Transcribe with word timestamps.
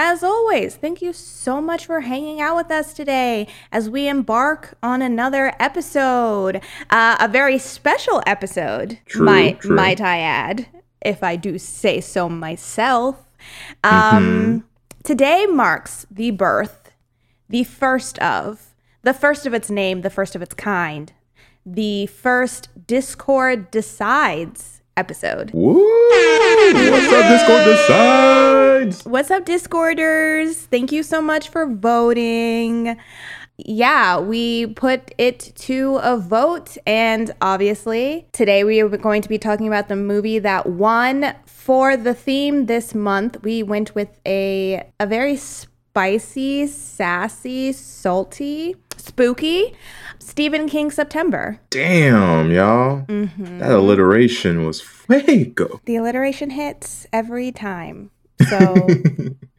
as 0.00 0.22
always, 0.22 0.76
thank 0.76 1.02
you 1.02 1.12
so 1.12 1.60
much 1.60 1.86
for 1.86 2.02
hanging 2.02 2.40
out 2.40 2.54
with 2.54 2.70
us 2.70 2.92
today 2.92 3.48
as 3.72 3.90
we 3.90 4.06
embark 4.06 4.78
on 4.80 5.02
another 5.02 5.52
episode. 5.58 6.62
Uh, 6.88 7.16
a 7.18 7.26
very 7.26 7.58
special 7.58 8.22
episode, 8.24 9.00
True, 9.06 9.24
might, 9.26 9.60
true. 9.60 9.74
might 9.74 10.00
I 10.00 10.20
add, 10.20 10.68
if 11.04 11.24
I 11.24 11.34
do 11.34 11.58
say 11.58 12.00
so 12.00 12.28
myself. 12.28 13.28
Um, 13.82 14.64
Today 15.02 15.46
marks 15.46 16.06
the 16.08 16.30
birth, 16.30 16.92
the 17.48 17.64
first 17.64 18.20
of, 18.20 18.74
the 19.02 19.14
first 19.14 19.46
of 19.46 19.54
its 19.54 19.68
name, 19.68 20.02
the 20.02 20.10
first 20.10 20.36
of 20.36 20.42
its 20.42 20.54
kind, 20.54 21.12
the 21.66 22.06
first 22.06 22.68
Discord 22.86 23.72
Decides 23.72 24.77
episode. 24.98 25.52
Woo! 25.54 25.78
What's 25.78 27.12
up, 27.12 27.28
Discord 27.30 27.64
Decides? 27.64 29.04
What's 29.04 29.30
up, 29.30 29.44
Discorders? 29.44 30.66
Thank 30.66 30.90
you 30.90 31.04
so 31.04 31.22
much 31.22 31.48
for 31.50 31.66
voting. 31.66 32.98
Yeah, 33.58 34.18
we 34.18 34.66
put 34.66 35.14
it 35.16 35.52
to 35.56 36.00
a 36.02 36.16
vote, 36.16 36.76
and 36.84 37.30
obviously, 37.40 38.26
today 38.32 38.64
we 38.64 38.80
are 38.80 38.88
going 38.88 39.22
to 39.22 39.28
be 39.28 39.38
talking 39.38 39.68
about 39.68 39.88
the 39.88 39.96
movie 39.96 40.40
that 40.40 40.66
won 40.66 41.34
for 41.46 41.96
the 41.96 42.14
theme 42.14 42.66
this 42.66 42.92
month. 42.94 43.42
We 43.42 43.62
went 43.62 43.94
with 43.94 44.18
a 44.26 44.84
a 44.98 45.06
very 45.06 45.36
spicy, 45.36 46.66
sassy, 46.66 47.72
salty, 47.72 48.76
spooky 48.96 49.76
Stephen 50.28 50.68
King 50.68 50.90
September. 50.90 51.58
Damn, 51.70 52.50
y'all. 52.50 53.00
Mm-hmm. 53.06 53.60
That 53.60 53.70
alliteration 53.72 54.66
was 54.66 54.80
fuego. 54.80 55.80
The 55.86 55.96
alliteration 55.96 56.50
hits 56.50 57.06
every 57.14 57.50
time, 57.50 58.10
so 58.46 58.58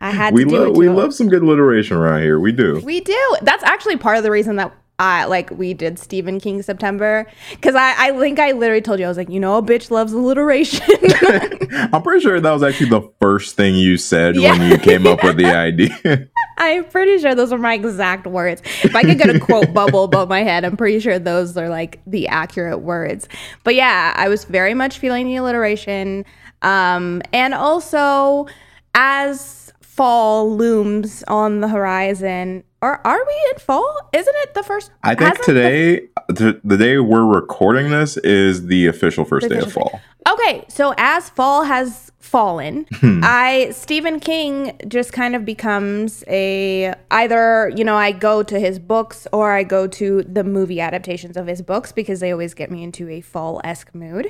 I 0.02 0.12
had 0.12 0.34
We 0.34 0.44
to 0.44 0.50
do 0.50 0.58
love 0.60 0.68
it. 0.68 0.76
we 0.78 0.88
love 0.90 1.14
some 1.16 1.28
good 1.28 1.42
alliteration 1.42 1.98
around 1.98 2.22
here. 2.22 2.40
We 2.40 2.52
do. 2.52 2.80
We 2.86 3.02
do. 3.02 3.36
That's 3.42 3.64
actually 3.64 3.98
part 3.98 4.18
of 4.18 4.24
the 4.24 4.30
reason 4.32 4.58
that 4.58 4.72
I 5.00 5.26
like 5.26 5.50
we 5.52 5.74
did 5.74 5.98
Stephen 5.98 6.40
King 6.40 6.62
September 6.62 7.26
because 7.52 7.74
I 7.74 7.96
I 8.10 8.20
think 8.20 8.38
I 8.38 8.52
literally 8.52 8.82
told 8.82 9.00
you 9.00 9.06
I 9.06 9.08
was 9.08 9.18
like 9.18 9.30
you 9.30 9.40
know 9.40 9.58
a 9.58 9.64
bitch 9.64 9.90
loves 9.92 10.14
alliteration. 10.14 10.86
I'm 11.94 12.02
pretty 12.04 12.22
sure 12.22 12.40
that 12.40 12.52
was 12.52 12.64
actually 12.64 12.90
the 12.90 13.10
first 13.22 13.56
thing 13.56 13.76
you 13.76 13.98
said 13.98 14.36
Yeah. 14.36 14.52
when 14.52 14.70
you 14.70 14.78
came 14.78 15.08
up 15.08 15.24
with 15.24 15.38
the 15.38 15.46
idea. 15.56 16.28
I'm 16.60 16.84
pretty 16.86 17.18
sure 17.20 17.34
those 17.34 17.54
are 17.54 17.58
my 17.58 17.74
exact 17.74 18.28
words. 18.28 18.62
If 18.84 18.96
I 18.96 19.04
could 19.04 19.18
get 19.18 19.34
a 19.34 19.40
quote 19.40 19.74
bubble 19.74 20.04
above 20.04 20.28
my 20.28 20.44
head, 20.44 20.66
I'm 20.66 20.78
pretty 20.78 21.00
sure 21.00 21.18
those 21.18 21.56
are 21.58 21.70
like 21.70 22.00
the 22.06 22.28
accurate 22.28 22.82
words. 22.82 23.28
But 23.64 23.76
yeah, 23.76 24.14
I 24.16 24.28
was 24.28 24.44
very 24.44 24.74
much 24.74 25.00
feeling 25.00 25.26
the 25.26 25.38
alliteration. 25.38 26.26
Um, 26.62 27.22
and 27.32 27.54
also, 27.54 28.48
as 28.94 29.72
fall 29.80 30.56
looms 30.56 31.24
on 31.28 31.62
the 31.62 31.70
horizon, 31.70 32.64
or 32.82 33.06
are 33.06 33.26
we 33.26 33.50
in 33.52 33.60
fall? 33.60 34.10
Isn't 34.14 34.36
it 34.38 34.54
the 34.54 34.64
first? 34.64 34.92
I 35.04 35.16
think 35.16 35.38
the 35.38 35.44
today, 35.44 36.08
the, 36.28 36.60
the 36.64 36.78
day 36.78 36.98
we're 37.00 37.26
recording 37.26 37.90
this, 37.92 38.18
is 38.18 38.68
the 38.68 38.88
official 38.88 39.26
first 39.26 39.48
The 39.48 39.56
day 39.56 39.62
of 39.62 39.68
official 39.68 39.90
fall. 39.90 40.02
Okay, 40.30 40.66
so 40.68 40.94
as 40.98 41.30
fall 41.30 41.64
has 41.64 42.09
fallen, 42.30 42.86
Hmm. 43.00 43.22
I 43.24 43.72
Stephen 43.72 44.20
King 44.20 44.78
just 44.88 45.12
kind 45.14 45.36
of 45.36 45.44
becomes 45.46 46.24
a 46.28 46.94
either, 47.12 47.72
you 47.76 47.84
know, 47.84 47.96
I 47.96 48.12
go 48.12 48.44
to 48.44 48.60
his 48.60 48.78
books 48.80 49.28
or 49.34 49.52
I 49.52 49.64
go 49.64 49.88
to 49.88 50.24
the 50.24 50.44
movie 50.44 50.80
adaptations 50.80 51.36
of 51.38 51.48
his 51.48 51.62
books 51.62 51.92
because 51.92 52.20
they 52.20 52.32
always 52.32 52.54
get 52.54 52.70
me 52.70 52.84
into 52.84 53.10
a 53.10 53.22
fall-esque 53.22 53.94
mood. 53.96 54.28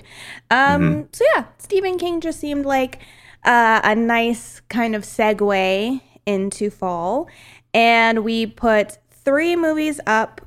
Um 0.49 0.81
Mm-hmm. 0.81 1.01
so 1.11 1.25
yeah, 1.35 1.45
Stephen 1.57 1.97
King 1.97 2.21
just 2.21 2.39
seemed 2.39 2.65
like 2.65 2.99
uh, 3.43 3.81
a 3.83 3.95
nice 3.95 4.61
kind 4.69 4.95
of 4.95 5.03
segue 5.03 6.01
into 6.25 6.69
fall. 6.69 7.27
And 7.73 8.23
we 8.23 8.45
put 8.45 8.97
three 9.11 9.55
movies 9.55 9.99
up 10.07 10.41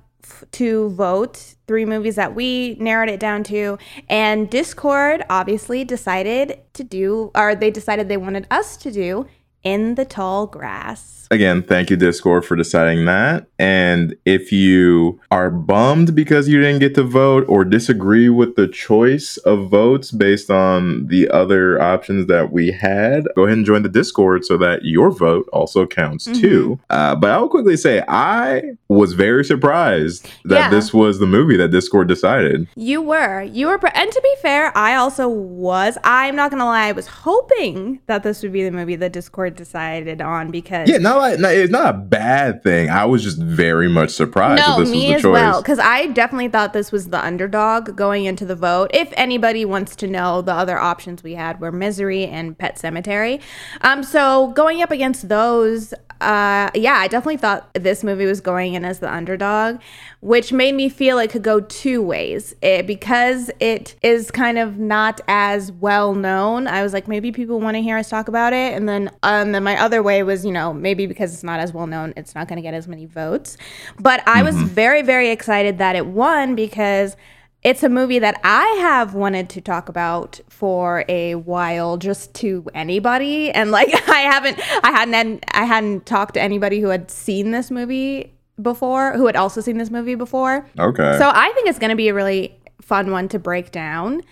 to 0.53 0.91
vote, 0.91 1.55
three 1.67 1.85
movies 1.85 2.17
that 2.17 2.35
we 2.35 2.77
narrowed 2.81 3.09
it 3.09 3.21
down 3.21 3.43
to. 3.45 3.79
And 4.09 4.51
Discord 4.51 5.25
obviously 5.31 5.85
decided 5.85 6.61
to 6.75 6.85
do, 6.85 7.31
or 7.35 7.55
they 7.55 7.71
decided 7.71 8.09
they 8.09 8.17
wanted 8.17 8.47
us 8.51 8.77
to 8.79 8.91
do 8.91 9.27
In 9.65 9.95
the 9.95 10.05
Tall 10.05 10.47
Grass. 10.47 11.19
Again, 11.31 11.63
thank 11.63 11.89
you, 11.89 11.97
Discord, 11.97 12.45
for 12.45 12.57
deciding 12.57 13.07
that. 13.07 13.47
And 13.59 14.15
if 14.27 14.53
you 14.53 15.19
are 15.31 15.51
bummed 15.51 16.15
because 16.15 16.47
you 16.47 16.61
didn't 16.61 16.81
get 16.81 16.95
to 16.97 17.03
vote 17.05 17.47
or 17.49 17.65
disagree 17.65 18.29
with 18.29 18.55
the 18.55 18.69
choice 18.69 19.39
of 19.39 19.71
votes 19.71 20.11
based 20.11 20.51
on 20.51 21.07
the 21.07 21.31
other 21.31 21.81
options 21.81 22.27
that 22.27 22.53
we 22.53 22.71
had, 22.71 23.27
go 23.35 23.45
ahead 23.47 23.57
and 23.57 23.65
join 23.65 23.83
the 23.83 23.89
Discord 23.89 24.45
so 24.45 24.59
that 24.59 24.85
your 24.85 25.11
vote 25.11 25.49
also 25.55 25.87
counts 25.87 26.27
Mm-hmm. 26.27 26.41
too. 26.41 26.81
Uh, 26.91 27.15
but 27.15 27.31
I 27.31 27.39
will 27.39 27.49
quickly 27.49 27.79
say, 27.79 28.03
I 28.09 28.63
was 28.89 29.15
very 29.15 29.43
surprised 29.45 30.29
that 30.45 30.59
Yeah. 30.59 30.69
this 30.71 30.93
was 30.93 31.19
the 31.19 31.27
movie 31.27 31.57
that 31.57 31.69
Discord 31.71 32.09
decided. 32.09 32.69
You 32.77 33.01
were. 33.01 33.41
You 33.43 33.69
were. 33.69 33.79
Pre- 33.79 33.91
and 33.95 34.13
to 34.13 34.21
be 34.21 34.35
fair, 34.43 34.77
I 34.77 34.97
also 34.97 35.29
was. 35.31 35.97
I'm 36.05 36.37
not 36.37 36.51
going 36.51 36.59
to 36.61 36.67
lie. 36.67 36.89
I 36.89 36.93
was 36.93 37.07
hoping 37.07 38.01
that 38.07 38.23
this 38.23 38.43
would 38.43 38.53
be 38.53 38.65
the 38.65 38.71
movie 38.71 38.97
that 38.97 39.13
Discord 39.15 39.52
decided 39.57 40.21
on 40.21 40.51
because. 40.51 40.89
Yeah, 40.89 40.99
not 40.99 41.19
like, 41.19 41.39
no, 41.39 41.49
it's 41.49 41.71
not 41.71 41.95
a 41.95 41.99
bad 41.99 42.63
thing. 42.63 42.91
I 42.91 43.05
was 43.05 43.23
just 43.23 43.39
very 43.39 43.89
much 43.89 44.11
surprised 44.11 44.63
that 44.63 44.69
No, 44.69 44.81
this 44.81 44.91
me 44.91 45.09
was 45.09 45.17
as 45.17 45.23
choice. 45.23 45.33
well. 45.33 45.63
Because 45.63 45.79
I 45.79 46.07
definitely 46.09 46.49
thought 46.49 46.73
this 46.73 46.93
was 46.93 47.09
the 47.09 47.25
underdog 47.25 47.97
going 47.97 48.25
into 48.25 48.45
the 48.45 48.57
vote. 48.57 48.91
If 48.95 49.13
anybody 49.17 49.65
wants 49.65 49.95
to 49.97 50.07
know, 50.07 50.43
the 50.43 50.53
other 50.55 50.79
options 50.79 51.23
we 51.23 51.35
had 51.35 51.61
were 51.61 51.73
Misery 51.73 52.27
and 52.27 52.57
Pet 52.57 52.77
Sematary. 52.77 53.41
Um, 53.81 54.03
so 54.03 54.49
going 54.49 54.83
up 54.83 54.91
against 54.91 55.29
those, 55.29 55.95
uh, 56.23 56.71
yeah, 56.75 56.95
I 56.95 57.09
definitely 57.09 57.37
thought 57.37 57.73
this 57.75 58.05
movie 58.05 58.27
was 58.27 58.41
going 58.41 58.75
in 58.75 58.85
as 58.85 59.01
the 59.01 59.13
underdog, 59.13 59.81
which 60.21 60.53
made 60.53 60.75
me 60.75 60.89
feel 60.89 61.19
it 61.19 61.31
could 61.31 61.43
go 61.43 61.61
two 61.61 62.01
ways. 62.03 62.55
It, 62.63 62.87
because 62.87 63.51
it 63.61 63.97
is 64.03 64.31
kind 64.31 64.59
of 64.59 64.79
not 64.79 65.21
as 65.27 65.73
well 65.73 66.15
known, 66.15 66.67
I 66.67 66.83
was 66.83 66.93
like, 66.93 67.09
maybe 67.09 67.33
people 67.33 67.61
want 67.61 67.77
to 67.77 67.83
hear 67.83 67.99
us 67.99 68.09
talk 68.09 68.29
about 68.29 68.53
it. 68.53 68.75
And 68.75 68.89
then, 68.89 69.11
um, 69.23 69.53
then 69.53 69.65
my 69.65 69.79
other 69.81 70.03
way 70.03 70.23
was, 70.23 70.45
you 70.45 70.53
know, 70.53 70.73
maybe 70.73 71.07
because 71.07 71.35
it's 71.35 71.45
not 71.45 71.61
as 71.61 71.73
well 71.73 71.87
known, 71.87 72.15
it's 72.17 72.35
not 72.35 72.49
going 72.49 72.57
to 72.57 72.63
get 72.63 72.75
as 72.75 72.87
many 72.87 73.07
votes. 73.07 73.57
But 73.99 74.27
I 74.27 74.43
was 74.43 74.55
very, 74.63 75.03
very 75.03 75.31
excited 75.31 75.79
that 75.79 75.97
it 75.97 76.07
won 76.07 76.55
because 76.55 77.17
it's 77.63 77.83
a 77.83 77.89
movie 77.89 78.19
that 78.19 78.41
I 78.43 78.65
have 78.81 79.15
wanted 79.15 79.49
to 79.51 79.61
talk 79.61 79.89
about 79.89 80.41
for 80.49 81.05
a 81.09 81.37
while, 81.37 81.97
just 81.97 82.35
to 82.35 82.67
anybody, 82.75 83.51
and 83.51 83.71
like 83.71 83.89
I 84.09 84.21
haven't, 84.21 84.59
I 84.85 84.91
hadn't, 84.91 85.45
I 85.53 85.65
hadn't 85.65 86.07
talked 86.07 86.35
to 86.35 86.41
anybody 86.43 86.81
who 86.81 86.89
had 86.89 87.11
seen 87.11 87.53
this 87.53 87.71
movie 87.71 88.33
before, 88.61 89.13
who 89.13 89.27
had 89.27 89.37
also 89.37 89.61
seen 89.61 89.79
this 89.79 89.91
movie 89.91 90.15
before. 90.15 90.67
Okay. 90.79 91.17
So 91.19 91.31
I 91.33 91.53
think 91.55 91.69
it's 91.69 91.79
going 91.79 91.91
to 91.91 91.97
be 91.97 92.09
a 92.09 92.15
really 92.15 92.57
fun 92.81 93.11
one 93.11 93.29
to 93.29 93.39
break 93.39 93.71
down. 93.71 94.23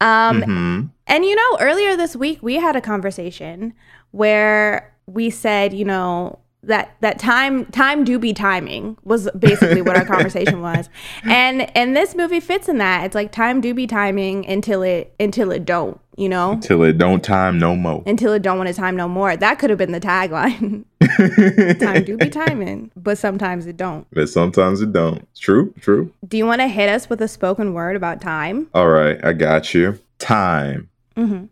Um, 0.00 0.42
Mhm. 0.42 0.90
and 1.06 1.24
you 1.24 1.34
know, 1.36 1.58
earlier 1.60 1.96
this 1.96 2.14
week 2.16 2.40
we 2.42 2.56
had 2.56 2.76
a 2.76 2.80
conversation 2.80 3.72
where 4.10 4.92
we 5.06 5.30
said, 5.30 5.72
you 5.72 5.84
know, 5.84 6.38
that 6.66 6.96
that 7.00 7.18
time 7.18 7.66
time 7.66 8.04
do 8.04 8.18
be 8.18 8.32
timing 8.32 8.96
was 9.04 9.28
basically 9.38 9.82
what 9.82 9.96
our 9.96 10.04
conversation 10.14 10.60
was. 10.60 10.88
And 11.24 11.76
and 11.76 11.96
this 11.96 12.14
movie 12.14 12.40
fits 12.40 12.68
in 12.68 12.78
that. 12.78 13.04
It's 13.04 13.14
like 13.14 13.32
time 13.32 13.60
do 13.60 13.74
be 13.74 13.86
timing 13.86 14.46
until 14.48 14.82
it 14.82 15.14
until 15.20 15.50
it 15.50 15.64
don't, 15.64 16.00
you 16.16 16.28
know? 16.28 16.52
until 16.52 16.82
it 16.82 16.98
don't 16.98 17.22
time 17.22 17.58
no 17.58 17.74
more. 17.76 18.02
Until 18.06 18.32
it 18.32 18.42
don't 18.42 18.56
want 18.58 18.68
to 18.68 18.74
time 18.74 18.96
no 18.96 19.08
more. 19.08 19.36
That 19.36 19.58
could 19.58 19.70
have 19.70 19.78
been 19.78 19.92
the 19.92 20.00
tagline. 20.00 20.84
time 21.80 22.04
do 22.04 22.16
be 22.16 22.30
timing, 22.30 22.90
but 22.96 23.18
sometimes 23.18 23.66
it 23.66 23.76
don't. 23.76 24.06
But 24.12 24.28
sometimes 24.28 24.80
it 24.80 24.92
don't. 24.92 25.18
It's 25.30 25.40
true, 25.40 25.74
true. 25.80 26.12
Do 26.26 26.36
you 26.36 26.46
want 26.46 26.60
to 26.60 26.68
hit 26.68 26.88
us 26.88 27.10
with 27.10 27.20
a 27.20 27.28
spoken 27.28 27.74
word 27.74 27.96
about 27.96 28.20
time? 28.20 28.68
All 28.74 28.88
right, 28.88 29.22
I 29.24 29.32
got 29.32 29.74
you. 29.74 29.98
Time. 30.18 30.88
Mhm. 31.16 31.48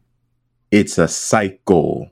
It's 0.70 0.96
a 0.96 1.06
cycle. 1.06 2.10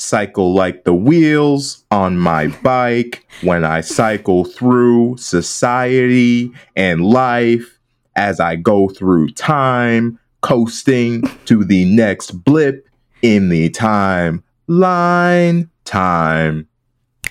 Cycle 0.00 0.54
like 0.54 0.84
the 0.84 0.94
wheels 0.94 1.84
on 1.90 2.18
my 2.18 2.46
bike 2.62 3.26
when 3.42 3.64
I 3.64 3.82
cycle 3.82 4.46
through 4.46 5.18
society 5.18 6.50
and 6.74 7.04
life 7.04 7.78
as 8.16 8.40
I 8.40 8.56
go 8.56 8.88
through 8.88 9.32
time, 9.32 10.18
coasting 10.40 11.22
to 11.44 11.64
the 11.64 11.84
next 11.84 12.30
blip 12.30 12.88
in 13.20 13.50
the 13.50 13.68
time 13.68 14.42
line. 14.68 15.68
Time. 15.84 16.66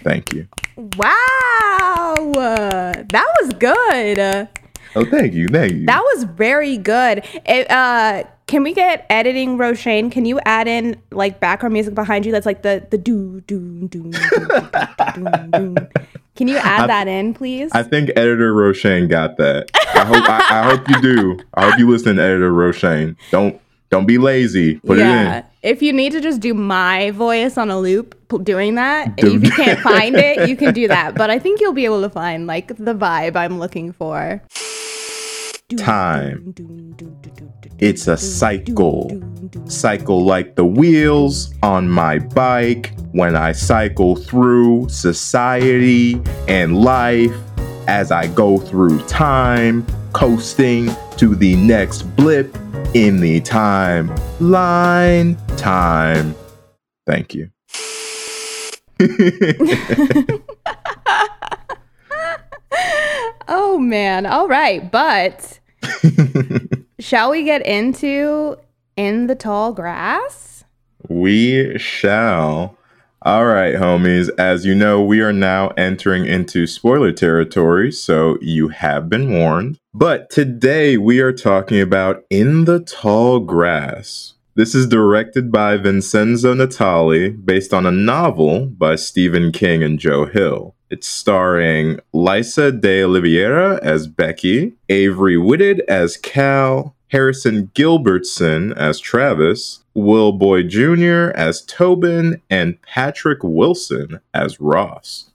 Thank 0.04 0.34
you. 0.34 0.48
Wow, 0.98 2.32
that 2.36 3.36
was 3.42 3.54
good. 3.54 4.20
Oh, 4.96 5.06
thank 5.06 5.34
you, 5.34 5.48
thank 5.48 5.74
you. 5.74 5.86
That 5.86 6.02
was 6.02 6.24
very 6.24 6.78
good. 6.78 7.24
It, 7.46 7.70
uh, 7.72 8.26
can 8.50 8.64
we 8.64 8.74
get 8.74 9.06
editing, 9.12 9.60
Roshane? 9.60 10.12
Can 10.12 10.26
you 10.26 10.40
add 10.44 10.68
in 10.68 11.00
like 11.12 11.40
background 11.40 11.74
music 11.74 11.94
behind 11.94 12.26
you? 12.26 12.32
That's 12.32 12.48
like 12.48 12.64
the 12.64 12.86
the 12.90 12.98
do 12.98 13.42
do 13.42 13.88
do. 13.88 14.12
do 14.12 15.76
Can 16.36 16.48
you 16.48 16.58
add 16.58 16.82
I, 16.82 16.88
that 16.88 17.08
in, 17.08 17.36
please? 17.36 17.70
I 17.74 17.84
think 17.84 18.10
editor 18.16 18.54
Roshane 18.54 19.08
got 19.08 19.38
that. 19.38 19.70
I 19.94 20.04
hope 20.04 20.28
I, 20.28 20.46
I, 20.50 20.64
hope 20.64 20.90
you 20.90 21.02
do. 21.02 21.40
I 21.54 21.70
hope 21.70 21.78
you 21.78 21.88
listen, 21.88 22.18
editor 22.18 22.52
Roshane. 22.52 23.18
Don't 23.30 23.62
don't 23.92 24.08
be 24.08 24.18
lazy. 24.18 24.78
Put 24.78 24.98
yeah. 24.98 25.06
it 25.06 25.38
in. 25.38 25.46
If 25.62 25.84
you 25.84 25.94
need 25.94 26.14
to 26.14 26.22
just 26.22 26.40
do 26.40 26.56
my 26.56 27.12
voice 27.12 27.56
on 27.56 27.70
a 27.70 27.78
loop 27.78 28.16
doing 28.44 28.76
that, 28.76 29.14
if 29.18 29.44
you 29.44 29.52
can't 29.52 29.80
find 29.82 30.16
it, 30.16 30.50
you 30.50 30.56
can 30.56 30.74
do 30.74 30.88
that. 30.88 31.14
But 31.14 31.30
I 31.30 31.38
think 31.38 31.62
you'll 31.62 31.74
be 31.74 31.86
able 31.86 32.02
to 32.02 32.10
find 32.10 32.48
like 32.48 32.70
the 32.70 32.96
vibe 32.96 33.36
I'm 33.36 33.60
looking 33.60 33.92
for 33.92 34.42
time. 35.78 36.54
It's 37.80 38.08
a 38.08 38.18
cycle. 38.18 39.10
Cycle 39.66 40.26
like 40.26 40.56
the 40.56 40.66
wheels 40.66 41.54
on 41.64 41.90
my 41.90 42.20
bike 42.20 42.94
when 43.12 43.36
I 43.36 43.52
cycle 43.52 44.16
through 44.16 44.90
society 44.90 46.22
and 46.48 46.82
life 46.82 47.36
as 47.88 48.12
I 48.12 48.28
go 48.28 48.58
through 48.58 49.00
time, 49.08 49.86
coasting 50.14 50.90
to 51.18 51.36
the 51.36 51.56
next 51.56 52.04
blip 52.16 52.56
in 52.94 53.20
the 53.20 53.40
time 53.40 54.14
line 54.40 55.36
time. 55.58 56.36
Thank 57.06 57.36
you. 57.36 57.50
oh 63.50 63.78
man. 63.78 64.26
All 64.26 64.48
right, 64.48 64.90
but 64.90 65.60
shall 67.00 67.32
we 67.32 67.44
get 67.44 67.66
into 67.66 68.58
In 68.96 69.28
the 69.28 69.36
Tall 69.36 69.74
Grass? 69.74 70.64
We 71.10 71.78
shall. 71.78 72.78
All 73.24 73.46
right, 73.46 73.76
homies. 73.76 74.30
As 74.38 74.66
you 74.66 74.74
know, 74.74 75.04
we 75.04 75.20
are 75.20 75.34
now 75.34 75.70
entering 75.70 76.26
into 76.26 76.66
spoiler 76.66 77.12
territory, 77.12 77.92
so 77.92 78.38
you 78.40 78.70
have 78.70 79.10
been 79.10 79.34
warned. 79.34 79.78
But 79.94 80.30
today 80.30 80.96
we 80.96 81.20
are 81.20 81.34
talking 81.34 81.82
about 81.82 82.24
In 82.30 82.64
the 82.64 82.80
Tall 82.80 83.42
Grass. 83.42 84.36
This 84.56 84.74
is 84.74 84.88
directed 84.88 85.52
by 85.52 85.78
Vincenzo 85.78 86.54
Natali, 86.54 87.46
based 87.46 87.74
on 87.74 87.86
a 87.86 87.92
novel 87.92 88.68
by 88.68 88.96
Stephen 88.96 89.52
King 89.52 89.84
and 89.84 90.00
Joe 90.00 90.26
Hill. 90.26 90.76
It's 90.90 91.08
starring 91.08 92.00
Lisa 92.14 92.72
de 92.72 93.04
Oliveira 93.04 93.80
as 93.84 94.08
Becky, 94.08 94.74
Avery 94.90 95.38
Whitted 95.38 95.82
as 95.88 96.18
Cal, 96.18 96.96
Harrison 97.10 97.70
Gilbertson 97.76 98.76
as 98.76 99.00
Travis, 99.00 99.84
Will 99.94 100.38
Buie 100.38 100.68
Jr. 100.68 101.32
as 101.38 101.62
Tobin, 101.62 102.42
and 102.50 102.82
Patrick 102.82 103.40
Wilson 103.44 104.20
as 104.34 104.60
Ross. 104.60 105.30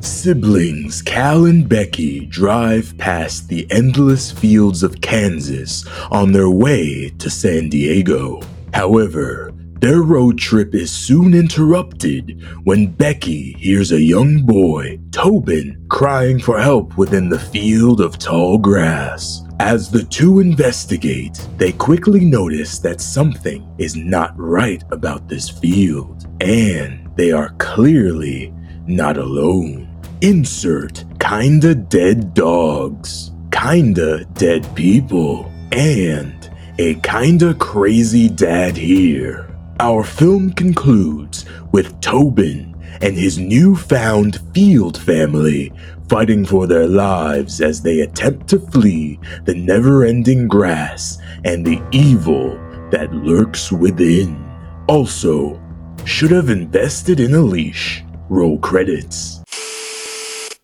Siblings 0.00 1.02
Cal 1.02 1.44
and 1.44 1.68
Becky 1.68 2.26
drive 2.26 2.96
past 2.98 3.48
the 3.48 3.66
endless 3.68 4.30
fields 4.30 4.84
of 4.84 5.00
Kansas 5.00 5.84
on 6.12 6.30
their 6.30 6.50
way 6.50 7.10
to 7.18 7.28
San 7.28 7.68
Diego. 7.68 8.40
However, 8.72 9.52
their 9.80 10.02
road 10.02 10.38
trip 10.38 10.74
is 10.74 10.90
soon 10.90 11.34
interrupted 11.34 12.42
when 12.64 12.88
Becky 12.88 13.52
hears 13.58 13.92
a 13.92 14.00
young 14.00 14.42
boy, 14.42 14.98
Tobin, 15.12 15.86
crying 15.88 16.40
for 16.40 16.60
help 16.60 16.98
within 16.98 17.28
the 17.28 17.38
field 17.38 18.00
of 18.00 18.18
tall 18.18 18.58
grass. 18.58 19.42
As 19.60 19.90
the 19.90 20.04
two 20.04 20.40
investigate, 20.40 21.46
they 21.56 21.72
quickly 21.72 22.24
notice 22.24 22.78
that 22.80 23.00
something 23.00 23.68
is 23.78 23.96
not 23.96 24.32
right 24.36 24.82
about 24.90 25.28
this 25.28 25.48
field, 25.48 26.26
and 26.40 27.08
they 27.16 27.32
are 27.32 27.54
clearly 27.58 28.52
not 28.86 29.16
alone. 29.16 29.88
Insert 30.20 31.04
kinda 31.20 31.74
dead 31.74 32.34
dogs, 32.34 33.32
kinda 33.50 34.24
dead 34.34 34.66
people, 34.74 35.50
and 35.72 36.48
a 36.78 36.94
kinda 37.02 37.54
crazy 37.54 38.28
dad 38.28 38.76
here. 38.76 39.47
Our 39.80 40.02
film 40.02 40.54
concludes 40.54 41.44
with 41.70 42.00
Tobin 42.00 42.74
and 43.00 43.16
his 43.16 43.38
newfound 43.38 44.40
field 44.52 45.00
family 45.00 45.72
fighting 46.08 46.44
for 46.44 46.66
their 46.66 46.88
lives 46.88 47.60
as 47.60 47.80
they 47.80 48.00
attempt 48.00 48.48
to 48.48 48.58
flee 48.58 49.20
the 49.44 49.54
never 49.54 50.04
ending 50.04 50.48
grass 50.48 51.18
and 51.44 51.64
the 51.64 51.80
evil 51.92 52.56
that 52.90 53.12
lurks 53.12 53.70
within. 53.70 54.44
Also, 54.88 55.62
should 56.04 56.32
have 56.32 56.48
invested 56.48 57.20
in 57.20 57.32
a 57.34 57.40
leash. 57.40 58.02
Roll 58.28 58.58
credits. 58.58 59.44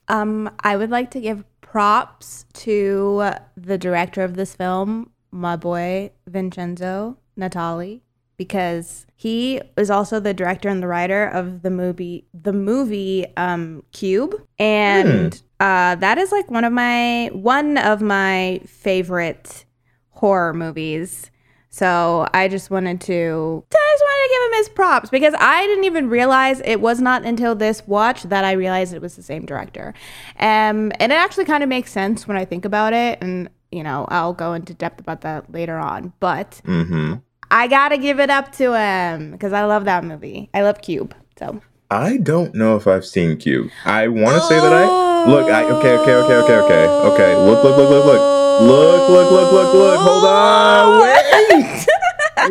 Um, 0.08 0.50
I 0.60 0.76
would 0.76 0.90
like 0.90 1.12
to 1.12 1.20
give 1.20 1.44
props 1.60 2.46
to 2.54 3.30
the 3.56 3.78
director 3.78 4.24
of 4.24 4.34
this 4.34 4.56
film, 4.56 5.12
my 5.30 5.54
boy 5.54 6.10
Vincenzo 6.26 7.16
Natali 7.38 8.00
because 8.36 9.06
he 9.16 9.60
is 9.76 9.90
also 9.90 10.20
the 10.20 10.34
director 10.34 10.68
and 10.68 10.82
the 10.82 10.86
writer 10.86 11.26
of 11.26 11.62
the 11.62 11.70
movie 11.70 12.26
the 12.34 12.52
movie 12.52 13.26
um, 13.36 13.82
Cube 13.92 14.34
and 14.58 15.32
mm. 15.32 15.42
uh, 15.60 15.94
that 15.96 16.18
is 16.18 16.32
like 16.32 16.50
one 16.50 16.64
of 16.64 16.72
my 16.72 17.30
one 17.32 17.78
of 17.78 18.02
my 18.02 18.60
favorite 18.66 19.64
horror 20.10 20.54
movies. 20.54 21.30
So 21.70 22.26
I 22.32 22.46
just 22.46 22.70
wanted 22.70 23.00
to 23.02 23.64
I 23.72 23.94
just 23.94 24.04
wanted 24.04 24.28
to 24.28 24.34
give 24.34 24.42
him 24.46 24.58
his 24.58 24.68
props 24.68 25.10
because 25.10 25.34
I 25.38 25.66
didn't 25.66 25.84
even 25.84 26.08
realize 26.08 26.60
it 26.64 26.80
was 26.80 27.00
not 27.00 27.24
until 27.24 27.54
this 27.54 27.84
watch 27.86 28.22
that 28.24 28.44
I 28.44 28.52
realized 28.52 28.94
it 28.94 29.02
was 29.02 29.16
the 29.16 29.22
same 29.22 29.44
director. 29.44 29.92
Um, 30.38 30.92
and 31.00 31.10
it 31.10 31.16
actually 31.16 31.46
kind 31.46 31.62
of 31.62 31.68
makes 31.68 31.90
sense 31.90 32.28
when 32.28 32.36
I 32.36 32.44
think 32.44 32.64
about 32.64 32.92
it 32.92 33.18
and 33.20 33.50
you 33.74 33.82
know, 33.82 34.06
I'll 34.08 34.32
go 34.32 34.52
into 34.54 34.72
depth 34.72 35.00
about 35.00 35.22
that 35.22 35.52
later 35.52 35.76
on. 35.76 36.12
But 36.20 36.60
mm-hmm. 36.64 37.14
I 37.50 37.66
gotta 37.66 37.98
give 37.98 38.20
it 38.20 38.30
up 38.30 38.52
to 38.52 38.78
him 38.78 39.32
because 39.32 39.52
I 39.52 39.64
love 39.64 39.84
that 39.84 40.04
movie. 40.04 40.50
I 40.54 40.62
love 40.62 40.80
Cube. 40.82 41.14
So 41.38 41.60
I 41.90 42.16
don't 42.18 42.54
know 42.54 42.76
if 42.76 42.86
I've 42.86 43.04
seen 43.04 43.36
Cube. 43.36 43.70
I 43.84 44.08
want 44.08 44.36
to 44.36 44.40
say 44.42 44.58
that 44.58 44.72
I 44.72 45.26
look. 45.26 45.50
I 45.50 45.64
okay, 45.64 45.96
okay, 45.98 46.14
okay, 46.14 46.34
okay, 46.34 46.56
okay, 46.56 46.86
okay. 46.86 47.36
Look, 47.36 47.62
look, 47.62 47.76
look, 47.76 47.90
look, 47.90 48.04
look, 48.04 48.60
look, 48.60 49.10
look, 49.10 49.30
look, 49.30 49.52
look, 49.52 49.74
look. 49.74 50.00
Hold 50.00 50.24
on, 50.24 51.00
wait, 51.02 51.86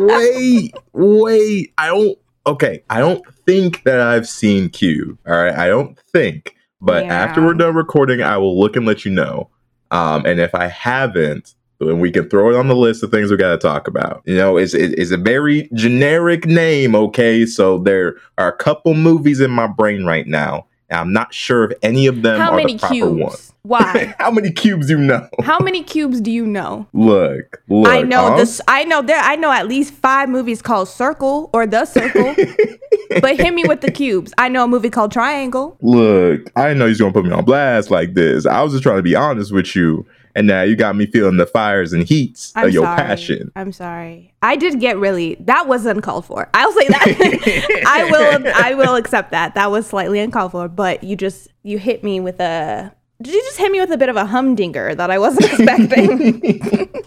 wait, 0.00 0.74
wait. 0.92 1.74
I 1.78 1.88
don't. 1.88 2.18
Okay, 2.46 2.84
I 2.90 3.00
don't 3.00 3.22
think 3.46 3.82
that 3.84 4.00
I've 4.00 4.28
seen 4.28 4.68
Cube. 4.68 5.18
All 5.26 5.34
right, 5.34 5.54
I 5.54 5.68
don't 5.68 5.98
think. 6.12 6.54
But 6.80 7.06
yeah. 7.06 7.14
after 7.14 7.42
we're 7.42 7.54
done 7.54 7.74
recording, 7.74 8.22
I 8.22 8.36
will 8.36 8.58
look 8.58 8.76
and 8.76 8.84
let 8.86 9.04
you 9.04 9.10
know. 9.10 9.48
Um, 9.90 10.26
and 10.26 10.40
if 10.40 10.54
I 10.54 10.66
haven't, 10.66 11.54
and 11.80 12.00
we 12.00 12.10
can 12.10 12.28
throw 12.28 12.50
it 12.50 12.56
on 12.56 12.68
the 12.68 12.76
list 12.76 13.02
of 13.02 13.10
things 13.10 13.30
we 13.30 13.36
got 13.36 13.50
to 13.50 13.58
talk 13.58 13.88
about. 13.88 14.22
You 14.24 14.36
know, 14.36 14.56
it's, 14.56 14.74
it's 14.74 15.10
a 15.10 15.16
very 15.16 15.68
generic 15.72 16.46
name, 16.46 16.94
okay? 16.94 17.46
So 17.46 17.78
there 17.78 18.16
are 18.38 18.48
a 18.48 18.56
couple 18.56 18.94
movies 18.94 19.40
in 19.40 19.50
my 19.50 19.66
brain 19.66 20.04
right 20.04 20.26
now. 20.26 20.66
And 20.90 21.00
I'm 21.00 21.12
not 21.12 21.32
sure 21.32 21.64
if 21.64 21.78
any 21.82 22.06
of 22.06 22.22
them 22.22 22.38
How 22.38 22.52
are 22.52 22.66
the 22.66 22.78
proper 22.78 22.94
cubes? 22.94 23.20
ones. 23.20 23.52
Why? 23.62 24.14
How 24.18 24.30
many 24.30 24.52
cubes 24.52 24.90
you 24.90 24.98
know? 24.98 25.26
How 25.42 25.58
many 25.58 25.82
cubes 25.82 26.20
do 26.20 26.30
you 26.30 26.46
know? 26.46 26.86
Look, 26.92 27.62
look. 27.68 27.88
I 27.88 28.02
know 28.02 28.36
this. 28.36 28.60
I 28.68 28.84
know 28.84 29.00
there. 29.00 29.18
I 29.18 29.36
know 29.36 29.50
at 29.50 29.66
least 29.66 29.94
five 29.94 30.28
movies 30.28 30.60
called 30.60 30.88
Circle 30.88 31.48
or 31.54 31.66
The 31.66 31.86
Circle. 31.86 32.34
but 33.22 33.40
hit 33.40 33.54
me 33.54 33.64
with 33.66 33.80
the 33.80 33.90
cubes. 33.90 34.34
I 34.36 34.50
know 34.50 34.64
a 34.64 34.68
movie 34.68 34.90
called 34.90 35.12
Triangle. 35.12 35.78
Look, 35.80 36.52
I 36.56 36.74
know 36.74 36.86
he's 36.86 37.00
gonna 37.00 37.12
put 37.12 37.24
me 37.24 37.32
on 37.32 37.46
blast 37.46 37.90
like 37.90 38.12
this. 38.12 38.44
I 38.44 38.62
was 38.62 38.72
just 38.72 38.82
trying 38.82 38.98
to 38.98 39.02
be 39.02 39.16
honest 39.16 39.50
with 39.50 39.74
you 39.74 40.06
and 40.34 40.46
now 40.46 40.62
you 40.62 40.76
got 40.76 40.96
me 40.96 41.06
feeling 41.06 41.36
the 41.36 41.46
fires 41.46 41.92
and 41.92 42.02
heats 42.02 42.52
I'm 42.56 42.68
of 42.68 42.74
your 42.74 42.84
sorry. 42.84 42.96
passion. 42.96 43.52
I'm 43.56 43.72
sorry. 43.72 44.34
I 44.42 44.56
did 44.56 44.80
get 44.80 44.98
really 44.98 45.36
that 45.40 45.68
was 45.68 45.86
uncalled 45.86 46.26
for. 46.26 46.48
I'll 46.54 46.72
say 46.72 46.88
that. 46.88 47.84
I 47.86 48.10
will 48.10 48.52
I 48.54 48.74
will 48.74 48.96
accept 48.96 49.30
that. 49.30 49.54
That 49.54 49.70
was 49.70 49.86
slightly 49.86 50.20
uncalled 50.20 50.52
for, 50.52 50.68
but 50.68 51.04
you 51.04 51.16
just 51.16 51.48
you 51.62 51.78
hit 51.78 52.02
me 52.02 52.20
with 52.20 52.40
a 52.40 52.92
did 53.22 53.32
you 53.34 53.42
just 53.42 53.58
hit 53.58 53.70
me 53.70 53.80
with 53.80 53.90
a 53.90 53.96
bit 53.96 54.08
of 54.08 54.16
a 54.16 54.26
humdinger 54.26 54.94
that 54.94 55.10
I 55.10 55.18
wasn't 55.18 55.44
expecting? 55.52 57.02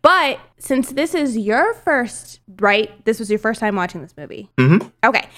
but 0.00 0.40
since 0.58 0.92
this 0.92 1.14
is 1.14 1.36
your 1.36 1.74
first, 1.74 2.40
right? 2.60 3.04
This 3.04 3.18
was 3.18 3.30
your 3.30 3.38
first 3.38 3.60
time 3.60 3.74
watching 3.76 4.00
this 4.00 4.14
movie. 4.16 4.48
Mm-hmm. 4.56 4.88
Okay. 5.04 5.28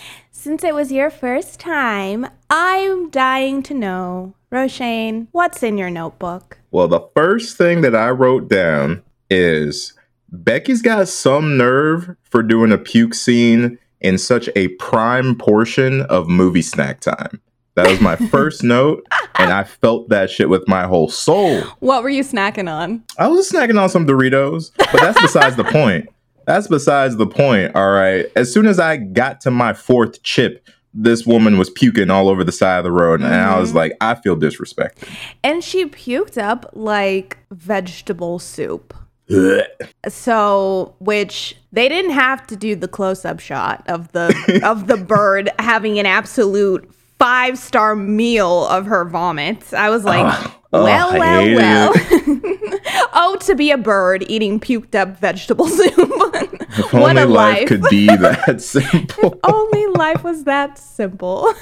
Since 0.42 0.64
it 0.64 0.74
was 0.74 0.90
your 0.90 1.10
first 1.10 1.60
time, 1.60 2.26
I'm 2.48 3.10
dying 3.10 3.62
to 3.64 3.74
know 3.74 4.32
Roshane, 4.50 5.26
what's 5.32 5.62
in 5.62 5.76
your 5.76 5.90
notebook? 5.90 6.56
Well, 6.70 6.88
the 6.88 7.06
first 7.14 7.58
thing 7.58 7.82
that 7.82 7.94
I 7.94 8.08
wrote 8.08 8.48
down 8.48 9.02
is 9.28 9.92
Becky's 10.32 10.80
got 10.80 11.08
some 11.08 11.58
nerve 11.58 12.16
for 12.22 12.42
doing 12.42 12.72
a 12.72 12.78
puke 12.78 13.12
scene 13.12 13.78
in 14.00 14.16
such 14.16 14.48
a 14.56 14.68
prime 14.78 15.36
portion 15.36 16.00
of 16.04 16.26
movie 16.26 16.62
snack 16.62 17.00
time. 17.00 17.38
That 17.74 17.88
was 17.88 18.00
my 18.00 18.16
first 18.30 18.64
note, 18.64 19.06
and 19.34 19.52
I 19.52 19.64
felt 19.64 20.08
that 20.08 20.30
shit 20.30 20.48
with 20.48 20.66
my 20.66 20.86
whole 20.86 21.10
soul. 21.10 21.60
What 21.80 22.02
were 22.02 22.08
you 22.08 22.24
snacking 22.24 22.72
on? 22.72 23.04
I 23.18 23.28
was 23.28 23.50
snacking 23.52 23.78
on 23.78 23.90
some 23.90 24.06
Doritos, 24.06 24.72
but 24.78 25.02
that's 25.02 25.20
besides 25.20 25.56
the 25.56 25.64
point. 25.64 26.08
That's 26.46 26.66
besides 26.68 27.16
the 27.16 27.26
point. 27.26 27.74
All 27.74 27.90
right. 27.90 28.26
As 28.36 28.52
soon 28.52 28.66
as 28.66 28.78
I 28.80 28.96
got 28.96 29.40
to 29.42 29.50
my 29.50 29.72
fourth 29.72 30.22
chip, 30.22 30.66
this 30.92 31.24
woman 31.24 31.56
was 31.58 31.70
puking 31.70 32.10
all 32.10 32.28
over 32.28 32.42
the 32.42 32.50
side 32.52 32.78
of 32.78 32.84
the 32.84 32.90
road, 32.92 33.20
and 33.20 33.32
I 33.32 33.58
was 33.60 33.70
Mhm. 33.70 33.74
like, 33.76 33.92
I 34.00 34.14
feel 34.16 34.36
disrespected. 34.36 35.08
And 35.44 35.62
she 35.62 35.84
puked 35.86 36.36
up 36.36 36.68
like 36.72 37.38
vegetable 37.52 38.38
soup. 38.40 38.92
Ugh. 39.32 39.60
So, 40.08 40.94
which 40.98 41.56
they 41.72 41.88
didn't 41.88 42.10
have 42.10 42.44
to 42.48 42.56
do 42.56 42.74
the 42.74 42.88
close-up 42.88 43.38
shot 43.38 43.84
of 43.86 44.10
the 44.10 44.60
of 44.64 44.88
the 44.88 44.96
bird 44.96 45.50
having 45.60 46.00
an 46.00 46.06
absolute 46.06 46.90
five-star 47.20 47.94
meal 47.94 48.66
of 48.66 48.86
her 48.86 49.04
vomit. 49.04 49.72
I 49.72 49.90
was 49.90 50.04
like. 50.04 50.26
Ugh, 50.26 50.50
well, 50.72 51.10
I 51.10 51.18
well, 51.18 51.54
well. 51.56 51.92
oh, 53.12 53.36
to 53.40 53.54
be 53.54 53.70
a 53.70 53.78
bird 53.78 54.24
eating 54.28 54.60
puked 54.60 54.94
up 54.94 55.18
vegetable 55.18 55.66
soup. 55.68 55.92
If 55.96 56.92
what 56.92 57.16
only 57.16 57.22
a 57.22 57.26
life 57.26 57.58
life. 57.58 57.68
could 57.68 57.82
be 57.90 58.06
that 58.06 58.60
simple. 58.62 59.32
if 59.32 59.38
only 59.44 59.86
life 59.88 60.22
was 60.24 60.44
that 60.44 60.78
simple. 60.78 61.52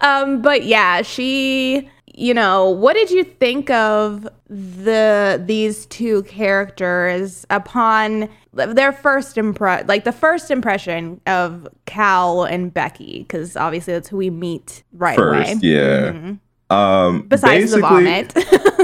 um, 0.00 0.42
but 0.42 0.64
yeah, 0.64 1.02
she, 1.02 1.88
you 2.14 2.34
know, 2.34 2.68
what 2.70 2.94
did 2.94 3.10
you 3.10 3.24
think 3.24 3.70
of 3.70 4.26
the 4.48 5.42
these 5.44 5.86
two 5.86 6.22
characters 6.24 7.44
upon 7.50 8.28
their 8.52 8.92
first 8.92 9.36
impre 9.36 9.86
like 9.88 10.04
the 10.04 10.12
first 10.12 10.50
impression 10.50 11.20
of 11.26 11.68
Cal 11.84 12.44
and 12.44 12.72
Becky? 12.72 13.20
Because 13.20 13.56
obviously 13.56 13.92
that's 13.92 14.08
who 14.08 14.16
we 14.16 14.30
meet 14.30 14.82
right 14.92 15.18
away. 15.18 15.44
First, 15.52 15.62
yeah. 15.62 16.12
Mhm. 16.12 16.38
Um, 16.68 17.22
Besides 17.28 17.70
the 17.72 17.80
vomit. 17.80 18.34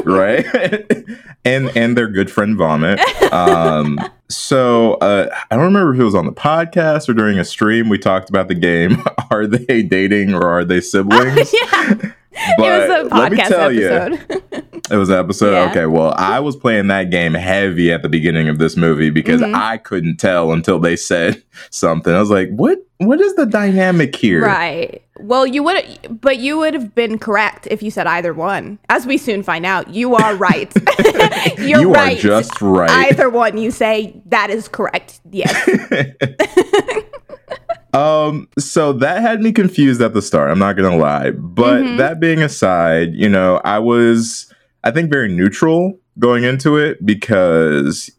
Right? 0.05 0.47
and 1.45 1.77
and 1.77 1.97
their 1.97 2.09
good 2.09 2.31
friend 2.31 2.57
vomit. 2.57 3.01
Um, 3.33 3.99
so 4.29 4.95
uh, 4.95 5.29
I 5.51 5.57
don't 5.57 5.65
remember 5.65 5.95
if 5.95 6.01
it 6.01 6.05
was 6.05 6.15
on 6.15 6.27
the 6.27 6.33
podcast 6.33 7.09
or 7.09 7.15
during 7.15 7.39
a 7.39 7.45
stream. 7.45 7.89
We 7.89 7.99
talked 7.99 8.29
about 8.31 8.49
the 8.49 8.55
game. 8.55 9.03
Are 9.31 9.47
they 9.47 9.83
dating 9.83 10.35
or 10.35 10.43
are 10.47 10.65
they 10.65 10.81
siblings? 10.81 11.53
yeah, 11.73 11.95
But 12.57 12.85
it 12.85 12.89
was 12.89 13.13
a 13.13 13.15
let 13.15 13.33
me 13.33 13.39
podcast 13.39 13.49
tell 13.49 13.73
you, 13.73 13.89
episode. 13.89 14.62
It 14.93 14.97
was 14.97 15.09
an 15.09 15.19
episode. 15.19 15.53
Yeah. 15.53 15.71
Okay, 15.71 15.87
well, 15.87 16.15
I 16.19 16.39
was 16.41 16.55
playing 16.55 16.89
that 16.89 17.11
game 17.11 17.35
heavy 17.35 17.91
at 17.93 18.03
the 18.03 18.09
beginning 18.09 18.49
of 18.49 18.59
this 18.59 18.77
movie 18.77 19.11
because 19.11 19.41
Mhm. 19.41 19.55
I 19.55 19.79
couldn't 19.79 20.19
tell 20.19 20.53
until 20.53 20.79
they 20.79 20.97
said 20.97 21.43
something. 21.71 22.13
I 22.15 22.21
was 22.21 22.31
like, 22.31 22.51
"What? 22.51 22.79
What 22.99 23.21
is 23.21 23.35
the 23.35 23.47
dynamic 23.47 24.15
here?" 24.15 24.43
Right. 24.45 25.03
Well, 25.19 25.47
you 25.47 25.63
would, 25.63 26.19
but 26.21 26.39
you 26.39 26.59
would 26.59 26.75
have 26.75 26.95
been 26.95 27.19
correct 27.19 27.69
if 27.71 27.83
you 27.83 27.91
said 27.91 28.07
either 28.07 28.33
one. 28.35 28.79
As 28.89 29.07
we 29.07 29.17
soon 29.19 29.43
find 29.43 29.65
out, 29.65 29.89
you 29.95 30.15
are 30.17 30.35
right. 30.37 30.73
You're 31.59 31.81
you 31.81 31.93
right. 31.93 32.19
are 32.19 32.21
just 32.21 32.61
right. 32.61 32.91
Either 33.11 33.31
one 33.31 33.57
you 33.59 33.71
say 33.71 34.21
that 34.27 34.51
is 34.51 34.69
correct. 34.69 35.21
Yes. 35.31 35.55
um 37.95 38.49
so 38.59 38.93
that 38.95 39.21
had 39.21 39.43
me 39.43 39.53
confused 39.53 40.01
at 40.01 40.15
the 40.15 40.23
start 40.23 40.51
i'm 40.51 40.59
not 40.59 40.77
gonna 40.77 40.97
lie 40.97 41.31
but 41.31 41.83
Mhm. 41.83 41.99
that 41.99 42.19
being 42.21 42.41
aside 42.41 43.13
you 43.13 43.29
know 43.29 43.61
i 43.65 43.79
was 43.79 44.53
i 44.85 44.91
think 44.91 45.11
very 45.11 45.29
neutral 45.33 45.99
going 46.19 46.45
into 46.45 46.77
it 46.77 47.05
because 47.05 48.11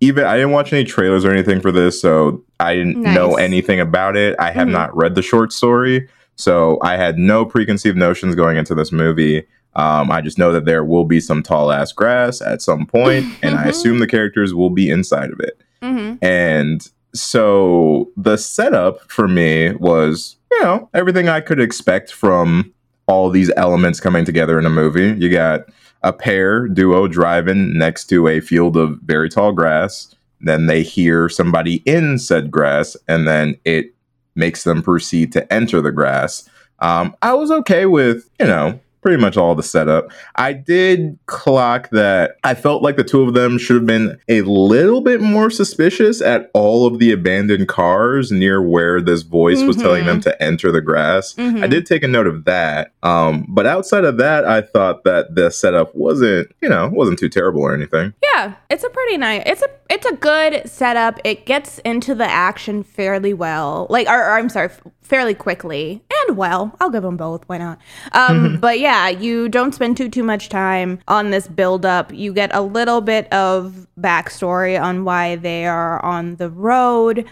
even 0.00 0.24
i 0.24 0.34
didn't 0.36 0.52
watch 0.52 0.72
any 0.72 0.84
trailers 0.84 1.24
or 1.24 1.30
anything 1.30 1.60
for 1.60 1.70
this 1.72 2.00
so 2.00 2.42
i 2.60 2.74
didn't 2.74 3.00
know 3.02 3.34
anything 3.36 3.80
about 3.80 4.16
it 4.16 4.34
i 4.38 4.50
have 4.50 4.68
Mhm. 4.68 4.72
not 4.72 4.96
read 4.96 5.14
the 5.14 5.22
short 5.22 5.52
story 5.52 6.08
so 6.36 6.78
i 6.82 6.96
had 6.96 7.18
no 7.18 7.44
preconceived 7.44 7.96
notions 7.96 8.34
going 8.34 8.56
into 8.56 8.74
this 8.74 8.92
movie 8.92 9.46
um, 9.78 10.10
I 10.10 10.22
just 10.22 10.38
know 10.38 10.52
that 10.52 10.64
there 10.64 10.84
will 10.84 11.04
be 11.04 11.20
some 11.20 11.42
tall 11.42 11.70
ass 11.70 11.92
grass 11.92 12.40
at 12.40 12.62
some 12.62 12.86
point, 12.86 13.26
and 13.42 13.56
I 13.58 13.64
Mhm. 13.64 13.68
assume 13.68 13.98
the 13.98 14.06
characters 14.06 14.54
will 14.54 14.70
be 14.70 14.88
inside 14.88 15.30
of 15.30 15.38
it. 15.38 15.60
hmm 15.82 16.14
And 16.22 16.80
so 17.12 18.08
the 18.16 18.38
setup 18.38 19.00
for 19.12 19.28
me 19.28 19.72
was, 19.72 20.36
you 20.50 20.62
know, 20.62 20.88
everything 20.94 21.28
I 21.28 21.40
could 21.40 21.60
expect 21.60 22.10
from 22.10 22.72
all 23.06 23.28
these 23.28 23.52
elements 23.58 24.00
coming 24.00 24.24
together 24.24 24.58
in 24.58 24.64
a 24.64 24.70
movie. 24.70 25.14
You 25.18 25.28
got 25.28 25.66
a 26.06 26.12
pair 26.12 26.68
duo 26.68 27.08
driving 27.08 27.76
next 27.76 28.06
to 28.06 28.28
a 28.28 28.40
field 28.40 28.76
of 28.76 29.00
very 29.00 29.28
tall 29.28 29.52
grass. 29.52 30.14
Then 30.40 30.66
they 30.66 30.84
hear 30.84 31.28
somebody 31.28 31.82
in 31.84 32.18
said 32.18 32.48
grass, 32.48 32.96
and 33.08 33.26
then 33.26 33.58
it 33.64 33.92
makes 34.36 34.62
them 34.62 34.82
proceed 34.82 35.32
to 35.32 35.52
enter 35.52 35.80
the 35.80 35.90
grass. 35.90 36.48
Um, 36.78 37.16
I 37.22 37.34
was 37.34 37.50
okay 37.50 37.86
with, 37.86 38.30
you 38.38 38.46
know, 38.46 38.78
pretty 39.06 39.22
much 39.22 39.36
all 39.36 39.54
the 39.54 39.62
setup. 39.62 40.10
I 40.34 40.52
did 40.52 41.16
clock 41.26 41.90
that 41.90 42.38
I 42.42 42.54
felt 42.54 42.82
like 42.82 42.96
the 42.96 43.04
two 43.04 43.22
of 43.22 43.34
them 43.34 43.56
should 43.56 43.76
have 43.76 43.86
been 43.86 44.18
a 44.28 44.42
little 44.42 45.00
bit 45.00 45.20
more 45.20 45.48
suspicious 45.48 46.20
at 46.20 46.50
all 46.54 46.88
of 46.88 46.98
the 46.98 47.12
abandoned 47.12 47.68
cars 47.68 48.32
near 48.32 48.60
where 48.60 49.00
this 49.00 49.22
voice 49.22 49.62
was 49.62 49.76
telling 49.76 50.02
Mhm. 50.02 50.06
them 50.06 50.20
to 50.22 50.42
enter 50.42 50.72
the 50.72 50.80
grass. 50.80 51.34
Mhm. 51.34 51.62
I 51.62 51.68
did 51.68 51.86
take 51.86 52.02
a 52.02 52.08
note 52.08 52.26
of 52.26 52.46
that. 52.46 52.90
Um, 53.04 53.46
but 53.48 53.64
outside 53.64 54.02
of 54.02 54.16
that, 54.16 54.44
I 54.44 54.60
thought 54.60 55.04
that 55.04 55.36
the 55.36 55.50
setup 55.52 55.94
wasn't, 55.94 56.48
you 56.60 56.68
know, 56.68 56.90
wasn't 56.92 57.20
too 57.20 57.28
terrible 57.28 57.62
or 57.62 57.72
anything. 57.72 58.12
Yeah, 58.34 58.54
it's 58.70 58.82
a 58.82 58.88
pretty 58.88 59.18
nice. 59.18 59.44
It's 59.46 59.62
a 59.62 59.68
it's 59.88 60.06
a 60.06 60.14
good 60.14 60.68
setup. 60.68 61.20
It 61.24 61.46
gets 61.46 61.78
into 61.80 62.14
the 62.14 62.28
action 62.28 62.82
fairly 62.82 63.32
well. 63.32 63.86
Like, 63.90 64.08
or, 64.08 64.18
or 64.18 64.32
I'm 64.32 64.48
sorry, 64.48 64.66
f- 64.66 64.80
fairly 65.02 65.34
quickly 65.34 66.02
and 66.26 66.36
well. 66.36 66.74
I'll 66.80 66.90
give 66.90 67.02
them 67.02 67.16
both. 67.16 67.44
Why 67.46 67.58
not? 67.58 67.78
Um, 68.12 68.56
but 68.60 68.80
yeah, 68.80 69.08
you 69.08 69.48
don't 69.48 69.74
spend 69.74 69.96
too 69.96 70.08
too 70.08 70.22
much 70.22 70.48
time 70.48 70.98
on 71.08 71.30
this 71.30 71.46
build 71.46 71.86
up. 71.86 72.12
You 72.12 72.32
get 72.32 72.54
a 72.54 72.60
little 72.60 73.00
bit 73.00 73.32
of 73.32 73.86
backstory 73.98 74.80
on 74.80 75.04
why 75.04 75.36
they 75.36 75.66
are 75.66 76.04
on 76.04 76.36
the 76.36 76.50
road. 76.50 77.24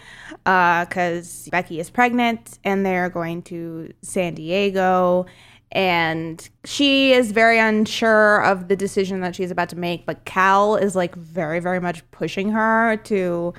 Because 0.45 1.49
Becky 1.51 1.81
is 1.81 1.89
pregnant 1.89 2.59
and 2.65 2.85
they're 2.85 3.09
going 3.09 3.43
to 3.45 3.93
San 4.03 4.35
Diego 4.35 5.25
and 5.75 6.49
she 6.65 7.13
is 7.13 7.33
very 7.33 7.59
unsure 7.59 8.43
of 8.45 8.69
the 8.69 8.77
decision 8.77 9.21
that 9.21 9.35
she's 9.35 9.51
about 9.51 9.69
to 9.69 9.77
make 9.77 10.07
but 10.07 10.25
cal 10.25 10.77
is 10.77 10.95
like 10.95 11.15
very 11.17 11.61
very 11.61 11.81
much 11.81 12.09
pushing 12.11 12.51
her 12.51 12.97
to 13.05 13.53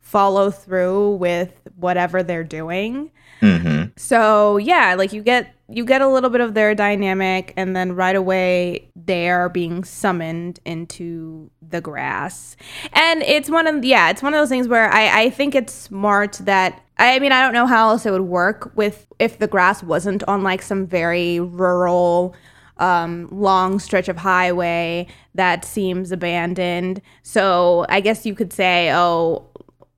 follow 0.00 0.50
through 0.50 1.14
with 1.16 1.52
whatever 1.76 2.22
they're 2.22 2.44
doing. 2.44 3.10
Hmm 3.40 3.84
so 3.96 4.56
yeah 4.56 4.94
like 4.96 5.12
you 5.12 5.22
get 5.22 5.54
you 5.72 5.84
get 5.84 6.00
a 6.00 6.08
little 6.08 6.30
bit 6.30 6.40
of 6.40 6.54
their 6.54 6.74
dynamic 6.74 7.52
and 7.56 7.74
then 7.74 7.92
right 7.92 8.16
away 8.16 8.88
they 8.94 9.30
are 9.30 9.48
being 9.48 9.84
summoned 9.84 10.60
into 10.64 11.50
the 11.66 11.80
grass 11.80 12.56
and 12.92 13.22
it's 13.22 13.48
one 13.50 13.66
of 13.66 13.84
yeah 13.84 14.10
it's 14.10 14.22
one 14.22 14.34
of 14.34 14.40
those 14.40 14.48
things 14.48 14.68
where 14.68 14.92
i 14.92 15.22
i 15.22 15.30
think 15.30 15.54
it's 15.54 15.72
smart 15.72 16.34
that 16.42 16.82
i 16.98 17.18
mean 17.18 17.32
i 17.32 17.40
don't 17.42 17.54
know 17.54 17.66
how 17.66 17.88
else 17.88 18.04
it 18.04 18.10
would 18.10 18.22
work 18.22 18.70
with 18.74 19.06
if 19.18 19.38
the 19.38 19.48
grass 19.48 19.82
wasn't 19.82 20.22
on 20.24 20.42
like 20.42 20.62
some 20.62 20.86
very 20.86 21.40
rural 21.40 22.34
um, 22.78 23.28
long 23.30 23.78
stretch 23.78 24.08
of 24.08 24.16
highway 24.16 25.06
that 25.34 25.64
seems 25.64 26.10
abandoned. 26.10 27.00
So 27.22 27.86
I 27.88 28.00
guess 28.00 28.26
you 28.26 28.34
could 28.34 28.52
say, 28.52 28.92
oh, 28.92 29.46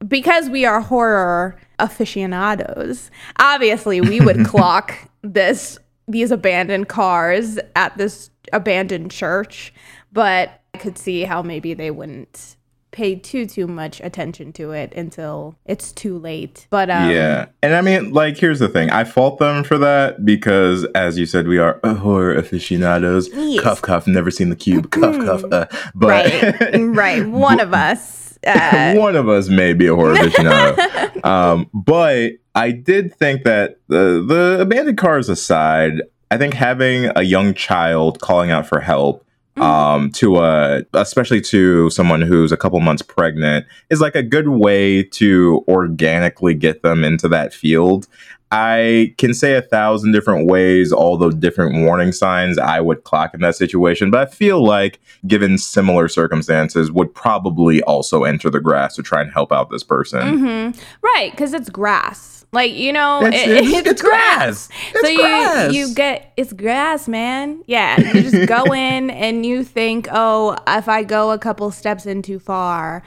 because 0.07 0.51
we 0.51 0.65
are 0.65 0.81
horror 0.81 1.59
aficionados, 1.79 3.11
obviously 3.39 4.01
we 4.01 4.21
would 4.21 4.45
clock 4.47 4.95
this 5.23 5.79
these 6.07 6.31
abandoned 6.31 6.89
cars 6.89 7.59
at 7.77 7.97
this 7.97 8.31
abandoned 8.53 9.11
church, 9.11 9.73
but 10.13 10.61
I 10.75 10.79
could 10.79 10.99
see 10.99 11.23
how 11.23 11.43
maybe 11.43 11.73
they 11.73 11.91
wouldn't 11.91 12.57
pay 12.95 13.17
too 13.17 13.45
too 13.45 13.67
much 13.67 14.01
attention 14.03 14.53
to 14.53 14.71
it 14.71 14.93
until 14.95 15.57
it's 15.67 15.91
too 15.91 16.17
late. 16.17 16.69
But 16.71 16.91
um, 16.91 17.11
yeah. 17.11 17.47
And 17.61 17.75
I 17.75 17.81
mean, 17.81 18.13
like, 18.13 18.37
here's 18.37 18.61
the 18.61 18.69
thing 18.69 18.91
I 18.91 19.03
fault 19.03 19.39
them 19.41 19.65
for 19.65 19.77
that 19.79 20.25
because, 20.25 20.85
as 20.95 21.19
you 21.19 21.27
said, 21.27 21.49
we 21.49 21.59
are 21.59 21.81
uh, 21.83 21.95
horror 21.95 22.35
aficionados. 22.35 23.29
Yes. 23.33 23.63
Cuff, 23.63 23.83
cuff, 23.83 24.07
never 24.07 24.31
seen 24.31 24.49
the 24.49 24.57
cube. 24.57 24.91
Cuff, 24.93 25.17
cuff. 25.17 25.45
Uh, 25.45 25.67
but 25.95 26.09
right, 26.09 26.75
right, 26.81 27.27
one 27.27 27.59
of 27.59 27.75
us. 27.75 28.24
Uh, 28.47 28.95
one 28.97 29.17
of 29.17 29.29
us 29.29 29.49
may 29.49 29.73
be 29.73 29.87
a 29.87 29.95
horror 29.95 30.15
aficionado. 30.15 31.25
um, 31.25 31.69
but 31.73 32.33
I 32.55 32.71
did 32.71 33.15
think 33.15 33.45
that 33.45 33.79
the, 33.89 34.25
the 34.27 34.59
abandoned 34.61 34.99
cars 34.99 35.29
aside, 35.29 36.03
I 36.31 36.39
think 36.39 36.55
having 36.55 37.11
a 37.17 37.23
young 37.23 37.55
child 37.55 38.21
calling 38.21 38.51
out 38.51 38.67
for 38.67 38.81
help 38.81 39.25
um 39.57 40.11
to 40.11 40.35
uh 40.35 40.83
especially 40.95 41.41
to 41.41 41.89
someone 41.91 42.21
who's 42.21 42.51
a 42.51 42.57
couple 42.57 42.81
months 42.81 43.03
pregnant 43.03 43.65
is 43.89 44.01
like 44.01 44.17
a 44.17 44.23
good 44.23 44.49
way 44.49 45.01
to 45.01 45.65
organically 45.69 46.55
get 46.55 46.83
them 46.83 47.05
into 47.05 47.29
that 47.29 47.55
field 47.55 48.09
I 48.55 49.15
can 49.19 49.35
say 49.35 49.55
a 49.55 49.63
thousand 49.63 50.13
different 50.13 50.47
ways, 50.49 50.93
all 50.93 51.17
the 51.19 51.31
different 51.31 51.85
warning 51.85 52.13
signs 52.13 52.57
I 52.59 52.81
would 52.81 53.05
clock 53.05 53.35
in 53.35 53.41
that 53.41 53.57
situation, 53.57 54.11
but 54.11 54.29
I 54.29 54.31
feel 54.31 54.65
like, 54.65 55.01
given 55.27 55.59
similar 55.59 56.07
circumstances, 56.09 56.93
would 56.93 57.15
probably 57.15 57.83
also 57.83 58.25
enter 58.25 58.51
the 58.51 58.61
grass 58.61 58.95
to 58.97 59.03
try 59.03 59.21
and 59.23 59.33
help 59.33 59.53
out 59.53 59.71
this 59.71 59.83
person. 59.83 60.21
Mm-hmm. 60.39 60.81
Right, 61.03 61.31
because 61.33 61.53
it's 61.53 61.69
grass. 61.69 62.31
Like 62.53 62.73
you 62.75 62.93
know, 62.93 63.27
It's- 63.27 63.45
it- 63.49 63.51
it's- 63.65 63.87
it's 63.87 64.01
grass. 64.03 64.69
It's 64.95 65.01
so 65.01 65.09
you 65.09 65.73
you 65.89 65.95
get 65.95 66.33
it's 66.37 66.53
grass, 66.53 67.09
man. 67.09 67.61
Yeah, 67.67 67.99
you 68.01 68.23
just 68.31 68.47
go 68.49 68.63
in 68.73 69.11
and 69.11 69.45
you 69.45 69.65
think, 69.65 70.07
oh, 70.13 70.57
if 70.69 70.89
I 70.89 71.03
go 71.03 71.33
a 71.33 71.39
couple 71.39 71.69
steps 71.73 72.07
in 72.07 72.23
too 72.23 72.39
far, 72.39 73.03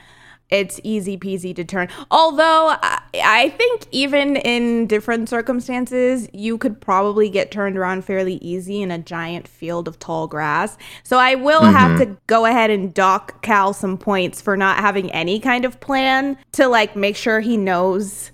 it's 0.50 0.80
easy 0.82 1.18
peasy 1.18 1.54
to 1.54 1.64
turn. 1.64 1.88
Although 2.10 2.76
I, 2.80 3.00
I 3.14 3.48
think 3.50 3.86
even 3.90 4.36
in 4.36 4.86
different 4.86 5.28
circumstances, 5.28 6.28
you 6.32 6.58
could 6.58 6.80
probably 6.80 7.28
get 7.28 7.50
turned 7.50 7.76
around 7.76 8.04
fairly 8.04 8.34
easy 8.36 8.80
in 8.80 8.90
a 8.90 8.98
giant 8.98 9.46
field 9.46 9.88
of 9.88 9.98
tall 9.98 10.26
grass. 10.26 10.76
So 11.02 11.18
I 11.18 11.34
will 11.34 11.64
have 11.64 11.98
mm-hmm. 11.98 12.14
to 12.14 12.20
go 12.26 12.46
ahead 12.46 12.70
and 12.70 12.92
dock 12.94 13.42
Cal 13.42 13.72
some 13.72 13.98
points 13.98 14.40
for 14.40 14.56
not 14.56 14.78
having 14.78 15.10
any 15.12 15.40
kind 15.40 15.64
of 15.64 15.80
plan 15.80 16.38
to 16.52 16.68
like 16.68 16.96
make 16.96 17.16
sure 17.16 17.40
he 17.40 17.56
knows 17.56 18.30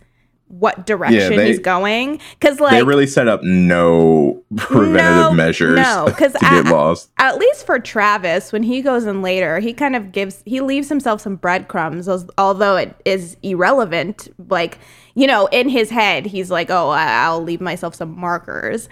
what 0.58 0.86
direction 0.86 1.36
they- 1.36 1.48
he's 1.48 1.58
going. 1.58 2.20
Because 2.38 2.60
like 2.60 2.72
they 2.72 2.82
really 2.82 3.06
set 3.06 3.28
up 3.28 3.42
no 3.42 4.42
preventative 4.56 5.30
No, 5.30 5.32
measures 5.32 5.76
no, 5.78 6.06
'cause 6.16 6.32
to 6.32 6.38
get 6.40 6.66
lost. 6.66 7.10
at 7.18 7.38
least 7.38 7.66
for 7.66 7.78
Travis, 7.78 8.52
when 8.52 8.62
he 8.62 8.80
goes 8.82 9.04
in 9.06 9.20
later, 9.22 9.58
he 9.58 9.72
kind 9.72 9.96
of 9.96 10.12
gives 10.12 10.42
he 10.46 10.60
leaves 10.60 10.88
himself 10.88 11.20
some 11.20 11.36
breadcrumbs, 11.36 12.08
although 12.38 12.76
it 12.76 12.94
is 13.04 13.36
irrelevant. 13.42 14.28
Like 14.48 14.78
you 15.16 15.26
know, 15.28 15.46
in 15.46 15.68
his 15.68 15.90
head, 15.90 16.26
he's 16.26 16.50
like, 16.50 16.70
"Oh, 16.70 16.90
I'll 16.90 17.40
leave 17.42 17.60
myself 17.60 17.94
some 17.94 18.18
markers." 18.18 18.88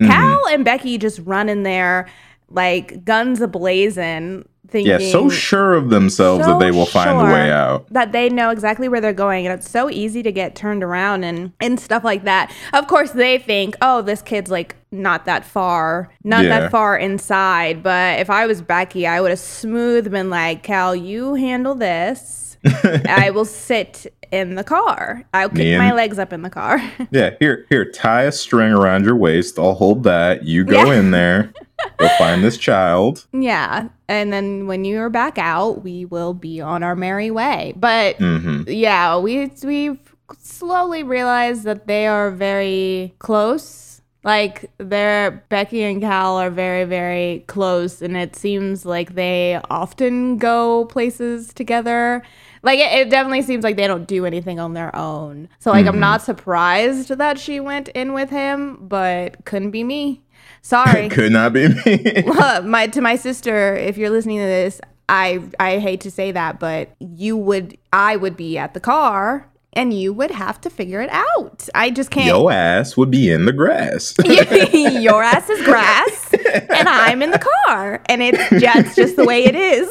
Mm-hmm. 0.00 0.10
Cal 0.10 0.46
and 0.48 0.64
Becky 0.64 0.96
just 0.98 1.20
run 1.24 1.48
in 1.48 1.62
there 1.64 2.08
like 2.50 3.04
guns 3.04 3.40
ablazing, 3.40 4.46
thinking, 4.68 4.90
Yeah, 5.00 5.10
so 5.10 5.28
sure 5.28 5.74
of 5.74 5.90
themselves 5.90 6.44
that 6.46 6.58
they 6.58 6.70
will 6.70 6.86
find 6.86 7.18
the 7.18 7.24
way 7.24 7.50
out. 7.50 7.86
That 7.92 8.12
they 8.12 8.28
know 8.28 8.50
exactly 8.50 8.88
where 8.88 9.00
they're 9.00 9.12
going, 9.12 9.46
and 9.46 9.58
it's 9.58 9.70
so 9.70 9.90
easy 9.90 10.22
to 10.22 10.32
get 10.32 10.54
turned 10.54 10.82
around 10.82 11.24
and 11.24 11.52
and 11.60 11.78
stuff 11.80 12.04
like 12.04 12.24
that. 12.24 12.52
Of 12.72 12.86
course, 12.86 13.10
they 13.12 13.38
think, 13.38 13.76
oh, 13.80 14.02
this 14.02 14.22
kid's 14.22 14.50
like 14.50 14.76
not 14.90 15.24
that 15.26 15.44
far, 15.44 16.12
not 16.24 16.44
Yeah. 16.44 16.60
that 16.60 16.70
far 16.70 16.96
inside. 16.96 17.82
But 17.82 18.20
if 18.20 18.30
I 18.30 18.46
was 18.46 18.62
Becky, 18.62 19.06
I 19.06 19.20
would 19.20 19.30
have 19.30 19.38
smooth 19.40 20.10
been 20.10 20.30
like, 20.30 20.62
Cal, 20.62 20.94
you 20.96 21.34
handle 21.34 21.74
this. 21.74 22.56
I 22.84 23.30
will 23.30 23.44
sit 23.44 24.06
in 24.32 24.56
the 24.56 24.64
car. 24.64 25.24
I'll 25.32 25.48
kick 25.48 25.58
Me 25.58 25.78
my 25.78 25.92
legs 25.92 26.18
up 26.18 26.32
in 26.32 26.42
the 26.42 26.50
car. 26.50 26.80
Yeah, 27.12 27.30
here, 27.38 27.64
here, 27.68 27.84
tie 27.88 28.22
a 28.24 28.32
string 28.32 28.72
around 28.72 29.04
your 29.04 29.14
waist. 29.16 29.56
I'll 29.58 29.74
hold 29.74 30.02
that. 30.04 30.44
You 30.44 30.64
go 30.64 30.86
Yeah. 30.90 30.98
in 30.98 31.10
there. 31.12 31.52
You'll 32.00 32.08
find 32.10 32.42
this 32.42 32.56
child. 32.58 33.26
yeah, 33.32 33.88
and 34.08 34.32
then 34.32 34.66
when 34.66 34.84
you're 34.84 35.10
back 35.10 35.38
out, 35.38 35.82
we 35.82 36.04
will 36.04 36.34
be 36.34 36.60
on 36.60 36.82
our 36.82 36.96
merry 36.96 37.30
way. 37.30 37.72
But 37.76 38.16
hmm 38.16 38.62
yeah, 38.66 39.18
we 39.18 39.50
we've 39.64 39.98
slowly 40.38 41.02
realized 41.02 41.64
that 41.64 41.86
they 41.86 42.06
are 42.06 42.30
very 42.30 43.14
close. 43.18 44.00
Like 44.24 44.70
they're 44.78 45.44
Becky 45.50 45.82
and 45.84 46.00
Cal 46.00 46.36
are 46.36 46.50
very 46.50 46.84
very 46.84 47.44
close, 47.46 48.02
and 48.02 48.16
it 48.16 48.34
seems 48.34 48.84
like 48.84 49.14
they 49.14 49.60
often 49.70 50.36
go 50.38 50.86
places 50.86 51.52
together. 51.54 52.22
Like 52.62 52.80
it, 52.80 52.92
it 52.92 53.10
definitely 53.10 53.42
seems 53.42 53.62
like 53.62 53.76
they 53.76 53.86
don't 53.86 54.08
do 54.08 54.26
anything 54.26 54.58
on 54.58 54.74
their 54.74 54.94
own. 54.96 55.48
So 55.60 55.70
like 55.70 55.86
I'm 55.86 56.00
not 56.00 56.22
surprised 56.22 57.10
that 57.10 57.38
she 57.38 57.60
went 57.60 57.88
in 57.90 58.12
with 58.14 58.30
him, 58.30 58.78
but 58.88 59.44
couldn't 59.44 59.70
be 59.70 59.84
me. 59.84 60.22
Sorry. 60.66 61.08
Could 61.10 61.30
not 61.30 61.52
be 61.52 61.68
me. 61.68 62.24
Uh, 62.26 62.60
my 62.64 62.88
to 62.88 63.00
my 63.00 63.14
sister, 63.14 63.76
if 63.76 63.96
you're 63.96 64.10
listening 64.10 64.38
to 64.38 64.44
this, 64.44 64.80
I 65.08 65.40
I 65.60 65.78
hate 65.78 66.00
to 66.00 66.10
say 66.10 66.32
that, 66.32 66.58
but 66.58 66.90
you 66.98 67.36
would 67.36 67.78
I 67.92 68.16
would 68.16 68.36
be 68.36 68.58
at 68.58 68.74
the 68.74 68.80
car 68.80 69.48
and 69.72 69.94
you 69.94 70.12
would 70.12 70.32
have 70.32 70.60
to 70.62 70.70
figure 70.70 71.00
it 71.00 71.10
out. 71.10 71.68
I 71.74 71.90
just 71.90 72.10
can't. 72.10 72.26
Your 72.26 72.50
ass 72.50 72.96
would 72.96 73.12
be 73.12 73.30
in 73.30 73.44
the 73.44 73.52
grass. 73.52 74.14
Your 74.24 75.22
ass 75.22 75.48
is 75.48 75.64
grass, 75.64 76.34
and 76.34 76.88
I'm 76.88 77.22
in 77.22 77.30
the 77.30 77.46
car, 77.66 78.02
and 78.06 78.22
it's 78.22 78.48
just 78.60 78.96
just 78.96 79.16
the 79.16 79.24
way 79.24 79.44
it 79.44 79.54
is. 79.54 79.88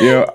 You 0.00 0.08
know, 0.08 0.26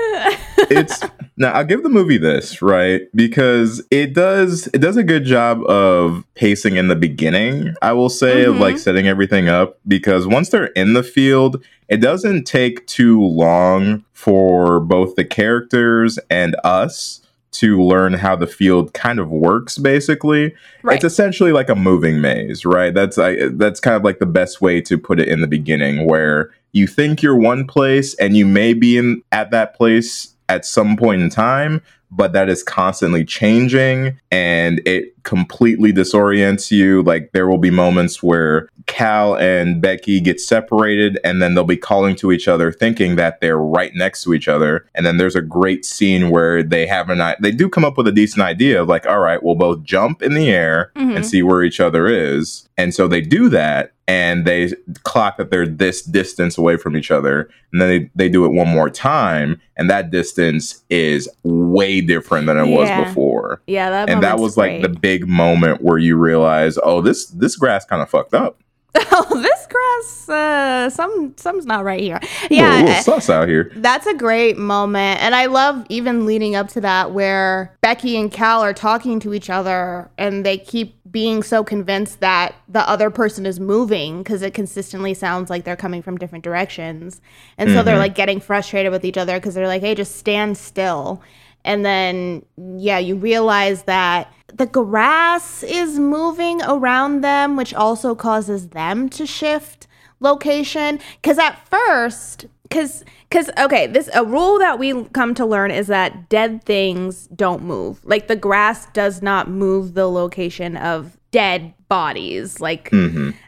it's 0.69 1.01
now 1.37 1.51
I'll 1.51 1.65
give 1.65 1.83
the 1.83 1.89
movie 1.89 2.17
this, 2.17 2.61
right? 2.61 3.01
Because 3.13 3.85
it 3.91 4.13
does 4.13 4.67
it 4.67 4.79
does 4.79 4.97
a 4.97 5.03
good 5.03 5.23
job 5.23 5.63
of 5.65 6.23
pacing 6.35 6.75
in 6.75 6.87
the 6.87 6.95
beginning, 6.95 7.75
I 7.81 7.93
will 7.93 8.09
say, 8.09 8.43
of 8.43 8.53
mm-hmm. 8.53 8.61
like 8.61 8.77
setting 8.77 9.07
everything 9.07 9.47
up. 9.47 9.79
Because 9.87 10.27
once 10.27 10.49
they're 10.49 10.67
in 10.67 10.93
the 10.93 11.03
field, 11.03 11.63
it 11.87 11.97
doesn't 11.97 12.45
take 12.45 12.85
too 12.87 13.23
long 13.23 14.03
for 14.13 14.79
both 14.79 15.15
the 15.15 15.25
characters 15.25 16.17
and 16.29 16.55
us 16.63 17.21
to 17.51 17.81
learn 17.81 18.13
how 18.13 18.35
the 18.35 18.47
field 18.47 18.93
kind 18.93 19.19
of 19.19 19.29
works 19.29 19.77
basically 19.77 20.53
Right. 20.83 20.95
it's 20.95 21.05
essentially 21.05 21.51
like 21.51 21.69
a 21.69 21.75
moving 21.75 22.21
maze 22.21 22.65
right 22.65 22.93
that's 22.93 23.17
I, 23.17 23.49
that's 23.49 23.79
kind 23.79 23.95
of 23.95 24.03
like 24.03 24.19
the 24.19 24.25
best 24.25 24.61
way 24.61 24.81
to 24.81 24.97
put 24.97 25.19
it 25.19 25.27
in 25.27 25.41
the 25.41 25.47
beginning 25.47 26.05
where 26.05 26.51
you 26.73 26.87
think 26.87 27.21
you're 27.21 27.37
one 27.37 27.65
place 27.65 28.13
and 28.15 28.35
you 28.37 28.45
may 28.45 28.73
be 28.73 28.97
in 28.97 29.21
at 29.31 29.51
that 29.51 29.75
place 29.75 30.33
at 30.49 30.65
some 30.65 30.95
point 30.97 31.21
in 31.21 31.29
time 31.29 31.81
but 32.11 32.31
that 32.33 32.47
is 32.49 32.63
constantly 32.63 33.25
changing 33.25 34.19
and 34.31 34.81
it 34.85 35.16
completely 35.27 35.91
disorients 35.91 36.71
you 36.71 37.03
like 37.03 37.33
there 37.33 37.49
will 37.49 37.57
be 37.57 37.69
moments 37.69 38.23
where 38.23 38.69
cal 38.85 39.35
and 39.35 39.81
becky 39.81 40.21
get 40.21 40.39
separated 40.39 41.19
and 41.25 41.41
then 41.41 41.53
they'll 41.53 41.65
be 41.65 41.75
calling 41.75 42.15
to 42.15 42.31
each 42.31 42.47
other 42.47 42.71
thinking 42.71 43.17
that 43.17 43.41
they're 43.41 43.57
right 43.57 43.91
next 43.93 44.23
to 44.23 44.33
each 44.33 44.47
other. 44.47 44.85
And 44.95 45.05
then 45.05 45.17
there's 45.17 45.35
a 45.35 45.41
great 45.41 45.83
scene 45.83 46.29
where 46.29 46.63
they 46.63 46.87
have 46.87 47.09
an 47.09 47.21
they 47.41 47.51
do 47.51 47.67
come 47.67 47.83
up 47.83 47.97
with 47.97 48.07
a 48.07 48.11
decent 48.13 48.41
idea 48.41 48.81
of 48.81 48.87
like 48.87 49.05
all 49.05 49.19
right 49.19 49.43
we'll 49.43 49.55
both 49.55 49.83
jump 49.83 50.21
in 50.21 50.33
the 50.33 50.49
air 50.49 50.93
mm-hmm. 50.95 51.17
and 51.17 51.25
see 51.25 51.43
where 51.43 51.61
each 51.61 51.81
other 51.81 52.07
is. 52.07 52.69
And 52.77 52.93
so 52.93 53.09
they 53.09 53.21
do 53.21 53.49
that 53.49 53.91
and 54.07 54.45
they 54.45 54.71
clock 55.03 55.35
that 55.37 55.51
they're 55.51 55.67
this 55.67 56.01
distance 56.03 56.57
away 56.57 56.77
from 56.77 56.95
each 56.95 57.11
other. 57.11 57.49
And 57.73 57.81
then 57.81 57.89
they, 57.89 58.11
they 58.15 58.29
do 58.29 58.45
it 58.45 58.53
one 58.53 58.69
more 58.69 58.89
time 58.89 59.59
and 59.75 59.89
that 59.89 60.09
distance 60.11 60.83
is 60.89 61.29
way 61.43 62.01
different 62.01 62.47
than 62.47 62.57
it 62.57 62.67
Yeah. 62.67 62.77
was 62.77 63.07
before. 63.07 63.61
Yeah, 63.67 63.89
that 63.89 64.09
and 64.09 64.23
that 64.23 64.39
was 64.39 64.55
like 64.57 64.81
the 64.81 64.87
great. 64.87 65.01
Big 65.17 65.27
moment 65.27 65.81
where 65.81 65.97
you 65.97 66.17
realize 66.17 66.77
oh 66.83 67.01
this 67.01 67.27
this 67.27 67.55
grass 67.55 67.85
kind 67.85 68.01
of 68.01 68.09
fucked 68.09 68.33
up 68.33 68.61
oh 68.95 69.41
this 69.41 69.67
grass. 69.67 70.29
Uh, 70.29 70.89
some 70.89 71.33
something's 71.37 71.65
not 71.65 71.83
right 71.83 71.99
here. 71.99 72.19
yeah 72.49 72.81
a 72.81 72.83
little 72.83 73.03
sus 73.03 73.29
out 73.29 73.47
here 73.47 73.71
That's 73.75 74.07
a 74.07 74.13
great 74.13 74.57
moment. 74.57 75.21
And 75.21 75.35
I 75.35 75.45
love 75.47 75.85
even 75.89 76.25
leading 76.25 76.55
up 76.55 76.67
to 76.69 76.81
that 76.81 77.11
where 77.11 77.75
Becky 77.81 78.17
and 78.17 78.31
Cal 78.31 78.61
are 78.61 78.73
talking 78.73 79.19
to 79.21 79.33
each 79.33 79.49
other 79.49 80.09
and 80.17 80.45
they 80.45 80.57
keep 80.57 80.95
being 81.11 81.43
so 81.43 81.63
convinced 81.63 82.19
that 82.21 82.55
the 82.67 82.87
other 82.89 83.09
person 83.09 83.45
is 83.45 83.59
moving 83.59 84.19
because 84.23 84.41
it 84.41 84.53
consistently 84.53 85.13
sounds 85.13 85.49
like 85.49 85.63
they're 85.63 85.75
coming 85.75 86.01
from 86.01 86.17
different 86.17 86.43
directions. 86.43 87.21
And 87.57 87.69
so 87.71 87.83
they're 87.83 87.97
like 87.97 88.15
getting 88.15 88.39
frustrated 88.39 88.91
with 88.91 89.05
each 89.05 89.17
other 89.17 89.37
because 89.37 89.53
they're 89.55 89.67
like, 89.67 89.81
hey, 89.81 89.95
just 89.95 90.15
stand 90.15 90.57
still. 90.57 91.21
And 91.67 91.85
then, 91.85 92.45
yeah, 92.57 92.97
you 92.97 93.15
realize 93.15 93.83
that 93.83 94.33
the 94.53 94.65
grass 94.65 95.61
is 95.63 95.99
moving 95.99 96.61
around 96.63 97.21
them, 97.21 97.57
which 97.57 97.73
also 97.73 98.15
causes 98.15 98.69
them 98.69 99.09
to 99.09 99.25
shift 99.25 99.85
location. 100.21 100.99
Because 101.21 101.37
at 101.37 101.67
first, 101.67 102.45
because 102.63 103.03
because 103.29 103.49
okay, 103.59 103.87
this 103.87 104.09
a 104.13 104.23
rule 104.23 104.59
that 104.59 104.79
we 104.79 105.03
come 105.05 105.33
to 105.35 105.45
learn 105.45 105.71
is 105.71 105.87
that 105.87 106.29
dead 106.29 106.63
things 106.63 107.27
don't 107.27 107.63
move. 107.63 108.03
Like 108.05 108.27
the 108.27 108.35
grass 108.35 108.87
does 108.93 109.21
not 109.21 109.49
move 109.49 109.93
the 109.93 110.09
location 110.09 110.77
of 110.77 111.17
dead 111.31 111.73
bodies. 111.89 112.59
Like 112.61 112.91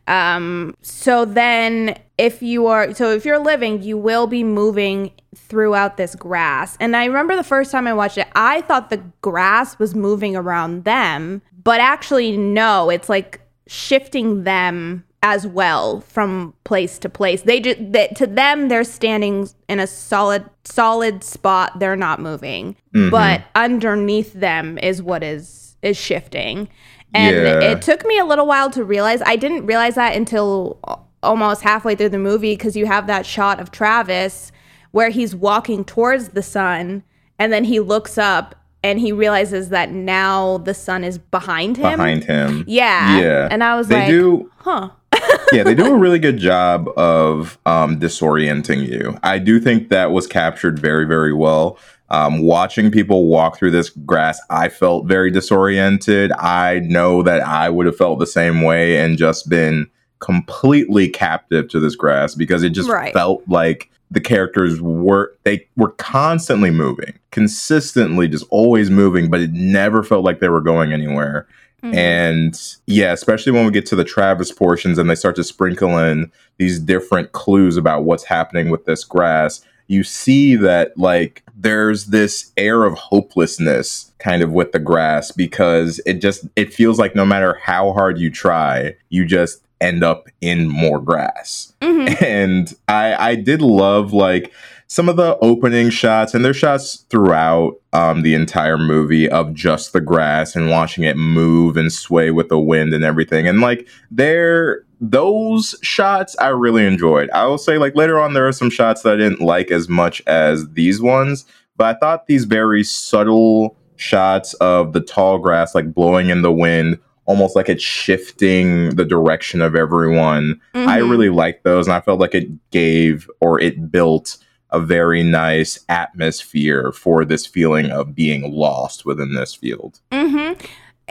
um 0.07 0.75
so 0.81 1.25
then 1.25 1.97
if 2.17 2.41
you 2.41 2.67
are 2.67 2.93
so 2.93 3.11
if 3.11 3.25
you're 3.25 3.39
living 3.39 3.81
you 3.81 3.97
will 3.97 4.27
be 4.27 4.43
moving 4.43 5.11
throughout 5.35 5.97
this 5.97 6.15
grass. 6.15 6.77
And 6.79 6.95
i 6.95 7.05
remember 7.05 7.35
the 7.35 7.43
first 7.43 7.71
time 7.71 7.87
i 7.87 7.93
watched 7.93 8.17
it 8.17 8.27
i 8.35 8.61
thought 8.61 8.89
the 8.89 9.03
grass 9.21 9.77
was 9.77 9.93
moving 9.93 10.35
around 10.35 10.83
them 10.85 11.41
but 11.63 11.79
actually 11.79 12.35
no 12.37 12.89
it's 12.89 13.09
like 13.09 13.41
shifting 13.67 14.43
them 14.43 15.03
as 15.21 15.45
well 15.45 15.99
from 16.01 16.53
place 16.63 16.97
to 16.99 17.09
place. 17.09 17.41
They 17.41 17.59
just 17.59 17.91
that 17.91 18.15
to 18.17 18.27
them 18.27 18.69
they're 18.69 18.83
standing 18.83 19.49
in 19.67 19.79
a 19.79 19.87
solid 19.87 20.49
solid 20.63 21.23
spot. 21.23 21.79
They're 21.79 21.95
not 21.95 22.21
moving. 22.21 22.75
Mm-hmm. 22.95 23.09
But 23.09 23.43
underneath 23.55 24.33
them 24.33 24.77
is 24.77 25.01
what 25.03 25.23
is 25.23 25.75
is 25.81 25.97
shifting. 25.97 26.69
And 27.13 27.35
Yeah. 27.35 27.59
it 27.71 27.81
took 27.81 28.05
me 28.05 28.17
a 28.17 28.25
little 28.25 28.45
while 28.47 28.69
to 28.71 28.83
realize. 28.83 29.21
I 29.25 29.35
didn't 29.35 29.65
realize 29.65 29.95
that 29.95 30.15
until 30.15 30.79
almost 31.21 31.63
halfway 31.63 31.95
through 31.95 32.09
the 32.09 32.19
movie 32.19 32.53
because 32.53 32.77
you 32.77 32.85
have 32.85 33.07
that 33.07 33.25
shot 33.25 33.59
of 33.59 33.71
Travis 33.71 34.51
where 34.91 35.09
he's 35.09 35.35
walking 35.35 35.83
towards 35.85 36.29
the 36.29 36.43
sun 36.43 37.03
and 37.37 37.51
then 37.53 37.63
he 37.63 37.79
looks 37.79 38.17
up 38.17 38.55
and 38.83 38.99
he 38.99 39.11
realizes 39.11 39.69
that 39.69 39.91
now 39.91 40.57
the 40.59 40.73
sun 40.73 41.03
is 41.03 41.17
behind 41.17 41.77
him. 41.77 41.97
behind 41.97 42.23
him. 42.23 42.63
Yeah. 42.67 43.19
Yeah. 43.19 43.47
And 43.51 43.63
I 43.63 43.75
was 43.75 43.87
They 43.89 43.95
like, 43.99 44.07
do 44.09 44.51
huh. 44.59 44.89
yeah, 45.51 45.63
they 45.63 45.75
do 45.75 45.87
a 45.93 45.97
really 45.97 46.19
good 46.19 46.37
job 46.37 46.87
of 46.95 47.57
um, 47.65 47.99
disorienting 47.99 48.87
you. 48.87 49.17
I 49.23 49.37
do 49.39 49.59
think 49.59 49.89
that 49.89 50.11
was 50.11 50.27
captured 50.27 50.79
very, 50.79 51.05
very 51.05 51.33
well. 51.33 51.77
Um, 52.09 52.41
watching 52.41 52.89
people 52.89 53.25
walk 53.27 53.57
through 53.57 53.71
this 53.71 53.89
grass, 53.89 54.39
I 54.49 54.69
felt 54.69 55.07
very 55.07 55.29
disoriented. 55.29 56.31
I 56.33 56.79
know 56.85 57.21
that 57.23 57.41
I 57.45 57.69
would 57.69 57.85
have 57.85 57.97
felt 57.97 58.19
the 58.19 58.27
same 58.27 58.61
way 58.61 58.97
and 58.97 59.17
just 59.17 59.49
been 59.49 59.87
completely 60.19 61.09
captive 61.09 61.67
to 61.69 61.79
this 61.79 61.95
grass 61.95 62.35
because 62.35 62.63
it 62.63 62.69
just 62.69 62.89
Right. 62.89 63.13
felt 63.13 63.43
like 63.47 63.89
the 64.11 64.19
characters 64.21 64.81
were 64.81 65.33
they 65.43 65.67
were 65.75 65.91
constantly 65.91 66.71
moving, 66.71 67.13
consistently 67.31 68.27
just 68.27 68.45
always 68.49 68.89
moving, 68.89 69.29
but 69.29 69.39
it 69.39 69.51
never 69.51 70.03
felt 70.03 70.23
like 70.23 70.39
they 70.39 70.49
were 70.49 70.61
going 70.61 70.91
anywhere. 70.91 71.47
Mhm. 71.83 71.95
And 71.95 72.61
yeah, 72.87 73.13
especially 73.13 73.51
when 73.51 73.65
we 73.65 73.71
get 73.71 73.85
to 73.87 73.95
the 73.95 74.03
Travis 74.03 74.51
portions 74.51 74.97
and 74.97 75.09
they 75.09 75.15
start 75.15 75.35
to 75.37 75.43
sprinkle 75.43 75.97
in 75.97 76.31
these 76.57 76.79
different 76.79 77.31
clues 77.31 77.77
about 77.77 78.03
what's 78.03 78.25
happening 78.25 78.69
with 78.69 78.85
this 78.85 79.03
grass, 79.03 79.61
you 79.87 80.03
see 80.03 80.55
that 80.55 80.97
like 80.97 81.43
there's 81.57 82.07
this 82.07 82.51
air 82.57 82.83
of 82.83 82.95
hopelessness 82.95 84.11
kind 84.19 84.41
of 84.41 84.51
with 84.51 84.71
the 84.71 84.79
grass 84.79 85.31
because 85.31 86.01
it 86.05 86.15
just 86.15 86.47
it 86.55 86.73
feels 86.73 86.99
like 86.99 87.15
no 87.15 87.25
matter 87.25 87.57
how 87.63 87.93
hard 87.93 88.17
you 88.17 88.29
try, 88.29 88.95
you 89.09 89.25
just 89.25 89.61
end 89.81 90.03
up 90.03 90.27
in 90.41 90.67
more 90.67 90.99
grass 90.99 91.73
Mhm. 91.81 92.21
and 92.21 92.73
I 92.87 93.31
I 93.31 93.35
did 93.35 93.61
love 93.61 94.13
like 94.13 94.51
some 94.87 95.07
of 95.07 95.17
the 95.17 95.37
opening 95.39 95.89
shots 95.91 96.33
and 96.33 96.43
there's 96.43 96.57
shots 96.57 97.05
throughout 97.11 97.75
um, 97.93 98.23
the 98.23 98.33
entire 98.33 98.77
movie 98.77 99.29
of 99.29 99.53
just 99.53 99.93
the 99.93 100.01
grass 100.01 100.55
and 100.55 100.69
watching 100.71 101.03
it 101.03 101.15
move 101.15 101.77
and 101.77 101.93
sway 101.93 102.31
with 102.31 102.49
the 102.49 102.59
wind 102.59 102.93
and 102.93 103.03
everything 103.03 103.47
and 103.47 103.61
like 103.61 103.87
there 104.11 104.83
those 105.01 105.75
shots 105.81 106.35
I 106.41 106.47
really 106.49 106.85
enjoyed. 106.85 107.29
I 107.29 107.45
will 107.45 107.57
say 107.57 107.77
like 107.77 107.95
later 107.95 108.19
on 108.19 108.33
there 108.33 108.47
are 108.47 108.51
some 108.51 108.69
shots 108.69 109.03
that 109.03 109.13
I 109.13 109.17
didn't 109.17 109.39
like 109.41 109.71
as 109.71 109.87
much 109.87 110.21
as 110.27 110.67
these 110.73 111.01
ones, 111.01 111.45
but 111.77 111.95
I 111.95 111.99
thought 111.99 112.27
these 112.27 112.43
very 112.43 112.83
subtle 112.83 113.77
shots 113.95 114.53
of 114.55 114.91
the 114.93 114.99
tall 115.01 115.37
grass 115.39 115.73
like 115.73 115.93
blowing 115.93 116.29
in 116.29 116.41
the 116.41 116.51
wind 116.51 116.99
almost 117.29 117.55
like 117.55 117.69
it's 117.69 117.83
shifting 117.83 118.89
the 118.95 119.05
direction 119.05 119.61
of 119.61 119.75
everyone 119.75 120.59
I 120.73 120.99
Mhm. 120.99 121.09
really 121.11 121.29
liked 121.29 121.63
those, 121.63 121.85
and 121.87 121.93
I 121.93 122.01
felt 122.01 122.19
like 122.19 122.33
it 122.33 122.49
gave 122.71 123.29
or 123.39 123.61
it 123.61 123.91
built 123.91 124.37
a 124.71 124.79
very 124.79 125.23
nice 125.23 125.79
atmosphere 125.89 126.91
for 126.91 127.23
this 127.23 127.45
feeling 127.45 127.91
of 127.91 128.15
being 128.15 128.51
lost 128.51 129.05
within 129.05 129.33
this 129.35 129.53
field. 129.53 129.99
Mm-hmm. 130.11 130.53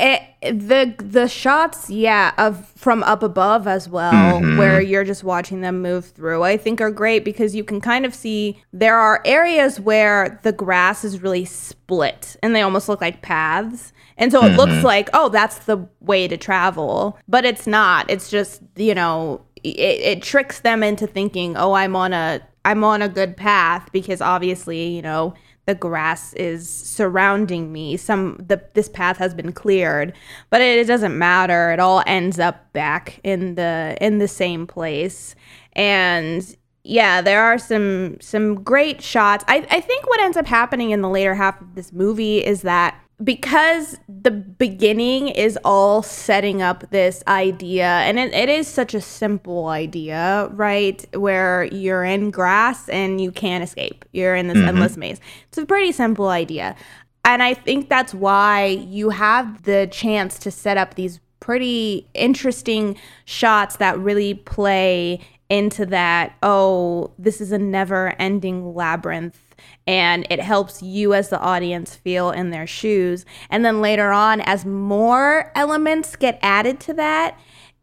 It, 0.00 0.22
the 0.42 0.94
the 1.04 1.26
shots, 1.28 1.90
yeah, 1.90 2.32
of 2.38 2.66
from 2.76 3.02
up 3.02 3.22
above 3.24 3.66
as 3.66 3.88
well, 3.88 4.12
Mhm. 4.40 4.56
where 4.58 4.80
you're 4.80 5.02
just 5.04 5.24
watching 5.24 5.60
them 5.60 5.82
move 5.82 6.04
through, 6.06 6.42
I 6.44 6.56
think 6.56 6.80
are 6.80 6.90
great 6.92 7.24
because 7.24 7.54
you 7.56 7.64
can 7.64 7.80
kind 7.80 8.04
of 8.06 8.14
see 8.14 8.58
there 8.72 8.94
are 8.96 9.20
areas 9.24 9.80
where 9.80 10.38
the 10.44 10.52
grass 10.52 11.04
is 11.04 11.20
really 11.22 11.44
split 11.44 12.36
and 12.42 12.54
they 12.54 12.62
almost 12.62 12.88
look 12.88 13.00
like 13.00 13.22
paths. 13.22 13.92
And 14.18 14.32
so 14.32 14.44
it 14.44 14.56
looks 14.56 14.72
mm-hmm. 14.72 14.86
like, 14.86 15.08
oh, 15.14 15.28
that's 15.28 15.60
the 15.60 15.88
way 16.00 16.26
to 16.26 16.36
travel, 16.36 17.16
but 17.28 17.44
it's 17.44 17.66
not. 17.66 18.10
It's 18.10 18.28
just, 18.28 18.62
you 18.76 18.94
know, 18.94 19.40
it, 19.62 19.78
it 19.78 20.22
tricks 20.22 20.60
them 20.60 20.82
into 20.82 21.06
thinking, 21.06 21.56
oh, 21.56 21.72
I'm 21.72 21.94
on 21.96 22.12
a 22.12 22.42
I'm 22.64 22.84
on 22.84 23.00
a 23.00 23.08
good 23.08 23.36
path 23.36 23.88
because 23.92 24.20
obviously, 24.20 24.88
you 24.88 25.00
know, 25.00 25.34
the 25.66 25.74
grass 25.74 26.32
is 26.34 26.68
surrounding 26.68 27.72
me. 27.72 27.96
Some 27.96 28.38
the 28.44 28.62
this 28.74 28.88
path 28.88 29.18
has 29.18 29.34
been 29.34 29.52
cleared, 29.52 30.14
but 30.50 30.60
it, 30.60 30.78
it 30.78 30.86
doesn't 30.86 31.16
matter. 31.16 31.70
It 31.72 31.78
all 31.78 32.02
ends 32.06 32.38
up 32.38 32.72
back 32.72 33.20
in 33.22 33.54
the 33.54 33.96
in 34.00 34.18
the 34.18 34.28
same 34.28 34.66
place. 34.66 35.36
And 35.74 36.56
yeah, 36.82 37.20
there 37.20 37.42
are 37.42 37.58
some 37.58 38.20
some 38.20 38.64
great 38.64 39.00
shots. 39.02 39.44
I, 39.46 39.66
I 39.70 39.80
think 39.80 40.08
what 40.08 40.20
ends 40.20 40.36
up 40.36 40.46
happening 40.46 40.90
in 40.90 41.02
the 41.02 41.08
later 41.08 41.34
half 41.34 41.60
of 41.60 41.74
this 41.74 41.92
movie 41.92 42.44
is 42.44 42.62
that 42.62 42.98
because 43.22 43.98
the 44.08 44.30
beginning 44.30 45.28
is 45.28 45.58
all 45.64 46.02
setting 46.02 46.62
up 46.62 46.88
this 46.90 47.22
idea 47.26 47.84
and 47.86 48.18
it, 48.18 48.32
it 48.32 48.48
is 48.48 48.68
such 48.68 48.94
a 48.94 49.00
simple 49.00 49.66
idea 49.66 50.48
right 50.52 51.04
where 51.16 51.64
you're 51.64 52.04
in 52.04 52.30
grass 52.30 52.88
and 52.88 53.20
you 53.20 53.32
can't 53.32 53.64
escape. 53.64 54.04
You're 54.12 54.36
in 54.36 54.46
this 54.46 54.56
mm-hmm. 54.56 54.68
endless 54.68 54.96
maze. 54.96 55.20
It's 55.48 55.58
a 55.58 55.66
pretty 55.66 55.92
simple 55.92 56.28
idea. 56.28 56.76
And 57.24 57.42
i 57.42 57.52
think 57.52 57.88
that's 57.88 58.14
why 58.14 58.66
you 58.66 59.10
have 59.10 59.64
the 59.64 59.88
chance 59.90 60.38
to 60.38 60.50
set 60.50 60.76
up 60.76 60.94
these 60.94 61.20
pretty 61.40 62.06
interesting 62.14 62.96
shots 63.24 63.76
that 63.76 63.98
really 63.98 64.34
play 64.34 65.20
into 65.50 65.86
that 65.86 66.36
oh 66.42 67.10
this 67.18 67.40
is 67.40 67.52
a 67.52 67.58
never 67.58 68.14
ending 68.18 68.74
labyrinth 68.74 69.47
and 69.86 70.26
it 70.30 70.40
helps 70.40 70.82
you 70.82 71.14
as 71.14 71.28
the 71.28 71.40
audience 71.40 71.94
feel 71.94 72.30
in 72.30 72.50
their 72.50 72.66
shoes. 72.66 73.24
And 73.50 73.64
then 73.64 73.80
later 73.80 74.12
on, 74.12 74.40
as 74.42 74.64
more 74.64 75.50
elements 75.54 76.16
get 76.16 76.38
added 76.42 76.80
to 76.80 76.94
that, 76.94 77.38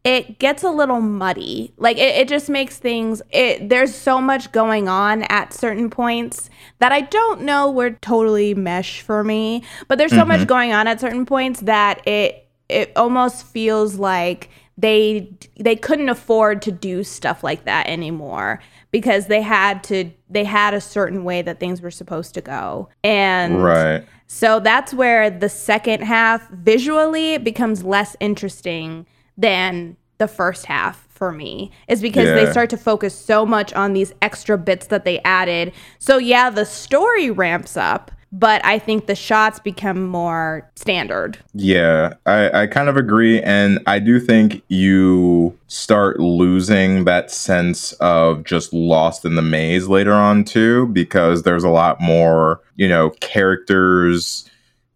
it 0.06 0.38
gets 0.38 0.64
a 0.64 0.70
little 0.70 1.02
muddy. 1.02 1.74
Like 1.78 1.98
it, 1.98 2.16
it 2.16 2.28
just 2.30 2.48
makes 2.48 2.78
things 2.78 3.24
it 3.32 3.70
there's 3.70 3.94
so 3.94 4.22
much 4.22 4.52
going 4.52 4.88
on 4.88 5.24
at 5.24 5.52
certain 5.52 5.90
points 5.90 6.50
that 6.78 6.92
I 6.92 7.02
don't 7.02 7.42
know 7.42 7.72
would 7.72 8.02
totally 8.04 8.54
mesh 8.54 9.02
for 9.02 9.24
me. 9.24 9.64
But 9.88 9.98
there's 9.98 10.12
so 10.12 10.24
much 10.24 10.42
mm-hmm. 10.42 10.48
going 10.48 10.74
on 10.74 10.88
at 10.88 11.02
certain 11.02 11.26
points 11.26 11.62
that 11.62 12.08
it 12.08 12.48
it 12.70 12.92
almost 12.96 13.48
feels 13.48 13.96
like 13.96 14.50
they 14.78 15.34
they 15.60 15.76
couldn't 15.76 16.10
afford 16.10 16.62
to 16.64 16.72
do 16.72 17.04
stuff 17.04 17.44
like 17.44 17.66
that 17.66 17.88
anymore 17.88 18.62
because 18.96 19.28
they 19.28 19.42
had 19.42 19.84
to 19.84 20.10
they 20.30 20.46
had 20.46 20.74
a 20.74 20.80
certain 20.80 21.26
way 21.26 21.42
that 21.42 21.60
things 21.60 21.82
were 21.82 21.92
supposed 21.92 22.34
to 22.34 22.40
go. 22.40 22.88
And 23.04 23.62
Right. 23.62 24.06
so 24.28 24.62
that's 24.62 24.94
where 24.94 25.30
the 25.30 25.50
second 25.50 26.02
half 26.02 26.48
visually 26.50 27.38
becomes 27.38 27.84
less 27.84 28.16
interesting 28.22 29.06
than 29.38 29.98
the 30.18 30.30
first 30.30 30.66
half 30.68 31.06
for 31.10 31.34
me 31.34 31.72
is 31.90 32.02
because 32.02 32.28
they 32.36 32.50
start 32.50 32.70
to 32.70 32.78
focus 32.78 33.14
so 33.14 33.46
much 33.46 33.74
on 33.74 33.92
these 33.92 34.14
extra 34.22 34.58
bits 34.58 34.88
that 34.88 35.04
they 35.04 35.20
added. 35.26 35.74
So 36.00 36.18
yeah 36.18 36.50
the 36.50 36.64
story 36.66 37.30
ramps 37.30 37.76
up 37.76 38.12
but 38.40 38.64
i 38.66 38.78
think 38.78 39.08
the 39.08 39.16
shots 39.16 39.60
become 39.60 40.06
more 40.08 40.70
standard 40.76 41.38
Yeah, 41.54 42.14
I, 42.26 42.64
I 42.64 42.68
kind 42.68 42.90
of 42.90 42.98
agree. 42.98 43.42
And 43.42 43.80
I 43.88 44.00
do 44.00 44.20
think 44.20 44.62
you 44.68 45.58
start 45.68 46.20
losing 46.20 47.06
that 47.06 47.32
sense 47.32 47.94
of 47.94 48.44
just 48.44 48.74
lost 48.74 49.24
in 49.26 49.36
the 49.36 49.42
maze 49.42 49.88
later 49.88 50.14
on, 50.14 50.44
too, 50.44 50.88
because 50.88 51.44
there's 51.44 51.64
a 51.64 51.70
lot 51.70 52.02
more, 52.02 52.62
you 52.76 52.88
know, 52.88 53.12
characters 53.22 54.50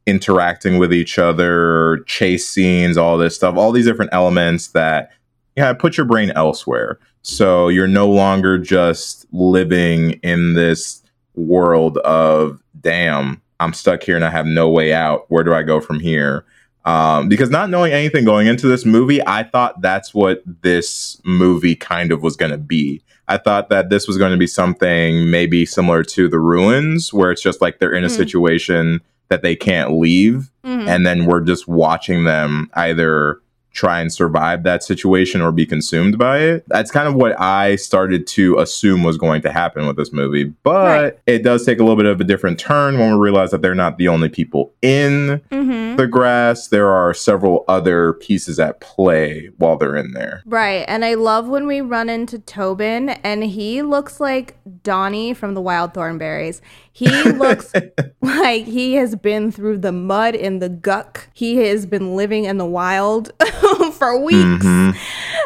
interacting 0.05 0.77
with 0.79 0.93
each 0.93 1.17
other, 1.17 2.03
chase 2.07 2.47
scenes, 2.47 2.97
all 2.97 3.17
this 3.17 3.35
stuff, 3.35 3.55
all 3.55 3.71
these 3.71 3.85
different 3.85 4.13
elements 4.13 4.67
that, 4.69 5.11
yeah, 5.55 5.73
put 5.73 5.97
your 5.97 6.05
brain 6.05 6.31
elsewhere. 6.35 6.99
So 7.21 7.69
you're 7.69 7.87
no 7.87 8.09
longer 8.09 8.57
just 8.57 9.25
living 9.31 10.11
in 10.23 10.53
this 10.53 11.01
world 11.35 11.97
of, 11.99 12.61
damn, 12.81 13.41
I'm 13.59 13.73
stuck 13.73 14.03
here 14.03 14.15
and 14.15 14.25
I 14.25 14.29
have 14.29 14.45
no 14.45 14.69
way 14.69 14.93
out. 14.93 15.25
Where 15.29 15.43
do 15.43 15.53
I 15.53 15.63
go 15.63 15.79
from 15.81 15.99
here? 15.99 16.45
Um, 16.85 17.27
because 17.27 17.49
not 17.49 17.69
knowing 17.69 17.91
anything 17.91 18.23
going 18.25 18.47
into 18.47 18.67
this 18.67 18.85
movie, 18.85 19.21
I 19.27 19.43
thought 19.43 19.81
that's 19.81 20.13
what 20.13 20.41
this 20.61 21.21
movie 21.25 21.75
kind 21.75 22.11
of 22.11 22.23
was 22.23 22.35
going 22.35 22.51
to 22.51 22.57
be. 22.57 23.01
I 23.27 23.37
thought 23.37 23.69
that 23.69 23.89
this 23.89 24.07
was 24.07 24.17
going 24.17 24.31
to 24.31 24.37
be 24.37 24.47
something 24.47 25.29
maybe 25.29 25.65
similar 25.65 26.03
to 26.03 26.27
The 26.27 26.39
Ruins, 26.39 27.13
where 27.13 27.31
it's 27.31 27.41
just 27.43 27.61
like 27.61 27.77
they're 27.79 27.93
in 27.93 28.03
a 28.03 28.07
Mm. 28.07 28.17
situation 28.17 29.01
that 29.27 29.43
they 29.43 29.55
can't 29.55 29.91
leave, 29.99 30.49
Mhm. 30.65 30.87
and 30.87 31.05
then 31.05 31.25
we're 31.25 31.41
just 31.41 31.67
watching 31.67 32.23
them 32.23 32.69
either 32.73 33.39
try 33.71 33.99
and 34.01 34.11
survive 34.11 34.63
that 34.63 34.83
situation 34.83 35.41
or 35.41 35.51
be 35.51 35.65
consumed 35.65 36.17
by 36.17 36.39
it. 36.39 36.63
That's 36.67 36.91
kind 36.91 37.07
of 37.07 37.13
what 37.15 37.39
I 37.39 37.75
started 37.75 38.25
to 38.27 38.57
assume 38.57 39.03
was 39.03 39.17
going 39.17 39.41
to 39.43 39.51
happen 39.51 39.85
with 39.87 39.95
this 39.95 40.11
movie. 40.11 40.45
But 40.63 41.01
Right. 41.03 41.19
it 41.27 41.43
does 41.43 41.65
take 41.65 41.79
a 41.79 41.83
little 41.83 41.95
bit 41.95 42.05
of 42.07 42.19
a 42.19 42.23
different 42.23 42.59
turn 42.59 42.97
when 42.97 43.13
we 43.13 43.19
realize 43.19 43.51
that 43.51 43.61
they're 43.61 43.75
not 43.75 43.97
the 43.97 44.07
only 44.07 44.29
people 44.29 44.73
in 44.81 45.41
Mhm. 45.51 45.97
the 45.97 46.07
grass. 46.07 46.67
There 46.67 46.89
are 46.89 47.13
several 47.13 47.63
other 47.67 48.13
pieces 48.13 48.59
at 48.59 48.79
play 48.81 49.49
while 49.57 49.77
they're 49.77 49.95
in 49.95 50.13
there. 50.13 50.41
Right. 50.45 50.83
And 50.87 51.05
I 51.05 51.13
love 51.13 51.47
when 51.47 51.67
we 51.67 51.81
run 51.81 52.09
into 52.09 52.39
Tobin 52.39 53.09
and 53.09 53.43
he 53.43 53.81
looks 53.81 54.19
like 54.19 54.57
Donnie 54.83 55.33
from 55.33 55.53
the 55.53 55.61
Wild 55.61 55.93
Thornberrys. 55.93 56.61
He 56.99 57.07
looks 57.31 57.73
like 58.21 58.65
he 58.65 58.95
has 58.95 59.15
been 59.15 59.51
through 59.51 59.77
the 59.77 59.91
mud 59.93 60.35
and 60.35 60.61
the 60.61 60.67
guck. 60.69 61.29
He 61.33 61.57
has 61.57 61.85
been 61.85 62.15
living 62.15 62.43
in 62.43 62.57
the 62.57 62.65
wild 62.65 63.31
for 63.93 64.19
weeks. 64.19 64.65
Mhm. 64.65 64.95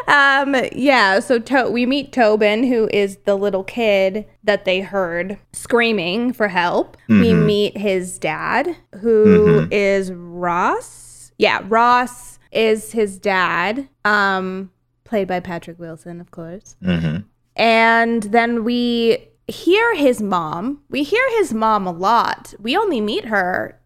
Um, 0.08 0.56
yeah, 0.72 1.20
so 1.20 1.38
to- 1.38 1.70
we 1.70 1.86
meet 1.86 2.12
Tobin, 2.12 2.64
who 2.64 2.88
is 2.92 3.18
the 3.24 3.36
little 3.36 3.64
kid 3.64 4.26
that 4.42 4.64
they 4.64 4.80
heard 4.80 5.38
screaming 5.52 6.32
for 6.32 6.48
help. 6.48 6.96
We 7.08 7.30
Mhm. 7.30 7.46
meet 7.46 7.76
his 7.78 8.18
dad, 8.18 8.76
who 9.00 9.68
is 9.70 10.12
Ross. 10.12 11.32
Yeah, 11.38 11.60
Ross 11.68 12.38
is 12.52 12.92
his 12.92 13.18
dad, 13.18 13.88
um, 14.04 14.70
played 15.04 15.28
by 15.28 15.40
Patrick 15.40 15.78
Wilson, 15.78 16.20
of 16.20 16.30
course. 16.30 16.76
Mhm. 16.84 17.24
And 17.56 18.22
then 18.24 18.64
we 18.64 19.18
hear 19.46 19.94
his 19.94 20.22
mom. 20.22 20.82
We 20.88 21.02
hear 21.02 21.28
his 21.38 21.52
mom 21.52 21.86
a 21.86 21.92
lot. 21.92 22.54
We 22.58 22.76
only 22.76 23.00
meet 23.00 23.26
her 23.26 23.78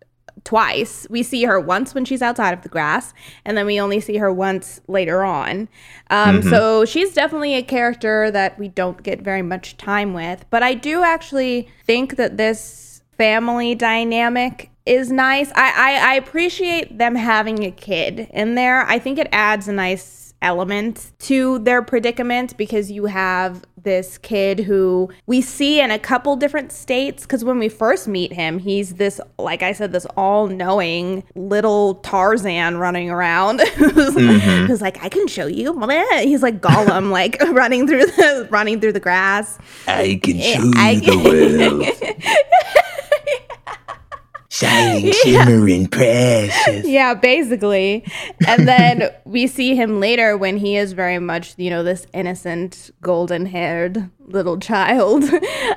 twice. 0.45 1.07
We 1.11 1.23
see 1.23 1.45
her 1.45 1.61
once 1.61 1.95
when 1.95 2.05
she's 2.05 2.23
outside 2.23 2.55
of 2.55 2.63
the 2.63 2.69
grass, 2.69 3.13
and 3.45 3.57
then 3.57 3.67
we 3.67 3.81
only 3.81 4.01
see 4.01 4.17
her 4.17 4.33
once 4.33 4.81
later 4.87 5.25
on. 5.25 5.69
Um, 6.11 6.43
So 6.43 6.85
she's 6.85 7.13
definitely 7.13 7.55
a 7.55 7.63
character 7.63 8.31
that 8.31 8.59
we 8.59 8.69
don't 8.69 9.03
get 9.03 9.21
very 9.21 9.43
much 9.43 9.77
time 9.77 10.15
with. 10.15 10.47
But 10.49 10.63
I 10.63 10.75
do 10.75 11.03
actually 11.03 11.69
think 11.85 12.17
that 12.17 12.37
this 12.37 13.03
family 13.17 13.75
dynamic 13.75 14.71
is 14.87 15.11
nice. 15.11 15.51
I, 15.55 15.73
I, 15.77 16.13
I 16.13 16.15
appreciate 16.15 16.97
them 16.97 17.15
having 17.15 17.65
a 17.65 17.71
kid 17.71 18.29
in 18.33 18.55
there. 18.55 18.87
I 18.87 18.99
think 18.99 19.19
it 19.19 19.29
adds 19.33 19.69
a 19.69 19.73
nice 19.73 20.33
element 20.41 21.13
to 21.19 21.59
their 21.59 21.83
predicament 21.83 22.57
because 22.57 22.91
you 22.91 23.07
have 23.07 23.65
this 23.89 24.19
kid 24.19 24.61
who 24.61 25.09
we 25.27 25.41
see 25.41 25.81
in 25.81 25.91
a 25.91 25.99
couple 25.99 26.37
different 26.37 26.71
states 26.71 27.23
because 27.23 27.43
when 27.43 27.59
we 27.59 27.71
first 27.71 28.07
meet 28.07 28.35
him 28.35 28.59
he's 28.59 28.97
this 28.97 29.19
like 29.39 29.63
i 29.63 29.73
said 29.73 29.93
this 29.93 30.05
all-knowing 30.15 31.25
little 31.35 31.95
tarzan 31.97 32.77
running 32.77 33.09
around. 33.09 33.61
Who's, 33.79 34.15
mm-hmm. 34.15 34.67
who's 34.67 34.83
like 34.83 35.03
i 35.03 35.09
can 35.09 35.27
show 35.27 35.47
you 35.47 35.73
he's 36.21 36.43
like 36.43 36.61
gollum 36.61 37.11
like 37.19 37.41
running 37.53 37.87
through 37.87 38.05
the 38.05 38.47
running 38.51 38.79
through 38.79 38.93
the 38.93 39.01
grass. 39.01 39.59
I 39.87 40.21
can 40.23 40.39
show 40.39 40.63
you 40.63 40.73
I- 40.77 40.95
the 40.97 41.17
world. 42.77 42.85
Shining, 44.59 45.13
shimmering, 45.25 45.87
precious. 45.87 46.87
yeah, 46.87 47.15
basically. 47.15 48.05
And 48.47 48.67
then 48.67 49.11
we 49.25 49.47
see 49.47 49.77
him 49.77 50.01
later 50.01 50.37
when 50.37 50.57
he 50.57 50.77
is 50.77 50.93
very 50.93 51.19
much, 51.19 51.55
you 51.57 51.71
know, 51.71 51.83
this 51.83 52.07
innocent, 52.13 52.91
golden 53.01 53.47
haired 53.47 54.11
little 54.27 54.59
child. 54.59 55.25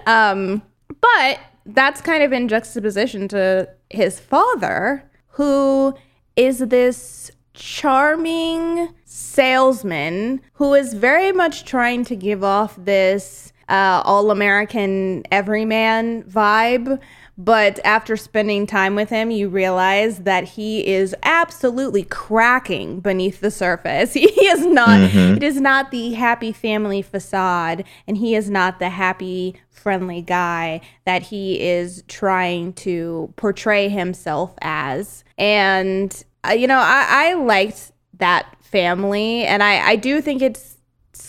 um, 0.07 0.61
but 0.99 1.39
that's 1.65 2.01
kind 2.01 2.23
of 2.23 2.33
in 2.33 2.47
juxtaposition 2.47 3.27
to 3.29 3.69
his 3.89 4.19
father, 4.19 5.03
who 5.29 5.93
is 6.35 6.59
this 6.59 7.31
charming 7.53 8.89
salesman 9.05 10.41
who 10.53 10.73
is 10.73 10.93
very 10.93 11.31
much 11.31 11.65
trying 11.65 12.03
to 12.05 12.15
give 12.15 12.43
off 12.43 12.75
this 12.77 13.51
uh, 13.69 14.01
all 14.03 14.31
American 14.31 15.23
everyman 15.31 16.23
vibe. 16.23 16.99
But 17.43 17.79
after 17.83 18.17
spending 18.17 18.67
time 18.67 18.93
with 18.93 19.09
him, 19.09 19.31
you 19.31 19.49
realize 19.49 20.19
that 20.19 20.43
he 20.43 20.85
is 20.85 21.15
absolutely 21.23 22.03
cracking 22.03 22.99
beneath 22.99 23.41
the 23.41 23.49
surface. 23.49 24.13
He 24.21 24.45
is 24.45 24.63
not, 24.63 24.99
it 24.99 25.41
is 25.41 25.59
not 25.59 25.89
the 25.89 26.13
happy 26.13 26.51
family 26.51 27.01
facade, 27.01 27.83
and 28.05 28.17
he 28.17 28.35
is 28.35 28.49
not 28.49 28.77
the 28.77 28.89
happy, 28.89 29.55
friendly 29.71 30.21
guy 30.21 30.81
that 31.05 31.23
he 31.23 31.59
is 31.59 32.03
trying 32.07 32.73
to 32.73 33.33
portray 33.37 33.89
himself 33.89 34.53
as. 34.61 35.23
And, 35.39 36.23
uh, 36.47 36.51
you 36.51 36.67
know, 36.67 36.77
I, 36.77 37.07
I 37.09 37.33
liked 37.33 37.91
that 38.19 38.55
family, 38.61 39.45
and 39.45 39.63
I, 39.63 39.89
I 39.89 39.95
do 39.95 40.21
think 40.21 40.43
it's 40.43 40.77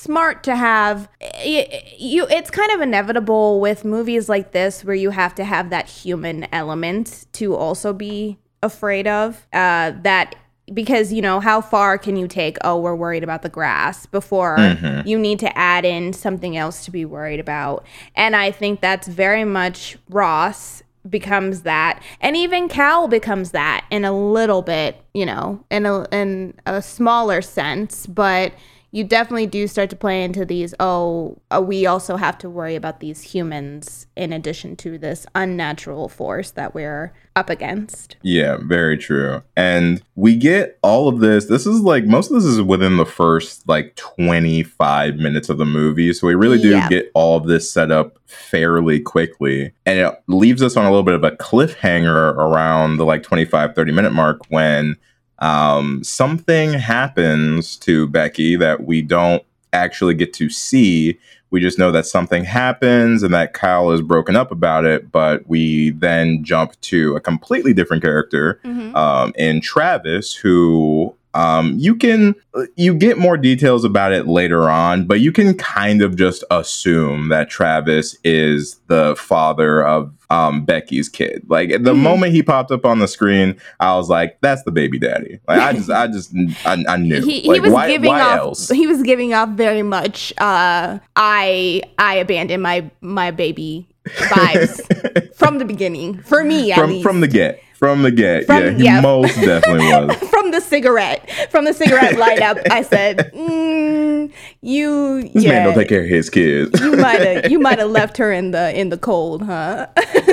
smart 0.03 0.43
to 0.43 0.57
have 0.57 1.09
you 1.45 2.27
it's 2.29 2.51
kind 2.51 2.73
of 2.73 2.81
inevitable 2.81 3.61
with 3.61 3.85
movies 3.85 4.29
like 4.29 4.53
this 4.53 4.85
where 4.85 4.97
you 4.97 5.11
have 5.11 5.35
to 5.35 5.45
have 5.45 5.71
that 5.71 5.89
human 5.89 6.47
element 6.53 7.27
to 7.33 7.55
also 7.55 7.93
be 7.93 8.37
afraid 8.63 9.07
of 9.07 9.47
uh 9.53 9.93
that 10.03 10.35
because 10.73 11.13
you 11.13 11.23
know 11.23 11.41
how 11.41 11.61
far 11.61 11.99
can 11.99 12.17
you 12.17 12.27
take 12.27 12.57
oh 12.65 12.79
we're 12.79 12.95
worried 12.95 13.23
about 13.23 13.43
the 13.43 13.49
grass 13.49 14.07
before 14.07 14.57
you 15.05 15.19
need 15.19 15.39
to 15.39 15.59
add 15.59 15.85
in 15.85 16.13
something 16.13 16.57
else 16.57 16.85
to 16.85 16.91
be 16.91 17.05
worried 17.05 17.41
about. 17.41 17.85
And 18.15 18.37
i 18.37 18.51
think 18.51 18.81
that's 18.81 19.09
very 19.09 19.45
much 19.45 19.97
ross 20.09 20.83
becomes 21.09 21.63
that. 21.63 22.01
And 22.21 22.37
even 22.37 22.69
cal 22.69 23.09
becomes 23.09 23.51
that 23.51 23.85
in 23.91 24.05
a 24.05 24.13
little 24.13 24.63
bit 24.63 25.03
you 25.15 25.27
know 25.27 25.65
in 25.71 25.87
a 25.87 26.07
in 26.11 26.55
a 26.67 26.81
smaller 26.81 27.43
sense 27.43 28.07
but 28.07 28.53
you 28.95 29.03
definitely 29.05 29.47
do 29.47 29.67
start 29.67 29.89
to 29.91 29.97
play 29.97 30.23
into 30.23 30.45
these 30.45 30.75
oh 30.79 31.39
uh, 31.51 31.61
we 31.61 31.87
also 31.87 32.17
have 32.17 32.37
to 32.39 32.49
worry 32.51 32.77
about 32.77 33.01
these 33.01 33.23
humans 33.23 34.07
in 34.17 34.33
addition 34.33 34.77
to 34.77 34.99
this 34.99 35.27
unnatural 35.35 36.09
force 36.09 36.51
that 36.53 36.75
we're 36.75 37.13
up 37.35 37.49
against 37.49 38.17
Yeah, 38.23 38.59
very 38.63 38.99
true. 38.99 39.43
And 39.57 40.03
we 40.17 40.37
get 40.37 40.79
all 40.83 41.09
of 41.09 41.21
this. 41.21 41.47
This 41.47 41.67
is 41.67 41.81
like 41.81 42.05
most 42.05 42.31
of 42.31 42.35
this 42.35 42.45
is 42.45 42.61
within 42.61 42.99
the 42.99 43.07
first 43.07 43.67
like 43.67 43.97
25 43.97 45.17
minutes 45.17 45.49
of 45.49 45.57
the 45.57 45.65
movie. 45.65 46.13
So 46.13 46.27
we 46.27 46.35
really 46.35 46.61
do 46.61 46.69
Yeah. 46.71 46.89
get 46.91 47.11
all 47.15 47.39
of 47.39 47.47
this 47.47 47.73
set 47.73 47.91
up 47.91 48.19
fairly 48.27 49.01
quickly. 49.01 49.73
And 49.87 49.99
it 49.99 50.15
leaves 50.29 50.63
us 50.63 50.77
on 50.77 50.85
a 50.85 50.91
little 50.91 51.03
bit 51.03 51.15
of 51.15 51.25
a 51.25 51.31
cliffhanger 51.31 52.35
around 52.35 52.99
the 52.99 53.07
like 53.07 53.23
25, 53.23 53.75
30 53.75 53.93
minute 53.93 54.13
mark 54.13 54.41
when 54.51 54.97
um, 55.43 56.05
something 56.05 56.73
happens 56.73 57.77
to 57.79 58.07
Becky 58.07 58.55
that 58.57 58.85
we 58.85 59.03
don't 59.03 59.43
actually 59.73 60.15
get 60.15 60.33
to 60.35 60.49
see. 60.49 61.19
We 61.51 61.61
just 61.61 61.81
know 61.81 61.91
that 61.91 62.07
something 62.07 62.45
happens 62.45 63.25
and 63.25 63.35
that 63.35 63.53
Kyle 63.53 63.91
is 63.91 64.01
broken 64.01 64.37
up 64.37 64.53
about 64.53 64.85
it, 64.85 65.11
but 65.11 65.47
we 65.49 65.91
then 65.91 66.45
jump 66.45 66.81
to 66.83 67.17
a 67.17 67.21
completely 67.21 67.75
different 67.75 68.05
character 68.05 68.61
um, 68.97 69.33
in 69.37 69.61
Travis, 69.61 70.33
who 70.33 71.15
um, 71.35 71.75
you 71.79 71.95
can 71.97 72.35
you 72.77 72.95
get 72.95 73.17
more 73.19 73.37
details 73.37 73.85
about 73.85 74.13
it 74.13 74.27
later 74.27 74.69
on, 74.69 75.07
but 75.07 75.21
you 75.21 75.33
can 75.33 75.55
kind 75.57 76.03
of 76.03 76.17
just 76.17 76.45
assume 76.51 77.29
that 77.31 77.49
Travis 77.49 78.17
is 78.25 78.81
the 78.89 79.17
father 79.17 79.83
of 79.85 80.13
um, 80.29 80.65
Becky's 80.65 81.09
kid. 81.09 81.43
Like 81.49 81.71
the 81.71 81.93
Mhm. 81.95 81.99
moment 82.03 82.33
he 82.33 82.43
popped 82.43 82.71
up 82.71 82.85
on 82.87 82.99
the 82.99 83.09
screen, 83.09 83.57
I 83.81 83.95
was 83.97 84.09
like, 84.09 84.39
"That's 84.41 84.63
the 84.65 84.73
baby 84.73 84.99
daddy." 84.99 85.41
Like 85.49 85.61
I 85.61 85.73
just, 85.73 85.91
I 85.91 86.07
just, 86.07 86.35
I, 86.65 86.85
I 86.89 86.97
knew. 86.97 87.23
he, 87.23 87.41
he 87.41 87.49
like, 87.49 87.63
was 87.63 87.73
why, 87.73 87.89
giving 87.89 88.09
why 88.11 88.21
off 88.23 88.39
else? 88.39 88.69
he 88.69 88.87
was 88.87 89.03
giving 89.03 89.35
off 89.35 89.51
very 89.51 89.83
much 89.83 90.33
uh 90.39 90.99
i 91.17 91.83
i 91.99 92.15
abandoned 92.15 92.63
my 92.63 92.91
my 93.01 93.31
baby 93.31 93.87
vibes 94.07 95.35
from 95.37 95.59
the 95.59 95.65
beginning 95.65 96.19
for 96.23 96.45
me 96.45 96.73
from 96.75 96.91
least. 96.91 97.03
from 97.03 97.21
the 97.21 97.29
get, 97.29 97.63
from 97.83 98.03
the 98.03 98.13
get, 98.13 98.47
From- 98.47 98.63
yeah, 98.63 98.71
he 98.71 98.85
yeah. 98.85 99.01
most 99.01 99.35
definitely 99.35 99.87
was. 99.87 100.17
from 100.31 100.53
the 100.53 100.61
cigarette 100.61 101.29
from 101.51 101.65
the 101.65 101.73
cigarette 101.73 102.17
light 102.17 102.41
up 102.41 102.57
i 102.71 102.81
said 102.81 103.33
mm, 103.35 104.31
you 104.61 105.23
This 105.35 105.43
yeah 105.43 105.51
man 105.51 105.65
don't 105.67 105.75
take 105.75 105.89
care 105.89 106.03
of 106.05 106.09
his 106.09 106.31
kids. 106.31 106.81
you 106.81 106.95
might 106.97 107.21
have 107.21 107.51
you 107.51 107.59
might 107.59 107.81
have 107.81 107.91
left 108.01 108.19
her 108.19 108.31
in 108.31 108.53
the 108.53 108.79
in 108.79 108.91
the 108.91 108.97
cold 108.99 109.43
huh 109.43 109.89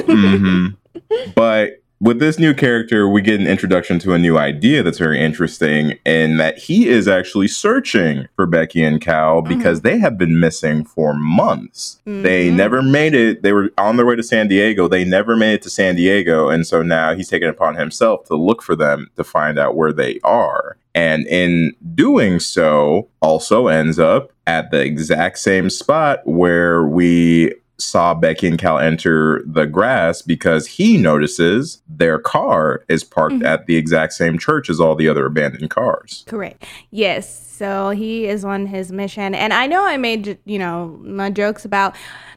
hmm 0.06 0.68
But 1.36 1.82
with 2.02 2.20
this 2.20 2.40
new 2.40 2.54
character, 2.54 3.10
we 3.10 3.22
get 3.22 3.40
an 3.40 3.48
introduction 3.48 4.00
to 4.00 4.14
a 4.14 4.18
new 4.18 4.38
idea 4.38 4.82
that's 4.84 4.98
very 4.98 5.20
interesting, 5.20 5.98
in 6.06 6.38
that 6.38 6.58
he 6.58 6.88
is 6.88 7.08
actually 7.08 7.48
searching 7.48 8.28
for 8.36 8.46
Becky 8.46 8.82
and 8.82 9.02
Cal 9.02 9.42
because 9.42 9.82
they 9.82 9.98
have 9.98 10.18
been 10.18 10.40
missing 10.40 10.86
for 10.86 11.14
months. 11.14 12.00
They 12.06 12.50
Mhm. 12.50 12.56
never 12.56 12.82
made 12.82 13.14
it. 13.14 13.44
They 13.44 13.52
were 13.52 13.72
on 13.78 13.98
their 13.98 14.06
way 14.06 14.16
to 14.16 14.24
San 14.24 14.48
Diego. 14.48 14.88
They 14.88 15.04
never 15.04 15.36
made 15.36 15.56
it 15.56 15.62
to 15.64 15.70
San 15.70 15.96
Diego. 15.96 16.48
And 16.50 16.66
so 16.66 16.82
now 16.82 17.14
he's 17.16 17.28
taken 17.28 17.48
it 17.50 17.52
upon 17.52 17.76
himself 17.76 18.26
to 18.28 18.36
look 18.36 18.62
for 18.62 18.76
them 18.76 19.10
to 19.18 19.24
find 19.24 19.60
out 19.60 19.76
where 19.76 19.92
they 19.92 20.20
are. 20.24 20.78
And 20.96 21.28
in 21.28 21.74
doing 21.96 22.40
so, 22.40 23.10
also 23.22 23.68
ends 23.68 24.00
up 24.00 24.32
at 24.48 24.72
the 24.72 24.82
exact 24.82 25.38
same 25.40 25.70
spot 25.70 26.22
where 26.26 26.84
we 26.84 27.54
saw 27.80 28.14
Becky 28.14 28.48
and 28.48 28.58
Cal 28.58 28.78
enter 28.78 29.42
the 29.46 29.66
grass 29.66 30.22
because 30.22 30.68
he 30.68 30.98
notices 30.98 31.82
their 31.88 32.20
car 32.20 32.84
is 32.90 33.04
parked 33.04 33.36
Mhm. 33.36 33.46
at 33.46 33.66
the 33.66 33.76
exact 33.78 34.14
same 34.14 34.38
church 34.38 34.70
as 34.70 34.80
all 34.80 34.96
the 34.96 35.08
other 35.08 35.26
abandoned 35.26 35.70
cars. 35.70 36.24
Correct. 36.28 36.66
Yes. 36.92 37.48
So 37.58 37.90
he 37.92 38.26
is 38.28 38.46
on 38.46 38.68
his 38.68 38.92
mission. 38.92 39.34
And 39.36 39.54
I 39.54 39.68
know 39.68 39.86
I 39.86 39.98
made, 39.98 40.38
you 40.46 40.60
know, 40.60 41.00
my 41.02 41.30
jokes 41.30 41.66
about 41.66 41.96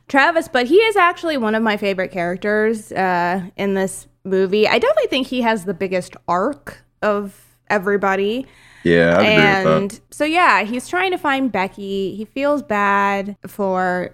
Travis, 0.08 0.48
but 0.48 0.66
he 0.66 0.76
is 0.76 0.96
actually 0.96 1.36
one 1.36 1.54
of 1.54 1.62
my 1.62 1.76
favorite 1.76 2.10
characters 2.10 2.90
uh, 2.92 3.42
in 3.56 3.74
this 3.74 4.08
movie. 4.24 4.66
I 4.68 4.78
definitely 4.78 5.08
think 5.08 5.26
he 5.28 5.42
has 5.42 5.64
the 5.64 5.74
biggest 5.74 6.16
arc 6.28 6.82
of 7.02 7.56
everybody. 7.70 8.46
Yeah, 8.84 9.16
I 9.18 9.22
agree 9.22 9.70
with 9.70 9.82
and 9.82 10.00
so, 10.10 10.24
yeah, 10.24 10.64
he's 10.64 10.88
trying 10.88 11.12
to 11.12 11.18
find 11.18 11.52
Becky. 11.52 12.16
He 12.16 12.24
feels 12.24 12.62
bad 12.62 13.36
for. 13.46 14.10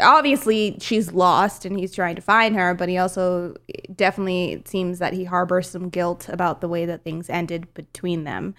Obviously, 0.00 0.76
she's 0.80 1.12
lost 1.12 1.64
and 1.64 1.78
he's 1.78 1.94
trying 1.94 2.16
to 2.16 2.22
find 2.22 2.56
her, 2.56 2.74
but 2.74 2.88
he 2.88 2.98
also 2.98 3.54
definitely 3.94 4.62
seems 4.64 4.98
that 4.98 5.12
he 5.12 5.24
harbors 5.24 5.68
some 5.70 5.88
guilt 5.88 6.28
about 6.28 6.60
the 6.60 6.68
way 6.68 6.86
that 6.86 7.04
things 7.04 7.28
ended 7.30 7.72
between 7.74 8.24
them. 8.24 8.54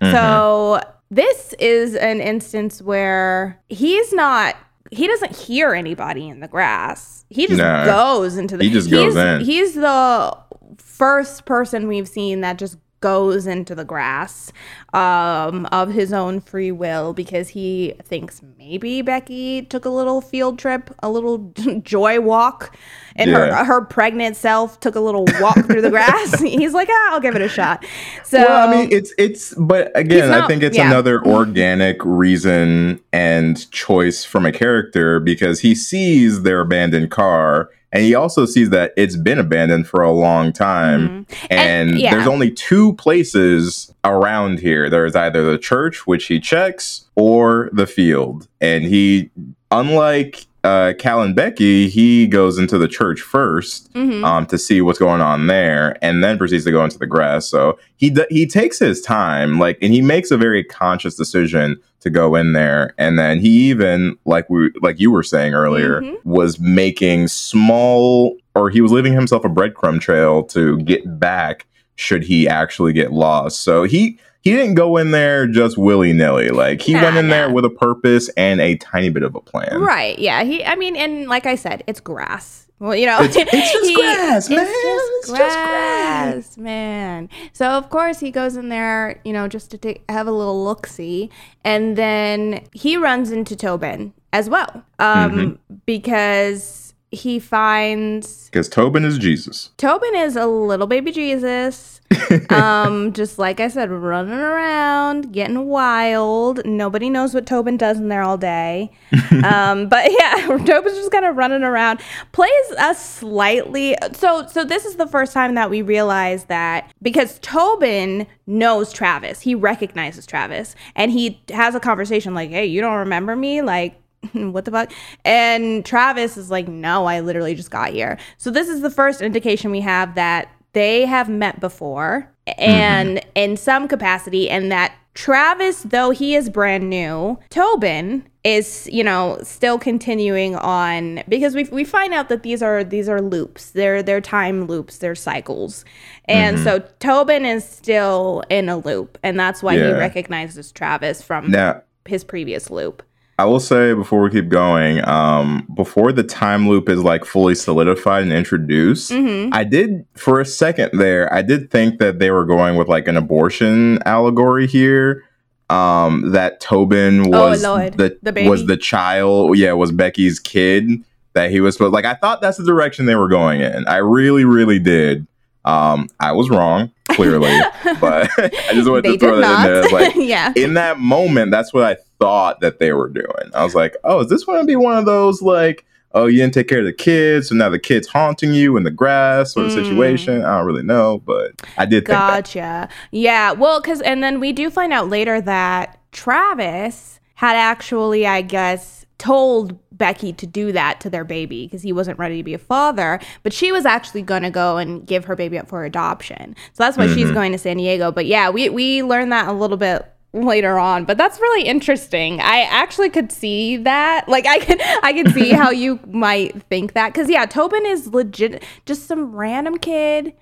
So 0.00 0.08
mm-hmm. 0.08 0.90
this 1.10 1.54
is 1.58 1.94
an 1.94 2.20
instance 2.20 2.82
where 2.82 3.60
he's 3.68 4.12
not 4.12 4.56
he 4.90 5.06
doesn't 5.06 5.36
hear 5.36 5.74
anybody 5.74 6.28
in 6.28 6.40
the 6.40 6.48
grass. 6.48 7.26
He 7.28 7.46
just 7.46 7.58
No. 7.58 7.84
goes 7.84 8.36
into 8.36 8.56
the 8.56 8.64
He 8.64 8.70
just 8.70 8.90
goes 8.90 9.14
he's, 9.14 9.16
in. 9.16 9.40
He's 9.42 9.74
the 9.74 10.36
first 10.78 11.44
person 11.44 11.88
we've 11.88 12.08
seen 12.08 12.40
that 12.40 12.58
just 12.58 12.78
goes 13.00 13.46
into 13.46 13.74
the 13.74 13.84
grass 13.84 14.52
um, 14.92 15.66
of 15.66 15.90
his 15.92 16.12
own 16.12 16.40
free 16.40 16.72
will 16.72 17.12
because 17.12 17.48
he 17.50 17.94
thinks 18.02 18.40
maybe 18.58 19.02
Becky 19.02 19.62
took 19.62 19.84
a 19.84 19.88
little 19.90 20.20
field 20.20 20.58
trip, 20.58 20.94
a 21.02 21.10
little 21.10 21.38
joy 21.82 22.20
walk, 22.20 22.76
and 23.16 23.30
Yeah. 23.30 23.56
her 23.58 23.64
her 23.64 23.80
pregnant 23.84 24.36
self 24.36 24.80
took 24.80 24.94
a 24.94 25.00
little 25.00 25.26
walk 25.40 25.66
through 25.66 25.82
the 25.82 25.90
grass. 25.90 26.40
He's 26.40 26.72
like, 26.74 26.88
ah, 26.90 27.12
I'll 27.12 27.20
give 27.20 27.36
it 27.36 27.42
a 27.42 27.48
shot. 27.48 27.84
So 28.24 28.38
well, 28.38 28.68
I 28.68 28.74
mean, 28.74 28.88
it's 28.92 29.12
it's, 29.18 29.54
but 29.54 29.90
again, 29.96 30.28
He's 30.28 30.30
I 30.42 30.46
think 30.46 30.62
it's 30.62 30.76
yeah. 30.76 30.88
another 30.88 31.24
organic 31.24 31.98
reason 32.04 33.00
and 33.12 33.70
choice 33.70 34.24
from 34.24 34.46
a 34.46 34.52
character 34.52 35.20
because 35.20 35.60
he 35.60 35.74
sees 35.74 36.42
their 36.42 36.60
abandoned 36.60 37.10
car, 37.10 37.70
and 37.92 38.02
he 38.02 38.14
also 38.14 38.44
sees 38.46 38.70
that 38.70 38.92
it's 38.96 39.16
been 39.16 39.38
abandoned 39.38 39.86
for 39.86 40.02
a 40.02 40.12
long 40.12 40.52
time, 40.52 41.08
Mhm. 41.30 41.46
and, 41.50 41.90
And- 41.90 41.98
yeah. 42.00 42.10
there's 42.14 42.26
only 42.26 42.50
two 42.50 42.92
places 42.94 43.92
around 44.04 44.60
here. 44.60 44.90
There's 44.90 45.16
either 45.16 45.42
the 45.50 45.58
church, 45.58 46.06
which 46.06 46.26
he 46.26 46.38
checks, 46.40 47.04
or 47.14 47.70
the 47.72 47.86
field, 47.86 48.46
and 48.60 48.84
he, 48.84 49.30
unlike. 49.70 50.46
Uh, 50.64 50.92
Cal 50.98 51.22
and 51.22 51.36
Becky, 51.36 51.88
he 51.88 52.26
goes 52.26 52.58
into 52.58 52.78
the 52.78 52.88
church 52.88 53.20
first, 53.20 53.92
Mhm. 53.94 54.24
um, 54.24 54.44
to 54.46 54.58
see 54.58 54.80
what's 54.80 54.98
going 54.98 55.20
on 55.20 55.46
there, 55.46 55.96
and 56.02 56.22
then 56.22 56.36
proceeds 56.36 56.64
to 56.64 56.72
go 56.72 56.82
into 56.82 56.98
the 56.98 57.06
grass. 57.06 57.48
So 57.48 57.78
he 57.96 58.10
d- 58.10 58.26
he 58.28 58.44
takes 58.46 58.78
his 58.78 59.00
time, 59.00 59.58
like, 59.58 59.78
and 59.80 59.92
he 59.94 60.00
makes 60.02 60.30
a 60.32 60.36
very 60.36 60.64
conscious 60.64 61.14
decision 61.14 61.76
to 62.00 62.10
go 62.10 62.34
in 62.34 62.52
there. 62.54 62.92
And 62.98 63.18
then 63.18 63.38
he 63.38 63.48
even, 63.70 64.16
like 64.24 64.50
we, 64.50 64.70
like 64.82 64.98
you 64.98 65.10
were 65.12 65.22
saying 65.22 65.54
earlier, 65.54 66.00
Mhm. 66.00 66.16
was 66.24 66.58
making 66.60 67.28
small, 67.28 68.36
or 68.54 68.68
he 68.70 68.80
was 68.80 68.90
leaving 68.92 69.12
himself 69.12 69.44
a 69.44 69.48
breadcrumb 69.48 70.00
trail 70.00 70.42
to 70.44 70.78
get 70.78 71.20
back 71.20 71.66
should 71.96 72.24
he 72.24 72.48
actually 72.48 72.92
get 72.92 73.12
lost. 73.12 73.62
So 73.62 73.84
he. 73.84 74.18
He 74.48 74.56
didn't 74.56 74.74
go 74.74 74.96
in 74.96 75.10
there 75.10 75.46
just 75.46 75.76
willy 75.78 76.12
nilly. 76.12 76.48
Like 76.50 76.80
he 76.82 76.94
Nah, 76.94 77.02
went 77.02 77.16
in 77.16 77.28
there 77.28 77.50
with 77.50 77.64
a 77.64 77.70
purpose 77.70 78.28
and 78.36 78.60
a 78.60 78.76
tiny 78.76 79.10
bit 79.10 79.22
of 79.22 79.34
a 79.34 79.40
plan. 79.40 79.80
Right. 79.80 80.18
Yeah. 80.18 80.42
He. 80.44 80.64
I 80.64 80.74
mean, 80.76 80.96
and 80.96 81.28
like 81.28 81.46
I 81.46 81.54
said, 81.54 81.84
it's 81.86 82.00
grass. 82.00 82.66
Well, 82.80 82.94
you 82.94 83.06
know, 83.06 83.20
It's- 83.22 83.34
it's 83.52 83.72
just 83.72 83.94
grass, 83.96 84.48
man. 84.50 84.58
It's 84.60 84.70
It's 84.70 85.28
just 85.28 85.38
just 85.40 85.56
grass, 85.58 86.56
man. 86.56 87.28
So 87.52 87.66
of 87.70 87.90
course 87.90 88.20
he 88.20 88.30
goes 88.30 88.54
in 88.56 88.68
there, 88.68 89.20
you 89.24 89.32
know, 89.32 89.48
just 89.48 89.70
to 89.72 89.78
take, 89.78 90.04
have 90.08 90.28
a 90.28 90.30
little 90.32 90.62
look 90.64 90.86
see, 90.86 91.28
and 91.64 91.96
then 91.96 92.60
he 92.72 92.96
runs 92.96 93.32
into 93.32 93.56
Tobin 93.56 94.12
as 94.32 94.48
well, 94.48 94.84
um, 95.00 95.30
Mm-hmm. 95.32 95.74
because 95.86 96.87
he 97.10 97.38
finds 97.38 98.46
Because 98.46 98.68
Tobin 98.68 99.04
is 99.04 99.18
Jesus. 99.18 99.70
Tobin 99.76 100.14
is 100.14 100.36
a 100.36 100.46
little 100.46 100.86
baby 100.86 101.10
Jesus. 101.10 102.00
um, 102.50 103.12
just 103.12 103.38
like 103.38 103.60
I 103.60 103.68
said, 103.68 103.90
running 103.90 104.32
around, 104.32 105.32
getting 105.32 105.66
wild. 105.66 106.64
Nobody 106.64 107.10
knows 107.10 107.34
what 107.34 107.46
Tobin 107.46 107.76
does 107.76 107.98
in 107.98 108.08
there 108.08 108.22
all 108.22 108.38
day. 108.38 108.90
um, 109.44 109.88
but 109.88 110.10
yeah, 110.18 110.46
Tobin's 110.46 110.96
just 110.96 111.12
kind 111.12 111.24
of 111.24 111.36
running 111.36 111.62
around. 111.62 112.00
Plays 112.32 112.50
a 112.78 112.94
slightly 112.94 113.96
so 114.12 114.46
so 114.46 114.64
this 114.64 114.84
is 114.84 114.96
the 114.96 115.06
first 115.06 115.32
time 115.32 115.54
that 115.54 115.70
we 115.70 115.82
realize 115.82 116.44
that 116.44 116.90
because 117.02 117.38
Tobin 117.40 118.26
knows 118.46 118.92
Travis, 118.92 119.40
he 119.40 119.54
recognizes 119.54 120.26
Travis, 120.26 120.74
and 120.94 121.10
he 121.10 121.40
has 121.50 121.74
a 121.74 121.80
conversation 121.80 122.34
like, 122.34 122.50
"Hey, 122.50 122.66
you 122.66 122.80
don't 122.80 122.98
remember 122.98 123.36
me?" 123.36 123.62
Like 123.62 124.00
what 124.32 124.64
the 124.64 124.70
fuck? 124.70 124.92
And 125.24 125.84
Travis 125.84 126.36
is 126.36 126.50
like, 126.50 126.68
no, 126.68 127.06
I 127.06 127.20
literally 127.20 127.54
just 127.54 127.70
got 127.70 127.90
here. 127.90 128.18
So 128.36 128.50
this 128.50 128.68
is 128.68 128.80
the 128.80 128.90
first 128.90 129.20
indication 129.20 129.70
we 129.70 129.80
have 129.80 130.14
that 130.16 130.48
they 130.72 131.06
have 131.06 131.28
met 131.28 131.60
before 131.60 132.30
mm-hmm. 132.46 132.60
and 132.60 133.26
in 133.34 133.56
some 133.56 133.88
capacity, 133.88 134.50
and 134.50 134.70
that 134.70 134.94
Travis, 135.14 135.82
though 135.82 136.10
he 136.10 136.36
is 136.36 136.48
brand 136.48 136.88
new, 136.88 137.38
Tobin 137.50 138.24
is, 138.44 138.88
you 138.92 139.02
know, 139.02 139.38
still 139.42 139.76
continuing 139.76 140.54
on 140.54 141.24
because 141.28 141.56
we 141.56 141.64
we 141.64 141.82
find 141.82 142.14
out 142.14 142.28
that 142.28 142.44
these 142.44 142.62
are 142.62 142.84
these 142.84 143.08
are 143.08 143.20
loops. 143.20 143.72
They're 143.72 144.02
they're 144.02 144.20
time 144.20 144.66
loops, 144.66 144.98
they're 144.98 145.16
cycles. 145.16 145.84
And 146.26 146.56
mm-hmm. 146.56 146.64
so 146.64 146.78
Tobin 147.00 147.44
is 147.44 147.68
still 147.68 148.44
in 148.48 148.68
a 148.68 148.76
loop, 148.76 149.18
and 149.24 149.38
that's 149.38 149.62
why 149.62 149.74
he 149.74 149.90
recognizes 149.90 150.70
Travis 150.70 151.20
from 151.20 151.50
Now, 151.50 151.82
his 152.04 152.22
previous 152.22 152.70
loop. 152.70 153.02
I 153.38 153.44
will 153.44 153.60
say 153.60 153.94
before 153.94 154.20
we 154.22 154.30
keep 154.30 154.48
going, 154.48 155.06
um, 155.06 155.66
before 155.74 156.10
the 156.12 156.24
time 156.24 156.68
loop 156.68 156.88
is 156.88 157.04
like 157.04 157.24
fully 157.24 157.54
solidified 157.54 158.24
and 158.24 158.32
introduced, 158.32 159.12
Mhm. 159.12 159.50
I 159.52 159.62
did 159.62 160.04
for 160.16 160.40
a 160.40 160.44
second 160.44 160.90
there, 160.98 161.32
I 161.32 161.42
did 161.42 161.70
think 161.70 162.00
that 162.00 162.18
they 162.18 162.32
were 162.32 162.44
going 162.44 162.76
with 162.76 162.88
like 162.88 163.06
an 163.06 163.16
abortion 163.16 164.00
allegory 164.04 164.66
here. 164.66 165.22
Um, 165.70 166.30
that 166.32 166.60
Tobin 166.60 167.26
Oh, 167.32 167.50
was 167.50 167.62
Lord. 167.62 167.92
the, 167.98 168.16
The 168.22 168.32
baby? 168.32 168.48
was 168.48 168.64
the 168.66 168.76
child, 168.78 169.56
yeah, 169.58 169.72
was 169.74 169.92
Becky's 169.92 170.40
kid 170.40 170.90
that 171.34 171.50
he 171.50 171.60
was 171.60 171.74
supposed 171.74 171.92
like 171.92 172.06
I 172.06 172.14
thought 172.14 172.40
that's 172.40 172.56
the 172.56 172.64
direction 172.64 173.04
they 173.06 173.14
were 173.16 173.28
going 173.28 173.60
in. 173.60 173.86
I 173.86 173.98
really, 173.98 174.44
really 174.46 174.78
did. 174.78 175.26
Um, 175.64 176.08
I 176.20 176.32
was 176.32 176.48
wrong, 176.50 176.90
clearly, 177.10 177.58
but 178.00 178.30
I 178.38 178.70
just 178.72 178.88
wanted 178.88 179.04
to 179.04 179.18
throw 179.18 179.40
that 179.40 179.66
in 179.66 179.72
there. 179.72 179.82
It's 179.82 179.92
like 179.92 180.14
yeah. 180.16 180.52
in 180.56 180.74
that 180.74 180.98
moment, 180.98 181.50
that's 181.50 181.72
what 181.74 181.84
I 181.84 181.96
thought 182.18 182.60
that 182.60 182.78
they 182.78 182.92
were 182.92 183.08
doing. 183.08 183.50
I 183.54 183.64
was 183.64 183.74
like, 183.74 183.96
oh, 184.04 184.20
is 184.20 184.28
this 184.28 184.44
going 184.44 184.60
to 184.60 184.66
be 184.66 184.76
one 184.76 184.96
of 184.96 185.04
those 185.04 185.42
like, 185.42 185.84
oh, 186.12 186.26
you 186.26 186.38
didn't 186.38 186.54
take 186.54 186.68
care 186.68 186.78
of 186.78 186.86
the 186.86 186.92
kids, 186.92 187.48
so 187.50 187.54
now 187.54 187.68
the 187.68 187.78
kid's 187.78 188.08
haunting 188.08 188.54
you 188.54 188.76
in 188.78 188.84
the 188.84 188.90
grass 188.90 189.52
sort 189.52 189.66
of 189.66 189.72
Mm. 189.72 189.84
situation? 189.84 190.42
I 190.44 190.56
don't 190.56 190.66
really 190.66 190.82
know, 190.82 191.18
but 191.26 191.52
I 191.76 191.84
did 191.84 192.06
think. 192.06 192.18
Gotcha. 192.18 192.88
Yeah. 193.10 193.52
Well, 193.52 193.80
because, 193.80 194.00
and 194.00 194.22
then 194.22 194.40
we 194.40 194.52
do 194.52 194.70
find 194.70 194.92
out 194.92 195.08
later 195.10 195.40
that 195.42 195.98
Travis 196.12 197.20
had 197.34 197.56
actually, 197.56 198.26
I 198.26 198.40
guess, 198.42 199.04
told 199.18 199.78
Becky 199.96 200.32
to 200.32 200.46
do 200.46 200.70
that 200.72 201.00
to 201.00 201.10
their 201.10 201.24
baby 201.24 201.66
because 201.66 201.82
he 201.82 201.92
wasn't 201.92 202.18
ready 202.18 202.36
to 202.38 202.42
be 202.44 202.54
a 202.54 202.58
father, 202.58 203.18
but 203.42 203.52
she 203.52 203.72
was 203.72 203.84
actually 203.84 204.22
going 204.22 204.42
to 204.44 204.50
go 204.50 204.76
and 204.76 205.06
give 205.06 205.24
her 205.24 205.34
baby 205.34 205.58
up 205.58 205.68
for 205.68 205.84
adoption. 205.84 206.54
So 206.72 206.84
that's 206.84 206.96
why 206.96 207.08
she's 207.08 207.28
Mhm. 207.28 207.34
going 207.34 207.52
to 207.52 207.58
San 207.58 207.76
Diego. 207.78 208.12
But 208.12 208.26
yeah, 208.26 208.48
we, 208.50 208.68
we 208.68 209.02
learned 209.02 209.32
that 209.32 209.48
a 209.48 209.52
little 209.52 209.76
bit 209.76 210.04
later 210.34 210.78
on 210.78 211.06
but 211.06 211.16
that's 211.16 211.40
really 211.40 211.66
interesting 211.66 212.38
i 212.42 212.60
actually 212.64 213.08
could 213.08 213.32
see 213.32 213.78
that 213.78 214.28
like 214.28 214.44
i 214.46 214.58
could 214.58 214.78
i 215.02 215.10
could 215.10 215.32
see 215.32 215.52
how 215.52 215.70
you 215.70 215.98
might 216.06 216.62
think 216.64 216.92
that 216.92 217.10
because 217.14 217.30
yeah 217.30 217.46
tobin 217.46 217.84
is 217.86 218.08
legit 218.08 218.62
just 218.84 219.06
some 219.08 219.34
random 219.34 219.78
kid 219.78 220.34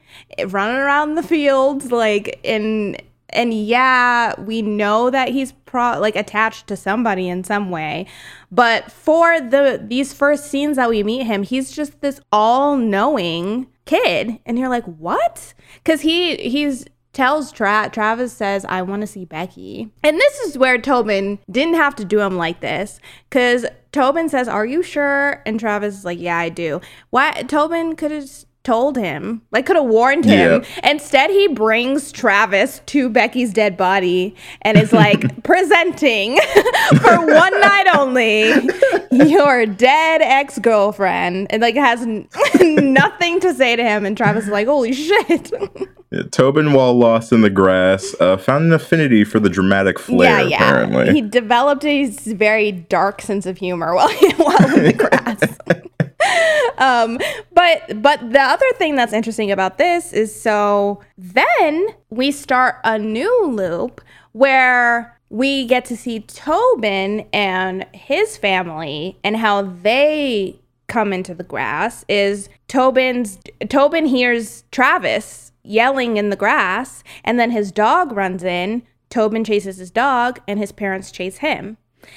running 0.48 0.74
around 0.76 1.14
the 1.14 1.22
fields 1.22 1.92
like 1.92 2.40
in 2.42 2.96
and 3.36 3.52
yeah 3.54 4.38
we 4.40 4.62
know 4.62 5.10
that 5.10 5.28
he's 5.28 5.52
pro 5.66 5.98
like 6.00 6.16
attached 6.16 6.66
to 6.66 6.76
somebody 6.76 7.28
in 7.28 7.44
some 7.44 7.70
way 7.70 8.06
but 8.50 8.90
for 8.90 9.40
the 9.40 9.80
these 9.84 10.12
first 10.12 10.50
scenes 10.50 10.76
that 10.76 10.88
we 10.88 11.02
meet 11.02 11.24
him 11.24 11.42
he's 11.42 11.70
just 11.70 12.00
this 12.00 12.20
all-knowing 12.32 13.66
kid 13.84 14.38
and 14.46 14.58
you're 14.58 14.68
like 14.68 14.84
what 14.84 15.54
because 15.82 16.00
he 16.00 16.36
he's 16.36 16.86
tells 17.16 17.50
Tra- 17.50 17.88
Travis 17.90 18.32
says 18.32 18.66
I 18.68 18.82
want 18.82 19.00
to 19.00 19.06
see 19.06 19.24
Becky. 19.24 19.90
And 20.04 20.18
this 20.20 20.38
is 20.40 20.58
where 20.58 20.78
Tobin 20.78 21.38
didn't 21.50 21.76
have 21.76 21.94
to 21.96 22.04
do 22.04 22.20
him 22.20 22.36
like 22.36 22.60
this 22.60 23.00
cuz 23.30 23.64
Tobin 23.90 24.28
says, 24.28 24.46
"Are 24.48 24.66
you 24.66 24.82
sure?" 24.82 25.42
and 25.46 25.58
Travis 25.58 25.96
is 25.96 26.04
like, 26.04 26.20
"Yeah, 26.20 26.36
I 26.36 26.50
do." 26.50 26.82
Why 27.08 27.42
Tobin 27.48 27.96
could 27.96 28.10
have 28.10 28.28
told 28.66 28.96
him, 28.96 29.40
like 29.52 29.64
could 29.64 29.76
have 29.76 29.84
warned 29.84 30.24
him. 30.24 30.64
Instead, 30.82 31.30
he 31.30 31.46
brings 31.46 32.10
Travis 32.10 32.80
to 32.86 33.08
Becky's 33.08 33.52
dead 33.52 33.76
body 33.76 34.34
and 34.62 34.76
is 34.76 34.92
like 34.92 35.42
presenting 35.44 36.36
for 37.00 37.24
one 37.24 37.60
night 37.60 37.86
only 37.94 38.52
your 39.28 39.66
dead 39.66 40.20
ex-girlfriend 40.20 41.46
and 41.50 41.62
like 41.62 41.76
has 41.76 42.02
n- 42.02 42.28
nothing 42.92 43.38
to 43.38 43.54
say 43.54 43.76
to 43.76 43.84
him 43.84 44.04
and 44.04 44.16
Travis 44.16 44.44
is 44.46 44.50
like, 44.50 44.66
"Holy 44.66 44.92
shit." 44.92 45.52
Yeah, 46.10 46.22
Tobin, 46.30 46.72
while 46.72 46.94
lost 46.94 47.32
in 47.32 47.42
the 47.42 47.50
grass, 47.50 48.14
uh, 48.20 48.36
found 48.36 48.66
an 48.66 48.72
affinity 48.72 49.24
for 49.24 49.40
the 49.40 49.48
dramatic 49.48 49.98
flair, 49.98 50.40
Yeah, 50.40 50.56
apparently. 50.56 51.12
He 51.12 51.20
developed 51.20 51.84
a 51.84 52.06
very 52.06 52.72
dark 52.72 53.22
sense 53.22 53.44
of 53.44 53.58
humor 53.58 53.94
while, 53.94 54.12
while 54.36 54.74
in 54.76 54.84
the 54.84 54.92
grass. 54.92 56.05
um, 56.78 57.18
but 57.52 58.02
but 58.02 58.32
the 58.32 58.40
other 58.40 58.70
thing 58.74 58.94
that's 58.96 59.12
interesting 59.12 59.50
about 59.50 59.78
this 59.78 60.12
is 60.12 60.34
so 60.34 61.00
then 61.18 61.88
we 62.10 62.30
start 62.30 62.76
a 62.84 62.98
new 62.98 63.46
loop 63.46 64.00
where 64.32 65.18
we 65.28 65.66
get 65.66 65.84
to 65.86 65.96
see 65.96 66.20
Tobin 66.20 67.26
and 67.32 67.84
his 67.92 68.36
family 68.36 69.18
and 69.24 69.36
how 69.36 69.62
they 69.62 70.58
come 70.86 71.12
into 71.12 71.34
the 71.34 71.44
grass 71.44 72.04
is 72.08 72.48
Tobin's 72.68 73.38
Tobin 73.68 74.06
hears 74.06 74.64
Travis 74.70 75.52
yelling 75.62 76.16
in 76.16 76.30
the 76.30 76.36
grass 76.36 77.02
and 77.24 77.40
then 77.40 77.50
his 77.50 77.72
dog 77.72 78.12
runs 78.12 78.44
in. 78.44 78.82
Tobin 79.10 79.44
chases 79.44 79.78
his 79.78 79.90
dog 79.90 80.40
and 80.46 80.58
his 80.58 80.72
parents 80.72 81.10
chase 81.10 81.38
him. 81.38 81.76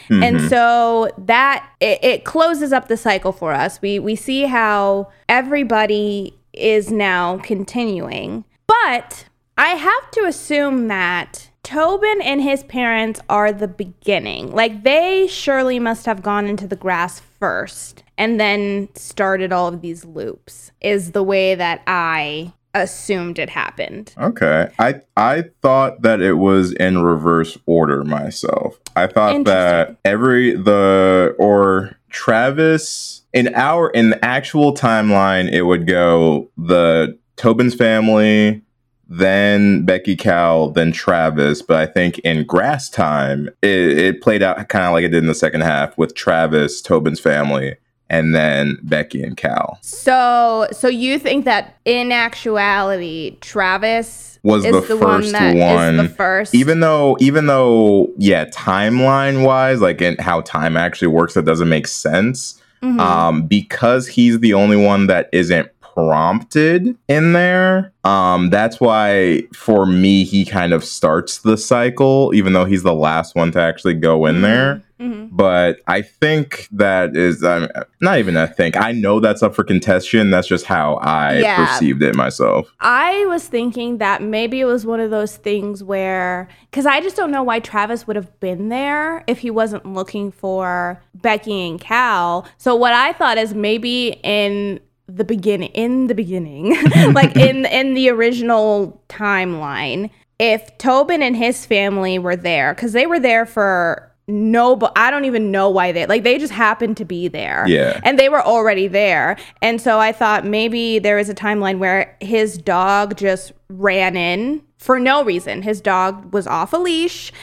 And 0.09 0.37
mm-hmm. 0.37 0.47
so 0.47 1.11
that 1.17 1.69
it, 1.79 1.99
it 2.03 2.25
closes 2.25 2.73
up 2.73 2.87
the 2.87 2.97
cycle 2.97 3.31
for 3.31 3.53
us. 3.53 3.81
We 3.81 3.99
we 3.99 4.15
see 4.15 4.43
how 4.43 5.11
everybody 5.27 6.37
is 6.53 6.91
now 6.91 7.37
continuing. 7.39 8.45
But 8.67 9.25
I 9.57 9.69
have 9.69 10.11
to 10.11 10.25
assume 10.25 10.87
that 10.87 11.49
Tobin 11.63 12.21
and 12.21 12.41
his 12.41 12.63
parents 12.63 13.19
are 13.29 13.51
the 13.51 13.67
beginning. 13.67 14.51
Like 14.51 14.83
they 14.83 15.27
surely 15.27 15.79
must 15.79 16.05
have 16.05 16.23
gone 16.23 16.45
into 16.45 16.67
the 16.67 16.75
grass 16.75 17.19
first 17.19 18.03
and 18.17 18.39
then 18.39 18.89
started 18.95 19.51
all 19.51 19.67
of 19.67 19.81
these 19.81 20.05
loops. 20.05 20.71
Is 20.81 21.11
the 21.11 21.23
way 21.23 21.55
that 21.55 21.81
I 21.85 22.53
assumed 22.73 23.39
it 23.39 23.49
happened. 23.49 24.13
Okay. 24.17 24.69
I 24.79 25.01
I 25.17 25.45
thought 25.61 26.01
that 26.01 26.21
it 26.21 26.33
was 26.33 26.73
in 26.73 27.03
reverse 27.03 27.57
order 27.65 28.03
myself. 28.03 28.79
I 28.95 29.07
thought 29.07 29.45
that 29.45 29.97
every 30.05 30.55
the 30.55 31.35
or 31.39 31.97
Travis 32.09 33.23
in 33.33 33.53
our 33.55 33.89
in 33.89 34.11
the 34.11 34.25
actual 34.25 34.73
timeline 34.73 35.51
it 35.51 35.63
would 35.63 35.87
go 35.87 36.49
the 36.57 37.17
Tobin's 37.35 37.73
family, 37.73 38.61
then 39.07 39.85
Becky 39.85 40.15
Cal, 40.15 40.69
then 40.69 40.91
Travis. 40.91 41.61
But 41.61 41.77
I 41.77 41.85
think 41.85 42.19
in 42.19 42.45
grass 42.45 42.89
time, 42.89 43.47
it, 43.61 43.97
it 43.97 44.21
played 44.21 44.43
out 44.43 44.67
kind 44.67 44.85
of 44.85 44.91
like 44.91 45.05
it 45.05 45.09
did 45.09 45.23
in 45.23 45.27
the 45.27 45.35
second 45.35 45.61
half 45.61 45.97
with 45.97 46.15
Travis, 46.15 46.81
Tobin's 46.81 47.19
family, 47.19 47.77
and 48.09 48.33
then 48.33 48.77
Becky 48.83 49.23
and 49.23 49.37
Cal. 49.37 49.77
So 49.81 50.67
so 50.71 50.87
you 50.87 51.19
think 51.19 51.45
that 51.45 51.77
in 51.85 52.11
actuality 52.11 53.37
Travis 53.41 54.39
Was 54.43 54.65
is 54.65 54.71
the 54.71 54.81
the, 54.81 54.87
first 54.87 55.01
one 55.03 55.31
that 55.33 55.55
is 55.55 55.61
one, 55.61 55.97
the 55.97 56.09
first 56.09 56.55
even 56.55 56.79
though 56.79 57.17
even 57.19 57.45
though 57.47 58.09
yeah 58.17 58.45
timeline 58.45 59.45
wise 59.45 59.81
like 59.81 60.01
in 60.01 60.17
how 60.17 60.41
time 60.41 60.77
actually 60.77 61.09
works 61.09 61.33
that 61.33 61.45
doesn't 61.45 61.69
make 61.69 61.87
sense 61.87 62.61
Mhm. 62.81 62.97
um 63.01 63.41
because 63.45 64.07
he's 64.07 64.39
the 64.39 64.53
only 64.53 64.77
one 64.77 65.07
that 65.07 65.27
isn't 65.33 65.67
prompted 66.07 66.95
in 67.07 67.33
there 67.33 67.91
um 68.03 68.49
that's 68.49 68.79
why 68.79 69.41
for 69.53 69.85
me 69.85 70.23
he 70.23 70.45
kind 70.45 70.73
of 70.73 70.83
starts 70.83 71.39
the 71.39 71.57
cycle 71.57 72.31
even 72.33 72.53
though 72.53 72.65
he's 72.65 72.83
the 72.83 72.93
last 72.93 73.35
one 73.35 73.51
to 73.51 73.59
actually 73.59 73.93
go 73.93 74.25
in 74.25 74.41
there 74.41 74.81
Mhm. 74.99 75.29
but 75.31 75.79
I 75.87 76.01
think 76.01 76.67
that 76.73 77.15
is 77.15 77.41
um, 77.41 77.69
not 78.01 78.19
even 78.19 78.35
a 78.35 78.47
think. 78.47 78.75
I 78.75 78.91
know 78.91 79.21
that's 79.21 79.41
up 79.41 79.55
for 79.55 79.63
contention. 79.63 80.29
That's 80.29 80.45
just 80.45 80.65
how 80.65 80.95
I 80.95 81.37
Yeah. 81.39 81.55
perceived 81.55 82.03
it 82.03 82.15
myself. 82.17 82.69
I 82.81 83.23
was 83.29 83.47
thinking 83.47 83.99
that 83.99 84.21
maybe 84.21 84.59
it 84.59 84.65
was 84.65 84.85
one 84.85 84.99
of 84.99 85.09
those 85.09 85.37
things 85.37 85.81
where, 85.85 86.49
because 86.69 86.85
I 86.85 86.99
just 86.99 87.15
don't 87.15 87.31
know 87.31 87.43
why 87.43 87.61
Travis 87.61 88.07
would 88.07 88.17
have 88.17 88.37
been 88.41 88.67
there 88.67 89.23
if 89.25 89.37
he 89.39 89.49
wasn't 89.49 89.85
looking 89.85 90.33
for 90.33 91.01
Becky 91.15 91.69
and 91.69 91.79
Cal. 91.79 92.45
So 92.57 92.75
what 92.75 92.91
I 92.93 93.13
thought 93.13 93.37
is 93.37 93.53
maybe 93.53 94.19
in 94.21 94.81
the 95.17 95.23
beginning, 95.23 95.69
in 95.73 96.07
the 96.07 96.15
beginning, 96.15 96.75
like 97.13 97.35
in 97.35 97.65
in 97.65 97.93
the 97.95 98.09
original 98.09 99.01
timeline, 99.09 100.09
if 100.39 100.77
Tobin 100.77 101.21
and 101.21 101.35
his 101.35 101.65
family 101.65 102.19
were 102.19 102.35
there, 102.35 102.73
because 102.73 102.93
they 102.93 103.05
were 103.05 103.19
there 103.19 103.45
for 103.45 104.05
no, 104.27 104.75
but 104.75 104.93
I 104.95 105.09
don't 105.09 105.25
even 105.25 105.49
know 105.49 105.69
why 105.71 105.91
they 105.91 106.05
like 106.05 106.23
they 106.23 106.37
just 106.37 106.53
happened 106.53 106.97
to 106.97 107.05
be 107.05 107.27
there 107.27 107.65
Yeah. 107.67 107.99
and 108.03 108.19
they 108.19 108.29
were 108.29 108.41
already 108.43 108.87
there. 108.87 109.37
And 109.61 109.81
so 109.81 109.97
I 109.99 110.11
thought 110.11 110.45
maybe 110.45 110.99
there 110.99 111.17
is 111.17 111.29
a 111.29 111.33
timeline 111.33 111.79
where 111.79 112.15
his 112.21 112.57
dog 112.59 113.17
just 113.17 113.51
ran 113.69 114.15
in 114.15 114.61
for 114.77 114.99
no 114.99 115.23
reason. 115.23 115.63
His 115.63 115.81
dog 115.81 116.31
was 116.31 116.45
off 116.45 116.73
a 116.73 116.77
leash, 116.77 117.33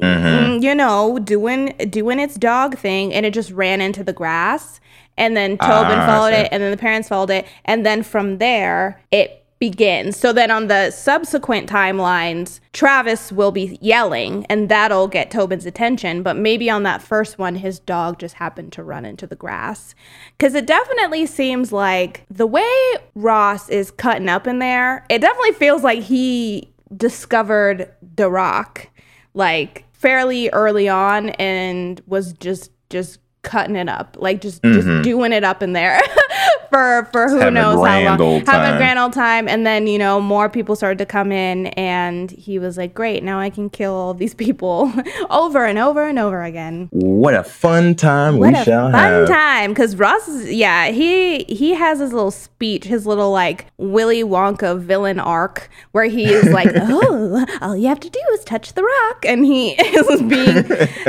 mm, 0.00 0.60
you 0.60 0.74
know, 0.74 1.18
doing 1.20 1.74
doing 1.88 2.18
its 2.18 2.34
dog 2.34 2.76
thing, 2.76 3.14
and 3.14 3.24
it 3.24 3.32
just 3.32 3.52
ran 3.52 3.80
into 3.80 4.02
the 4.02 4.12
grass. 4.12 4.80
And 5.22 5.36
then 5.36 5.56
Tobin 5.56 5.98
Ah, 5.98 6.06
followed 6.06 6.34
it, 6.34 6.48
and 6.50 6.60
then 6.60 6.72
the 6.72 6.76
parents 6.76 7.08
followed 7.08 7.30
it, 7.30 7.46
and 7.64 7.86
then 7.86 8.02
from 8.02 8.38
there 8.38 9.00
it 9.12 9.42
begins. 9.60 10.16
So 10.16 10.32
then 10.32 10.50
on 10.50 10.66
the 10.66 10.90
subsequent 10.90 11.70
timelines, 11.70 12.58
Travis 12.72 13.30
will 13.30 13.52
be 13.52 13.78
yelling 13.80 14.44
and 14.46 14.68
that'll 14.68 15.06
get 15.06 15.30
Tobin's 15.30 15.66
attention. 15.66 16.24
But 16.24 16.36
maybe 16.36 16.68
on 16.68 16.82
that 16.82 17.00
first 17.00 17.38
one, 17.38 17.54
his 17.54 17.78
dog 17.78 18.18
just 18.18 18.34
happened 18.34 18.72
to 18.72 18.82
run 18.82 19.04
into 19.04 19.24
the 19.24 19.36
grass. 19.36 19.94
Because 20.36 20.56
it 20.56 20.66
definitely 20.66 21.26
seems 21.26 21.70
like 21.70 22.24
the 22.28 22.48
way 22.48 22.68
Ross 23.14 23.68
is 23.68 23.92
cutting 23.92 24.28
up 24.28 24.48
in 24.48 24.58
there, 24.58 25.06
it 25.08 25.20
definitely 25.20 25.52
feels 25.52 25.84
like 25.84 26.00
he 26.00 26.72
discovered 26.96 27.88
The 28.16 28.28
Rock 28.28 28.88
like 29.32 29.84
fairly 29.92 30.48
early 30.48 30.88
on 30.88 31.28
and 31.38 32.02
was 32.08 32.32
just, 32.32 32.72
just 32.90 33.20
cutting 33.42 33.74
it 33.74 33.88
up 33.88 34.16
like 34.20 34.40
just 34.40 34.62
just 34.62 34.86
mm-hmm. 34.86 35.02
doing 35.02 35.32
it 35.32 35.42
up 35.42 35.62
in 35.62 35.72
there 35.72 36.00
for 36.70 37.08
for 37.10 37.28
who 37.28 37.38
having 37.38 37.54
knows 37.54 37.86
how 37.86 38.16
long. 38.16 38.44
having 38.46 38.74
a 38.74 38.76
grand 38.76 38.98
old 38.98 39.12
time. 39.12 39.48
And 39.48 39.66
then 39.66 39.86
you 39.86 39.98
know 39.98 40.20
more 40.20 40.48
people 40.48 40.76
started 40.76 40.98
to 40.98 41.06
come 41.06 41.32
in 41.32 41.66
and 41.68 42.30
he 42.30 42.58
was 42.58 42.76
like 42.76 42.94
great 42.94 43.22
now 43.22 43.40
i 43.40 43.50
can 43.50 43.68
kill 43.68 43.92
all 43.92 44.14
these 44.14 44.34
people 44.34 44.92
over 45.30 45.64
and 45.64 45.78
over 45.78 46.06
and 46.06 46.18
over 46.18 46.42
again. 46.42 46.88
What 46.92 47.34
a 47.34 47.42
fun 47.42 47.94
time 47.94 48.38
what 48.38 48.52
we 48.52 48.58
a 48.58 48.64
shall 48.64 48.90
fun 48.90 49.00
have. 49.00 49.26
Fun 49.26 49.36
time 49.36 49.70
because 49.72 49.96
ross 49.96 50.28
is 50.28 50.52
yeah 50.52 50.88
he 50.88 51.44
he 51.44 51.74
has 51.74 51.98
his 51.98 52.12
little 52.12 52.30
speech 52.30 52.84
his 52.84 53.06
little 53.06 53.32
like 53.32 53.66
willy 53.76 54.22
wonka 54.22 54.78
villain 54.78 55.18
arc 55.18 55.68
where 55.90 56.04
he 56.04 56.32
is 56.32 56.44
like 56.52 56.70
oh 56.74 57.44
all 57.60 57.76
you 57.76 57.88
have 57.88 58.00
to 58.00 58.10
do 58.10 58.20
is 58.32 58.44
touch 58.44 58.74
the 58.74 58.82
rock. 58.82 59.24
And 59.24 59.44
he 59.44 59.70
is 59.70 60.22
being 60.22 60.64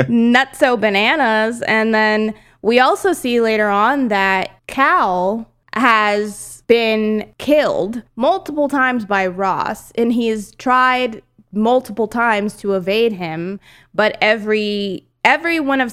nutso 0.08 0.80
bananas. 0.80 1.62
And 1.62 1.94
then 1.94 2.23
we 2.64 2.80
also 2.80 3.12
see 3.12 3.40
later 3.40 3.68
on 3.68 4.08
that 4.08 4.50
cal 4.66 5.48
has 5.74 6.62
been 6.66 7.32
killed 7.38 8.02
multiple 8.16 8.68
times 8.68 9.04
by 9.04 9.26
ross 9.26 9.92
and 9.92 10.12
he's 10.12 10.54
tried 10.54 11.22
multiple 11.52 12.08
times 12.08 12.56
to 12.56 12.74
evade 12.74 13.12
him 13.12 13.60
but 13.92 14.16
every 14.20 15.06
every 15.24 15.60
one 15.60 15.80
of 15.80 15.92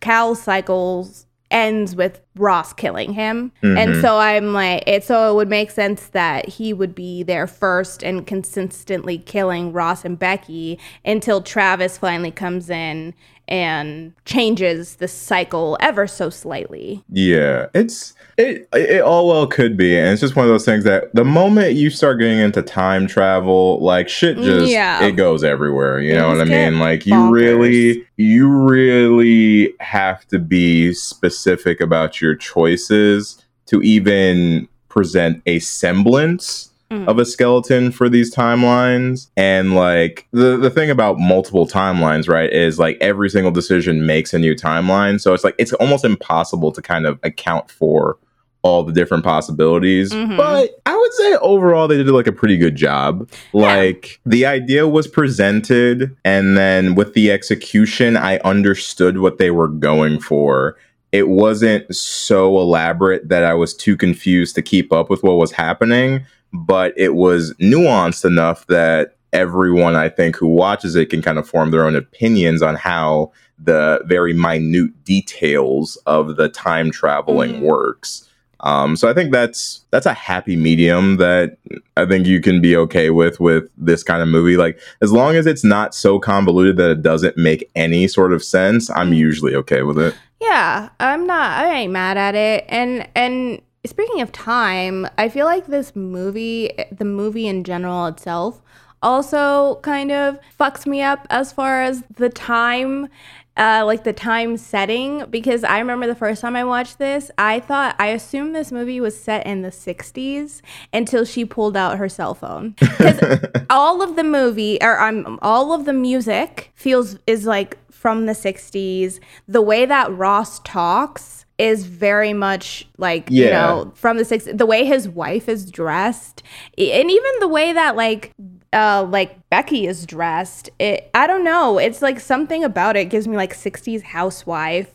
cal's 0.00 0.42
cycles 0.42 1.26
ends 1.50 1.96
with 1.96 2.20
ross 2.36 2.74
killing 2.74 3.14
him. 3.14 3.50
And 3.62 3.76
mm-hmm. 3.92 4.00
so 4.02 4.18
i'm 4.18 4.52
like 4.52 4.84
it 4.86 5.02
so 5.04 5.30
it 5.30 5.34
would 5.34 5.48
make 5.48 5.70
sense 5.70 6.08
that 6.08 6.46
he 6.46 6.74
would 6.74 6.94
be 6.94 7.22
there 7.22 7.46
first 7.46 8.02
and 8.02 8.26
consistently 8.26 9.18
killing 9.18 9.72
ross 9.72 10.04
and 10.04 10.18
becky 10.18 10.78
until 11.06 11.40
travis 11.40 11.96
finally 11.96 12.30
comes 12.30 12.68
in 12.68 13.14
and 13.48 14.12
changes 14.24 14.96
the 14.96 15.08
cycle 15.08 15.76
ever 15.80 16.06
so 16.06 16.30
slightly 16.30 17.02
Yeah, 17.10 17.66
it's 17.74 18.14
it 18.36 18.68
it 18.72 19.02
all 19.02 19.26
well 19.28 19.46
could 19.48 19.76
be, 19.76 19.98
and 19.98 20.08
it's 20.12 20.20
just 20.20 20.36
one 20.36 20.44
of 20.46 20.50
those 20.50 20.64
things 20.64 20.84
that 20.84 21.12
the 21.14 21.24
moment 21.24 21.74
you 21.74 21.90
start 21.90 22.20
getting 22.20 22.38
into 22.38 22.62
time 22.62 23.06
travel, 23.08 23.80
like 23.80 24.08
shit 24.08 24.36
mm, 24.36 24.44
just 24.44 24.70
Yeah. 24.70 25.04
it 25.04 25.12
goes 25.12 25.42
everywhere. 25.42 25.98
You 26.00 26.14
know 26.14 26.28
what 26.28 26.40
I 26.40 26.44
mean? 26.44 26.78
Like 26.78 27.04
you 27.04 27.14
bonkers. 27.14 27.32
really 27.32 28.06
you 28.16 28.48
really 28.48 29.74
have 29.80 30.24
to 30.28 30.38
be 30.38 30.92
specific 30.92 31.80
about 31.80 32.20
your 32.20 32.36
choices 32.36 33.44
to 33.66 33.82
even 33.82 34.68
present 34.88 35.42
a 35.46 35.58
semblance 35.58 36.67
Mm. 36.90 37.06
of 37.06 37.18
a 37.18 37.26
skeleton 37.26 37.92
for 37.92 38.08
these 38.08 38.34
timelines. 38.34 39.28
And 39.36 39.74
like 39.74 40.26
the 40.32 40.56
the 40.56 40.70
thing 40.70 40.88
about 40.88 41.18
multiple 41.18 41.66
timelines 41.68 42.30
right 42.30 42.50
is 42.50 42.78
like 42.78 42.96
every 43.02 43.28
single 43.28 43.52
decision 43.52 44.06
makes 44.06 44.32
a 44.32 44.38
new 44.38 44.54
timeline. 44.54 45.20
So 45.20 45.34
it's 45.34 45.44
like 45.44 45.54
it's 45.58 45.74
almost 45.74 46.06
impossible 46.06 46.72
to 46.72 46.80
kind 46.80 47.04
of 47.04 47.18
account 47.22 47.70
for 47.70 48.16
all 48.62 48.82
the 48.84 48.92
different 48.94 49.22
possibilities. 49.22 50.12
Mhm. 50.12 50.36
but 50.38 50.70
i 50.86 50.96
would 50.96 51.12
say 51.12 51.34
overall 51.42 51.86
they 51.88 51.96
did 51.98 52.08
like 52.08 52.26
a 52.26 52.32
pretty 52.32 52.56
good 52.56 52.74
job. 52.74 53.28
Like 53.52 54.18
the 54.24 54.46
idea 54.46 54.88
was 54.88 55.06
presented 55.06 56.16
and 56.24 56.56
then 56.56 56.94
with 56.94 57.12
the 57.12 57.30
execution 57.30 58.16
i 58.16 58.38
understood 58.38 59.18
what 59.18 59.36
they 59.36 59.50
were 59.50 59.68
going 59.68 60.20
for. 60.20 60.76
It 61.12 61.28
wasn't 61.28 61.94
so 61.94 62.58
elaborate 62.58 63.28
that 63.28 63.44
i 63.44 63.52
was 63.52 63.74
too 63.74 63.94
confused 63.96 64.54
to 64.54 64.62
keep 64.62 64.90
up 64.90 65.10
with 65.10 65.22
what 65.22 65.36
was 65.36 65.52
happening 65.52 66.24
but 66.52 66.92
it 66.96 67.14
was 67.14 67.54
nuanced 67.54 68.24
enough 68.24 68.66
that 68.68 69.16
everyone 69.32 69.94
I 69.94 70.08
think 70.08 70.36
who 70.36 70.46
watches 70.48 70.94
it 70.96 71.10
can 71.10 71.20
kind 71.22 71.38
of 71.38 71.48
form 71.48 71.70
their 71.70 71.84
own 71.84 71.94
opinions 71.94 72.62
on 72.62 72.74
how 72.74 73.32
the 73.58 74.00
very 74.06 74.32
minute 74.32 75.04
details 75.04 75.96
of 76.06 76.36
the 76.36 76.48
time 76.48 76.90
traveling 76.90 77.54
Mhm. 77.54 77.60
works. 77.60 78.24
Um, 78.60 78.96
so 78.96 79.08
I 79.08 79.14
think 79.14 79.30
that's 79.32 79.82
that's 79.92 80.06
a 80.06 80.12
happy 80.14 80.56
medium 80.56 81.18
that 81.18 81.58
I 81.96 82.06
think 82.06 82.26
you 82.26 82.40
can 82.40 82.60
be 82.60 82.74
okay 82.76 83.10
with 83.10 83.38
with 83.38 83.68
this 83.76 84.02
kind 84.02 84.20
of 84.22 84.28
movie. 84.28 84.56
Like 84.56 84.80
as 85.00 85.12
long 85.12 85.36
as 85.36 85.46
it's 85.46 85.62
not 85.64 85.94
so 85.94 86.18
convoluted 86.18 86.76
that 86.78 86.90
it 86.90 87.02
doesn't 87.02 87.36
make 87.36 87.70
any 87.76 88.08
sort 88.08 88.32
of 88.32 88.42
sense, 88.42 88.90
I'm 88.90 89.12
usually 89.12 89.54
okay 89.54 89.82
with 89.82 89.98
it. 89.98 90.14
Yeah, 90.40 90.88
I'm 90.98 91.26
not. 91.26 91.58
I 91.64 91.72
ain't 91.72 91.92
mad 91.92 92.16
at 92.16 92.34
it. 92.34 92.64
And 92.68 93.06
and 93.14 93.60
speaking 93.88 94.20
of 94.20 94.30
time, 94.32 95.06
I 95.16 95.28
feel 95.28 95.46
like 95.46 95.66
this 95.66 95.96
movie, 95.96 96.72
the 96.92 97.04
movie 97.04 97.46
in 97.46 97.64
general 97.64 98.06
itself, 98.06 98.62
also 99.02 99.76
kind 99.82 100.10
of 100.10 100.38
fucks 100.58 100.86
me 100.86 101.02
up 101.02 101.26
as 101.30 101.52
far 101.52 101.82
as 101.82 102.02
the 102.16 102.28
time. 102.28 103.08
Uh, 103.56 103.82
like 103.84 104.04
the 104.04 104.12
time 104.12 104.56
setting 104.56 105.24
because 105.30 105.64
I 105.64 105.80
remember 105.80 106.06
the 106.06 106.14
first 106.14 106.42
time 106.42 106.54
I 106.54 106.62
watched 106.62 107.00
this, 107.00 107.28
I 107.38 107.58
thought 107.58 107.96
I 107.98 108.10
assumed 108.10 108.54
this 108.54 108.70
movie 108.70 109.00
was 109.00 109.20
set 109.20 109.44
in 109.48 109.62
the 109.62 109.70
60s 109.70 110.60
until 110.92 111.24
she 111.24 111.44
pulled 111.44 111.76
out 111.76 111.98
her 111.98 112.08
cell 112.08 112.34
phone. 112.34 112.76
Because 112.80 113.40
all 113.68 114.00
of 114.00 114.14
the 114.14 114.22
movie 114.22 114.78
or 114.80 115.00
um, 115.00 115.40
all 115.42 115.72
of 115.72 115.86
the 115.86 115.92
music 115.92 116.70
feels 116.76 117.18
is 117.26 117.46
like 117.46 117.76
from 117.90 118.26
the 118.26 118.32
60s. 118.32 119.18
The 119.48 119.60
way 119.60 119.86
that 119.86 120.12
Ross 120.12 120.60
talks 120.60 121.37
is 121.58 121.86
very 121.86 122.32
much 122.32 122.86
like 122.98 123.30
you 123.30 123.50
know 123.50 123.92
from 123.94 124.16
the 124.16 124.24
60s. 124.24 124.56
The 124.56 124.66
way 124.66 124.84
his 124.84 125.08
wife 125.08 125.48
is 125.48 125.70
dressed, 125.70 126.42
and 126.76 127.10
even 127.10 127.32
the 127.40 127.48
way 127.48 127.72
that 127.72 127.96
like 127.96 128.32
uh 128.72 129.06
like 129.08 129.48
Becky 129.50 129.86
is 129.86 130.06
dressed. 130.06 130.70
It 130.78 131.10
I 131.14 131.26
don't 131.26 131.44
know. 131.44 131.78
It's 131.78 132.02
like 132.02 132.20
something 132.20 132.64
about 132.64 132.96
it 132.96 133.06
gives 133.06 133.26
me 133.26 133.36
like 133.36 133.54
60s 133.54 134.02
housewife 134.02 134.92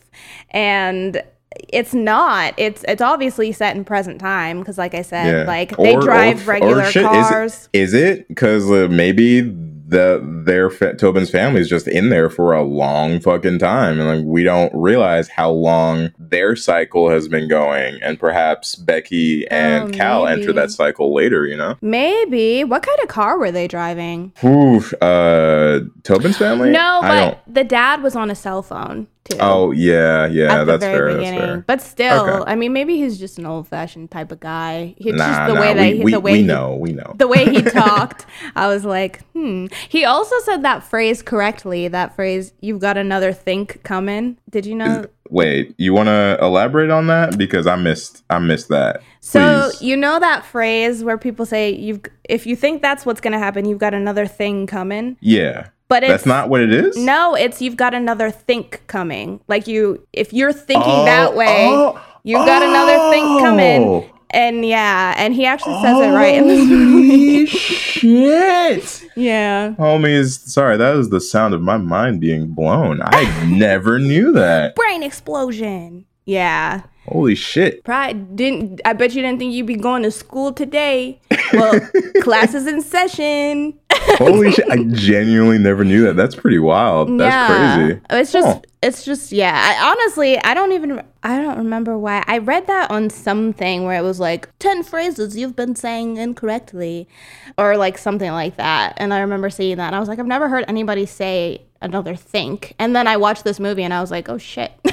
and 0.50 1.22
it's 1.68 1.94
not. 1.94 2.54
It's 2.56 2.84
it's 2.88 3.02
obviously 3.02 3.52
set 3.52 3.76
in 3.76 3.84
present 3.84 4.20
time 4.20 4.58
because 4.58 4.78
like 4.78 4.94
I 4.94 5.02
said, 5.02 5.46
like 5.46 5.76
they 5.76 5.96
drive 5.96 6.48
regular 6.48 6.84
shit, 6.84 7.04
cars. 7.04 7.68
Is 7.72 7.94
it? 7.94 8.28
Because 8.28 8.70
uh, 8.70 8.88
maybe 8.90 9.42
the 9.86 10.20
their 10.46 10.70
fa- 10.70 10.96
Tobin's 10.96 11.30
family 11.30 11.60
is 11.60 11.68
just 11.68 11.86
in 11.86 12.08
there 12.08 12.30
for 12.30 12.52
a 12.52 12.62
long 12.62 13.20
fucking 13.20 13.58
time, 13.58 14.00
and 14.00 14.08
like 14.08 14.24
we 14.26 14.42
don't 14.42 14.72
realize 14.74 15.28
how 15.28 15.50
long 15.50 16.10
their 16.18 16.56
cycle 16.56 17.10
has 17.10 17.28
been 17.28 17.48
going, 17.48 18.02
and 18.02 18.18
perhaps 18.18 18.76
Becky 18.76 19.46
and 19.48 19.94
Oh, 19.94 19.96
Cal 19.96 20.26
enter 20.26 20.52
that 20.52 20.70
cycle 20.70 21.14
later. 21.14 21.46
You 21.46 21.56
know, 21.56 21.76
Maybe. 21.82 22.64
What 22.64 22.82
kind 22.82 22.98
of 23.02 23.08
car 23.08 23.38
were 23.38 23.52
they 23.52 23.68
driving? 23.68 24.32
Oof, 24.42 24.94
uh, 25.02 25.80
Tobin's 26.02 26.38
family. 26.38 26.70
No, 26.70 27.00
but 27.02 27.42
the 27.46 27.64
dad 27.64 28.02
was 28.02 28.16
on 28.16 28.30
a 28.30 28.34
cell 28.34 28.62
phone 28.62 29.06
too. 29.24 29.38
Oh 29.40 29.70
yeah, 29.72 30.26
yeah, 30.26 30.64
that's 30.64 30.84
fair. 30.84 31.14
That's 31.14 31.30
fair. 31.30 31.64
But 31.66 31.80
still, 31.80 32.24
Okay. 32.28 32.50
I 32.50 32.54
mean, 32.54 32.72
maybe 32.72 32.96
he's 32.96 33.18
just 33.18 33.38
an 33.38 33.46
old-fashioned 33.46 34.10
type 34.10 34.30
of 34.32 34.40
guy. 34.40 34.94
It's 34.98 35.16
nah, 35.16 35.26
just 35.26 35.48
the 35.48 35.54
nah, 35.54 35.60
way 35.60 35.74
that 35.74 35.80
we, 35.80 35.96
he, 35.96 36.04
we, 36.04 36.12
the 36.12 36.20
way 36.20 36.32
we 36.32 36.38
he, 36.38 36.44
know, 36.44 36.76
we 36.76 36.92
know. 36.92 37.14
the 37.16 37.28
way 37.28 37.44
he 37.44 37.62
talked. 37.62 38.26
I 38.54 38.68
was 38.68 38.84
like, 38.84 39.22
hmm. 39.32 39.66
He 39.88 40.04
also 40.04 40.38
said 40.40 40.62
that 40.62 40.84
phrase 40.84 41.22
correctly. 41.22 41.88
That 41.88 42.14
phrase, 42.14 42.52
"You've 42.60 42.80
got 42.80 42.96
another 42.96 43.32
think 43.32 43.82
coming." 43.82 44.38
Did 44.50 44.66
you 44.66 44.74
know? 44.74 45.06
Wait, 45.30 45.74
you 45.78 45.94
want 45.94 46.08
to 46.08 46.38
elaborate 46.40 46.90
on 46.90 47.06
that 47.06 47.38
because 47.38 47.66
I 47.66 47.76
missed, 47.76 48.22
I 48.28 48.38
missed 48.38 48.68
that. 48.68 49.00
So 49.20 49.70
Please. 49.70 49.82
you 49.82 49.96
know 49.96 50.20
that 50.20 50.44
phrase 50.44 51.02
where 51.02 51.16
people 51.16 51.46
say, 51.46 51.74
"You've 51.74 52.00
if 52.24 52.46
you 52.46 52.56
think 52.56 52.82
that's 52.82 53.06
what's 53.06 53.20
gonna 53.20 53.38
happen, 53.38 53.64
you've 53.64 53.78
got 53.78 53.94
another 53.94 54.26
thing 54.26 54.66
coming." 54.66 55.16
yeah, 55.20 55.68
But 55.94 56.02
it's 56.02 56.10
that's 56.10 56.26
not 56.26 56.48
what 56.48 56.60
it 56.60 56.72
is. 56.72 56.96
No, 56.96 57.36
it's 57.36 57.62
you've 57.62 57.76
got 57.76 57.94
another 57.94 58.28
think 58.28 58.84
coming. 58.88 59.38
Like 59.46 59.68
you, 59.68 60.04
if 60.12 60.32
you're 60.32 60.52
thinking 60.52 60.90
oh, 60.90 61.04
that 61.04 61.36
way, 61.36 61.68
oh, 61.68 62.04
you've 62.24 62.44
got 62.44 62.64
another 62.64 63.10
think 63.12 63.24
oh. 63.24 63.38
coming. 63.38 64.10
And 64.30 64.66
yeah, 64.66 65.14
and 65.16 65.32
he 65.32 65.46
actually 65.46 65.80
says 65.82 65.96
it 66.00 66.10
right 66.10 66.34
in 66.34 66.48
this 66.48 66.68
movie. 66.68 67.10
Holy 67.10 67.46
shit. 67.46 69.04
Yeah. 69.14 69.74
Homies, 69.78 70.40
sorry, 70.48 70.76
that 70.78 70.96
was 70.96 71.10
the 71.10 71.20
sound 71.20 71.54
of 71.54 71.62
my 71.62 71.76
mind 71.76 72.20
being 72.20 72.48
blown. 72.48 72.98
I 73.00 73.46
never 73.46 74.00
knew 74.00 74.32
that. 74.32 74.74
Brain 74.74 75.04
explosion. 75.04 76.06
Yeah. 76.24 76.82
Holy 77.06 77.34
shit. 77.34 77.84
Probably 77.84 78.14
didn't 78.14 78.80
I 78.84 78.94
bet 78.94 79.14
you 79.14 79.22
didn't 79.22 79.38
think 79.38 79.52
you'd 79.52 79.66
be 79.66 79.76
going 79.76 80.02
to 80.02 80.10
school 80.10 80.52
today. 80.52 81.20
Well, 81.52 81.78
classes 82.22 82.66
in 82.66 82.80
session. 82.82 83.78
Holy 84.18 84.52
shit. 84.52 84.68
I 84.70 84.84
genuinely 84.84 85.58
never 85.58 85.84
knew 85.84 86.04
that. 86.04 86.14
That's 86.14 86.34
pretty 86.34 86.58
wild. 86.58 87.18
That's 87.18 87.78
crazy. 87.78 88.00
It's 88.10 88.32
just 88.32 88.66
it's 88.82 89.04
just 89.04 89.32
yeah. 89.32 89.54
I, 89.54 89.90
honestly, 89.90 90.38
I 90.38 90.54
don't 90.54 90.72
even 90.72 91.02
I 91.22 91.40
don't 91.40 91.58
remember 91.58 91.96
why. 91.96 92.22
I 92.26 92.38
read 92.38 92.66
that 92.66 92.90
on 92.90 93.10
something 93.10 93.84
where 93.84 93.98
it 93.98 94.02
was 94.02 94.20
like 94.20 94.48
10 94.58 94.82
phrases 94.82 95.36
you've 95.36 95.56
been 95.56 95.74
saying 95.74 96.18
incorrectly 96.18 97.08
or 97.56 97.76
like 97.76 97.96
something 97.98 98.30
like 98.30 98.56
that. 98.56 98.94
And 98.98 99.14
I 99.14 99.20
remember 99.20 99.50
seeing 99.50 99.78
that 99.78 99.86
and 99.86 99.96
I 99.96 100.00
was 100.00 100.08
like 100.08 100.18
I've 100.18 100.26
never 100.26 100.48
heard 100.48 100.64
anybody 100.68 101.06
say 101.06 101.62
another 101.84 102.16
think. 102.16 102.74
And 102.78 102.96
then 102.96 103.06
I 103.06 103.16
watched 103.16 103.44
this 103.44 103.60
movie 103.60 103.82
and 103.84 103.92
I 103.94 104.00
was 104.00 104.10
like, 104.10 104.28
"Oh 104.28 104.38
shit." 104.38 104.72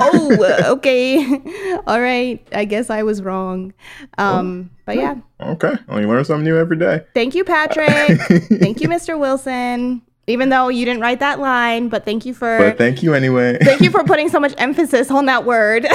oh, 0.00 0.56
okay. 0.76 1.24
All 1.86 2.00
right. 2.00 2.46
I 2.52 2.64
guess 2.64 2.90
I 2.90 3.02
was 3.02 3.22
wrong. 3.22 3.72
Um 4.18 4.70
but 4.84 4.96
yeah. 4.96 5.16
Okay. 5.40 5.72
Well, 5.88 6.00
you 6.00 6.08
learn 6.08 6.24
something 6.24 6.44
new 6.44 6.56
every 6.58 6.76
day. 6.76 7.04
Thank 7.14 7.34
you, 7.34 7.44
Patrick. 7.44 7.88
thank 8.60 8.80
you, 8.80 8.88
Mr. 8.88 9.18
Wilson. 9.18 10.02
Even 10.28 10.48
though 10.48 10.68
you 10.68 10.84
didn't 10.84 11.00
write 11.02 11.20
that 11.20 11.38
line, 11.38 11.88
but 11.88 12.04
thank 12.04 12.26
you 12.26 12.34
for 12.34 12.58
But 12.58 12.78
thank 12.78 13.00
you 13.02 13.14
anyway. 13.14 13.58
thank 13.62 13.80
you 13.80 13.90
for 13.90 14.02
putting 14.02 14.28
so 14.28 14.40
much 14.40 14.54
emphasis 14.58 15.08
on 15.10 15.26
that 15.26 15.44
word. 15.44 15.86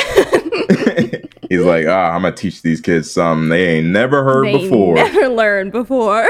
He's 1.49 1.59
like, 1.63 1.85
ah, 1.85 2.11
I'm 2.15 2.21
gonna 2.21 2.31
teach 2.33 2.61
these 2.61 2.79
kids 2.79 3.11
something 3.11 3.49
they 3.49 3.67
ain't 3.77 3.87
never 3.87 4.23
heard 4.23 4.45
They 4.45 4.53
before. 4.69 4.95
never 4.95 5.27
learned 5.27 5.73
before. 5.73 6.25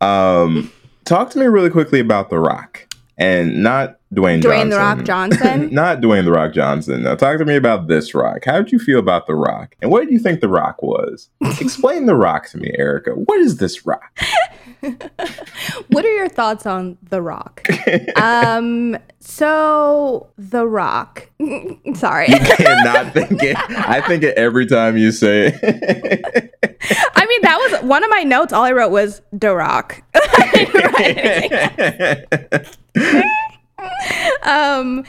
Um, 0.00 0.70
talk 1.06 1.30
to 1.30 1.38
me 1.38 1.46
really 1.46 1.70
quickly 1.70 2.00
about 2.00 2.28
The 2.28 2.38
Rock, 2.38 2.86
and 3.16 3.62
not 3.62 3.98
Dwayne. 4.14 4.42
Dwayne 4.42 4.70
The 4.70 4.76
Rock 4.76 5.04
Johnson. 5.04 5.38
Johnson. 5.38 5.68
not 5.74 6.00
Dwayne 6.00 6.24
The 6.24 6.32
Rock 6.32 6.52
Johnson. 6.52 7.02
Now, 7.04 7.14
talk 7.14 7.38
to 7.38 7.44
me 7.46 7.56
about 7.56 7.86
this 7.86 8.14
Rock. 8.14 8.44
How 8.44 8.58
did 8.58 8.72
you 8.72 8.78
feel 8.78 8.98
about 8.98 9.26
The 9.26 9.34
Rock, 9.34 9.74
and 9.80 9.90
what 9.90 10.00
did 10.00 10.10
you 10.10 10.18
think 10.18 10.40
The 10.40 10.48
Rock 10.48 10.82
was? 10.82 11.30
Explain 11.60 12.06
The 12.06 12.14
Rock 12.14 12.48
to 12.50 12.58
me, 12.58 12.72
Erica. 12.76 13.12
What 13.12 13.40
is 13.40 13.56
this 13.56 13.86
Rock? 13.86 14.18
what 15.88 16.04
are 16.04 16.14
your 16.14 16.28
thoughts 16.28 16.66
on 16.66 16.98
The 17.08 17.22
Rock? 17.22 17.66
um, 18.16 18.96
so 19.20 20.28
The 20.38 20.66
Rock. 20.66 21.28
Sorry. 21.94 22.26
I 22.28 22.38
cannot 22.38 23.12
think 23.12 23.42
it. 23.42 23.56
I 23.70 24.00
think 24.00 24.22
it 24.22 24.36
every 24.36 24.66
time 24.66 24.96
you 24.96 25.12
say 25.12 25.58
it. 25.62 26.54
I 27.14 27.26
mean, 27.26 27.40
that 27.42 27.58
was 27.58 27.82
one 27.82 28.04
of 28.04 28.10
my 28.10 28.22
notes. 28.22 28.52
All 28.52 28.64
I 28.64 28.72
wrote 28.72 28.90
was 28.90 29.22
The 29.32 29.54
Rock. 29.54 30.02
um 34.42 35.04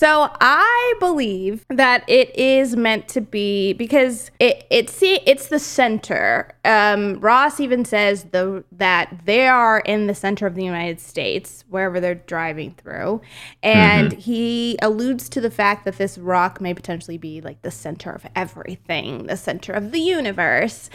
so 0.00 0.30
i 0.40 0.94
believe 0.98 1.66
that 1.68 2.02
it 2.08 2.34
is 2.34 2.74
meant 2.74 3.06
to 3.06 3.20
be 3.20 3.74
because 3.74 4.30
it 4.38 4.66
it 4.70 4.88
see 4.88 5.20
it's 5.26 5.48
the 5.48 5.58
center. 5.58 6.54
Um 6.64 7.20
ross 7.20 7.60
even 7.60 7.84
says 7.84 8.24
the 8.32 8.64
that 8.72 9.20
they 9.26 9.46
are 9.46 9.80
in 9.80 10.06
the 10.06 10.14
center 10.14 10.46
of 10.46 10.54
the 10.54 10.64
united 10.64 11.00
states 11.00 11.64
wherever 11.68 12.00
they're 12.00 12.14
driving 12.14 12.72
through. 12.72 13.20
And 13.62 14.12
he 14.12 14.78
alludes 14.80 15.28
to 15.30 15.40
the 15.40 15.50
fact 15.50 15.84
that 15.84 15.98
this 15.98 16.16
rock 16.16 16.60
may 16.60 16.72
potentially 16.72 17.18
be 17.18 17.42
like 17.42 17.60
the 17.60 17.70
center 17.70 18.10
of 18.10 18.24
everything 18.34 19.26
the 19.26 19.36
center 19.36 19.74
of 19.74 19.92
the 19.92 20.00
universe. 20.00 20.88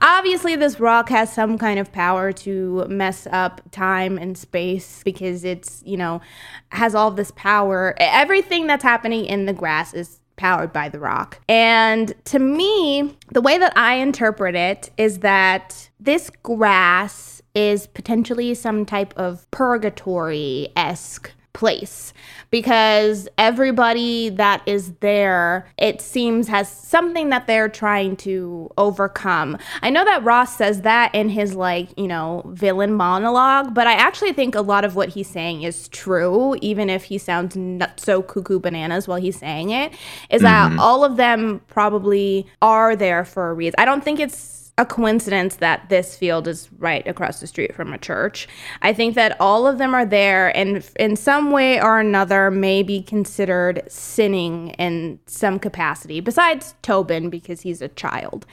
Obviously 0.00 0.56
this 0.56 0.80
rock 0.80 1.10
has 1.10 1.30
some 1.30 1.58
kind 1.58 1.78
of 1.78 1.92
power 1.92 2.32
to 2.32 2.86
mess 2.88 3.26
up 3.30 3.60
time 3.70 4.16
and 4.16 4.38
space 4.38 5.02
because 5.04 5.44
it's 5.44 5.82
you 5.84 5.98
know 5.98 6.22
has 6.70 6.94
all 6.94 7.10
this 7.10 7.32
power. 7.32 7.94
Everything 7.98 8.45
that's 8.66 8.82
happening 8.82 9.24
in 9.24 9.46
the 9.46 9.52
grass 9.52 9.92
is 9.94 10.20
powered 10.36 10.72
by 10.72 10.88
the 10.88 10.98
rock. 10.98 11.40
And 11.48 12.14
to 12.26 12.38
me 12.38 13.16
the 13.32 13.40
way 13.40 13.58
that 13.58 13.76
i 13.76 13.94
interpret 13.94 14.54
it 14.54 14.90
is 14.96 15.20
that 15.20 15.88
this 15.98 16.30
grass 16.42 17.42
is 17.54 17.86
potentially 17.86 18.54
some 18.54 18.84
type 18.84 19.14
of 19.16 19.50
purgatory-esque 19.50 21.32
place. 21.56 22.12
Because 22.50 23.28
everybody 23.38 24.28
that 24.28 24.62
is 24.66 24.92
there 25.00 25.68
it 25.78 26.00
seems 26.00 26.46
has 26.46 26.70
something 26.70 27.30
that 27.30 27.48
they're 27.48 27.68
trying 27.68 28.16
to 28.18 28.70
overcome. 28.78 29.58
I 29.82 29.90
know 29.90 30.04
that 30.04 30.22
ross 30.22 30.56
says 30.56 30.82
that 30.82 31.12
in 31.14 31.28
his 31.28 31.54
like 31.56 31.88
you 31.98 32.06
know 32.06 32.42
villain 32.46 32.92
monologue 32.92 33.74
but 33.74 33.86
i 33.86 33.92
actually 33.92 34.32
think 34.32 34.54
a 34.54 34.60
lot 34.60 34.84
of 34.84 34.96
what 34.96 35.10
he's 35.10 35.28
saying 35.28 35.62
is 35.62 35.88
true 35.88 36.56
even 36.60 36.88
if 36.88 37.04
he 37.04 37.18
sounds 37.18 37.56
not 37.56 37.98
so 38.00 38.22
cuckoo 38.22 38.58
bananas 38.58 39.06
while 39.06 39.18
he's 39.18 39.38
saying 39.38 39.70
it 39.70 39.92
is 40.30 40.42
that 40.42 40.70
mm-hmm. 40.70 40.80
all 40.80 41.04
of 41.04 41.16
them 41.16 41.60
probably 41.68 42.46
are 42.62 42.96
there 42.96 43.24
for 43.24 43.50
a 43.50 43.54
reason. 43.54 43.74
I 43.78 43.84
don't 43.84 44.02
think 44.02 44.20
it's 44.20 44.65
a 44.78 44.84
coincidence 44.84 45.56
that 45.56 45.88
this 45.88 46.16
field 46.16 46.46
is 46.46 46.68
right 46.78 47.06
across 47.06 47.40
the 47.40 47.46
street 47.46 47.74
from 47.74 47.94
a 47.94 47.98
church. 47.98 48.46
I 48.82 48.92
think 48.92 49.14
that 49.14 49.36
all 49.40 49.66
of 49.66 49.78
them 49.78 49.94
are 49.94 50.04
there 50.04 50.54
and 50.54 50.86
in 50.96 51.16
some 51.16 51.50
way 51.50 51.80
or 51.80 51.98
another 51.98 52.50
may 52.50 52.82
be 52.82 53.02
considered 53.02 53.82
sinning 53.88 54.70
in 54.70 55.18
some 55.26 55.58
capacity, 55.58 56.20
besides 56.20 56.74
Tobin, 56.82 57.30
because 57.30 57.62
he's 57.62 57.80
a 57.80 57.88
child. 57.88 58.44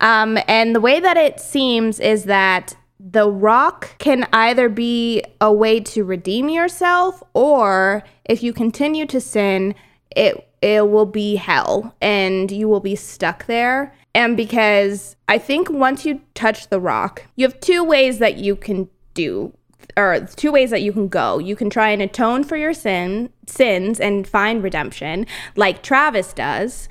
Um, 0.00 0.38
and 0.46 0.74
the 0.74 0.80
way 0.80 1.00
that 1.00 1.16
it 1.16 1.40
seems 1.40 1.98
is 2.00 2.24
that 2.24 2.76
the 3.00 3.28
rock 3.28 3.98
can 3.98 4.28
either 4.32 4.68
be 4.68 5.24
a 5.40 5.52
way 5.52 5.80
to 5.80 6.04
redeem 6.04 6.48
yourself, 6.50 7.22
or 7.34 8.04
if 8.24 8.42
you 8.42 8.52
continue 8.52 9.06
to 9.06 9.20
sin, 9.20 9.74
it 10.14 10.48
it 10.60 10.88
will 10.88 11.06
be 11.06 11.34
hell 11.34 11.96
and 12.00 12.52
you 12.52 12.68
will 12.68 12.80
be 12.80 12.94
stuck 12.94 13.46
there. 13.46 13.92
And 14.14 14.36
because 14.36 15.16
I 15.28 15.38
think 15.38 15.70
once 15.70 16.04
you 16.04 16.20
touch 16.34 16.68
the 16.68 16.80
rock, 16.80 17.26
you 17.36 17.46
have 17.46 17.58
two 17.60 17.82
ways 17.82 18.18
that 18.18 18.36
you 18.36 18.56
can 18.56 18.88
do 19.14 19.54
or 19.96 20.26
two 20.36 20.52
ways 20.52 20.70
that 20.70 20.82
you 20.82 20.92
can 20.92 21.08
go. 21.08 21.38
You 21.38 21.56
can 21.56 21.70
try 21.70 21.90
and 21.90 22.02
atone 22.02 22.44
for 22.44 22.56
your 22.56 22.74
sin 22.74 23.30
sins 23.46 24.00
and 24.00 24.26
find 24.26 24.62
redemption, 24.62 25.26
like 25.56 25.82
Travis 25.82 26.32
does, 26.32 26.88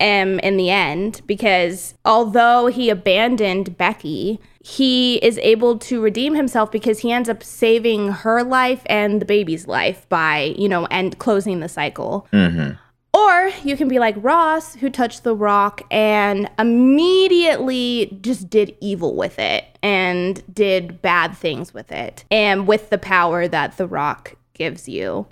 um, 0.00 0.40
in 0.40 0.56
the 0.56 0.68
end, 0.68 1.22
because 1.26 1.94
although 2.04 2.66
he 2.66 2.90
abandoned 2.90 3.78
Becky, 3.78 4.40
he 4.60 5.16
is 5.16 5.38
able 5.38 5.78
to 5.78 6.00
redeem 6.00 6.34
himself 6.34 6.70
because 6.72 6.98
he 7.00 7.12
ends 7.12 7.28
up 7.28 7.42
saving 7.42 8.08
her 8.08 8.42
life 8.42 8.82
and 8.86 9.20
the 9.20 9.24
baby's 9.24 9.68
life 9.68 10.08
by, 10.08 10.54
you 10.58 10.68
know, 10.68 10.86
and 10.86 11.18
closing 11.18 11.60
the 11.60 11.68
cycle. 11.68 12.26
Mm-hmm. 12.32 12.72
Or 13.14 13.50
you 13.62 13.76
can 13.76 13.88
be 13.88 13.98
like 13.98 14.14
Ross, 14.18 14.74
who 14.76 14.88
touched 14.88 15.22
the 15.22 15.34
rock 15.34 15.82
and 15.90 16.48
immediately 16.58 18.18
just 18.22 18.48
did 18.48 18.74
evil 18.80 19.14
with 19.16 19.38
it 19.38 19.64
and 19.82 20.42
did 20.54 21.02
bad 21.02 21.36
things 21.36 21.74
with 21.74 21.92
it, 21.92 22.24
and 22.30 22.66
with 22.66 22.88
the 22.88 22.96
power 22.98 23.48
that 23.48 23.76
the 23.76 23.86
rock 23.86 24.36
gives 24.54 24.88
you. 24.88 25.26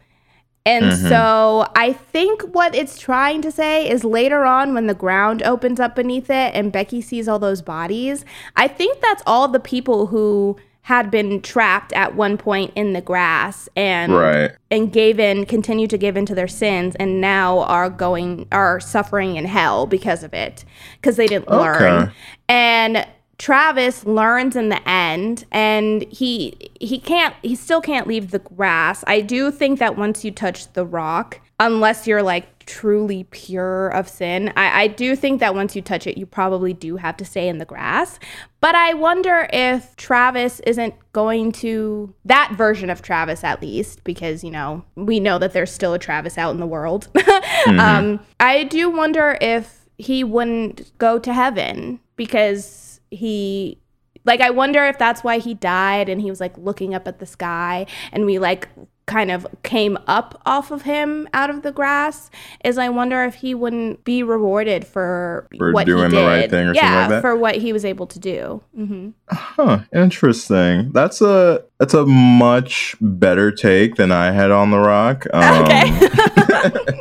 And 0.66 0.92
Mhm. 0.92 1.08
so 1.08 1.66
I 1.74 1.94
think 1.94 2.42
what 2.52 2.74
it's 2.74 2.98
trying 2.98 3.40
to 3.42 3.50
say 3.50 3.88
is 3.88 4.04
later 4.04 4.44
on 4.44 4.74
when 4.74 4.86
the 4.86 4.94
ground 4.94 5.42
opens 5.42 5.80
up 5.80 5.96
beneath 5.96 6.28
it 6.28 6.54
and 6.54 6.70
Becky 6.70 7.00
sees 7.00 7.28
all 7.28 7.38
those 7.38 7.62
bodies, 7.62 8.26
I 8.56 8.68
think 8.68 9.00
that's 9.00 9.22
all 9.26 9.48
the 9.48 9.58
people 9.58 10.06
who 10.06 10.56
had 10.90 11.08
been 11.08 11.40
trapped 11.40 11.92
at 11.92 12.16
one 12.16 12.36
point 12.36 12.72
in 12.74 12.94
the 12.94 13.00
grass 13.00 13.68
and 13.76 14.12
Right. 14.12 14.50
and 14.72 14.92
gave 14.92 15.20
in 15.20 15.46
continued 15.46 15.88
to 15.90 15.96
give 15.96 16.16
in 16.16 16.26
to 16.26 16.34
their 16.34 16.48
sins 16.48 16.96
and 16.96 17.20
now 17.20 17.60
are 17.60 17.88
going 17.88 18.48
are 18.50 18.80
suffering 18.80 19.36
in 19.36 19.44
hell 19.44 19.86
because 19.86 20.24
of 20.24 20.34
it 20.34 20.64
because 21.00 21.14
they 21.14 21.28
didn't 21.28 21.46
Okay. 21.46 21.58
learn 21.58 22.12
and 22.48 23.06
Travis 23.40 24.04
learns 24.04 24.54
in 24.54 24.68
the 24.68 24.86
end 24.86 25.46
and 25.50 26.02
he 26.12 26.70
he 26.78 26.98
can't 26.98 27.34
he 27.40 27.56
still 27.56 27.80
can't 27.80 28.06
leave 28.06 28.32
the 28.32 28.38
grass. 28.38 29.02
I 29.06 29.22
do 29.22 29.50
think 29.50 29.78
that 29.78 29.96
once 29.96 30.26
you 30.26 30.30
touch 30.30 30.70
the 30.74 30.84
rock, 30.84 31.40
unless 31.58 32.06
you're 32.06 32.22
like 32.22 32.66
truly 32.66 33.24
pure 33.30 33.88
of 33.88 34.10
sin, 34.10 34.52
I, 34.56 34.82
I 34.82 34.86
do 34.88 35.16
think 35.16 35.40
that 35.40 35.54
once 35.54 35.74
you 35.74 35.80
touch 35.80 36.06
it, 36.06 36.18
you 36.18 36.26
probably 36.26 36.74
do 36.74 36.98
have 36.98 37.16
to 37.16 37.24
stay 37.24 37.48
in 37.48 37.56
the 37.56 37.64
grass. 37.64 38.18
But 38.60 38.74
I 38.74 38.92
wonder 38.92 39.48
if 39.54 39.96
Travis 39.96 40.60
isn't 40.60 40.92
going 41.14 41.52
to 41.52 42.12
that 42.26 42.52
version 42.58 42.90
of 42.90 43.00
Travis 43.00 43.42
at 43.42 43.62
least, 43.62 44.04
because 44.04 44.44
you 44.44 44.50
know, 44.50 44.84
we 44.96 45.18
know 45.18 45.38
that 45.38 45.54
there's 45.54 45.72
still 45.72 45.94
a 45.94 45.98
Travis 45.98 46.36
out 46.36 46.50
in 46.50 46.60
the 46.60 46.66
world. 46.66 47.08
um, 47.68 48.20
I 48.38 48.64
do 48.64 48.90
wonder 48.90 49.38
if 49.40 49.86
he 49.96 50.24
wouldn't 50.24 50.92
go 50.98 51.18
to 51.18 51.32
heaven 51.32 52.00
because 52.16 52.64
he 53.10 53.78
like 54.24 54.40
I 54.40 54.50
wonder 54.50 54.84
if 54.86 54.98
that's 54.98 55.24
why 55.24 55.38
he 55.38 55.54
died 55.54 56.08
and 56.08 56.20
he 56.20 56.28
was 56.30 56.40
like 56.40 56.56
looking 56.58 56.94
up 56.94 57.08
at 57.08 57.18
the 57.18 57.26
sky 57.26 57.86
and 58.12 58.26
we 58.26 58.38
like 58.38 58.68
kind 59.06 59.30
of 59.32 59.44
came 59.64 59.98
up 60.06 60.40
off 60.46 60.70
of 60.70 60.82
him 60.82 61.28
out 61.34 61.50
of 61.50 61.62
the 61.62 61.72
grass 61.72 62.30
is 62.64 62.78
I 62.78 62.90
wonder 62.90 63.24
if 63.24 63.34
he 63.36 63.54
wouldn't 63.56 64.04
be 64.04 64.22
rewarded 64.22 64.86
for, 64.86 65.48
For 65.58 65.72
what 65.72 65.84
doing 65.86 66.10
he 66.10 66.16
the 66.16 66.22
right 66.22 66.48
thing 66.48 66.68
or 66.68 66.74
something 66.74 66.88
yeah, 66.92 67.00
like 67.00 67.08
that? 67.08 67.20
for 67.20 67.34
what 67.34 67.56
he 67.56 67.72
was 67.72 67.84
able 67.84 68.06
to 68.06 68.18
do. 68.20 68.62
hmm 68.74 69.10
Huh. 69.28 69.80
Interesting. 69.92 70.92
That's 70.92 71.20
a 71.20 71.64
that's 71.80 71.94
a 71.94 72.06
much 72.06 72.94
better 73.00 73.50
take 73.50 73.96
than 73.96 74.12
I 74.12 74.30
had 74.30 74.52
on 74.52 74.70
the 74.70 74.78
rock. 74.78 75.26
Um, 75.32 75.64
Okay. 75.64 75.90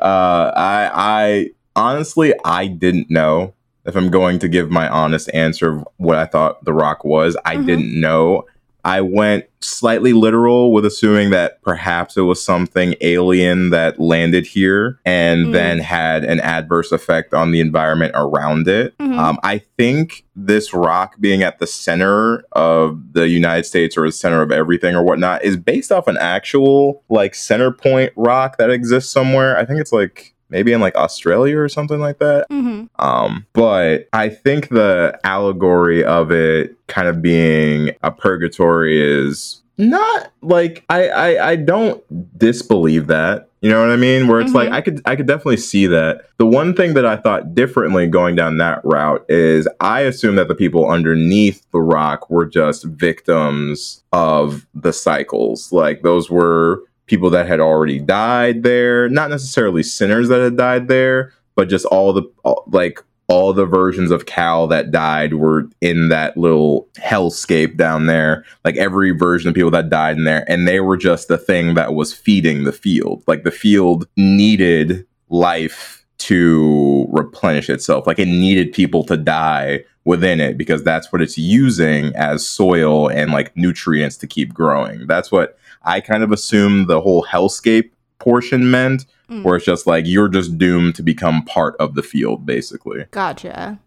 uh, 0.00 0.52
I 0.54 0.90
I 0.94 1.50
honestly 1.74 2.34
I 2.44 2.66
didn't 2.66 3.10
know 3.10 3.54
if 3.86 3.96
I'm 3.96 4.10
going 4.10 4.38
to 4.40 4.48
give 4.48 4.70
my 4.70 4.88
honest 4.88 5.30
answer 5.32 5.70
of 5.76 5.88
what 5.96 6.16
I 6.16 6.26
thought 6.26 6.64
the 6.64 6.72
rock 6.72 7.04
was. 7.04 7.36
I 7.44 7.56
Mhm. 7.56 7.66
didn't 7.66 8.00
know. 8.00 8.44
I 8.84 9.00
went 9.00 9.46
slightly 9.60 10.12
literal 10.12 10.72
with 10.72 10.86
assuming 10.86 11.30
that 11.30 11.60
perhaps 11.62 12.16
it 12.16 12.20
was 12.20 12.44
something 12.44 12.94
alien 13.00 13.70
that 13.70 13.98
landed 13.98 14.46
here 14.46 15.00
and 15.04 15.46
Mm. 15.46 15.52
then 15.52 15.78
had 15.80 16.22
an 16.24 16.38
adverse 16.38 16.92
effect 16.92 17.34
on 17.34 17.50
the 17.50 17.58
environment 17.58 18.12
around 18.14 18.68
it. 18.68 18.94
Mhm. 18.98 19.18
Um, 19.18 19.38
I 19.42 19.60
think 19.76 20.22
this 20.36 20.72
rock 20.72 21.14
being 21.18 21.42
at 21.42 21.58
the 21.58 21.66
center 21.66 22.44
of 22.52 23.00
the 23.12 23.26
United 23.28 23.64
States 23.64 23.96
or 23.98 24.06
the 24.06 24.12
center 24.12 24.40
of 24.40 24.52
everything 24.52 24.94
or 24.94 25.02
whatnot 25.02 25.42
is 25.44 25.56
based 25.56 25.90
off 25.90 26.06
an 26.06 26.16
actual 26.18 27.02
like 27.10 27.34
center 27.34 27.72
point 27.72 28.12
rock 28.14 28.56
that 28.58 28.70
exists 28.70 29.10
somewhere. 29.10 29.58
I 29.58 29.64
think 29.64 29.80
it's 29.80 29.92
like 29.92 30.32
maybe 30.48 30.72
in 30.72 30.80
like 30.80 30.94
Australia 30.96 31.58
or 31.58 31.68
something 31.68 32.00
like 32.00 32.18
that. 32.18 32.46
hmm 32.50 32.84
Um, 32.98 33.46
but 33.52 34.08
I 34.12 34.28
think 34.28 34.68
the 34.68 35.18
allegory 35.24 36.04
of 36.04 36.30
it 36.30 36.76
kind 36.88 37.08
of 37.08 37.22
being 37.22 37.90
a 38.02 38.10
purgatory 38.10 39.00
is 39.00 39.62
not 39.78 40.32
like 40.42 40.84
I 40.88 41.08
I, 41.08 41.50
I 41.50 41.56
don't 41.56 42.02
disbelieve 42.38 43.08
that. 43.08 43.48
You 43.62 43.70
know 43.72 43.80
what 43.80 43.90
I 43.90 43.96
mean? 43.96 44.28
Where 44.28 44.40
it's 44.40 44.54
like 44.54 44.68
Mhm. 44.68 44.72
I 44.74 44.80
could 44.80 45.02
I 45.06 45.16
could 45.16 45.26
definitely 45.26 45.56
see 45.56 45.86
that. 45.88 46.26
The 46.38 46.46
one 46.46 46.72
thing 46.74 46.94
that 46.94 47.04
I 47.04 47.16
thought 47.16 47.54
differently 47.54 48.06
going 48.06 48.36
down 48.36 48.58
that 48.58 48.80
route 48.84 49.24
is 49.28 49.66
I 49.80 50.00
assume 50.02 50.36
that 50.36 50.46
the 50.48 50.54
people 50.54 50.88
underneath 50.88 51.66
the 51.72 51.80
rock 51.80 52.30
were 52.30 52.46
just 52.46 52.84
victims 52.84 54.02
of 54.12 54.66
the 54.74 54.92
cycles. 54.92 55.72
Like 55.72 56.02
those 56.02 56.30
were 56.30 56.82
people 57.06 57.30
that 57.30 57.46
had 57.46 57.60
already 57.60 57.98
died 57.98 58.62
there, 58.62 59.08
not 59.08 59.30
necessarily 59.30 59.82
sinners 59.82 60.28
that 60.28 60.40
had 60.40 60.56
died 60.56 60.88
there, 60.88 61.32
but 61.54 61.68
just 61.68 61.86
all 61.86 62.12
the 62.12 62.22
all, 62.44 62.64
like 62.68 63.02
all 63.28 63.52
the 63.52 63.66
versions 63.66 64.10
of 64.10 64.26
Cal 64.26 64.66
that 64.68 64.90
died 64.90 65.34
were 65.34 65.68
in 65.80 66.10
that 66.10 66.36
little 66.36 66.88
hellscape 66.94 67.76
down 67.76 68.06
there. 68.06 68.44
Like 68.64 68.76
every 68.76 69.10
version 69.10 69.48
of 69.48 69.54
people 69.54 69.70
that 69.72 69.90
died 69.90 70.16
in 70.16 70.24
there, 70.24 70.44
and 70.50 70.66
they 70.66 70.80
were 70.80 70.96
just 70.96 71.28
the 71.28 71.38
thing 71.38 71.74
that 71.74 71.94
was 71.94 72.12
feeding 72.12 72.64
the 72.64 72.72
field. 72.72 73.24
Like 73.26 73.42
the 73.42 73.50
field 73.50 74.06
needed 74.16 75.06
life 75.28 76.04
to 76.18 77.06
replenish 77.10 77.68
itself. 77.68 78.06
Like 78.06 78.18
it 78.18 78.26
needed 78.26 78.72
people 78.72 79.04
to 79.04 79.16
die 79.16 79.84
within 80.04 80.40
it 80.40 80.56
because 80.56 80.84
that's 80.84 81.12
what 81.12 81.20
it's 81.20 81.36
using 81.36 82.14
as 82.14 82.48
soil 82.48 83.08
and 83.08 83.32
like 83.32 83.54
nutrients 83.56 84.16
to 84.16 84.26
keep 84.26 84.54
growing. 84.54 85.06
That's 85.06 85.32
what 85.32 85.58
I 85.86 86.00
kind 86.00 86.22
of 86.22 86.32
assume 86.32 86.86
the 86.86 87.00
whole 87.00 87.24
hellscape 87.24 87.90
portion 88.18 88.70
meant 88.70 89.06
Mm. 89.30 89.42
where 89.42 89.56
it's 89.56 89.64
just 89.66 89.88
like 89.88 90.04
you're 90.06 90.28
just 90.28 90.56
doomed 90.56 90.94
to 90.94 91.02
become 91.02 91.42
part 91.46 91.74
of 91.80 91.96
the 91.96 92.02
field 92.04 92.46
basically 92.46 93.06
Gotcha. 93.10 93.80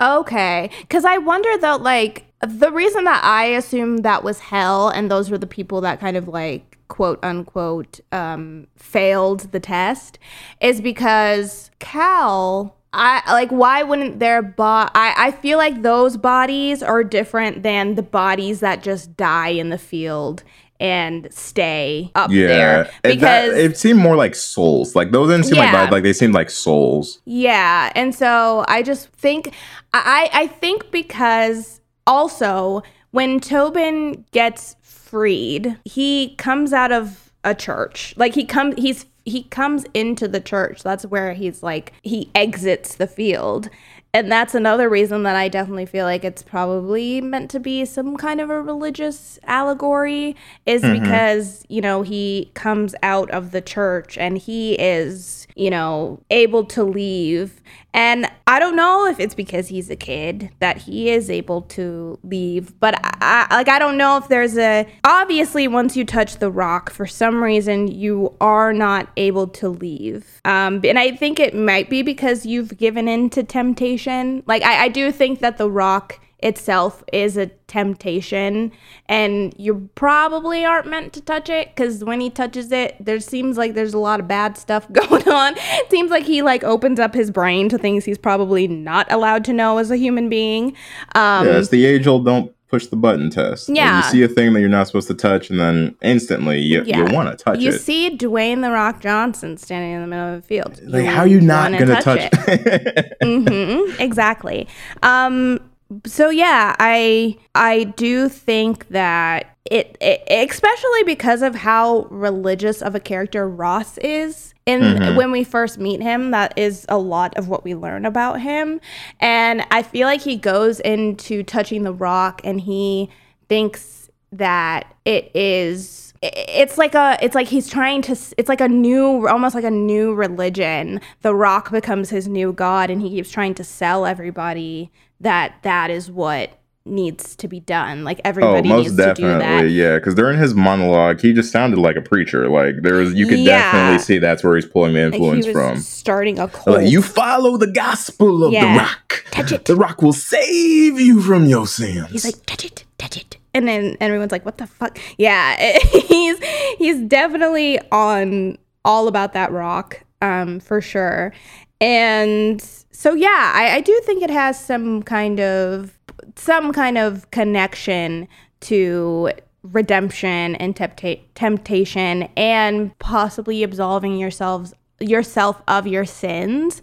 Okay. 0.00 0.68
Because 0.80 1.04
I 1.04 1.18
wonder 1.18 1.56
though, 1.58 1.76
like, 1.76 2.24
the 2.40 2.70
reason 2.72 3.04
that 3.04 3.22
I 3.24 3.44
assume 3.46 3.98
that 3.98 4.24
was 4.24 4.40
hell 4.40 4.88
and 4.88 5.10
those 5.10 5.30
were 5.30 5.38
the 5.38 5.46
people 5.46 5.80
that 5.82 6.00
kind 6.00 6.16
of 6.16 6.26
like, 6.28 6.76
quote 6.88 7.18
unquote, 7.22 8.00
um, 8.12 8.66
failed 8.76 9.50
the 9.52 9.60
test 9.60 10.18
is 10.60 10.80
because 10.80 11.70
Cal. 11.78 12.76
I 12.96 13.22
like 13.32 13.50
why 13.50 13.82
wouldn't 13.82 14.20
their 14.20 14.40
bo- 14.40 14.62
I, 14.94 15.14
I 15.16 15.30
feel 15.32 15.58
like 15.58 15.82
those 15.82 16.16
bodies 16.16 16.80
are 16.80 17.02
different 17.02 17.64
than 17.64 17.96
the 17.96 18.04
bodies 18.04 18.60
that 18.60 18.84
just 18.84 19.16
die 19.16 19.48
in 19.48 19.70
the 19.70 19.78
field 19.78 20.44
and 20.84 21.32
stay 21.32 22.10
up 22.14 22.30
there 22.30 22.82
it, 22.82 22.90
that- 23.02 23.14
because 23.14 23.54
it 23.56 23.78
seemed 23.78 23.98
more 23.98 24.16
like 24.16 24.34
souls 24.34 24.94
like 24.94 25.10
those 25.12 25.30
didn't 25.30 25.46
seem 25.46 25.56
like 25.56 25.68
Yeah. 25.72 25.72
bodies, 25.72 25.92
like 25.92 26.02
they 26.02 26.12
seemed 26.12 26.34
like 26.34 26.50
souls 26.50 27.20
Yeah, 27.24 27.90
and 27.94 28.14
so 28.14 28.64
I 28.68 28.82
just 28.82 29.08
think 29.08 29.52
I 29.94 30.28
I 30.32 30.46
think 30.46 30.90
because 30.90 31.80
also 32.06 32.82
when 33.12 33.40
Tobin 33.40 34.24
gets 34.32 34.76
freed, 34.82 35.78
he 35.84 36.34
comes 36.36 36.72
out 36.72 36.92
of 36.92 37.32
a 37.44 37.54
church. 37.54 38.12
Like 38.16 38.34
he 38.34 38.44
comes 38.44 38.74
he's 38.76 39.06
he 39.24 39.44
comes 39.44 39.84
into 39.94 40.28
the 40.28 40.40
church. 40.40 40.82
That's 40.82 41.06
where 41.06 41.32
he's 41.32 41.62
like 41.62 41.92
he 42.02 42.30
exits 42.34 42.96
the 42.96 43.06
field. 43.06 43.70
And 44.14 44.30
that's 44.30 44.54
another 44.54 44.88
reason 44.88 45.24
that 45.24 45.34
I 45.34 45.48
definitely 45.48 45.86
feel 45.86 46.04
like 46.04 46.22
it's 46.22 46.44
probably 46.44 47.20
meant 47.20 47.50
to 47.50 47.58
be 47.58 47.84
some 47.84 48.16
kind 48.16 48.40
of 48.40 48.48
a 48.48 48.62
religious 48.62 49.40
allegory 49.42 50.36
is 50.66 50.82
mm-hmm. 50.82 51.02
because, 51.02 51.66
you 51.68 51.80
know, 51.80 52.02
he 52.02 52.52
comes 52.54 52.94
out 53.02 53.28
of 53.32 53.50
the 53.50 53.60
church 53.60 54.16
and 54.16 54.38
he 54.38 54.74
is, 54.74 55.43
you 55.54 55.70
know, 55.70 56.20
able 56.30 56.64
to 56.64 56.82
leave 56.82 57.62
And 57.94 58.28
I 58.48 58.58
don't 58.58 58.74
know 58.74 59.06
if 59.06 59.20
it's 59.20 59.36
because 59.36 59.68
he's 59.68 59.88
a 59.88 59.94
kid 59.94 60.50
that 60.58 60.78
he 60.78 61.10
is 61.10 61.30
able 61.30 61.62
to 61.62 62.18
leave, 62.24 62.78
but 62.80 62.98
I, 63.04 63.46
I 63.50 63.56
like 63.56 63.68
I 63.68 63.78
don't 63.78 63.96
know 63.96 64.16
if 64.16 64.26
there's 64.26 64.58
a 64.58 64.86
obviously 65.04 65.68
once 65.68 65.96
you 65.96 66.04
touch 66.04 66.38
the 66.38 66.50
rock 66.50 66.90
for 66.90 67.06
some 67.06 67.42
reason 67.42 67.86
you 67.86 68.34
are 68.40 68.72
not 68.72 69.08
able 69.16 69.46
to 69.46 69.68
leave. 69.68 70.40
Um, 70.44 70.80
and 70.82 70.98
I 70.98 71.12
think 71.12 71.38
it 71.38 71.54
might 71.54 71.88
be 71.88 72.02
because 72.02 72.44
you've 72.44 72.76
given 72.76 73.06
in 73.06 73.30
to 73.30 73.44
temptation. 73.44 74.42
Like 74.44 74.62
I, 74.64 74.84
I 74.84 74.88
do 74.88 75.12
think 75.12 75.38
that 75.38 75.56
the 75.56 75.70
rock 75.70 76.18
itself 76.44 77.02
is 77.12 77.36
a 77.36 77.46
temptation 77.66 78.70
and 79.08 79.54
you 79.58 79.88
probably 79.94 80.64
aren't 80.64 80.86
meant 80.86 81.12
to 81.14 81.20
touch 81.20 81.48
it 81.48 81.68
because 81.74 82.04
when 82.04 82.20
he 82.20 82.28
touches 82.28 82.70
it 82.70 82.94
there 83.00 83.18
seems 83.18 83.56
like 83.56 83.74
there's 83.74 83.94
a 83.94 83.98
lot 83.98 84.20
of 84.20 84.28
bad 84.28 84.56
stuff 84.56 84.86
going 84.92 85.26
on 85.28 85.54
it 85.56 85.90
seems 85.90 86.10
like 86.10 86.24
he 86.24 86.42
like 86.42 86.62
opens 86.62 87.00
up 87.00 87.14
his 87.14 87.30
brain 87.30 87.68
to 87.68 87.78
things 87.78 88.04
he's 88.04 88.18
probably 88.18 88.68
not 88.68 89.10
allowed 89.10 89.44
to 89.44 89.52
know 89.52 89.78
as 89.78 89.90
a 89.90 89.96
human 89.96 90.28
being 90.28 90.68
um 91.14 91.46
yeah, 91.46 91.56
it's 91.58 91.70
the 91.70 91.86
age 91.86 92.06
old 92.06 92.24
don't 92.26 92.54
push 92.68 92.86
the 92.88 92.96
button 92.96 93.30
test. 93.30 93.68
Like, 93.68 93.76
Yeah. 93.76 93.98
you 93.98 94.02
see 94.10 94.22
a 94.24 94.28
thing 94.28 94.52
that 94.52 94.58
you're 94.60 94.68
not 94.68 94.88
supposed 94.88 95.06
to 95.06 95.14
touch, 95.14 95.48
and 95.48 95.60
then 95.60 95.94
instantly 96.02 96.58
you, 96.58 96.82
Yeah. 96.84 97.06
you 97.06 97.14
want 97.14 97.28
to 97.30 97.36
touch 97.44 97.60
you 97.60 97.68
it. 97.68 97.72
You 97.74 97.78
see 97.78 98.16
Dwayne 98.16 98.62
the 98.62 98.72
Rock 98.72 99.00
Johnson 99.00 99.56
standing 99.58 99.92
in 99.92 100.00
the 100.00 100.08
middle 100.08 100.34
of 100.34 100.42
the 100.42 100.46
field. 100.48 100.80
like, 100.82 101.04
how 101.04 101.20
are 101.20 101.26
you 101.28 101.40
not 101.40 101.70
gonna 101.78 102.00
touch? 102.00 102.18
it? 102.48 103.16
hmm 103.22 104.00
exactly. 104.02 104.66
Um, 105.04 105.60
so 106.06 106.30
yeah, 106.30 106.74
I 106.78 107.36
I 107.54 107.84
do 107.84 108.28
think 108.28 108.88
that 108.88 109.56
it, 109.70 109.96
it, 110.00 110.22
especially 110.28 111.04
because 111.04 111.42
of 111.42 111.54
how 111.54 112.02
religious 112.10 112.82
of 112.82 112.94
a 112.94 113.00
character 113.00 113.48
Ross 113.48 113.98
is. 113.98 114.52
In 114.66 114.80
Mhm. 114.80 115.16
when 115.16 115.30
we 115.30 115.44
first 115.44 115.78
meet 115.78 116.00
him, 116.00 116.30
that 116.30 116.54
is 116.56 116.86
a 116.88 116.96
lot 116.96 117.36
of 117.36 117.48
what 117.48 117.64
we 117.64 117.74
learn 117.74 118.06
about 118.06 118.40
him, 118.40 118.80
and 119.20 119.62
I 119.70 119.82
feel 119.82 120.06
like 120.06 120.22
he 120.22 120.36
goes 120.36 120.80
into 120.80 121.42
touching 121.42 121.82
the 121.82 121.92
rock, 121.92 122.40
and 122.44 122.62
he 122.62 123.10
thinks 123.48 124.08
that 124.32 124.86
it 125.04 125.30
is 125.34 126.12
it's 126.22 126.78
like 126.78 126.94
a 126.94 127.18
it's 127.20 127.34
like 127.34 127.48
he's 127.48 127.68
trying 127.68 128.00
to 128.00 128.16
it's 128.38 128.48
like 128.48 128.62
a 128.62 128.68
new 128.68 129.28
almost 129.28 129.54
like 129.54 129.64
a 129.64 129.70
new 129.70 130.14
religion 130.14 130.98
the 131.20 131.34
rock 131.34 131.70
becomes 131.70 132.08
his 132.08 132.26
new 132.26 132.50
god 132.50 132.88
and 132.88 133.02
he 133.02 133.10
keeps 133.10 133.30
trying 133.30 133.54
to 133.54 133.62
sell 133.62 134.06
everybody 134.06 134.90
that 135.24 135.56
that 135.62 135.90
is 135.90 136.10
what 136.10 136.58
needs 136.86 137.34
to 137.36 137.48
be 137.48 137.60
done 137.60 138.04
like 138.04 138.20
everybody 138.26 138.68
Oh, 138.68 138.72
most 138.76 138.84
needs 138.90 138.96
to 138.96 139.14
do 139.14 139.22
that 139.22 139.38
definitely, 139.38 139.68
yeah. 139.72 139.94
Because 139.96 140.14
during 140.14 140.38
his 140.38 140.54
monologue, 140.54 141.18
he 141.18 141.32
just 141.32 141.50
sounded 141.50 141.78
like 141.78 141.96
a 141.96 142.02
preacher. 142.02 142.46
Like 142.50 142.82
there 142.82 142.96
was, 142.96 143.14
you 143.14 143.26
could 143.26 143.38
Yeah. 143.38 143.72
definitely 143.72 143.98
see 144.00 144.18
that's 144.18 144.44
where 144.44 144.54
he's 144.54 144.66
pulling 144.66 144.92
the 144.92 145.04
like 145.04 145.14
he 145.14 145.16
influence 145.16 145.46
was 145.46 145.54
from. 145.54 145.76
starting 145.78 146.38
a 146.38 146.46
cult 146.46 146.76
Like, 146.82 146.90
you 146.90 147.00
follow 147.00 147.56
the 147.56 147.68
gospel 147.72 148.44
of 148.44 148.52
Yeah. 148.52 148.74
the 148.74 148.78
rock. 148.80 149.24
Touch 149.30 149.50
it. 149.50 149.64
The 149.64 149.76
rock 149.76 150.02
will 150.02 150.12
save 150.12 151.00
you 151.00 151.22
from 151.22 151.46
your 151.46 151.66
sins. 151.66 152.10
He's 152.10 152.24
like, 152.26 152.44
touch 152.44 152.66
it, 152.66 152.84
touch 152.98 153.16
it. 153.16 153.38
And 153.54 153.66
then 153.66 153.96
everyone's 154.00 154.30
like, 154.32 154.44
what 154.44 154.58
the 154.58 154.66
fuck? 154.66 154.98
Yeah, 155.16 155.56
he's 155.90 156.36
he's 156.76 157.00
definitely 157.00 157.80
on 157.92 158.58
all 158.84 159.08
about 159.08 159.32
that 159.32 159.52
rock, 159.52 160.02
um, 160.20 160.60
for 160.60 160.82
sure. 160.82 161.32
And 161.80 162.62
so 162.94 163.12
yeah, 163.12 163.52
I, 163.54 163.76
I 163.76 163.80
do 163.80 164.00
think 164.04 164.22
it 164.22 164.30
has 164.30 164.58
some 164.58 165.02
kind 165.02 165.40
of 165.40 165.98
some 166.36 166.72
kind 166.72 166.96
of 166.96 167.28
connection 167.32 168.28
to 168.60 169.30
redemption 169.62 170.54
and 170.56 170.76
tempta- 170.76 171.20
temptation 171.34 172.28
and 172.36 172.96
possibly 173.00 173.64
absolving 173.64 174.16
yourselves 174.16 174.72
yourself 175.00 175.60
of 175.66 175.88
your 175.88 176.04
sins. 176.04 176.80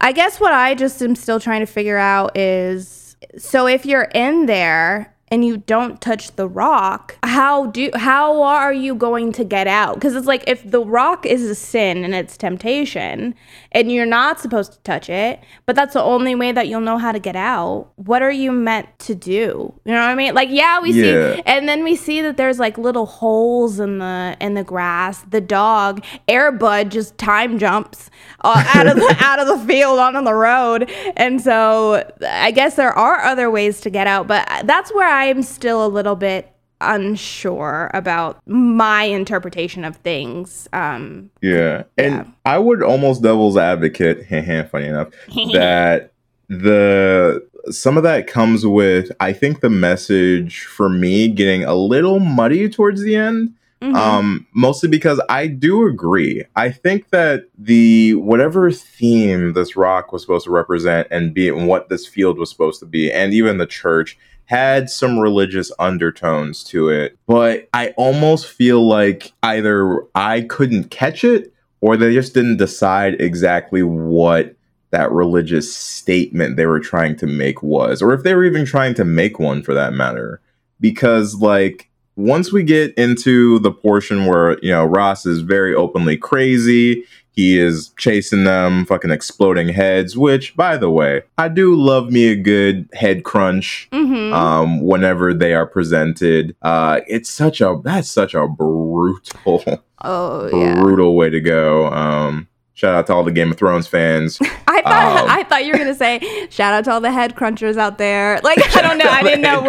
I 0.00 0.12
guess 0.12 0.38
what 0.38 0.52
I 0.52 0.76
just 0.76 1.02
am 1.02 1.16
still 1.16 1.40
trying 1.40 1.60
to 1.60 1.66
figure 1.66 1.98
out 1.98 2.36
is 2.38 3.16
so 3.36 3.66
if 3.66 3.84
you're 3.84 4.08
in 4.14 4.46
there 4.46 5.09
and 5.32 5.44
you 5.44 5.58
don't 5.58 6.00
touch 6.00 6.34
the 6.36 6.48
rock, 6.48 7.16
how 7.22 7.66
do 7.66 7.90
how 7.94 8.42
are 8.42 8.72
you 8.72 8.94
going 8.94 9.32
to 9.32 9.44
get 9.44 9.66
out? 9.68 9.94
Because 9.94 10.16
it's 10.16 10.26
like 10.26 10.42
if 10.48 10.68
the 10.68 10.80
rock 10.84 11.24
is 11.24 11.42
a 11.44 11.54
sin 11.54 12.02
and 12.04 12.14
it's 12.14 12.36
temptation, 12.36 13.34
and 13.72 13.92
you're 13.92 14.06
not 14.06 14.40
supposed 14.40 14.72
to 14.72 14.78
touch 14.80 15.08
it, 15.08 15.40
but 15.66 15.76
that's 15.76 15.94
the 15.94 16.02
only 16.02 16.34
way 16.34 16.50
that 16.52 16.66
you'll 16.68 16.80
know 16.80 16.98
how 16.98 17.12
to 17.12 17.18
get 17.20 17.36
out. 17.36 17.88
What 17.96 18.22
are 18.22 18.30
you 18.30 18.50
meant 18.50 18.88
to 19.00 19.14
do? 19.14 19.72
You 19.84 19.92
know 19.92 20.00
what 20.00 20.08
I 20.08 20.14
mean? 20.14 20.34
Like 20.34 20.48
yeah, 20.50 20.80
we 20.80 20.92
Yeah. 20.92 21.36
see, 21.36 21.42
and 21.46 21.68
then 21.68 21.84
we 21.84 21.94
see 21.96 22.20
that 22.22 22.36
there's 22.36 22.58
like 22.58 22.76
little 22.76 23.06
holes 23.06 23.78
in 23.78 23.98
the 23.98 24.36
in 24.40 24.54
the 24.54 24.64
grass. 24.64 25.22
The 25.30 25.40
dog 25.40 26.04
Air 26.26 26.50
Bud 26.50 26.90
just 26.90 27.16
time 27.18 27.58
jumps 27.58 28.10
uh, 28.42 28.64
out 28.74 28.86
of 28.88 28.96
the 28.96 29.16
out 29.20 29.38
of 29.38 29.46
the 29.46 29.58
field 29.66 29.98
onto 30.00 30.22
the 30.24 30.34
road, 30.34 30.90
and 31.16 31.40
so 31.40 32.04
I 32.26 32.50
guess 32.50 32.74
there 32.74 32.92
are 32.92 33.22
other 33.24 33.50
ways 33.50 33.80
to 33.82 33.90
get 33.90 34.06
out, 34.08 34.26
but 34.26 34.48
that's 34.64 34.92
where 34.92 35.06
I'm 35.20 35.42
still 35.42 35.84
a 35.84 35.88
little 35.88 36.16
bit 36.16 36.50
unsure 36.80 37.90
about 37.92 38.40
my 38.46 39.04
interpretation 39.04 39.84
of 39.84 39.96
things. 39.96 40.68
Um, 40.72 41.30
Yeah. 41.42 41.82
And 41.98 42.14
Yeah. 42.14 42.24
I 42.46 42.58
would 42.58 42.82
almost 42.82 43.22
devil's 43.22 43.56
advocate, 43.56 44.26
funny 44.70 44.86
enough, 44.86 45.08
that 45.52 46.12
the 46.48 47.42
some 47.70 47.98
of 47.98 48.02
that 48.02 48.26
comes 48.26 48.64
with 48.66 49.12
I 49.20 49.32
think 49.34 49.60
the 49.60 49.68
message 49.68 50.62
for 50.64 50.88
me 50.88 51.28
getting 51.28 51.64
a 51.64 51.74
little 51.74 52.18
muddy 52.18 52.68
towards 52.70 53.02
the 53.02 53.14
end. 53.16 53.52
mhm. 53.82 53.94
Um, 53.94 54.46
mostly 54.54 54.88
because 54.88 55.20
I 55.28 55.46
do 55.46 55.86
agree. 55.86 56.44
I 56.56 56.70
think 56.70 57.10
that 57.10 57.44
the 57.58 58.14
whatever 58.14 58.70
theme 58.70 59.52
this 59.52 59.76
rock 59.76 60.12
was 60.12 60.22
supposed 60.22 60.44
to 60.46 60.50
represent 60.50 61.08
and 61.10 61.32
be 61.34 61.48
and 61.48 61.66
what 61.68 61.88
this 61.90 62.06
field 62.06 62.38
was 62.38 62.50
supposed 62.50 62.80
to 62.80 62.86
be, 62.86 63.10
and 63.12 63.32
even 63.34 63.58
the 63.58 63.66
church 63.66 64.18
had 64.50 64.90
some 64.90 65.16
religious 65.16 65.70
undertones 65.78 66.64
to 66.64 66.88
it. 66.88 67.16
But 67.28 67.68
I 67.72 67.90
almost 67.90 68.48
feel 68.48 68.84
like 68.84 69.32
either 69.44 70.04
I 70.16 70.40
couldn't 70.40 70.90
catch 70.90 71.22
it 71.22 71.54
or 71.80 71.96
they 71.96 72.12
just 72.12 72.34
didn't 72.34 72.56
decide 72.56 73.20
exactly 73.20 73.84
what 73.84 74.56
that 74.90 75.12
religious 75.12 75.72
statement 75.72 76.56
they 76.56 76.66
were 76.66 76.80
trying 76.80 77.14
to 77.18 77.28
make 77.28 77.62
was, 77.62 78.02
or 78.02 78.12
if 78.12 78.24
they 78.24 78.34
were 78.34 78.44
even 78.44 78.64
trying 78.64 78.94
to 78.94 79.04
make 79.04 79.38
one 79.38 79.62
for 79.62 79.72
that 79.72 79.92
matter. 79.92 80.40
Because, 80.80 81.36
like, 81.36 81.88
once 82.16 82.52
we 82.52 82.64
get 82.64 82.92
into 82.94 83.60
the 83.60 83.70
portion 83.70 84.26
where, 84.26 84.58
you 84.64 84.72
know, 84.72 84.84
Ross 84.84 85.26
is 85.26 85.42
very 85.42 85.76
openly 85.76 86.16
crazy, 86.16 87.04
he 87.40 87.58
is 87.58 87.90
chasing 87.96 88.44
them, 88.44 88.84
fucking 88.86 89.10
exploding 89.10 89.68
heads, 89.68 90.16
which, 90.16 90.54
by 90.56 90.76
the 90.76 90.90
way, 90.90 91.22
I 91.38 91.48
do 91.48 91.74
love 91.74 92.10
me 92.10 92.26
a 92.32 92.36
good 92.36 92.88
head 92.92 93.24
crunch 93.24 93.88
Mhm. 93.92 94.32
um 94.34 94.80
whenever 94.82 95.32
they 95.32 95.54
are 95.54 95.66
presented 95.66 96.54
uh 96.62 97.00
it's 97.06 97.30
such 97.30 97.60
a 97.60 97.80
that's 97.82 98.10
such 98.10 98.34
a 98.34 98.46
brutal 98.46 99.62
oh 100.02 100.48
yeah. 100.52 100.80
brutal 100.80 101.16
way 101.16 101.30
to 101.30 101.40
go 101.40 101.86
um 101.88 102.46
shout 102.74 102.94
out 102.94 103.06
to 103.06 103.12
all 103.14 103.24
the 103.24 103.32
game 103.32 103.50
of 103.52 103.56
thrones 103.58 103.86
fans 103.86 104.38
I 104.68 104.82
thought 104.82 105.20
Um, 105.22 105.30
I 105.30 105.42
thought 105.44 105.64
you 105.64 105.72
were 105.72 105.78
gonna 105.78 105.94
say 105.94 106.20
shout 106.50 106.72
out 106.74 106.84
to 106.84 106.92
all 106.92 107.00
the 107.00 107.10
head 107.12 107.34
crunchers 107.36 107.76
out 107.76 107.98
there. 107.98 108.40
Like 108.42 108.58
I 108.76 108.82
don't 108.82 108.98
know. 108.98 109.10
I 109.10 109.22
didn't 109.28 109.42
know. 109.42 109.60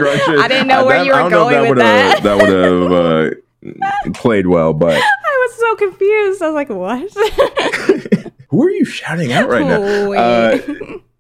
I 0.42 0.48
didn't 0.48 0.68
know 0.68 0.82
Uh, 0.82 0.86
where 0.86 0.98
that- 1.00 1.06
you 1.06 1.12
were 1.14 1.20
don't 1.20 1.32
know 1.32 1.48
if 1.50 1.54
going 1.56 1.70
with 1.70 1.80
that. 1.80 2.24
that 2.24 2.36
would 2.38 2.50
have 2.50 2.92
uh 2.92 4.12
played 4.14 4.48
well 4.48 4.74
but 4.74 5.00
was 5.52 5.60
so 5.60 5.76
confused. 5.76 6.42
I 6.42 6.50
was 6.50 6.56
like, 6.56 6.70
what? 6.70 8.24
who 8.50 8.64
are 8.64 8.70
you 8.72 8.86
shouting 8.86 9.32
out 9.32 9.50
right 9.50 9.66
now. 9.66 10.12
Uh, 10.14 10.58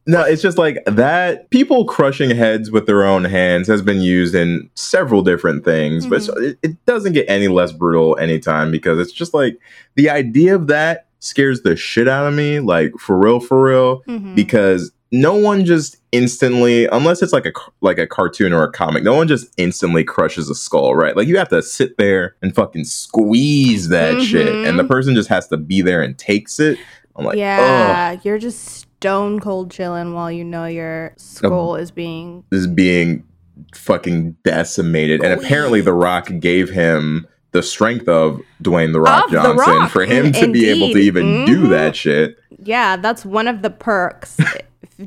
No, 0.08 0.24
it's 0.24 0.42
just 0.42 0.58
like 0.58 0.80
that. 0.88 1.50
People 1.52 1.86
crushing 1.86 2.32
heads 2.32 2.72
with 2.72 2.88
their 2.88 3.04
own 3.06 3.24
hands 3.24 3.68
has 3.68 3.84
been 3.84 4.02
used 4.02 4.34
in 4.34 4.68
several 4.74 5.22
different 5.22 5.64
things, 5.64 6.08
but 6.08 6.22
Mm-hmm. 6.22 6.44
it's- 6.44 6.56
it, 6.64 6.70
it 6.72 6.86
doesn't 6.88 7.14
get 7.14 7.30
any 7.30 7.48
less 7.48 7.72
brutal 7.72 8.18
anytime 8.18 8.72
because 8.72 8.98
it's 9.00 9.12
just 9.14 9.34
like 9.36 9.60
the 9.96 10.10
idea 10.10 10.56
of 10.56 10.68
that 10.68 11.06
scares 11.20 11.62
the 11.62 11.76
shit 11.76 12.08
out 12.08 12.26
of 12.26 12.34
me. 12.34 12.60
Like 12.60 12.94
for 12.98 13.18
real, 13.18 13.40
for 13.40 13.64
real, 13.64 14.02
Mhm. 14.08 14.34
because 14.36 14.92
no 15.12 15.36
one 15.36 15.66
just 15.66 15.97
instantly, 16.12 16.86
unless 16.88 17.22
it's 17.22 17.34
like 17.34 17.45
a 17.45 17.51
like 17.82 17.97
a 17.97 18.07
cartoon 18.07 18.53
or 18.53 18.64
a 18.64 18.72
comic, 18.72 19.03
no 19.03 19.14
one 19.14 19.28
just 19.28 19.47
instantly 19.57 20.03
crushes 20.03 20.49
a 20.49 20.55
skull, 20.55 20.95
right? 20.95 21.16
Like 21.18 21.28
you 21.28 21.38
have 21.38 21.49
to 21.49 21.62
sit 21.62 21.97
there 21.97 22.36
and 22.41 22.53
fucking 22.55 22.86
squeeze 22.86 23.89
that 23.89 24.22
shit, 24.22 24.47
Mhm. 24.47 24.68
and 24.70 24.80
the 24.80 24.84
person 24.86 25.16
just 25.16 25.30
has 25.30 25.47
to 25.49 25.57
be 25.57 25.82
there 25.82 26.01
and 26.01 26.18
takes 26.18 26.59
it. 26.59 26.78
I'm 27.16 27.26
like, 27.26 27.34
ugh. 27.34 27.39
yeah, 27.39 28.18
you're 28.24 28.39
just 28.39 28.66
stone 28.66 29.39
cold 29.41 29.70
chilling 29.72 30.14
while 30.14 30.32
you 30.32 30.45
know 30.45 30.66
your 30.66 31.14
skull 31.18 31.76
is 31.76 31.91
being. 31.91 32.43
is 32.51 32.68
being 32.68 33.24
fucking 33.76 34.36
decimated. 34.43 35.24
And 35.24 35.34
apparently, 35.39 35.82
The 35.82 35.93
Rock 35.93 36.30
gave 36.39 36.70
him 36.70 37.28
the 37.51 37.62
strength 37.62 38.07
of 38.07 38.39
Dwayne 38.64 38.93
The 38.93 39.01
Rock 39.01 39.26
Of 39.26 39.32
The 39.32 39.38
Johnson 39.38 39.57
Rock, 39.57 39.91
for 39.91 40.05
him 40.05 40.32
to 40.32 40.49
be 40.51 40.70
able 40.70 40.93
to 40.93 40.99
even 40.99 41.43
do 41.45 41.66
Mhm. 41.66 41.70
that 41.72 41.95
shit. 41.97 42.38
Yeah, 42.64 42.95
that's 42.95 43.26
one 43.26 43.47
of 43.49 43.62
the 43.62 43.70
perks. 43.70 44.38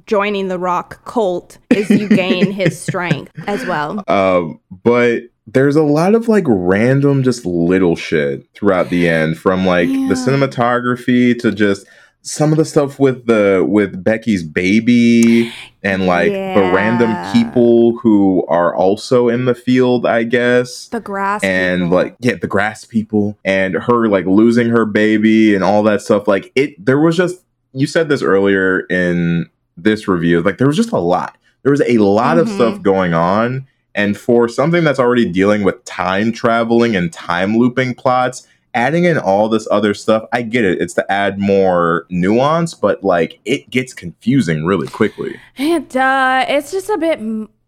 joining 0.07 0.49
the 0.49 0.59
rock 0.59 1.05
cult 1.05 1.59
is 1.71 1.91
you 1.91 2.09
gain 2.09 2.51
his 2.53 2.81
strength 2.89 3.33
as 3.47 3.65
well. 3.67 4.03
Um, 4.09 4.61
but 4.83 5.23
there's 5.47 5.77
a 5.77 5.83
lot 5.83 6.15
of 6.15 6.29
like 6.29 6.45
random, 6.47 7.23
just 7.23 7.45
little 7.45 7.97
shit 7.97 8.47
throughout 8.55 8.89
the 8.91 9.09
end 9.09 9.39
from 9.39 9.67
like 9.67 9.89
Yeah. 9.89 10.09
the 10.09 10.15
cinematography 10.15 11.39
to 11.41 11.53
just 11.53 11.87
some 12.27 12.53
of 12.53 12.57
the 12.57 12.65
stuff 12.65 12.99
with 12.99 13.27
the 13.27 13.63
with 13.69 14.03
Becky's 14.03 14.43
baby 14.43 15.53
and 15.83 16.07
like 16.07 16.33
the 16.33 16.71
random 16.75 17.15
people 17.35 17.99
who 17.99 18.47
are 18.49 18.75
also 18.75 19.29
in 19.29 19.45
the 19.45 19.55
field, 19.55 20.07
I 20.07 20.23
guess. 20.23 20.89
The 20.89 21.01
grass 21.01 21.45
and 21.45 21.83
people. 21.83 21.95
like 21.97 22.17
yeah, 22.21 22.37
the 22.41 22.47
grass 22.47 22.87
people 22.87 23.37
and 23.45 23.75
her 23.75 24.09
like 24.09 24.25
losing 24.25 24.71
her 24.71 24.87
baby 24.87 25.55
and 25.55 25.63
all 25.63 25.83
that 25.83 26.01
stuff. 26.01 26.27
Like 26.27 26.51
it 26.55 26.83
there 26.83 26.99
was 26.99 27.15
just 27.19 27.43
you 27.75 27.87
said 27.87 28.09
this 28.09 28.23
earlier 28.23 28.81
in 28.89 29.51
this 29.77 30.09
review, 30.09 30.41
like 30.43 30.59
there 30.59 30.67
was 30.67 30.77
just 30.77 30.93
a 30.93 30.99
lot. 30.99 31.37
There 31.63 31.71
was 31.73 31.83
a 31.83 31.99
lot 31.99 32.39
of 32.39 32.47
Mhm. 32.49 32.55
stuff 32.55 32.83
going 32.83 33.15
on. 33.15 33.67
And 33.95 34.17
for 34.17 34.49
something 34.49 34.83
that's 34.85 34.99
already 34.99 35.25
dealing 35.25 35.63
with 35.63 35.85
time 35.85 36.33
traveling 36.33 36.97
and 36.97 37.13
time 37.13 37.57
looping 37.57 37.95
plots, 37.95 38.47
adding 38.75 39.05
in 39.05 39.17
all 39.17 39.49
this 39.49 39.69
other 39.71 39.95
stuff, 39.95 40.25
I 40.33 40.43
get 40.43 40.65
it. 40.65 40.81
It's 40.81 40.95
to 40.95 41.11
add 41.13 41.39
more 41.39 42.05
nuance, 42.11 42.75
but 42.75 43.05
like 43.05 43.39
it 43.45 43.71
gets 43.71 43.95
confusing 43.95 44.65
really 44.65 44.89
quickly. 44.89 45.37
It 45.57 45.95
uh, 45.97 46.45
it's 46.49 46.73
just 46.73 46.91
a 46.91 46.99
bit. 46.99 47.21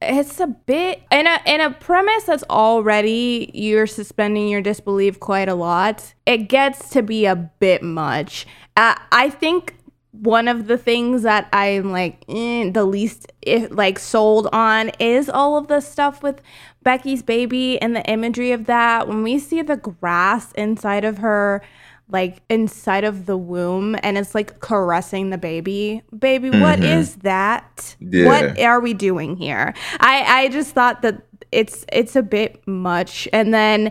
It's 0.02 0.40
a 0.40 0.48
bit 0.48 1.02
in 1.12 1.26
a 1.28 1.38
in 1.46 1.60
a 1.60 1.70
premise 1.70 2.24
that's 2.24 2.44
already 2.50 3.50
you're 3.54 3.86
suspending 3.86 4.48
your 4.48 4.60
disbelief 4.60 5.20
quite 5.20 5.48
a 5.48 5.54
lot. 5.54 6.12
It 6.26 6.48
gets 6.48 6.90
to 6.90 7.02
be 7.02 7.24
a 7.24 7.36
bit 7.36 7.82
much. 7.84 8.46
Uh, 8.76 8.94
I 9.12 9.30
think 9.30 9.76
one 10.20 10.48
of 10.48 10.66
the 10.66 10.78
things 10.78 11.22
that 11.22 11.48
I'm 11.52 11.92
like 11.92 12.24
eh, 12.28 12.70
the 12.70 12.84
least 12.84 13.32
if, 13.42 13.70
like 13.70 13.98
sold 13.98 14.48
on 14.52 14.90
is 14.98 15.28
all 15.28 15.56
of 15.56 15.68
the 15.68 15.80
stuff 15.80 16.22
with 16.22 16.40
Becky's 16.82 17.22
baby 17.22 17.80
and 17.80 17.94
the 17.94 18.04
imagery 18.08 18.52
of 18.52 18.66
that. 18.66 19.08
When 19.08 19.22
we 19.22 19.38
see 19.38 19.62
the 19.62 19.76
grass 19.76 20.52
inside 20.52 21.04
of 21.04 21.18
her 21.18 21.62
like 22.08 22.40
inside 22.48 23.02
of 23.02 23.26
the 23.26 23.36
womb 23.36 23.96
and 24.02 24.16
it's 24.16 24.32
like 24.32 24.60
caressing 24.60 25.30
the 25.30 25.38
baby. 25.38 26.02
Baby, 26.16 26.50
what 26.50 26.78
Mhm. 26.78 26.98
is 26.98 27.16
that? 27.16 27.96
Yeah. 27.98 28.26
What 28.26 28.60
are 28.60 28.78
we 28.80 28.94
doing 28.94 29.36
here? 29.36 29.74
I 29.98 30.42
I 30.44 30.48
just 30.48 30.72
thought 30.72 31.02
that 31.02 31.22
it's 31.50 31.84
it's 31.92 32.14
a 32.14 32.22
bit 32.22 32.62
much. 32.66 33.28
And 33.32 33.52
then 33.52 33.90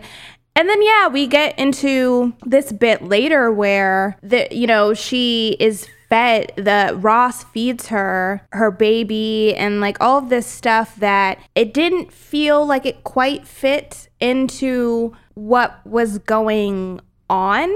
and 0.54 0.68
then 0.70 0.82
yeah, 0.82 1.08
we 1.08 1.26
get 1.26 1.58
into 1.58 2.32
this 2.46 2.72
bit 2.72 3.02
later 3.02 3.52
where 3.52 4.16
the 4.22 4.48
you 4.50 4.66
know, 4.66 4.94
she 4.94 5.54
is 5.60 5.86
fed 6.08 6.52
the 6.56 6.96
Ross 7.00 7.44
feeds 7.44 7.88
her 7.88 8.46
her 8.52 8.70
baby 8.70 9.54
and 9.56 9.80
like 9.80 9.96
all 10.00 10.18
of 10.18 10.28
this 10.28 10.46
stuff 10.46 10.96
that 10.96 11.38
it 11.54 11.74
didn't 11.74 12.12
feel 12.12 12.64
like 12.64 12.86
it 12.86 13.04
quite 13.04 13.46
fit 13.46 14.08
into 14.20 15.16
what 15.34 15.84
was 15.86 16.18
going 16.18 17.00
on. 17.28 17.68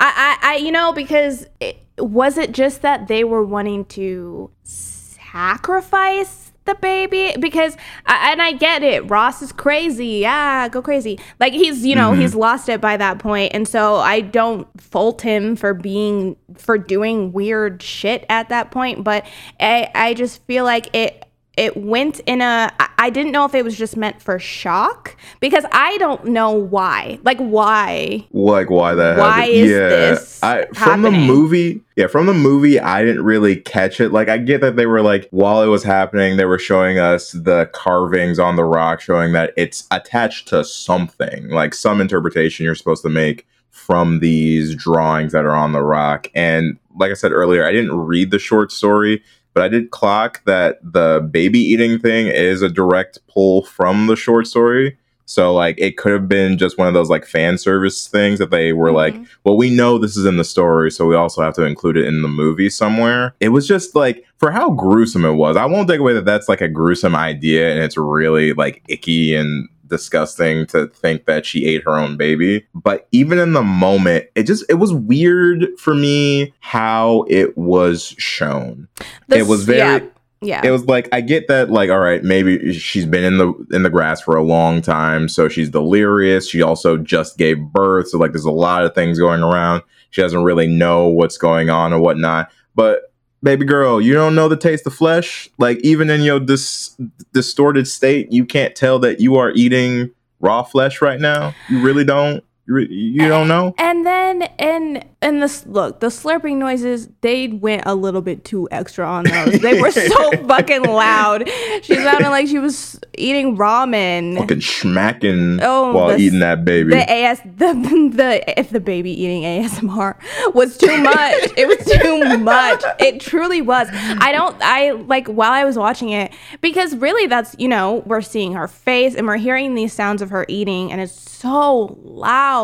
I 0.00 0.36
I, 0.38 0.38
I 0.42 0.56
you 0.56 0.72
know 0.72 0.92
because 0.92 1.46
it, 1.60 1.84
was 1.98 2.38
it 2.38 2.52
just 2.52 2.82
that 2.82 3.08
they 3.08 3.24
were 3.24 3.44
wanting 3.44 3.84
to 3.86 4.50
sacrifice 4.62 6.47
the 6.68 6.76
baby? 6.76 7.34
Because 7.38 7.76
and 8.06 8.40
I 8.40 8.52
get 8.52 8.82
it. 8.82 9.10
Ross 9.10 9.42
is 9.42 9.52
crazy. 9.52 10.18
Yeah 10.20 10.68
go 10.68 10.82
crazy. 10.82 11.18
Like 11.40 11.52
he's 11.52 11.84
you 11.84 11.94
know 11.94 12.12
he's 12.12 12.30
mm-hmm. 12.30 12.40
lost 12.40 12.68
it 12.68 12.80
by 12.80 12.96
that 12.96 13.18
point 13.18 13.52
and 13.54 13.66
so 13.66 13.96
I 13.96 14.20
don't 14.20 14.68
fault 14.80 15.22
him 15.22 15.56
for 15.56 15.74
being 15.74 16.36
for 16.56 16.78
doing 16.78 17.32
weird 17.32 17.82
shit 17.82 18.24
at 18.28 18.48
that 18.50 18.70
point 18.70 19.04
but 19.04 19.26
I 19.60 19.90
I 19.94 20.14
just 20.14 20.44
feel 20.44 20.64
like 20.64 20.94
it 20.94 21.27
it 21.58 21.76
went 21.76 22.20
in 22.20 22.40
a 22.40 22.72
I 23.00 23.10
didn't 23.10 23.32
know 23.32 23.44
if 23.44 23.54
it 23.54 23.64
was 23.64 23.76
just 23.76 23.96
meant 23.96 24.22
for 24.22 24.38
shock 24.38 25.16
because 25.40 25.64
I 25.72 25.98
don't 25.98 26.26
know 26.26 26.52
why 26.52 27.18
like 27.24 27.38
why? 27.38 28.26
Like 28.32 28.70
why 28.70 28.94
that 28.94 29.18
Why 29.18 29.40
happened. 29.40 29.54
is 29.54 29.70
yeah, 29.70 29.88
this 29.88 30.42
I, 30.42 30.66
from 30.66 31.02
the 31.02 31.10
movie 31.10 31.82
yeah 31.96 32.06
from 32.06 32.26
the 32.26 32.34
movie 32.34 32.78
i 32.78 33.04
didn't 33.04 33.24
really 33.24 33.56
catch 33.56 34.00
it. 34.00 34.12
Like 34.12 34.28
i 34.28 34.38
get 34.38 34.60
that 34.60 34.76
they 34.76 34.86
were 34.86 35.02
like 35.02 35.28
while 35.30 35.62
it 35.62 35.66
was 35.66 35.82
happening 35.82 36.36
they 36.36 36.44
were 36.44 36.58
showing 36.58 36.98
us 36.98 37.32
the 37.32 37.68
carvings 37.72 38.38
on 38.38 38.54
the 38.56 38.64
rock 38.64 39.00
showing 39.00 39.32
that 39.32 39.52
it's 39.56 39.86
attached 39.90 40.48
to 40.48 40.64
something 40.64 41.48
like 41.50 41.74
some 41.74 42.00
interpretation 42.00 42.64
you're 42.64 42.76
supposed 42.76 43.02
to 43.02 43.10
make 43.10 43.46
from 43.70 44.20
these 44.20 44.74
drawings 44.74 45.32
that 45.32 45.44
are 45.44 45.54
on 45.54 45.72
the 45.72 45.82
rock. 45.82 46.28
And 46.34 46.78
like 46.96 47.10
i 47.10 47.14
said 47.14 47.32
earlier 47.32 47.64
i 47.64 47.72
didn't 47.72 47.96
read 47.96 48.30
the 48.30 48.38
short 48.38 48.72
story 48.72 49.22
but 49.58 49.64
I 49.64 49.68
did 49.68 49.90
clock 49.90 50.40
that 50.44 50.78
the 50.84 51.28
baby 51.32 51.58
eating 51.58 51.98
thing 51.98 52.28
is 52.28 52.62
a 52.62 52.68
direct 52.68 53.18
pull 53.26 53.64
from 53.64 54.06
the 54.06 54.14
short 54.14 54.46
story. 54.46 54.96
So 55.24 55.52
like 55.52 55.74
it 55.78 55.96
could 55.96 56.12
have 56.12 56.28
been 56.28 56.56
just 56.58 56.78
one 56.78 56.86
of 56.86 56.94
those 56.94 57.10
like 57.10 57.26
fan 57.26 57.58
service 57.58 58.06
things 58.06 58.38
that 58.38 58.50
they 58.52 58.72
were 58.72 58.92
like, 58.92 59.14
Mhm. 59.14 59.26
well, 59.42 59.56
we 59.56 59.68
know 59.68 59.98
this 59.98 60.16
is 60.16 60.24
in 60.26 60.36
the 60.36 60.44
story, 60.44 60.92
so 60.92 61.06
we 61.06 61.16
also 61.16 61.42
have 61.42 61.54
to 61.54 61.64
include 61.64 61.96
it 61.96 62.04
in 62.06 62.22
the 62.22 62.28
movie 62.28 62.70
somewhere. 62.70 63.34
It 63.40 63.48
was 63.48 63.66
just 63.66 63.96
like 63.96 64.24
for 64.38 64.52
how 64.52 64.70
gruesome 64.70 65.24
it 65.24 65.32
was. 65.34 65.56
I 65.56 65.64
won't 65.66 65.88
take 65.88 65.98
away 65.98 66.12
that 66.14 66.24
that's 66.24 66.48
like 66.48 66.60
a 66.60 66.68
gruesome 66.68 67.16
idea 67.16 67.72
and 67.72 67.82
it's 67.82 67.96
really 67.96 68.52
like 68.52 68.80
icky 68.88 69.34
and 69.34 69.68
disgusting 69.88 70.66
to 70.66 70.86
think 70.88 71.26
that 71.26 71.44
she 71.44 71.66
ate 71.66 71.84
her 71.84 71.96
own 71.96 72.16
baby. 72.16 72.66
But 72.74 73.08
even 73.12 73.38
in 73.38 73.52
the 73.52 73.62
moment, 73.62 74.26
it 74.34 74.44
just 74.44 74.64
it 74.68 74.74
was 74.74 74.92
weird 74.92 75.66
for 75.78 75.94
me 75.94 76.54
how 76.60 77.24
it 77.28 77.56
was 77.56 78.14
shown. 78.18 78.88
The 79.28 79.38
it 79.38 79.46
was 79.46 79.64
very 79.64 79.78
yeah, 79.78 80.00
yeah. 80.40 80.60
it 80.64 80.70
was 80.70 80.84
like 80.86 81.08
I 81.12 81.20
get 81.20 81.48
that 81.48 81.70
like 81.70 81.90
all 81.90 81.98
right 81.98 82.22
maybe 82.22 82.72
she's 82.74 83.06
been 83.06 83.24
in 83.24 83.38
the 83.38 83.66
in 83.72 83.82
the 83.82 83.90
grass 83.90 84.20
for 84.20 84.36
a 84.36 84.42
long 84.42 84.82
time 84.82 85.28
so 85.28 85.48
she's 85.48 85.70
delirious 85.70 86.48
she 86.48 86.62
also 86.62 86.96
just 86.96 87.38
gave 87.38 87.58
birth 87.58 88.08
so 88.08 88.18
like 88.18 88.32
there's 88.32 88.44
a 88.44 88.50
lot 88.50 88.84
of 88.84 88.94
things 88.94 89.18
going 89.18 89.42
around 89.42 89.82
she 90.10 90.22
doesn't 90.22 90.44
really 90.44 90.68
know 90.68 91.08
what's 91.08 91.38
going 91.38 91.70
on 91.70 91.92
or 91.92 92.00
whatnot 92.00 92.50
but 92.74 93.07
baby 93.42 93.64
girl 93.64 94.00
you 94.00 94.14
don't 94.14 94.34
know 94.34 94.48
the 94.48 94.56
taste 94.56 94.86
of 94.86 94.94
flesh? 94.94 95.48
Like 95.58 95.78
even 95.78 96.10
in 96.10 96.22
your 96.22 96.40
dis- 96.40 96.96
distorted 97.32 97.86
state 97.86 98.32
you 98.32 98.44
can't 98.44 98.74
tell 98.74 98.98
that 99.00 99.20
you 99.20 99.36
are 99.36 99.50
eating 99.52 100.10
raw 100.40 100.62
flesh 100.62 101.00
right 101.02 101.20
now? 101.20 101.54
You 101.68 101.80
really 101.80 102.04
don't 102.04 102.44
you, 102.68 102.78
you 102.90 103.28
don't 103.28 103.48
know 103.48 103.74
And 103.78 104.04
then 104.06 104.42
and 104.58 105.04
and 105.20 105.42
this 105.42 105.66
look, 105.66 105.98
the 105.98 106.06
slurping 106.08 106.58
noises, 106.58 107.08
they 107.22 107.48
went 107.48 107.82
a 107.86 107.94
little 107.96 108.20
bit 108.22 108.44
too 108.44 108.68
extra 108.70 109.04
on 109.04 109.24
those. 109.24 109.58
They 109.58 109.80
were 109.80 109.90
so 109.90 110.30
fucking 110.46 110.84
loud. 110.84 111.48
She 111.82 111.96
sounded 111.96 112.28
like 112.30 112.46
she 112.46 112.60
was 112.60 113.00
eating 113.16 113.56
ramen. 113.56 114.36
fucking 114.38 114.60
smacking 114.60 115.58
Oh, 115.60 115.92
while 115.92 116.08
the- 116.10 116.18
eating 116.18 116.38
that 116.38 116.64
baby 116.64 116.90
The 116.90 117.10
AS 117.10 117.40
the 117.40 117.74
the 118.14 118.60
if 118.60 118.70
the 118.70 118.78
baby 118.80 119.10
eating 119.10 119.42
ASMR 119.42 120.14
was 120.54 120.76
too 120.78 120.96
much. 121.02 121.34
it 121.56 121.66
was 121.66 121.84
too 122.00 122.38
much. 122.38 122.84
It 123.00 123.20
truly 123.20 123.60
was. 123.60 123.88
I 123.92 124.30
don't 124.30 124.56
I 124.60 124.92
like 124.92 125.26
while 125.26 125.52
I 125.52 125.64
was 125.64 125.76
watching 125.76 126.10
it 126.10 126.32
because 126.60 126.94
really 126.96 127.26
that's 127.26 127.56
you 127.58 127.66
know 127.68 128.04
we're 128.06 128.20
seeing 128.22 128.52
her 128.52 128.68
face 128.68 129.16
and 129.16 129.26
we're 129.26 129.36
hearing 129.36 129.74
these 129.74 129.92
sounds 129.92 130.22
of 130.22 130.30
her 130.30 130.46
eating 130.48 130.92
and 130.92 131.00
it's 131.00 131.18
so 131.20 131.98
loud. 132.04 132.57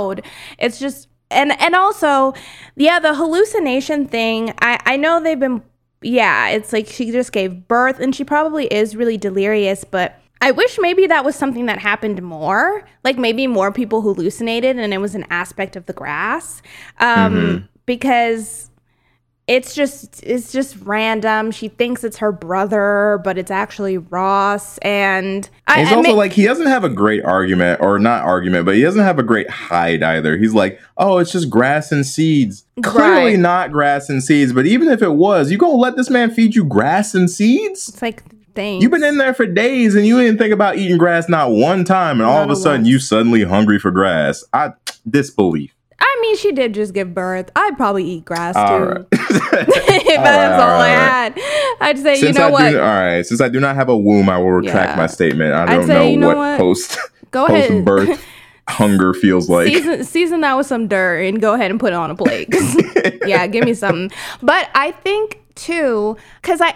It's 0.59 0.79
just 0.79 1.09
and 1.31 1.59
and 1.61 1.75
also 1.75 2.35
yeah 2.77 2.99
the 2.99 3.15
hallucination 3.15 4.07
thing. 4.07 4.53
I 4.61 4.79
I 4.85 4.97
know 4.97 5.21
they've 5.23 5.39
been 5.39 5.63
yeah, 6.03 6.49
it's 6.51 6.73
like 6.73 6.87
she 6.87 7.11
just 7.11 7.33
gave 7.33 7.67
birth 7.67 7.99
and 7.99 8.15
she 8.15 8.25
probably 8.25 8.67
is 8.67 8.95
really 8.95 9.17
delirious, 9.17 9.85
but 9.85 10.21
I 10.41 10.51
wish 10.51 10.79
maybe 10.79 11.07
that 11.07 11.25
was 11.25 11.35
something 11.35 11.67
that 11.67 11.79
happened 11.79 12.23
more. 12.23 12.87
Like 13.03 13.17
maybe 13.17 13.47
more 13.47 13.73
people 13.73 14.03
hallucinated 14.03 14.79
and 14.79 14.93
it 14.93 14.99
was 14.99 15.15
an 15.15 15.25
aspect 15.31 15.77
of 15.77 15.87
the 15.87 15.95
grass. 15.95 16.61
Um, 17.01 17.69
because 17.87 18.71
it's 19.47 19.75
just 19.75 20.23
it's 20.23 20.53
just 20.53 20.77
random. 20.83 21.51
She 21.51 21.69
thinks 21.69 22.03
it's 22.03 22.17
her 22.19 22.33
brother, 22.33 23.21
but 23.25 23.37
it's 23.37 23.51
actually 23.51 23.99
Ross. 23.99 24.79
And 24.79 25.49
I, 25.67 25.81
He's 25.81 25.93
I 25.93 25.97
also 25.97 26.15
like 26.15 26.33
he 26.33 26.45
doesn't 26.45 26.67
have 26.67 26.83
a 26.83 26.89
great 26.89 27.25
argument, 27.25 27.81
or 27.83 27.99
not 27.99 28.25
argument, 28.25 28.65
but 28.65 28.75
he 28.75 28.83
doesn't 28.83 29.03
have 29.03 29.19
a 29.19 29.23
great 29.23 29.51
hide 29.51 30.03
either. 30.03 30.39
He's 30.39 30.55
like, 30.55 30.81
oh, 30.97 31.19
it's 31.19 31.31
just 31.31 31.51
grass 31.51 31.93
and 31.93 32.07
seeds. 32.07 32.65
Clearly 32.83 33.37
not 33.37 33.71
grass 33.71 34.09
and 34.09 34.23
seeds, 34.25 34.53
but 34.53 34.67
even 34.67 34.89
if 34.89 35.03
it 35.03 35.13
was, 35.13 35.51
you 35.51 35.59
gonna 35.59 35.75
let 35.75 35.97
this 35.97 36.09
man 36.09 36.31
feed 36.31 36.55
you 36.55 36.65
grass 36.65 37.15
and 37.15 37.31
seeds? 37.31 37.89
it's 37.89 38.01
like 38.01 38.23
things. 38.55 38.83
You've 38.83 38.93
been 38.93 39.05
in 39.05 39.19
there 39.19 39.35
for 39.35 39.47
days 39.47 39.95
and 39.95 40.07
you 40.07 40.19
didn't 40.19 40.39
think 40.39 40.55
about 40.55 40.79
eating 40.79 40.97
grass 40.97 41.29
not 41.29 41.51
one 41.51 41.85
time, 41.85 42.21
and 42.21 42.29
all 42.29 42.43
of 42.43 42.49
a 42.49 42.55
a 42.55 42.57
sudden 42.57 42.87
you 42.87 42.99
suddenly 42.99 43.45
hungry 43.45 43.79
for 43.79 43.91
grass. 43.91 44.43
I 44.55 44.73
disbelief. 45.09 45.75
I 46.07 46.19
mean, 46.23 46.37
she 46.37 46.53
did 46.53 46.75
just 46.75 46.93
give 46.95 47.15
birth. 47.15 47.51
I'd 47.57 47.77
probably 47.77 48.05
eat 48.05 48.25
grass 48.25 48.55
All 48.57 48.79
too. 48.79 48.85
right. 48.85 49.07
if 49.13 50.19
All 50.19 50.25
that's 50.25 50.59
right, 50.59 50.61
all 50.61 50.71
all 50.71 50.81
I 50.81 50.89
had, 50.89 51.41
I'd 51.81 51.99
say, 51.99 52.17
Since 52.17 52.37
you 52.37 52.41
know 52.43 52.49
I 52.49 52.51
what? 52.51 52.71
do, 52.71 52.79
all 52.79 52.85
right. 52.85 53.27
Since 53.27 53.41
I 53.41 53.49
do 53.49 53.59
not 53.61 53.75
have 53.77 53.89
a 53.89 53.97
womb, 53.97 54.29
I 54.29 54.39
will 54.39 54.51
retract 54.53 54.91
Yeah. 54.91 54.97
my 54.97 55.07
statement. 55.07 55.53
I 55.55 55.67
don't 55.67 55.87
say, 55.87 55.95
know, 55.95 56.03
you 56.09 56.17
know 56.19 56.29
what, 56.29 56.37
what? 56.37 56.59
post 56.59 56.99
Go 57.31 57.47
post 57.49 57.71
ahead. 57.71 57.85
birth 57.85 58.25
hunger 58.69 59.13
feels 59.15 59.49
like. 59.51 59.67
season 59.69 60.05
season 60.05 60.41
that 60.43 60.55
with 60.57 60.67
some 60.67 60.89
dirt 60.89 61.23
and 61.25 61.41
go 61.41 61.55
ahead 61.55 61.71
and 61.71 61.81
put 61.81 61.93
it 61.93 61.97
on 61.97 62.11
a 62.11 62.15
plate. 62.15 62.49
yeah, 63.27 63.47
give 63.47 63.65
me 63.65 63.75
something. 63.75 64.11
But 64.43 64.69
I 64.75 64.93
think 64.93 65.41
too, 65.55 66.17
because 66.43 66.61
I 66.61 66.75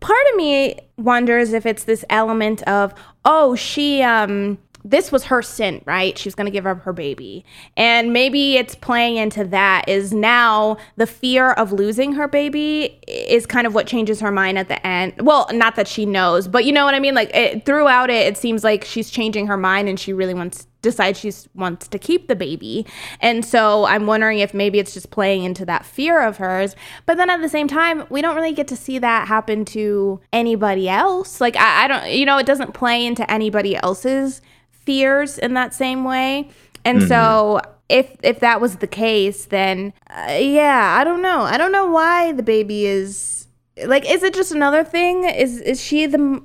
part 0.00 0.26
of 0.30 0.36
me 0.36 0.78
wonders 0.96 1.52
if 1.52 1.66
it's 1.66 1.84
this 1.84 2.04
element 2.10 2.62
of 2.64 2.94
oh 3.24 3.54
she 3.54 4.02
um 4.02 4.56
this 4.84 5.12
was 5.12 5.24
her 5.24 5.42
sin, 5.42 5.82
right? 5.84 6.16
She 6.18 6.28
was 6.28 6.34
going 6.34 6.46
to 6.46 6.50
give 6.50 6.66
up 6.66 6.82
her 6.82 6.92
baby. 6.92 7.44
And 7.76 8.12
maybe 8.12 8.56
it's 8.56 8.74
playing 8.74 9.16
into 9.16 9.44
that 9.44 9.88
is 9.88 10.12
now 10.12 10.76
the 10.96 11.06
fear 11.06 11.52
of 11.52 11.72
losing 11.72 12.12
her 12.14 12.28
baby 12.28 12.98
is 13.06 13.46
kind 13.46 13.66
of 13.66 13.74
what 13.74 13.86
changes 13.86 14.20
her 14.20 14.32
mind 14.32 14.58
at 14.58 14.68
the 14.68 14.84
end. 14.86 15.14
Well, 15.20 15.48
not 15.52 15.76
that 15.76 15.86
she 15.88 16.06
knows, 16.06 16.48
but 16.48 16.64
you 16.64 16.72
know 16.72 16.84
what 16.84 16.94
I 16.94 17.00
mean? 17.00 17.14
Like 17.14 17.30
it, 17.34 17.64
throughout 17.64 18.10
it, 18.10 18.26
it 18.26 18.36
seems 18.36 18.64
like 18.64 18.84
she's 18.84 19.10
changing 19.10 19.46
her 19.46 19.56
mind 19.56 19.88
and 19.88 19.98
she 19.98 20.12
really 20.12 20.34
wants 20.34 20.66
decides 20.82 21.20
she 21.20 21.32
wants 21.54 21.88
to 21.88 21.98
keep 21.98 22.26
the 22.26 22.34
baby. 22.34 22.84
And 23.20 23.44
so 23.44 23.84
I'm 23.84 24.06
wondering 24.06 24.40
if 24.40 24.52
maybe 24.52 24.80
it's 24.80 24.92
just 24.92 25.10
playing 25.10 25.44
into 25.44 25.64
that 25.66 25.86
fear 25.86 26.20
of 26.20 26.38
hers. 26.38 26.74
But 27.06 27.16
then 27.16 27.30
at 27.30 27.40
the 27.40 27.48
same 27.48 27.68
time, 27.68 28.04
we 28.10 28.20
don't 28.20 28.34
really 28.34 28.52
get 28.52 28.68
to 28.68 28.76
see 28.76 28.98
that 28.98 29.28
happen 29.28 29.64
to 29.66 30.20
anybody 30.32 30.88
else. 30.88 31.40
Like, 31.40 31.56
I, 31.56 31.84
I 31.84 31.88
don't, 31.88 32.10
you 32.10 32.26
know, 32.26 32.36
it 32.36 32.46
doesn't 32.46 32.74
play 32.74 33.06
into 33.06 33.28
anybody 33.30 33.76
else's 33.76 34.42
fears 34.84 35.38
in 35.38 35.54
that 35.54 35.74
same 35.74 36.04
way. 36.04 36.50
And 36.84 36.98
mm-hmm. 36.98 37.08
so 37.08 37.60
if 37.88 38.16
if 38.22 38.40
that 38.40 38.60
was 38.60 38.76
the 38.76 38.86
case, 38.86 39.46
then 39.46 39.92
uh, 40.10 40.38
yeah, 40.38 40.96
I 40.98 41.04
don't 41.04 41.22
know. 41.22 41.42
I 41.42 41.58
don't 41.58 41.72
know 41.72 41.86
why 41.86 42.32
the 42.32 42.42
baby 42.42 42.86
is 42.86 43.41
like 43.86 44.08
is 44.08 44.22
it 44.22 44.34
just 44.34 44.52
another 44.52 44.84
thing? 44.84 45.24
Is 45.24 45.60
is 45.60 45.80
she 45.80 46.04
the 46.06 46.42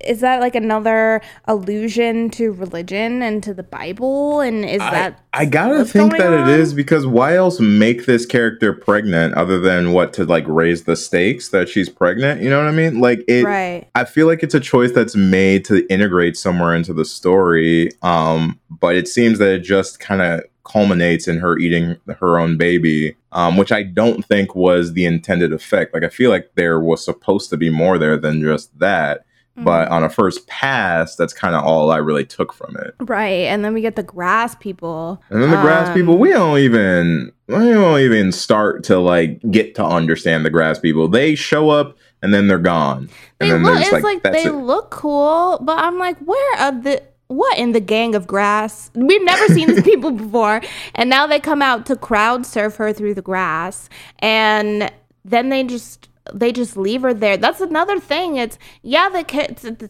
is 0.00 0.20
that 0.20 0.40
like 0.40 0.54
another 0.54 1.22
allusion 1.46 2.28
to 2.30 2.52
religion 2.52 3.22
and 3.22 3.42
to 3.42 3.54
the 3.54 3.62
bible? 3.62 4.40
And 4.40 4.64
is 4.64 4.82
I, 4.82 4.90
that 4.90 5.24
i 5.32 5.46
gotta 5.46 5.84
think 5.86 6.16
that 6.18 6.32
on? 6.34 6.48
it 6.48 6.58
is 6.60 6.74
because 6.74 7.06
why 7.06 7.34
else 7.34 7.60
make 7.60 8.04
this 8.04 8.26
character 8.26 8.74
pregnant 8.74 9.34
other 9.34 9.58
than 9.58 9.92
what 9.92 10.12
to 10.14 10.26
like 10.26 10.44
raise 10.46 10.84
the 10.84 10.96
stakes 10.96 11.48
that 11.48 11.68
she's 11.68 11.88
pregnant? 11.88 12.42
You 12.42 12.50
know 12.50 12.58
what 12.58 12.68
i 12.68 12.72
mean? 12.72 13.00
Like 13.00 13.24
it 13.26 13.44
right. 13.44 13.88
I 13.94 14.04
feel 14.04 14.26
like 14.26 14.42
it's 14.42 14.54
a 14.54 14.60
choice 14.60 14.92
that's 14.92 15.16
made 15.16 15.64
to 15.66 15.86
integrate 15.90 16.36
somewhere 16.36 16.74
into 16.74 16.92
the 16.92 17.06
story 17.06 17.90
um 18.02 18.60
but 18.68 18.96
it 18.96 19.08
seems 19.08 19.38
that 19.38 19.50
it 19.50 19.60
just 19.60 19.98
kind 19.98 20.20
of 20.20 20.42
culminates 20.66 21.28
in 21.28 21.38
her 21.38 21.56
eating 21.58 21.96
her 22.20 22.38
own 22.38 22.56
baby, 22.58 23.16
um, 23.36 23.58
which 23.58 23.70
I 23.70 23.82
don't 23.82 24.24
think 24.24 24.54
was 24.54 24.94
the 24.94 25.04
intended 25.04 25.52
effect. 25.52 25.92
Like 25.92 26.02
I 26.02 26.08
feel 26.08 26.30
like 26.30 26.52
there 26.54 26.80
was 26.80 27.04
supposed 27.04 27.50
to 27.50 27.58
be 27.58 27.68
more 27.68 27.98
there 27.98 28.16
than 28.16 28.40
just 28.40 28.76
that. 28.78 29.18
Mm-hmm. 29.18 29.64
But 29.64 29.88
on 29.88 30.02
a 30.02 30.08
first 30.08 30.46
pass, 30.48 31.16
that's 31.16 31.34
kind 31.34 31.54
of 31.54 31.62
all 31.62 31.90
I 31.90 31.98
really 31.98 32.24
took 32.24 32.52
from 32.52 32.76
it. 32.76 32.94
Right, 32.98 33.44
and 33.44 33.62
then 33.62 33.74
we 33.74 33.82
get 33.82 33.94
the 33.94 34.02
grass 34.02 34.54
people, 34.54 35.22
and 35.28 35.42
then 35.42 35.50
the 35.50 35.58
um, 35.58 35.62
grass 35.62 35.94
people. 35.94 36.16
We 36.18 36.30
don't 36.30 36.58
even 36.58 37.30
we 37.46 37.54
don't 37.54 38.00
even 38.00 38.32
start 38.32 38.84
to 38.84 38.98
like 38.98 39.40
get 39.50 39.74
to 39.76 39.84
understand 39.84 40.46
the 40.46 40.50
grass 40.50 40.78
people. 40.78 41.06
They 41.06 41.34
show 41.34 41.68
up 41.68 41.96
and 42.22 42.32
then 42.32 42.48
they're 42.48 42.58
gone. 42.58 43.10
And 43.40 43.50
they 43.50 43.50
then 43.50 43.64
look, 43.64 43.80
it's 43.80 43.92
like, 43.92 44.02
like 44.02 44.22
they 44.22 44.44
it. 44.44 44.52
look 44.52 44.90
cool, 44.90 45.58
but 45.62 45.78
I'm 45.78 45.98
like, 45.98 46.18
where 46.18 46.58
are 46.58 46.72
the 46.72 47.02
what 47.28 47.58
in 47.58 47.72
the 47.72 47.80
gang 47.80 48.14
of 48.14 48.26
grass? 48.26 48.90
We've 48.94 49.24
never 49.24 49.46
seen 49.52 49.68
these 49.68 49.82
people 49.82 50.10
before. 50.24 50.60
And 50.94 51.10
now 51.10 51.26
they 51.26 51.40
come 51.40 51.62
out 51.62 51.86
to 51.86 51.96
crowd 51.96 52.46
surf 52.46 52.76
her 52.76 52.92
through 52.92 53.14
the 53.14 53.22
grass. 53.22 53.88
And 54.20 54.90
then 55.24 55.48
they 55.48 55.64
just 55.64 56.08
they 56.34 56.52
just 56.52 56.76
leave 56.76 57.02
her 57.02 57.14
there. 57.14 57.36
That's 57.36 57.60
another 57.60 58.00
thing. 58.00 58.36
It's 58.36 58.58
yeah, 58.82 59.08
they 59.08 59.24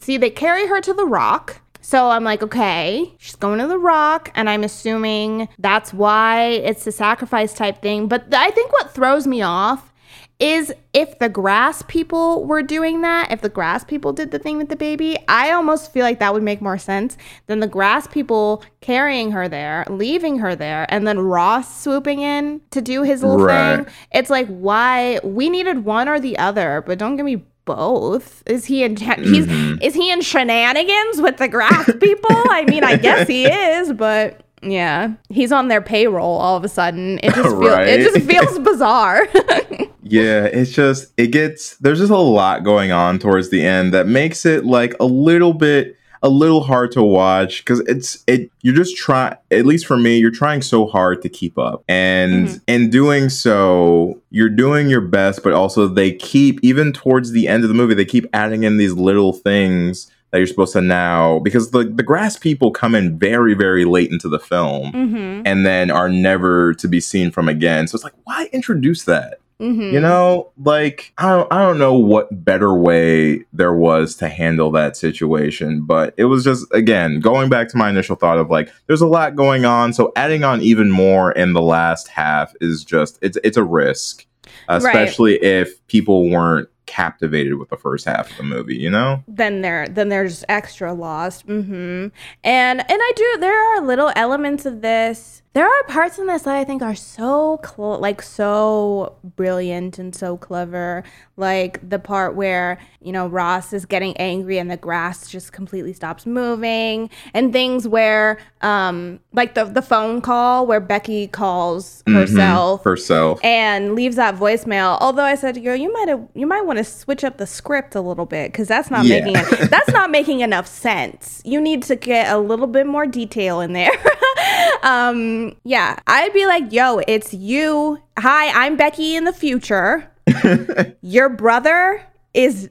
see 0.00 0.16
they 0.16 0.30
carry 0.30 0.66
her 0.66 0.80
to 0.80 0.92
the 0.92 1.06
rock. 1.06 1.60
So 1.80 2.10
I'm 2.10 2.24
like, 2.24 2.42
okay, 2.42 3.14
she's 3.18 3.36
going 3.36 3.60
to 3.60 3.68
the 3.68 3.78
rock, 3.78 4.32
and 4.34 4.50
I'm 4.50 4.64
assuming 4.64 5.48
that's 5.56 5.94
why 5.94 6.46
it's 6.46 6.84
a 6.84 6.90
sacrifice 6.90 7.54
type 7.54 7.80
thing. 7.80 8.08
But 8.08 8.34
I 8.34 8.50
think 8.50 8.72
what 8.72 8.90
throws 8.90 9.24
me 9.24 9.40
off 9.42 9.92
is 10.38 10.72
if 10.92 11.18
the 11.18 11.28
grass 11.28 11.82
people 11.82 12.44
were 12.44 12.62
doing 12.62 13.00
that, 13.00 13.32
if 13.32 13.40
the 13.40 13.48
grass 13.48 13.84
people 13.84 14.12
did 14.12 14.30
the 14.30 14.38
thing 14.38 14.58
with 14.58 14.68
the 14.68 14.76
baby, 14.76 15.16
I 15.28 15.52
almost 15.52 15.92
feel 15.92 16.02
like 16.02 16.18
that 16.18 16.34
would 16.34 16.42
make 16.42 16.60
more 16.60 16.76
sense 16.76 17.16
than 17.46 17.60
the 17.60 17.66
grass 17.66 18.06
people 18.06 18.62
carrying 18.80 19.30
her 19.32 19.48
there, 19.48 19.84
leaving 19.88 20.38
her 20.38 20.54
there, 20.54 20.86
and 20.90 21.06
then 21.06 21.18
Ross 21.18 21.82
swooping 21.82 22.20
in 22.20 22.60
to 22.70 22.82
do 22.82 23.02
his 23.02 23.22
little 23.22 23.46
right. 23.46 23.84
thing. 23.84 23.94
It's 24.12 24.30
like 24.30 24.46
why 24.48 25.20
we 25.24 25.48
needed 25.48 25.84
one 25.84 26.08
or 26.08 26.20
the 26.20 26.36
other, 26.38 26.82
but 26.86 26.98
don't 26.98 27.16
give 27.16 27.24
me 27.26 27.44
both. 27.64 28.42
Is 28.46 28.66
he 28.66 28.84
in 28.84 28.96
he's 28.96 29.46
mm-hmm. 29.46 29.82
is 29.82 29.94
he 29.94 30.10
in 30.10 30.20
shenanigans 30.20 31.20
with 31.20 31.38
the 31.38 31.48
grass 31.48 31.90
people? 32.00 32.30
I 32.30 32.64
mean, 32.68 32.84
I 32.84 32.96
guess 32.96 33.26
he 33.26 33.46
is, 33.46 33.92
but 33.92 34.42
yeah, 34.62 35.14
he's 35.28 35.52
on 35.52 35.68
their 35.68 35.82
payroll 35.82 36.38
all 36.38 36.56
of 36.56 36.64
a 36.64 36.68
sudden. 36.68 37.18
It 37.22 37.34
just 37.34 37.48
feels 37.48 37.54
right? 37.54 37.88
it 37.88 38.12
just 38.12 38.26
feels 38.26 38.58
bizarre. 38.60 39.26
yeah, 40.10 40.44
it's 40.44 40.72
just 40.72 41.12
it 41.16 41.28
gets 41.28 41.76
there's 41.76 41.98
just 41.98 42.12
a 42.12 42.16
lot 42.16 42.64
going 42.64 42.92
on 42.92 43.18
towards 43.18 43.50
the 43.50 43.64
end 43.64 43.94
that 43.94 44.06
makes 44.06 44.46
it 44.46 44.64
like 44.64 44.94
a 45.00 45.06
little 45.06 45.52
bit 45.52 45.96
a 46.22 46.28
little 46.28 46.62
hard 46.62 46.90
to 46.92 47.02
watch 47.02 47.58
because 47.58 47.80
it's 47.80 48.24
it 48.26 48.50
you're 48.62 48.74
just 48.74 48.96
trying 48.96 49.36
at 49.50 49.66
least 49.66 49.86
for 49.86 49.96
me 49.96 50.18
you're 50.18 50.30
trying 50.30 50.62
so 50.62 50.86
hard 50.86 51.22
to 51.22 51.28
keep 51.28 51.58
up 51.58 51.84
and 51.88 52.48
mm-hmm. 52.48 52.56
in 52.66 52.90
doing 52.90 53.28
so 53.28 54.20
you're 54.30 54.48
doing 54.48 54.88
your 54.88 55.00
best 55.00 55.42
but 55.42 55.52
also 55.52 55.86
they 55.86 56.12
keep 56.12 56.58
even 56.62 56.92
towards 56.92 57.32
the 57.32 57.46
end 57.46 57.62
of 57.62 57.68
the 57.68 57.74
movie 57.74 57.94
they 57.94 58.04
keep 58.04 58.26
adding 58.32 58.64
in 58.64 58.76
these 58.76 58.94
little 58.94 59.32
things 59.32 60.10
that 60.30 60.38
you're 60.38 60.46
supposed 60.46 60.72
to 60.72 60.80
now 60.80 61.38
because 61.40 61.70
the 61.70 61.84
the 61.84 62.02
grass 62.02 62.36
people 62.36 62.70
come 62.70 62.94
in 62.94 63.18
very 63.18 63.54
very 63.54 63.84
late 63.84 64.10
into 64.10 64.28
the 64.28 64.40
film 64.40 64.92
mm-hmm. 64.92 65.42
and 65.44 65.64
then 65.64 65.90
are 65.90 66.08
never 66.08 66.74
to 66.74 66.88
be 66.88 67.00
seen 67.00 67.30
from 67.30 67.48
again 67.48 67.86
so 67.86 67.94
it's 67.94 68.04
like 68.04 68.14
why 68.24 68.48
introduce 68.52 69.04
that 69.04 69.38
mm-hmm. 69.60 69.94
you 69.94 70.00
know 70.00 70.50
like 70.62 71.12
I 71.18 71.30
don't, 71.30 71.52
I 71.52 71.58
don't 71.62 71.78
know 71.78 71.94
what 71.94 72.44
better 72.44 72.74
way 72.74 73.44
there 73.52 73.74
was 73.74 74.14
to 74.16 74.28
handle 74.28 74.70
that 74.72 74.96
situation 74.96 75.82
but 75.82 76.14
it 76.16 76.24
was 76.24 76.44
just 76.44 76.66
again 76.72 77.20
going 77.20 77.48
back 77.48 77.68
to 77.70 77.76
my 77.76 77.90
initial 77.90 78.16
thought 78.16 78.38
of 78.38 78.50
like 78.50 78.70
there's 78.86 79.00
a 79.00 79.06
lot 79.06 79.36
going 79.36 79.64
on 79.64 79.92
so 79.92 80.12
adding 80.16 80.44
on 80.44 80.62
even 80.62 80.90
more 80.90 81.32
in 81.32 81.52
the 81.52 81.62
last 81.62 82.08
half 82.08 82.52
is 82.60 82.84
just 82.84 83.18
it's 83.22 83.38
it's 83.44 83.56
a 83.56 83.64
risk 83.64 84.26
especially 84.68 85.32
right. 85.32 85.42
if 85.42 85.86
people 85.86 86.28
weren't 86.30 86.68
captivated 86.86 87.58
with 87.58 87.68
the 87.68 87.76
first 87.76 88.06
half 88.06 88.30
of 88.30 88.36
the 88.36 88.42
movie, 88.42 88.76
you 88.76 88.90
know? 88.90 89.22
Then 89.28 89.60
they're 89.60 89.88
then 89.88 90.08
they're 90.08 90.28
extra 90.48 90.94
lost. 90.94 91.46
Mm-hmm. 91.46 92.08
And 92.44 92.80
and 92.80 92.84
I 92.90 93.12
do 93.14 93.36
there 93.40 93.76
are 93.76 93.80
little 93.80 94.12
elements 94.16 94.64
of 94.64 94.80
this 94.80 95.42
there 95.56 95.66
are 95.66 95.84
parts 95.84 96.18
in 96.18 96.26
this 96.26 96.42
that 96.42 96.54
I 96.54 96.64
think 96.64 96.82
are 96.82 96.94
so 96.94 97.58
cl- 97.64 97.98
like 97.98 98.20
so 98.20 99.16
brilliant 99.24 99.98
and 99.98 100.14
so 100.14 100.36
clever. 100.36 101.02
Like 101.38 101.88
the 101.88 101.98
part 101.98 102.34
where 102.34 102.78
you 103.00 103.10
know 103.10 103.26
Ross 103.26 103.72
is 103.72 103.86
getting 103.86 104.14
angry 104.18 104.58
and 104.58 104.70
the 104.70 104.76
grass 104.76 105.30
just 105.30 105.54
completely 105.54 105.94
stops 105.94 106.26
moving, 106.26 107.08
and 107.32 107.54
things 107.54 107.88
where 107.88 108.38
um 108.60 109.18
like 109.32 109.54
the 109.54 109.64
the 109.64 109.80
phone 109.80 110.20
call 110.20 110.66
where 110.66 110.78
Becky 110.78 111.26
calls 111.26 112.02
mm-hmm. 112.02 112.18
herself 112.18 112.84
herself 112.84 113.42
and 113.42 113.94
leaves 113.94 114.16
that 114.16 114.36
voicemail. 114.36 114.98
Although 115.00 115.24
I 115.24 115.36
said, 115.36 115.64
"Girl, 115.64 115.74
you 115.74 115.90
might 115.90 116.08
have 116.08 116.28
you 116.34 116.46
might 116.46 116.66
want 116.66 116.76
to 116.80 116.84
switch 116.84 117.24
up 117.24 117.38
the 117.38 117.46
script 117.46 117.94
a 117.94 118.02
little 118.02 118.26
bit 118.26 118.52
because 118.52 118.68
that's 118.68 118.90
not 118.90 119.06
yeah. 119.06 119.24
making 119.24 119.36
it, 119.36 119.70
that's 119.70 119.90
not 119.92 120.10
making 120.10 120.40
enough 120.40 120.66
sense. 120.66 121.40
You 121.46 121.62
need 121.62 121.82
to 121.84 121.96
get 121.96 122.30
a 122.30 122.36
little 122.36 122.66
bit 122.66 122.86
more 122.86 123.06
detail 123.06 123.62
in 123.62 123.72
there." 123.72 123.92
um 124.82 125.56
yeah, 125.64 125.98
I'd 126.06 126.32
be 126.32 126.46
like, 126.46 126.72
yo, 126.72 127.00
it's 127.06 127.32
you. 127.34 127.98
Hi, 128.18 128.64
I'm 128.64 128.76
Becky 128.76 129.16
in 129.16 129.24
the 129.24 129.32
future. 129.32 130.10
Your 131.02 131.28
brother 131.28 132.02
is 132.34 132.68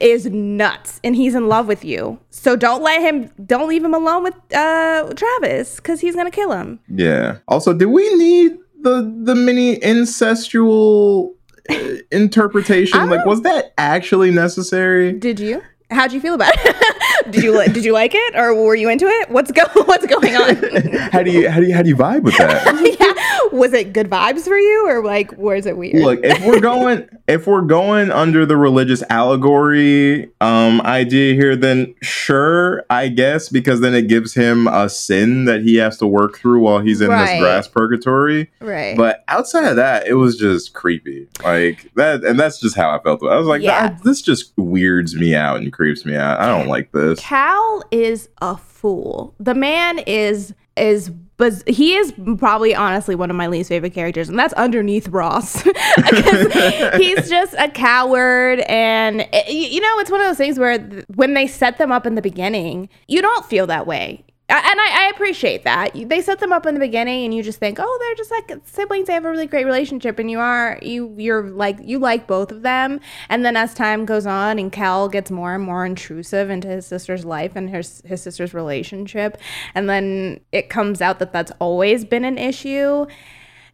is 0.00 0.26
nuts 0.26 1.00
and 1.02 1.16
he's 1.16 1.34
in 1.34 1.48
love 1.48 1.66
with 1.66 1.84
you. 1.84 2.18
So 2.30 2.54
don't 2.54 2.82
let 2.82 3.00
him 3.00 3.30
don't 3.46 3.68
leave 3.68 3.82
him 3.84 3.94
alone 3.94 4.22
with 4.22 4.34
uh 4.54 5.12
Travis 5.14 5.80
cuz 5.80 6.00
he's 6.00 6.14
going 6.14 6.26
to 6.26 6.34
kill 6.34 6.52
him. 6.52 6.78
Yeah. 6.88 7.38
Also, 7.48 7.72
do 7.72 7.88
we 7.88 8.14
need 8.16 8.58
the 8.82 9.10
the 9.24 9.34
mini 9.34 9.78
incestual 9.78 11.32
uh, 11.70 11.76
interpretation? 12.12 13.08
Like 13.08 13.24
was 13.24 13.42
that 13.42 13.72
actually 13.78 14.30
necessary? 14.30 15.12
Did 15.12 15.40
you? 15.40 15.62
How'd 15.90 16.12
you 16.12 16.20
feel 16.20 16.34
about 16.34 16.52
it? 16.54 16.76
did 17.30 17.42
you 17.42 17.64
did 17.68 17.84
you 17.84 17.92
like 17.92 18.12
it, 18.14 18.36
or 18.36 18.54
were 18.54 18.74
you 18.74 18.88
into 18.88 19.06
it? 19.06 19.30
What's 19.30 19.50
go 19.52 19.62
What's 19.84 20.06
going 20.06 20.34
on? 20.36 20.56
how 21.12 21.22
do 21.22 21.30
you 21.30 21.50
how 21.50 21.60
do 21.60 21.66
you 21.66 21.74
how 21.74 21.82
do 21.82 21.88
you 21.88 21.96
vibe 21.96 22.22
with 22.22 22.36
that? 22.38 22.64
yeah, 23.00 23.56
was 23.56 23.72
it 23.72 23.92
good 23.92 24.08
vibes 24.10 24.42
for 24.42 24.58
you, 24.58 24.88
or 24.88 25.04
like 25.04 25.36
was 25.36 25.66
it 25.66 25.76
weird? 25.76 26.02
Look, 26.02 26.20
if 26.22 26.44
we're 26.44 26.60
going 26.60 27.08
if 27.28 27.46
we're 27.46 27.62
going 27.62 28.10
under 28.10 28.46
the 28.46 28.56
religious 28.56 29.02
allegory 29.10 30.30
um, 30.40 30.80
idea 30.82 31.34
here, 31.34 31.56
then 31.56 31.94
sure, 32.02 32.84
I 32.88 33.08
guess, 33.08 33.48
because 33.48 33.80
then 33.80 33.94
it 33.94 34.08
gives 34.08 34.34
him 34.34 34.68
a 34.68 34.88
sin 34.88 35.44
that 35.46 35.62
he 35.62 35.76
has 35.76 35.98
to 35.98 36.06
work 36.06 36.38
through 36.38 36.60
while 36.60 36.78
he's 36.78 37.00
in 37.00 37.08
right. 37.08 37.26
this 37.26 37.40
grass 37.40 37.68
purgatory. 37.68 38.50
Right. 38.60 38.96
But 38.96 39.24
outside 39.28 39.64
of 39.64 39.76
that, 39.76 40.06
it 40.06 40.14
was 40.14 40.36
just 40.36 40.74
creepy, 40.74 41.28
like 41.42 41.90
that, 41.94 42.24
and 42.24 42.38
that's 42.38 42.60
just 42.60 42.76
how 42.76 42.90
I 42.90 43.02
felt. 43.02 43.22
I 43.22 43.36
was 43.36 43.46
like, 43.46 43.62
yeah. 43.62 43.96
this 44.04 44.22
just 44.22 44.52
weirds 44.56 45.14
me 45.16 45.34
out 45.34 45.56
and 45.56 45.72
creeps 45.72 46.04
me 46.04 46.14
out. 46.14 46.40
I 46.40 46.46
don't 46.46 46.68
like 46.68 46.92
this. 46.92 47.15
Cal 47.16 47.82
is 47.90 48.28
a 48.40 48.56
fool. 48.56 49.34
The 49.38 49.54
man 49.54 49.98
is 50.00 50.54
is 50.76 51.10
but 51.38 51.66
he 51.68 51.94
is 51.94 52.12
probably 52.38 52.74
honestly 52.74 53.14
one 53.14 53.30
of 53.30 53.36
my 53.36 53.46
least 53.46 53.68
favorite 53.68 53.92
characters 53.92 54.28
and 54.28 54.38
that's 54.38 54.54
underneath 54.54 55.08
ross. 55.08 55.62
He's 56.96 57.28
just 57.28 57.54
a 57.58 57.70
coward 57.72 58.60
and 58.60 59.22
eh, 59.22 59.42
it, 59.46 59.72
you 59.72 59.80
know 59.80 59.98
it's 59.98 60.10
one 60.10 60.20
of 60.20 60.26
those 60.26 60.36
things 60.36 60.58
where 60.58 60.78
when 61.14 61.34
they 61.34 61.46
set 61.46 61.78
them 61.78 61.92
up 61.92 62.06
in 62.06 62.14
the 62.14 62.22
beginning 62.22 62.88
you 63.08 63.20
don't 63.22 63.44
feel 63.46 63.66
that 63.66 63.86
way 63.86 64.24
And 64.48 64.80
I, 64.80 65.06
I 65.06 65.10
appreciate 65.12 65.64
that. 65.64 65.90
They 65.94 66.20
set 66.20 66.38
them 66.38 66.52
up 66.52 66.66
in 66.66 66.74
the 66.74 66.80
beginning, 66.80 67.24
and 67.24 67.34
you 67.34 67.42
just 67.42 67.58
think, 67.58 67.78
oh, 67.80 67.98
they're 68.00 68.14
just 68.14 68.30
like 68.30 68.52
siblings. 68.64 69.08
They 69.08 69.14
have 69.14 69.24
a 69.24 69.30
really 69.30 69.48
great 69.48 69.64
relationship, 69.64 70.20
and 70.20 70.30
you 70.30 70.38
are 70.38 70.78
you 70.82 71.12
you're 71.18 71.50
like 71.50 71.78
you 71.82 71.98
like 71.98 72.28
both 72.28 72.52
of 72.52 72.62
them. 72.62 73.00
And 73.28 73.44
then 73.44 73.56
as 73.56 73.74
time 73.74 74.04
goes 74.04 74.24
on, 74.24 74.60
and 74.60 74.70
Cal 74.70 75.08
gets 75.08 75.32
more 75.32 75.56
and 75.56 75.64
more 75.64 75.84
intrusive 75.84 76.48
into 76.48 76.68
his 76.68 76.86
sister's 76.86 77.24
life 77.24 77.56
and 77.56 77.68
his 77.70 78.02
his 78.06 78.22
sister's 78.22 78.54
relationship, 78.54 79.36
and 79.74 79.88
then 79.88 80.38
it 80.52 80.70
comes 80.70 81.00
out 81.00 81.18
that 81.18 81.32
that's 81.32 81.52
always 81.58 82.04
been 82.04 82.24
an 82.24 82.38
issue. 82.38 83.06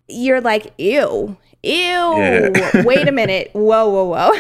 You're 0.08 0.40
like, 0.40 0.72
ew. 0.78 1.36
Ew. 1.64 1.70
Yeah. 1.72 2.82
Wait 2.84 3.06
a 3.06 3.12
minute. 3.12 3.50
Whoa, 3.52 3.88
whoa, 3.88 4.04
whoa. 4.04 4.32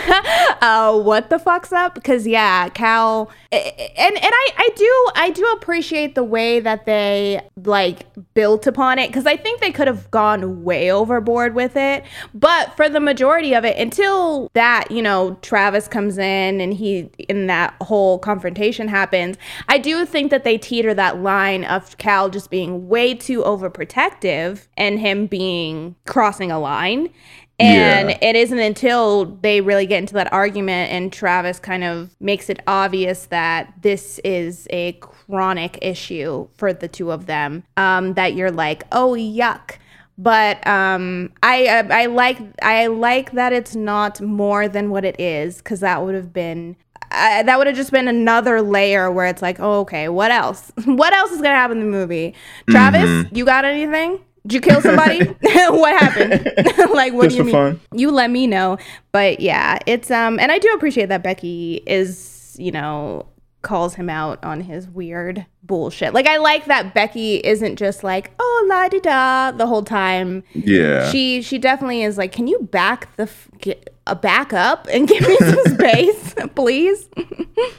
uh, 0.60 0.98
what 1.00 1.30
the 1.30 1.38
fuck's 1.38 1.72
up? 1.72 1.94
Because 1.94 2.26
yeah, 2.26 2.68
Cal 2.70 3.30
and 3.52 3.62
and 3.96 4.18
I, 4.22 4.48
I 4.56 4.70
do 4.74 5.10
I 5.14 5.30
do 5.30 5.46
appreciate 5.52 6.14
the 6.16 6.24
way 6.24 6.58
that 6.58 6.84
they 6.84 7.40
like 7.64 8.06
built 8.34 8.66
upon 8.66 8.98
it 8.98 9.08
because 9.08 9.26
I 9.26 9.36
think 9.36 9.60
they 9.60 9.70
could 9.70 9.86
have 9.86 10.10
gone 10.10 10.64
way 10.64 10.90
overboard 10.90 11.54
with 11.54 11.76
it. 11.76 12.04
But 12.34 12.76
for 12.76 12.88
the 12.88 12.98
majority 12.98 13.54
of 13.54 13.64
it, 13.64 13.76
until 13.78 14.50
that, 14.54 14.90
you 14.90 15.02
know, 15.02 15.38
Travis 15.42 15.86
comes 15.86 16.18
in 16.18 16.60
and 16.60 16.74
he 16.74 17.10
in 17.28 17.46
that 17.46 17.74
whole 17.82 18.18
confrontation 18.18 18.88
happens, 18.88 19.36
I 19.68 19.78
do 19.78 20.04
think 20.06 20.30
that 20.30 20.42
they 20.42 20.58
teeter 20.58 20.92
that 20.94 21.22
line 21.22 21.64
of 21.64 21.96
Cal 21.98 22.30
just 22.30 22.50
being 22.50 22.88
way 22.88 23.14
too 23.14 23.42
overprotective 23.42 24.66
and 24.76 24.98
him 24.98 25.26
being 25.26 25.94
crossing 26.06 26.50
a 26.50 26.58
line. 26.58 27.11
And 27.60 28.10
Yeah. 28.10 28.18
it 28.20 28.34
isn't 28.34 28.58
until 28.58 29.26
they 29.26 29.60
really 29.60 29.86
get 29.86 29.98
into 29.98 30.14
that 30.14 30.32
argument 30.32 30.90
and 30.90 31.12
Travis 31.12 31.58
kind 31.60 31.84
of 31.84 32.10
makes 32.20 32.50
it 32.50 32.60
obvious 32.66 33.26
that 33.26 33.72
this 33.82 34.18
is 34.24 34.66
a 34.70 34.92
chronic 34.94 35.78
issue 35.80 36.48
for 36.56 36.72
the 36.72 36.88
two 36.88 37.12
of 37.12 37.26
them 37.26 37.62
um, 37.76 38.14
that 38.14 38.34
you're 38.34 38.50
like, 38.50 38.84
oh 38.90 39.12
yuck. 39.12 39.76
But 40.18 40.64
um, 40.66 41.32
I, 41.42 41.66
I 41.66 42.02
I 42.02 42.06
like 42.06 42.38
I 42.62 42.86
like 42.88 43.32
that 43.32 43.52
it's 43.52 43.74
not 43.74 44.20
more 44.20 44.68
than 44.68 44.90
what 44.90 45.04
it 45.04 45.18
is 45.18 45.56
because 45.58 45.80
that 45.80 46.02
would 46.04 46.14
have 46.14 46.32
been 46.32 46.76
uh, 47.10 47.42
that 47.42 47.58
would 47.58 47.66
have 47.66 47.76
just 47.76 47.90
been 47.90 48.08
another 48.08 48.62
layer 48.62 49.10
where 49.10 49.26
it's 49.26 49.42
like, 49.42 49.58
oh, 49.60 49.80
okay, 49.80 50.08
what 50.08 50.30
else? 50.30 50.72
what 50.84 51.12
else 51.12 51.30
is 51.30 51.38
gonna 51.38 51.54
happen 51.54 51.78
in 51.78 51.84
the 51.84 51.90
movie? 51.90 52.34
Travis, 52.68 53.26
you 53.32 53.44
got 53.44 53.64
anything? 53.64 54.20
Did 54.46 54.54
you 54.54 54.60
kill 54.60 54.80
somebody? 54.80 55.24
what 55.42 56.00
happened? 56.00 56.50
like, 56.94 57.12
what 57.12 57.24
Just 57.24 57.36
do 57.36 57.38
you 57.38 57.44
mean? 57.44 57.52
fun. 57.52 57.80
You 57.92 58.10
let 58.10 58.30
me 58.30 58.46
know. 58.46 58.78
But 59.12 59.40
yeah, 59.40 59.78
it's 59.86 60.10
um, 60.10 60.38
and 60.38 60.50
I 60.50 60.58
do 60.58 60.68
appreciate 60.74 61.08
that 61.10 61.22
Becky 61.22 61.82
is, 61.86 62.56
you 62.58 62.72
know, 62.72 63.26
calls 63.62 63.94
him 63.94 64.10
out 64.10 64.42
on 64.44 64.60
his 64.60 64.88
weird 64.88 65.46
bullshit. 65.62 66.12
Like, 66.12 66.26
I 66.26 66.38
like 66.38 66.64
that 66.64 66.94
Becky 66.94 67.36
isn't 67.36 67.76
just 67.76 68.02
like, 68.02 68.32
oh 68.40 68.66
la 68.68 68.88
di 68.88 68.98
da 68.98 69.52
the 69.52 69.66
whole 69.66 69.84
time. 69.84 70.42
Yeah. 70.54 71.08
She 71.10 71.42
she 71.42 71.58
definitely 71.58 72.02
is 72.02 72.18
like, 72.18 72.32
can 72.32 72.48
you 72.48 72.58
back 72.72 73.14
the 73.16 73.24
f- 73.24 73.48
get, 73.60 73.94
uh, 74.08 74.16
back 74.16 74.52
up 74.52 74.88
and 74.90 75.06
give 75.06 75.26
me 75.26 75.36
some 75.36 75.64
space, 75.78 76.34
please? 76.56 77.08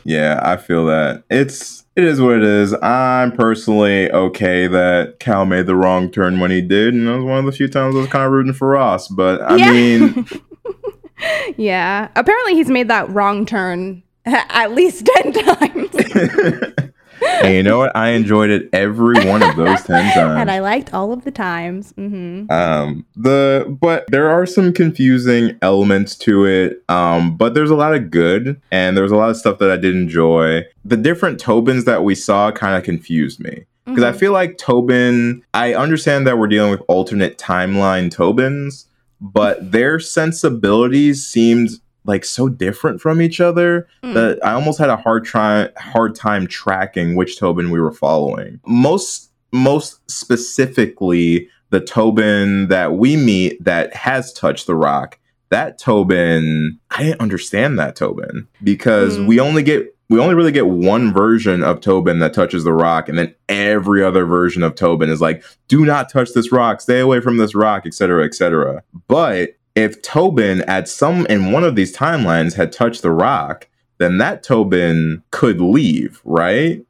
Yeah, 0.05 0.39
I 0.41 0.55
feel 0.55 0.85
that. 0.85 1.23
It's 1.29 1.82
it 1.95 2.03
is 2.03 2.19
what 2.21 2.37
it 2.37 2.43
is. 2.43 2.73
I'm 2.81 3.31
personally 3.31 4.11
okay 4.11 4.67
that 4.67 5.19
Cal 5.19 5.45
made 5.45 5.67
the 5.67 5.75
wrong 5.75 6.09
turn 6.11 6.39
when 6.39 6.51
he 6.51 6.61
did, 6.61 6.93
and 6.93 7.07
it 7.07 7.11
was 7.15 7.23
one 7.23 7.39
of 7.39 7.45
the 7.45 7.51
few 7.51 7.67
times 7.67 7.95
I 7.95 7.99
was 7.99 8.07
kind 8.07 8.25
of 8.25 8.31
rooting 8.31 8.53
for 8.53 8.69
Ross. 8.69 9.07
But 9.07 9.41
I 9.41 9.57
Yeah. 9.57 9.71
mean, 9.71 10.25
yeah. 11.57 12.09
Apparently, 12.15 12.55
he's 12.55 12.69
made 12.69 12.87
that 12.89 13.09
wrong 13.09 13.45
turn 13.45 14.03
at 14.25 14.71
least 14.73 15.05
ten 15.05 15.33
times, 15.33 15.89
and 17.25 17.53
you 17.53 17.63
know 17.63 17.77
what? 17.79 17.95
I 17.95 18.09
enjoyed 18.09 18.49
it 18.49 18.69
every 18.73 19.25
one 19.25 19.41
of 19.43 19.55
those 19.55 19.81
ten 19.83 20.03
times. 20.13 20.39
and 20.39 20.51
I 20.51 20.59
liked 20.59 20.93
all 20.93 21.11
of 21.13 21.23
the 21.23 21.31
times. 21.31 21.93
hmm 21.97 22.45
um 22.49 23.05
the 23.15 23.65
but 23.81 24.05
there 24.11 24.29
are 24.29 24.45
some 24.45 24.73
confusing 24.73 25.57
elements 25.61 26.15
to 26.17 26.45
it 26.45 26.83
um 26.89 27.35
but 27.37 27.53
there's 27.53 27.69
a 27.69 27.75
lot 27.75 27.93
of 27.93 28.11
good 28.11 28.59
and 28.71 28.97
there's 28.97 29.11
a 29.11 29.15
lot 29.15 29.29
of 29.29 29.37
stuff 29.37 29.59
that 29.59 29.69
i 29.71 29.77
did 29.77 29.95
enjoy 29.95 30.61
the 30.83 30.97
different 30.97 31.39
tobins 31.39 31.85
that 31.85 32.03
we 32.03 32.13
saw 32.15 32.51
kind 32.51 32.75
of 32.77 32.83
confused 32.83 33.39
me 33.39 33.63
because 33.85 34.03
i 34.03 34.11
feel 34.11 34.31
like 34.33 34.57
tobin 34.57 35.41
i 35.53 35.73
understand 35.73 36.27
that 36.27 36.37
we're 36.37 36.47
dealing 36.47 36.71
with 36.71 36.81
alternate 36.87 37.37
timeline 37.37 38.11
tobins 38.11 38.87
but 39.21 39.71
their 39.71 39.99
sensibilities 39.99 41.25
seemed 41.25 41.69
like 42.05 42.25
so 42.25 42.49
different 42.49 42.99
from 43.01 43.21
each 43.21 43.39
other 43.41 43.87
Mm. 44.03 44.13
that 44.13 44.39
i 44.45 44.53
almost 44.53 44.79
had 44.79 44.89
a 44.89 44.97
hard 44.97 45.23
try 45.25 45.69
hard 45.77 46.15
time 46.15 46.47
tracking 46.47 47.15
which 47.15 47.37
tobin 47.39 47.71
we 47.71 47.79
were 47.79 47.91
following 47.93 48.59
most 48.67 49.31
most 49.51 49.99
specifically 50.53 51.47
the 51.69 51.79
Tobin 51.79 52.67
that 52.67 52.93
we 52.93 53.15
meet 53.17 53.63
that 53.63 53.95
has 53.95 54.31
touched 54.33 54.67
the 54.67 54.75
rock, 54.75 55.17
that 55.49 55.79
Tobin, 55.79 56.79
I 56.91 57.01
didn't 57.03 57.21
understand 57.21 57.79
that 57.79 57.95
Tobin 57.95 58.47
because 58.63 59.17
Mm. 59.17 59.27
we 59.27 59.39
only 59.39 59.63
get 59.63 59.89
we 60.09 60.19
only 60.19 60.35
really 60.35 60.51
get 60.51 60.67
one 60.67 61.11
version 61.11 61.63
of 61.63 61.79
Tobin 61.81 62.19
that 62.19 62.33
touches 62.35 62.63
the 62.63 62.73
rock, 62.73 63.09
and 63.09 63.17
then 63.17 63.33
every 63.49 64.03
other 64.03 64.25
version 64.25 64.61
of 64.61 64.75
Tobin 64.75 65.09
is 65.09 65.21
like, 65.21 65.43
do 65.67 65.83
not 65.85 66.09
touch 66.11 66.33
this 66.33 66.51
rock, 66.51 66.81
stay 66.81 66.99
away 66.99 67.19
from 67.19 67.37
this 67.37 67.55
rock, 67.55 67.87
etc. 67.87 68.23
etc. 68.25 68.83
But 69.07 69.55
if 69.75 70.01
Tobin 70.01 70.61
at 70.61 70.87
some 70.87 71.25
in 71.27 71.51
one 71.51 71.63
of 71.63 71.75
these 71.75 71.95
timelines 71.95 72.55
had 72.55 72.71
touched 72.71 73.01
the 73.01 73.11
rock, 73.11 73.67
then 73.97 74.17
that 74.17 74.43
Tobin 74.43 75.23
could 75.31 75.59
leave, 75.61 76.21
right? 76.23 76.85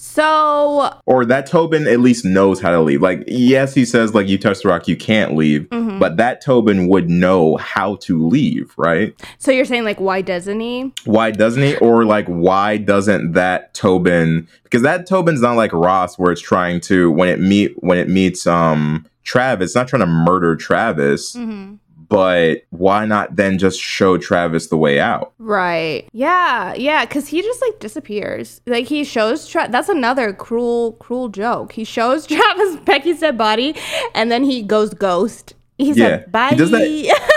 So, 0.00 0.96
or 1.06 1.24
that 1.24 1.46
Tobin 1.46 1.88
at 1.88 1.98
least 1.98 2.24
knows 2.24 2.60
how 2.60 2.70
to 2.70 2.80
leave. 2.80 3.02
Like, 3.02 3.24
yes, 3.26 3.74
he 3.74 3.84
says 3.84 4.14
like 4.14 4.28
you 4.28 4.38
touch 4.38 4.62
the 4.62 4.68
rock, 4.68 4.86
you 4.86 4.96
can't 4.96 5.34
leave, 5.34 5.62
mhm. 5.70 5.98
but 5.98 6.16
that 6.18 6.40
Tobin 6.40 6.86
would 6.88 7.10
know 7.10 7.56
how 7.56 7.96
to 7.96 8.24
leave, 8.24 8.72
right? 8.76 9.12
so 9.38 9.50
you're 9.50 9.64
saying 9.64 9.84
like, 9.84 10.00
why 10.00 10.22
doesn't 10.22 10.60
he? 10.60 10.92
Why 11.04 11.32
doesn't 11.32 11.62
he? 11.62 11.76
Or 11.78 12.04
like, 12.04 12.26
why 12.26 12.76
doesn't 12.76 13.32
that 13.32 13.74
Tobin? 13.74 14.46
Because 14.62 14.82
that 14.82 15.06
Tobin's 15.06 15.40
not 15.40 15.56
like 15.56 15.72
Ross, 15.72 16.16
where 16.16 16.30
it's 16.30 16.40
trying 16.40 16.80
to 16.82 17.10
when 17.10 17.28
it 17.28 17.40
meet 17.40 17.74
when 17.82 17.98
it 17.98 18.08
meets 18.08 18.46
um 18.46 19.04
Travis, 19.24 19.70
it's 19.70 19.74
not 19.74 19.88
trying 19.88 20.00
to 20.00 20.06
murder 20.06 20.54
Travis, 20.54 21.34
Mm-hmm. 21.34 21.74
But 22.08 22.64
why 22.70 23.04
not 23.06 23.36
then 23.36 23.58
just 23.58 23.80
show 23.80 24.16
Travis 24.18 24.68
the 24.68 24.76
way 24.76 25.00
out? 25.00 25.32
Right. 25.38 26.08
Yeah. 26.12 26.74
Yeah. 26.74 27.04
Because 27.04 27.28
he 27.28 27.42
just 27.42 27.60
like 27.62 27.78
disappears. 27.80 28.60
Like 28.66 28.86
he 28.86 29.04
shows. 29.04 29.46
Tra- 29.46 29.68
that's 29.70 29.88
another 29.88 30.32
cruel, 30.32 30.92
cruel 30.92 31.28
joke. 31.28 31.72
He 31.72 31.84
shows 31.84 32.26
Travis 32.28 32.76
Becky's 32.84 33.20
dead 33.20 33.38
body, 33.38 33.74
and 34.14 34.30
then 34.30 34.44
he 34.44 34.62
goes 34.62 34.94
ghost. 34.94 35.54
He 35.78 35.92
Yeah. 35.92 35.94
said, 35.94 36.32
"Bye." 36.32 36.50
He 36.50 36.56
does 36.56 36.70
that- 36.72 36.86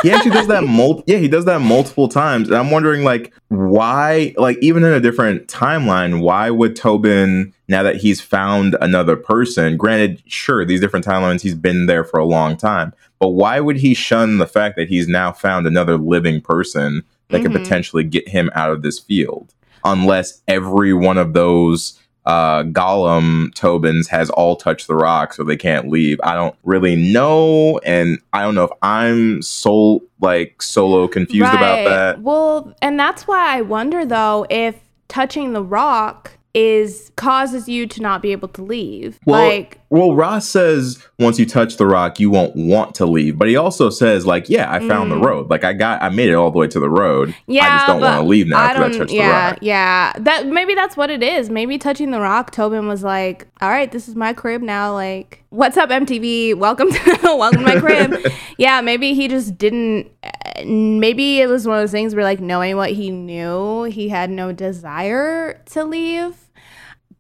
he 0.04 0.12
actually 0.12 0.32
does 0.32 0.48
that 0.48 0.64
mul- 0.68 1.04
yeah 1.06 1.18
he 1.18 1.28
does 1.28 1.46
that 1.46 1.62
multiple 1.62 2.08
times 2.08 2.48
and 2.48 2.58
i'm 2.58 2.72
wondering 2.72 3.04
like 3.04 3.32
why 3.50 4.34
like 4.36 4.58
even 4.62 4.84
in 4.84 4.92
a 4.92 5.00
different 5.00 5.48
timeline 5.48 6.22
why 6.22 6.50
would 6.50 6.76
tobin 6.76 7.54
now 7.70 7.84
that 7.84 7.98
he's 7.98 8.20
found 8.20 8.76
another 8.82 9.16
person 9.16 9.78
granted 9.78 10.22
sure 10.26 10.66
these 10.66 10.82
different 10.82 11.06
timelines 11.06 11.42
he's 11.42 11.54
been 11.54 11.86
there 11.86 12.04
for 12.04 12.20
a 12.20 12.26
long 12.26 12.58
time 12.58 12.92
but 13.20 13.30
why 13.30 13.60
would 13.60 13.78
he 13.78 13.94
shun 13.94 14.40
the 14.40 14.48
fact 14.48 14.76
that 14.76 14.88
he's 14.90 15.08
now 15.08 15.32
found 15.32 15.68
another 15.68 15.98
living 15.98 16.42
person 16.42 17.04
that 17.30 17.44
could 17.44 17.52
Mhm. 17.52 17.62
potentially 17.62 18.04
get 18.04 18.28
him 18.28 18.50
out 18.56 18.72
of 18.72 18.82
this 18.82 18.98
field 18.98 19.54
unless 19.86 20.42
every 20.48 20.94
one 20.94 21.18
of 21.20 21.34
those 21.34 22.00
uh 22.26 22.64
Gollum 22.64 23.54
Tobins 23.54 24.08
has 24.08 24.30
all 24.30 24.56
touched 24.56 24.88
the 24.88 24.96
rock 24.96 25.34
so 25.34 25.44
they 25.44 25.58
can't 25.58 25.90
leave. 25.90 26.20
I 26.24 26.36
don't 26.36 26.56
really 26.64 26.96
know 26.96 27.80
and 27.80 28.20
I 28.34 28.44
don't 28.44 28.56
know 28.56 28.66
if 28.66 28.72
I'm 28.82 29.42
so 29.42 30.04
like 30.20 30.62
solo 30.62 31.08
confused 31.08 31.52
about 31.54 31.86
that. 31.86 32.22
Well, 32.22 32.74
and 32.82 33.00
that's 33.00 33.28
why 33.28 33.58
I 33.58 33.62
wonder 33.62 34.06
though 34.06 34.46
if 34.50 34.80
touching 35.08 35.54
the 35.54 35.64
rock 35.64 36.32
is 36.54 37.12
causes 37.16 37.68
you 37.68 37.88
to 37.88 38.02
not 38.02 38.22
be 38.22 38.32
able 38.32 38.48
to 38.50 38.62
leave. 38.62 39.20
Well, 39.26 39.48
like 39.48 39.81
well, 39.92 40.16
Ross 40.16 40.48
says 40.48 41.06
once 41.20 41.38
you 41.38 41.46
touch 41.46 41.76
the 41.76 41.86
rock, 41.86 42.18
you 42.18 42.30
won't 42.32 42.56
want 42.56 42.96
to 42.96 43.06
leave. 43.06 43.38
But 43.38 43.50
he 43.50 43.58
also 43.58 43.90
says, 43.90 44.26
like, 44.26 44.50
yeah, 44.50 44.72
I 44.72 44.80
found 44.88 45.12
the 45.12 45.18
Mm. 45.18 45.26
road. 45.26 45.50
Like, 45.50 45.66
I 45.66 45.74
got, 45.74 46.02
I 46.02 46.08
made 46.08 46.30
it 46.30 46.34
all 46.34 46.50
the 46.50 46.58
way 46.58 46.68
to 46.70 46.80
the 46.80 46.90
road. 46.90 47.36
Yeah, 47.46 47.66
I 47.66 47.70
just 47.76 47.88
don't 47.88 48.00
want 48.02 48.22
to 48.22 48.26
leave 48.28 48.48
now 48.48 48.64
I 48.64 48.74
because 48.74 48.96
I, 48.96 49.00
touched 49.00 49.12
yeah, 49.14 49.28
the 49.28 49.52
rock. 49.52 49.60
yeah. 49.62 50.14
That 50.18 50.48
maybe 50.48 50.76
that's 50.76 50.96
what 50.96 51.10
it 51.10 51.22
is. 51.22 51.50
Maybe 51.50 51.78
touching 51.78 52.12
the 52.12 52.22
rock, 52.22 52.52
Tobin 52.52 52.88
was 52.88 53.04
like, 53.04 53.48
"All 53.62 53.70
right, 53.70 53.92
this 53.92 54.08
is 54.08 54.16
my 54.16 54.32
crib 54.32 54.62
now. 54.62 54.94
Like, 54.94 55.44
what's 55.50 55.76
up, 55.76 55.90
MTV? 55.90 56.56
Welcome 56.56 56.90
to 56.92 57.20
welcome 57.24 57.60
to 57.60 57.66
my 57.66 57.80
crib." 57.80 58.16
yeah, 58.58 58.80
maybe 58.80 59.14
he 59.14 59.28
just 59.28 59.58
didn't. 59.58 60.10
uh, 60.24 60.30
Maybe 60.66 61.42
it 61.42 61.48
was 61.50 61.68
one 61.68 61.78
of 61.78 61.82
those 61.82 61.92
things 61.92 62.16
where, 62.16 62.24
like, 62.24 62.40
knowing 62.40 62.78
what 62.78 62.92
he 62.92 63.10
knew, 63.12 63.84
he 63.84 64.08
had 64.10 64.30
no 64.30 64.52
desire 64.54 65.62
to 65.72 65.84
leave 65.84 66.36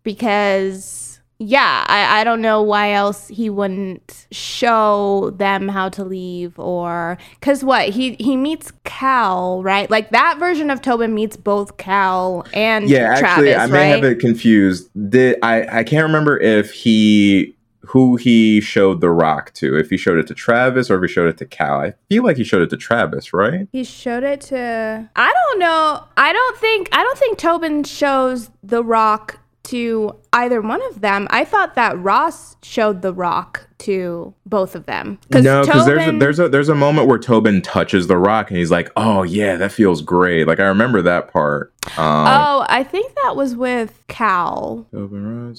because 0.04 1.01
yeah, 1.44 1.84
I, 1.88 2.22
I 2.22 2.24
don't 2.24 2.40
know 2.40 2.62
why 2.62 2.92
else 2.92 3.28
he 3.28 3.50
wouldn't 3.50 4.28
show 4.32 5.32
them 5.38 5.68
how 5.68 5.90
to 5.90 6.04
leave 6.06 6.58
or 6.60 7.18
because 7.40 7.64
what 7.64 7.90
he 7.90 8.14
he 8.20 8.38
meets 8.38 8.72
Cal 8.84 9.64
right 9.64 9.90
like 9.90 10.12
that 10.12 10.38
version 10.38 10.70
of 10.70 10.84
Tobin 10.84 11.16
meets 11.16 11.36
both 11.36 11.78
Cal 11.78 12.46
and 12.54 12.88
Yeah, 12.88 13.10
actually, 13.10 13.54
Travis, 13.54 13.58
I 13.58 13.66
may 13.66 13.80
right? 13.80 13.96
have 13.96 14.04
it 14.04 14.20
confused. 14.20 14.90
Did 15.10 15.40
I? 15.42 15.80
I 15.80 15.84
can't 15.84 16.04
remember 16.04 16.40
if 16.40 16.72
he 16.72 17.56
who 17.86 18.18
he 18.18 18.62
showed 18.62 19.02
the 19.02 19.10
rock 19.10 19.52
to. 19.56 19.76
If 19.76 19.90
he 19.90 19.98
showed 19.98 20.20
it 20.20 20.28
to 20.28 20.36
Travis 20.36 20.92
or 20.92 21.04
if 21.04 21.10
he 21.10 21.14
showed 21.14 21.28
it 21.28 21.38
to 21.40 21.46
Cal. 21.48 21.82
I 21.82 21.96
feel 22.08 22.24
like 22.24 22.38
he 22.38 22.44
showed 22.44 22.62
it 22.62 22.70
to 22.70 22.78
Travis, 22.78 23.34
right? 23.34 23.68
He 23.72 23.84
showed 23.84 24.24
it 24.24 24.42
to. 24.42 25.10
I 25.16 25.34
don't 25.34 25.60
know. 25.60 26.04
I 26.18 26.32
don't 26.32 26.58
think. 26.60 26.90
I 26.92 27.02
don't 27.04 27.18
think 27.18 27.40
Tobin 27.40 27.84
shows 27.84 28.52
the 28.62 28.84
rock 28.84 29.40
to 29.64 30.16
either 30.34 30.62
one 30.62 30.82
of 30.90 31.02
them. 31.02 31.28
I 31.30 31.46
thought 31.46 31.76
that 31.76 31.98
Ross 32.00 32.56
showed 32.64 33.02
the 33.02 33.14
rock 33.14 33.68
to 33.80 34.34
both 34.46 34.76
of 34.76 34.86
them. 34.86 35.18
Cause 35.32 35.44
No, 35.44 35.62
because 35.62 35.86
there's 35.88 36.08
a, 36.08 36.12
there's 36.18 36.40
a 36.40 36.50
there's 36.50 36.70
a 36.70 36.76
moment 36.76 37.08
where 37.08 37.18
Tobin 37.18 37.64
touches 37.64 38.06
the 38.06 38.18
rock 38.18 38.52
and 38.52 38.60
he's 38.60 38.70
like, 38.70 38.92
"Oh 38.96 39.24
yeah, 39.24 39.56
that 39.56 39.72
feels 39.72 40.04
great." 40.04 40.46
Like 40.48 40.60
I 40.60 40.66
remember 40.66 41.02
that 41.02 41.34
part. 41.34 41.74
Um, 41.98 42.28
Oh, 42.28 42.66
I 42.70 42.84
think 42.84 43.12
that 43.24 43.36
was 43.36 43.56
with 43.56 44.04
Cal. 44.08 44.86
Tobin. 44.92 45.56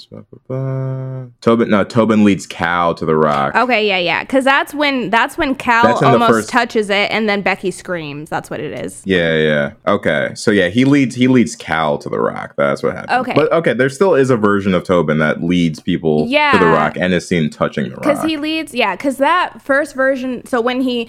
Tobin 1.41 1.69
no, 1.71 1.83
Tobin 1.83 2.23
leads 2.23 2.47
Cal 2.47 2.95
to 2.95 3.05
the 3.05 3.17
rock. 3.17 3.57
Okay, 3.57 3.89
yeah, 3.89 3.99
yeah. 3.99 4.23
Because 4.23 4.45
that's 4.45 4.73
when 4.73 5.11
that's 5.11 5.37
when 5.37 5.57
Cal 5.57 5.83
That's 5.83 6.03
almost 6.03 6.31
first- 6.31 6.49
touches 6.51 6.91
it, 6.91 7.11
and 7.11 7.29
then 7.29 7.43
Becky 7.43 7.73
screams. 7.73 8.31
That's 8.31 8.51
what 8.51 8.61
it 8.61 8.85
is. 8.85 9.03
Yeah, 9.05 9.37
yeah. 9.37 9.73
Okay. 9.89 10.31
So 10.37 10.53
yeah, 10.53 10.69
he 10.69 10.85
leads 10.85 11.17
he 11.17 11.27
leads 11.27 11.57
Cal 11.57 11.99
to 11.99 12.09
the 12.09 12.21
rock. 12.21 12.55
That's 12.57 12.85
what 12.85 12.95
happened. 12.95 13.21
Okay. 13.23 13.35
But 13.35 13.51
okay, 13.53 13.75
there 13.75 13.89
still 13.89 14.15
is 14.15 14.31
a 14.31 14.37
version 14.37 14.62
of 14.67 14.85
Tobin 14.85 15.19
that 15.19 15.43
leads 15.43 15.81
people 15.81 16.27
yeah. 16.29 16.53
to 16.53 16.59
the 16.59 16.67
rock 16.67 16.97
and 16.97 17.13
is 17.13 17.27
seen 17.27 17.51
touching 17.51 17.85
the 17.85 17.97
rock. 17.97 18.03
Because 18.03 18.23
he 18.23 18.37
leads, 18.37 18.75
yeah. 18.75 18.95
Because 18.97 19.17
that 19.19 19.61
first 19.63 19.95
version. 19.95 20.47
So 20.47 20.61
when 20.61 20.81
he 20.81 21.09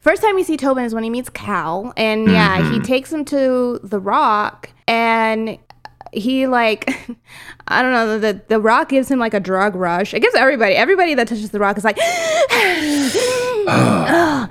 first 0.00 0.22
time 0.22 0.34
we 0.34 0.42
see 0.44 0.56
Tobin 0.56 0.84
is 0.84 0.94
when 0.94 1.04
he 1.04 1.10
meets 1.10 1.28
Cal, 1.30 1.92
and 1.96 2.30
yeah, 2.30 2.58
Mm-hmm. 2.60 2.72
he 2.74 2.80
takes 2.80 3.12
him 3.12 3.24
to 3.26 3.80
the 3.82 3.98
Rock, 3.98 4.70
and 4.86 5.58
he 6.14 6.46
like, 6.46 6.88
I 7.68 7.82
don't 7.82 7.92
know, 7.92 8.18
the 8.18 8.40
the 8.48 8.60
Rock 8.60 8.90
gives 8.90 9.10
him 9.10 9.18
like 9.18 9.34
a 9.34 9.40
drug 9.40 9.74
rush. 9.74 10.14
It 10.14 10.20
gives 10.20 10.34
everybody, 10.34 10.74
everybody 10.74 11.14
that 11.14 11.28
touches 11.28 11.50
the 11.50 11.60
Rock 11.60 11.78
is 11.78 11.84
like. 11.84 11.98
"Oh, 13.66 14.48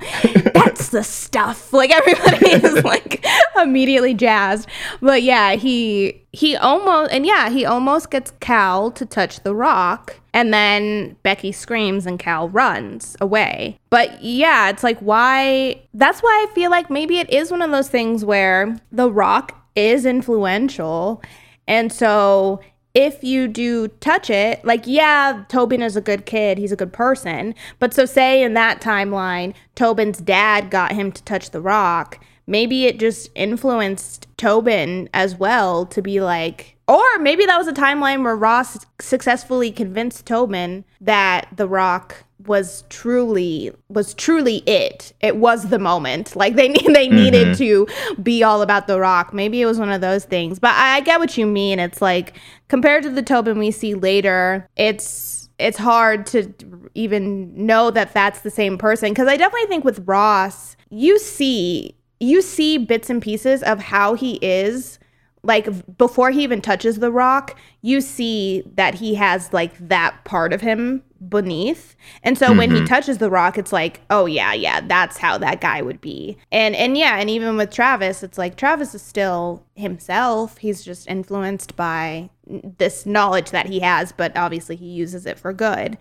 that's 0.54 0.88
the 0.88 1.02
stuff. 1.02 1.62
Like 1.74 1.90
everybody 1.90 2.50
is 2.50 2.84
like 2.84 3.26
immediately 3.60 4.14
jazzed. 4.14 4.68
But 5.00 5.24
yeah, 5.24 5.54
he 5.54 6.24
he 6.32 6.56
almost 6.56 7.12
and 7.12 7.26
yeah, 7.26 7.50
he 7.50 7.64
almost 7.64 8.10
gets 8.10 8.30
Cal 8.38 8.92
to 8.92 9.04
touch 9.04 9.40
the 9.40 9.54
rock 9.54 10.20
and 10.32 10.54
then 10.54 11.16
Becky 11.24 11.50
screams 11.50 12.06
and 12.06 12.18
Cal 12.18 12.48
runs 12.48 13.16
away. 13.20 13.78
But 13.90 14.22
yeah, 14.22 14.70
it's 14.70 14.84
like 14.84 15.00
why 15.00 15.82
that's 15.94 16.20
why 16.20 16.46
I 16.48 16.54
feel 16.54 16.70
like 16.70 16.90
maybe 16.90 17.18
it 17.18 17.28
is 17.30 17.50
one 17.50 17.60
of 17.60 17.72
those 17.72 17.88
things 17.88 18.24
where 18.24 18.78
the 18.92 19.10
rock 19.10 19.60
is 19.74 20.06
influential 20.06 21.22
and 21.66 21.92
so 21.92 22.60
if 22.94 23.24
you 23.24 23.48
do 23.48 23.88
touch 23.88 24.30
it, 24.30 24.64
like, 24.64 24.86
yeah, 24.86 25.44
Tobin 25.48 25.82
is 25.82 25.96
a 25.96 26.00
good 26.00 26.26
kid, 26.26 26.58
he's 26.58 26.70
a 26.70 26.76
good 26.76 26.92
person. 26.92 27.54
But 27.80 27.92
so, 27.92 28.06
say 28.06 28.42
in 28.42 28.54
that 28.54 28.80
timeline, 28.80 29.52
Tobin's 29.74 30.18
dad 30.18 30.70
got 30.70 30.92
him 30.92 31.10
to 31.10 31.22
touch 31.24 31.50
the 31.50 31.60
rock, 31.60 32.24
maybe 32.46 32.86
it 32.86 33.00
just 33.00 33.30
influenced 33.34 34.28
Tobin 34.36 35.08
as 35.12 35.34
well 35.34 35.86
to 35.86 36.00
be 36.00 36.20
like, 36.20 36.76
or 36.86 37.18
maybe 37.18 37.46
that 37.46 37.58
was 37.58 37.66
a 37.66 37.72
timeline 37.72 38.22
where 38.22 38.36
Ross 38.36 38.86
successfully 39.00 39.72
convinced 39.72 40.26
Tobin 40.26 40.84
that 41.00 41.48
the 41.56 41.66
rock 41.66 42.24
was 42.46 42.84
truly 42.88 43.72
was 43.88 44.14
truly 44.14 44.56
it. 44.66 45.12
It 45.20 45.36
was 45.36 45.68
the 45.68 45.78
moment. 45.78 46.34
Like 46.44 46.56
they 46.56 46.68
need 46.68 46.86
they 46.94 47.08
needed 47.08 47.56
mm-hmm. 47.56 48.14
to 48.16 48.22
be 48.22 48.42
all 48.42 48.60
about 48.60 48.86
the 48.86 48.98
rock. 49.00 49.32
Maybe 49.32 49.62
it 49.62 49.66
was 49.66 49.78
one 49.78 49.90
of 49.90 50.00
those 50.00 50.24
things. 50.24 50.58
But 50.58 50.72
I, 50.72 50.96
I 50.96 51.00
get 51.00 51.18
what 51.18 51.38
you 51.38 51.46
mean. 51.46 51.78
It's 51.78 52.02
like 52.02 52.34
compared 52.68 53.02
to 53.04 53.10
the 53.10 53.22
tobin 53.22 53.58
we 53.58 53.70
see 53.70 53.94
later 53.94 54.68
it's 54.76 55.48
it's 55.58 55.78
hard 55.78 56.26
to 56.26 56.52
even 56.94 57.66
know 57.66 57.90
that 57.90 58.12
that's 58.12 58.40
the 58.40 58.50
same 58.50 58.76
person. 58.76 59.10
Because 59.10 59.28
i 59.28 59.36
definitely 59.36 59.68
think 59.68 59.84
with 59.84 60.06
ross 60.06 60.76
you 60.90 61.18
see 61.18 61.96
you 62.20 62.42
see 62.42 62.78
bits 62.78 63.10
and 63.10 63.22
pieces 63.22 63.62
of 63.62 63.78
how 63.78 64.14
he 64.14 64.34
is 64.42 64.98
like 65.44 65.96
before 65.98 66.30
he 66.30 66.42
even 66.42 66.60
touches 66.60 66.98
the 66.98 67.12
rock 67.12 67.56
you 67.82 68.00
see 68.00 68.62
that 68.74 68.94
he 68.94 69.14
has 69.14 69.52
like 69.52 69.76
that 69.88 70.24
part 70.24 70.52
of 70.52 70.60
him 70.60 71.02
beneath. 71.28 71.96
And 72.22 72.36
so 72.36 72.54
when 72.54 72.70
he 72.70 72.78
mm-hmm. 72.78 72.86
touches 72.86 73.18
the 73.18 73.30
rock 73.30 73.58
it's 73.58 73.72
like 73.72 74.00
oh 74.10 74.26
yeah 74.26 74.52
yeah 74.52 74.80
that's 74.80 75.18
how 75.18 75.38
that 75.38 75.60
guy 75.60 75.82
would 75.82 76.00
be. 76.00 76.36
And 76.50 76.74
and 76.74 76.96
yeah 76.96 77.18
and 77.18 77.30
even 77.30 77.56
with 77.56 77.70
travis 77.70 78.22
it's 78.22 78.38
like 78.38 78.56
travis 78.56 78.94
is 78.94 79.02
still 79.02 79.64
himself. 79.74 80.58
He's 80.58 80.82
just 80.84 81.08
influenced 81.08 81.76
by 81.76 82.30
this 82.78 83.06
knowledge 83.06 83.50
that 83.50 83.66
he 83.66 83.80
has 83.80 84.12
but 84.12 84.36
obviously 84.36 84.76
he 84.76 84.86
uses 84.86 85.26
it 85.26 85.38
for 85.38 85.52
good 85.52 85.96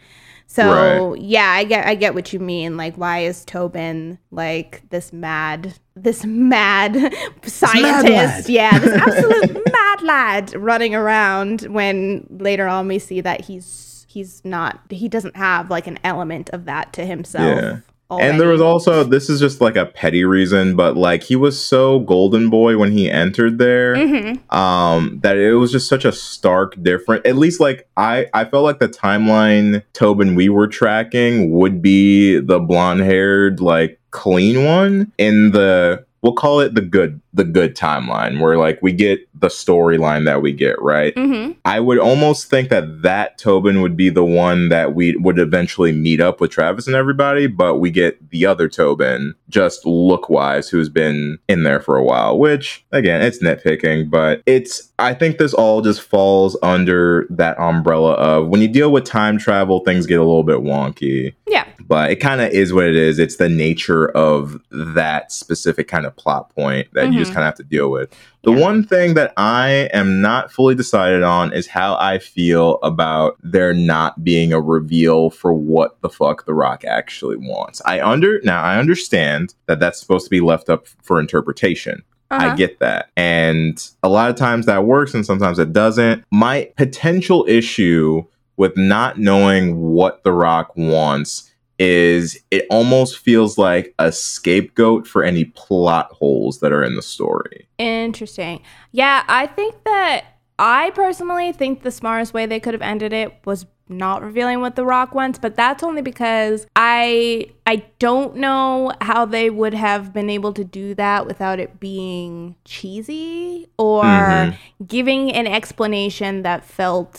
so 0.48 1.11
Right. 1.11 1.22
yeah 1.22 1.49
i 1.52 1.64
get 1.64 1.86
i 1.88 1.95
get 1.95 2.14
what 2.14 2.32
you 2.34 2.40
mean 2.40 2.78
like 2.78 2.95
why 2.95 3.20
is 3.20 3.44
tobin 3.45 4.20
like 4.32 4.82
this 4.90 5.11
mad 5.14 5.74
this 5.95 6.26
mad 6.26 6.94
scientist 7.44 8.10
lad. 8.10 8.49
yeah 8.49 8.80
this 8.80 8.94
absolute 9.02 9.61
mad 9.72 10.02
lad 10.02 10.53
running 10.56 10.94
around 10.95 11.61
when 11.64 12.26
later 12.30 12.68
on 12.68 12.88
we 12.88 12.99
see 12.99 13.22
that 13.22 13.41
he's 13.41 14.06
he's 14.10 14.44
not 14.45 14.80
he 14.90 15.07
doesn't 15.10 15.36
have 15.36 15.70
like 15.72 15.88
an 15.88 15.98
element 16.03 16.49
of 16.52 16.65
that 16.65 16.94
to 16.94 17.06
himself 17.06 17.57
Yeah. 17.61 17.78
And 18.12 18.40
there 18.40 18.50
was 18.50 18.62
also 18.62 19.04
this 19.04 19.28
is 19.30 19.40
just 19.40 19.60
like 19.60 19.76
a 19.76 19.88
petty 19.88 20.24
reason, 20.24 20.76
but 20.76 20.96
like 20.96 21.24
he 21.24 21.36
was 21.36 21.60
so 21.64 22.00
golden 22.00 22.50
boy 22.50 22.78
when 22.78 22.92
he 22.92 23.10
entered 23.10 23.58
there, 23.58 23.96
Mhm. 23.96 24.54
um, 24.54 25.20
that 25.24 25.38
it 25.38 25.56
was 25.56 25.72
just 25.72 25.88
such 25.90 26.06
a 26.06 26.12
stark 26.12 26.76
different. 26.84 27.26
At 27.26 27.38
least 27.38 27.60
like 27.60 27.88
I 27.98 28.28
I 28.34 28.46
felt 28.46 28.66
like 28.66 28.78
the 28.80 28.88
timeline 28.88 29.82
Tobin 29.94 30.36
we 30.36 30.48
were 30.48 30.68
tracking 30.68 31.52
would 31.52 31.82
be 31.82 32.38
the 32.38 32.60
blonde 32.60 33.02
haired 33.02 33.60
like 33.62 34.00
clean 34.12 34.64
one 34.64 35.12
in 35.18 35.52
the 35.52 36.06
we'll 36.22 36.34
call 36.34 36.60
it 36.60 36.76
the 36.76 36.82
good 36.82 37.20
the 37.34 37.44
good 37.44 37.76
timeline 37.76 38.40
where 38.40 38.58
like 38.58 38.80
we 38.82 38.92
get 38.92 39.28
the 39.40 39.48
storyline 39.48 40.26
that 40.26 40.42
we 40.42 40.52
get 40.54 40.80
right 40.82 41.16
Mhm. 41.16 41.56
I 41.66 41.80
would 41.80 41.98
almost 42.00 42.50
think 42.50 42.70
that 42.70 43.02
that 43.02 43.38
Tobin 43.38 43.82
would 43.82 43.98
be 43.98 44.10
the 44.10 44.24
one 44.24 44.70
that 44.70 44.94
we 44.96 45.16
would 45.18 45.40
eventually 45.40 45.92
meet 45.92 46.22
up 46.22 46.40
with 46.40 46.52
Travis 46.52 46.88
and 46.88 46.96
everybody, 46.96 47.48
but 47.48 47.76
we 47.76 47.90
get 47.92 48.30
the 48.30 48.46
other 48.46 48.68
Tobin 48.68 49.34
just 49.50 49.86
look 49.86 50.30
wise 50.30 50.70
who's 50.70 50.90
been 50.90 51.40
in 51.48 51.64
there 51.64 51.80
for 51.80 51.98
a 51.98 52.04
while, 52.04 52.38
which 52.38 52.86
again, 52.92 53.22
it's 53.22 53.42
nitpicking, 53.42 54.10
but 54.10 54.42
it's, 54.46 54.92
I 55.00 55.14
think 55.14 55.38
this 55.38 55.54
all 55.54 55.82
just 55.82 56.02
falls 56.02 56.58
under 56.64 57.26
that 57.30 57.60
umbrella 57.60 58.14
of 58.14 58.48
when 58.48 58.62
you 58.62 58.68
deal 58.68 58.92
with 58.92 59.04
time 59.04 59.38
travel, 59.38 59.80
things 59.82 60.06
get 60.06 60.20
a 60.20 60.24
little 60.24 60.44
bit 60.44 60.60
wonky 60.60 61.34
yeah 61.48 61.66
but 61.86 62.10
it 62.10 62.16
kind 62.16 62.40
of 62.40 62.50
is 62.52 62.72
what 62.74 62.86
it 62.86 62.96
is. 62.96 63.20
It's 63.20 63.36
the 63.36 63.50
nature 63.50 64.10
of 64.12 64.60
that 64.72 65.32
specific 65.34 65.90
kind 65.90 66.06
of 66.06 66.16
plot 66.16 66.50
point 66.56 66.88
that 66.94 67.12
you 67.12 67.23
just 67.24 67.34
kind 67.34 67.44
of 67.44 67.48
have 67.48 67.56
to 67.56 67.64
deal 67.64 67.90
with. 67.90 68.10
The 68.44 68.52
Yeah. 68.52 68.60
one 68.62 68.84
thing 68.84 69.14
that 69.14 69.34
I 69.38 69.90
am 69.94 70.22
not 70.22 70.52
fully 70.52 70.76
decided 70.76 71.24
on 71.24 71.54
is 71.54 71.68
how 71.68 71.95
I 72.00 72.20
feel 72.20 72.80
about 72.84 73.38
there 73.41 73.74
not 73.74 74.24
being 74.24 74.54
a 74.54 74.60
reveal 74.62 75.30
for 75.30 75.54
what 75.54 76.02
the 76.02 76.10
fuck 76.10 76.45
The 76.45 76.54
Rock 76.54 76.84
actually 76.86 77.38
wants. 77.38 77.82
I 77.86 78.02
under 78.02 78.40
now 78.44 78.62
I 78.62 78.78
understand 78.78 79.54
that 79.68 79.80
that's 79.80 80.00
supposed 80.00 80.26
to 80.26 80.30
be 80.30 80.41
left 80.41 80.70
up 80.70 80.88
for 81.02 81.20
interpretation. 81.20 82.04
Uh-huh. 82.32 82.48
I 82.52 82.56
get 82.56 82.80
that. 82.80 83.10
And 83.16 83.78
a 84.02 84.10
lot 84.10 84.30
of 84.30 84.36
times 84.36 84.66
that 84.66 84.86
works 84.86 85.14
and 85.14 85.26
sometimes 85.26 85.60
it 85.60 85.72
doesn't. 85.72 86.24
My 86.32 86.70
potential 86.78 87.45
issue 87.48 88.24
with 88.58 88.76
not 88.78 89.20
knowing 89.20 89.80
what 89.80 90.24
The 90.24 90.32
Rock 90.32 90.76
wants 90.76 91.52
is 91.80 92.40
it 92.52 92.66
almost 92.70 93.18
feels 93.18 93.58
like 93.58 93.94
a 94.00 94.12
scapegoat 94.12 95.08
for 95.08 95.24
any 95.24 95.45
plot 95.45 96.12
holes 96.12 96.60
that 96.60 96.72
are 96.72 96.84
in 96.84 96.95
the 96.95 97.02
story. 97.02 97.68
Interesting. 97.78 98.62
Yeah, 98.91 99.24
I 99.28 99.48
think 99.48 99.84
that 99.86 100.26
I 100.60 100.91
personally 100.91 101.52
think 101.52 101.82
the 101.82 101.91
smartest 101.91 102.34
way 102.34 102.45
they 102.45 102.60
could 102.60 102.74
have 102.74 102.82
ended 102.82 103.12
it 103.12 103.34
was 103.45 103.66
not 103.90 104.24
revealing 104.24 104.62
what 104.62 104.76
the 104.76 104.86
rock 104.86 105.14
wants, 105.14 105.38
but 105.38 105.56
that's 105.56 105.84
only 105.84 106.02
because 106.02 106.66
I 106.76 107.48
I 107.68 107.84
don't 108.00 108.38
know 108.38 108.91
how 109.02 109.26
they 109.26 109.50
would 109.50 109.74
have 109.74 110.14
been 110.14 110.30
able 110.30 110.54
to 110.54 110.64
do 110.64 110.95
that 110.95 111.26
without 111.26 111.60
it 111.60 111.80
being 111.80 112.56
cheesy 112.66 113.68
or 113.78 114.04
Mhm. 114.06 114.56
giving 114.88 115.32
an 115.34 115.48
explanation 115.48 116.44
that 116.44 116.64
felt 116.64 117.18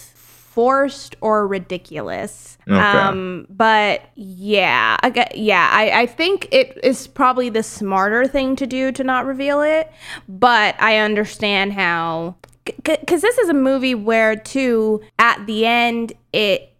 forced 0.55 1.17
or 1.21 1.49
ridiculous. 1.49 2.57
Okay. 2.69 2.79
Um, 2.79 3.47
but 3.51 4.03
yeah, 4.15 4.97
I 5.03 5.29
yeah, 5.35 5.69
I, 5.73 6.03
I 6.03 6.07
think 6.07 6.49
it 6.53 6.79
is 6.85 7.09
probably 7.09 7.49
the 7.49 7.65
smarter 7.65 8.29
thing 8.29 8.55
to 8.57 8.67
do 8.67 8.93
to 8.93 9.03
not 9.03 9.27
reveal 9.27 9.63
it. 9.63 9.91
But 10.29 10.77
I 10.81 10.99
understand 10.99 11.73
how 11.73 12.37
because 12.85 13.21
this 13.21 13.37
is 13.39 13.49
a 13.49 13.55
movie 13.55 13.97
where 13.97 14.37
too 14.37 15.03
at 15.19 15.45
the 15.47 15.67
end 15.67 16.13
it 16.33 16.71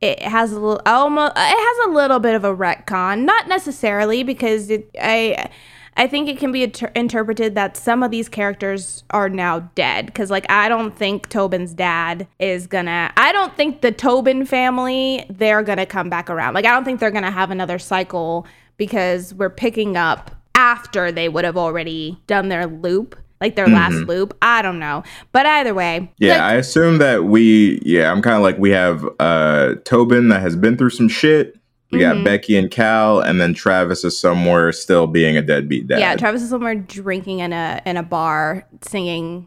it 0.00 0.20
has 0.22 0.52
a 0.52 0.60
little 0.60 0.80
almost 0.86 1.32
it 1.34 1.38
has 1.38 1.88
a 1.88 1.90
little 1.90 2.20
bit 2.20 2.36
of 2.36 2.44
a 2.44 2.54
retcon 2.54 3.24
not 3.24 3.48
necessarily 3.48 4.22
because 4.22 4.70
it 4.70 4.88
i 5.00 5.50
i 5.96 6.06
think 6.06 6.28
it 6.28 6.38
can 6.38 6.52
be 6.52 6.62
inter- 6.64 6.90
interpreted 6.94 7.54
that 7.54 7.76
some 7.76 8.02
of 8.02 8.10
these 8.10 8.28
characters 8.28 9.04
are 9.10 9.28
now 9.28 9.60
dead 9.74 10.06
because 10.06 10.30
like 10.30 10.44
i 10.50 10.68
don't 10.68 10.96
think 10.96 11.28
tobin's 11.28 11.74
dad 11.74 12.26
is 12.38 12.66
gonna 12.66 13.12
i 13.16 13.32
don't 13.32 13.56
think 13.56 13.80
the 13.80 13.92
tobin 13.92 14.44
family 14.44 15.24
they're 15.30 15.62
gonna 15.62 15.86
come 15.86 16.08
back 16.08 16.28
around 16.30 16.54
like 16.54 16.64
i 16.64 16.70
don't 16.70 16.84
think 16.84 17.00
they're 17.00 17.10
gonna 17.10 17.30
have 17.30 17.50
another 17.50 17.78
cycle 17.78 18.46
because 18.76 19.34
we're 19.34 19.50
picking 19.50 19.96
up 19.96 20.30
after 20.54 21.10
they 21.12 21.28
would 21.28 21.44
have 21.44 21.56
already 21.56 22.18
done 22.26 22.48
their 22.48 22.66
loop 22.66 23.16
like 23.40 23.56
their 23.56 23.66
last 23.68 23.94
loop 24.06 24.36
i 24.42 24.62
don't 24.62 24.78
know 24.78 25.02
but 25.32 25.44
either 25.46 25.74
way 25.74 26.10
Yeah, 26.18 26.34
like, 26.34 26.40
I 26.40 26.54
assume 26.54 26.98
that 26.98 27.24
we. 27.24 27.80
Yeah, 27.84 28.12
I'm 28.12 28.22
kind 28.22 28.36
of 28.36 28.42
like 28.42 28.56
we 28.58 28.70
have 28.70 29.04
uh 29.18 29.74
Tobin 29.84 30.28
that 30.28 30.40
has 30.42 30.54
been 30.54 30.76
through 30.76 30.90
some 30.90 31.08
shit. 31.08 31.56
We 31.92 31.98
Mm-hmm. 32.00 32.18
got 32.18 32.24
Becky 32.24 32.56
and 32.56 32.70
Cal, 32.70 33.20
and 33.20 33.38
then 33.40 33.52
Travis 33.54 34.02
is 34.02 34.18
somewhere 34.18 34.72
still 34.72 35.06
being 35.06 35.36
a 35.36 35.42
deadbeat 35.42 35.86
dad. 35.88 36.00
Yeah, 36.00 36.16
Travis 36.16 36.42
is 36.42 36.48
somewhere 36.50 36.74
drinking 36.74 37.40
in 37.40 37.52
a 37.52 37.82
in 37.84 37.96
a 37.98 38.02
bar, 38.02 38.66
singing 38.80 39.46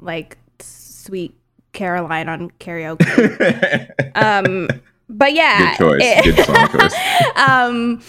like 0.00 0.36
"Sweet 0.60 1.38
Caroline" 1.72 2.28
on 2.28 2.50
karaoke. 2.58 3.90
um, 4.16 4.68
but 5.08 5.32
yeah, 5.34 5.76
Good 5.76 5.84
choice. 5.84 6.00
it- 6.02 6.36
Good 6.36 6.44
song 6.46 6.68
choice. 6.80 6.94
um, 7.48 8.02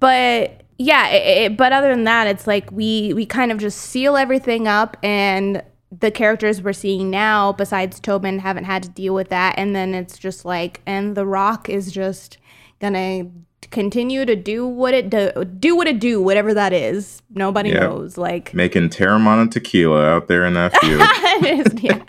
but 0.00 0.62
yeah, 0.78 1.08
it, 1.08 1.52
it- 1.52 1.56
but 1.56 1.72
other 1.72 1.88
than 1.88 2.04
that, 2.04 2.26
it's 2.28 2.46
like 2.46 2.70
we 2.70 3.12
we 3.14 3.26
kind 3.26 3.50
of 3.50 3.58
just 3.58 3.78
seal 3.80 4.16
everything 4.16 4.68
up, 4.68 4.96
and 5.02 5.62
the 5.96 6.10
characters 6.10 6.62
we're 6.62 6.72
seeing 6.72 7.10
now, 7.10 7.52
besides 7.52 8.00
Tobin, 8.00 8.38
haven't 8.40 8.64
had 8.64 8.82
to 8.84 8.88
deal 8.88 9.14
with 9.14 9.28
that, 9.30 9.54
and 9.58 9.74
then 9.74 9.94
it's 9.94 10.18
just 10.18 10.44
like, 10.44 10.80
and 10.86 11.16
The 11.16 11.26
Rock 11.26 11.68
is 11.68 11.92
just 11.92 12.38
gonna 12.80 13.24
continue 13.70 14.24
to 14.26 14.36
do 14.36 14.66
what 14.66 14.94
it 14.94 15.08
do, 15.10 15.30
do 15.58 15.74
what 15.74 15.86
it 15.86 15.98
do, 15.98 16.22
whatever 16.22 16.52
that 16.54 16.72
is. 16.72 17.22
Nobody 17.30 17.70
Yep. 17.70 17.80
knows, 17.80 18.18
like. 18.18 18.52
Making 18.54 18.88
Teremana 18.90 19.50
tequila 19.50 20.04
out 20.04 20.28
there 20.28 20.44
in 20.44 20.54
that 20.54 20.76
field. 20.80 21.00
it 21.02 21.66
is, 21.66 21.82
yeah. 21.82 22.02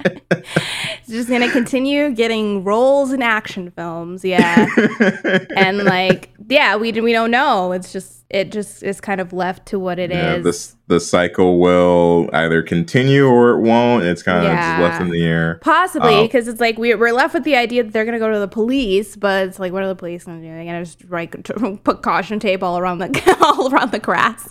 It's 1.00 1.08
just 1.10 1.30
gonna 1.30 1.50
continue 1.50 2.12
getting 2.12 2.64
roles 2.64 3.12
in 3.14 3.22
action 3.22 3.72
films, 3.72 4.24
yeah. 4.26 4.68
and 5.58 5.80
like, 5.86 6.30
yeah, 6.50 6.76
we 6.76 6.92
we 6.92 7.14
don't 7.14 7.32
know. 7.32 7.72
It's 7.72 7.92
just 7.94 8.15
it 8.30 8.52
just 8.52 8.82
is 8.84 9.00
kind 9.00 9.22
of 9.22 9.34
left 9.34 9.66
to 9.68 9.78
what 9.80 10.00
it 10.00 10.12
is. 10.12 10.18
yeah, 10.18 10.38
this 10.40 10.76
the 10.88 11.00
cycle 11.00 11.60
will 11.60 12.30
either 12.34 12.62
continue 12.64 13.26
or 13.28 13.52
it 13.52 13.62
won't. 13.62 14.04
It's 14.04 14.22
kind 14.24 14.40
of 14.40 14.46
Yeah. 14.52 14.80
left 14.82 15.02
in 15.02 15.10
the 15.10 15.24
air. 15.24 15.60
Possibly 15.62 16.24
because 16.24 16.48
it's 16.48 16.60
like 16.60 16.78
we, 16.78 16.94
we're 16.96 17.12
left 17.12 17.34
with 17.34 17.44
the 17.44 17.56
idea 17.56 17.84
that 17.84 17.94
they're 17.94 18.06
gonna 18.06 18.20
go 18.20 18.32
to 18.32 18.40
the 18.40 18.48
police, 18.48 19.16
but 19.16 19.48
it's 19.48 19.60
like, 19.60 19.74
what 19.74 19.84
are 19.84 19.88
the 19.88 19.96
police 19.96 20.24
gonna 20.26 20.42
do? 20.42 20.48
They're 20.48 20.66
gonna 20.66 20.84
just 20.86 21.10
like 21.10 21.44
put 21.84 22.02
caution 22.02 22.40
tape 22.40 22.62
all 22.64 22.78
around 22.78 22.98
the 23.00 23.38
all 23.42 23.72
around 23.74 23.92
the 23.92 24.00
grass. 24.00 24.50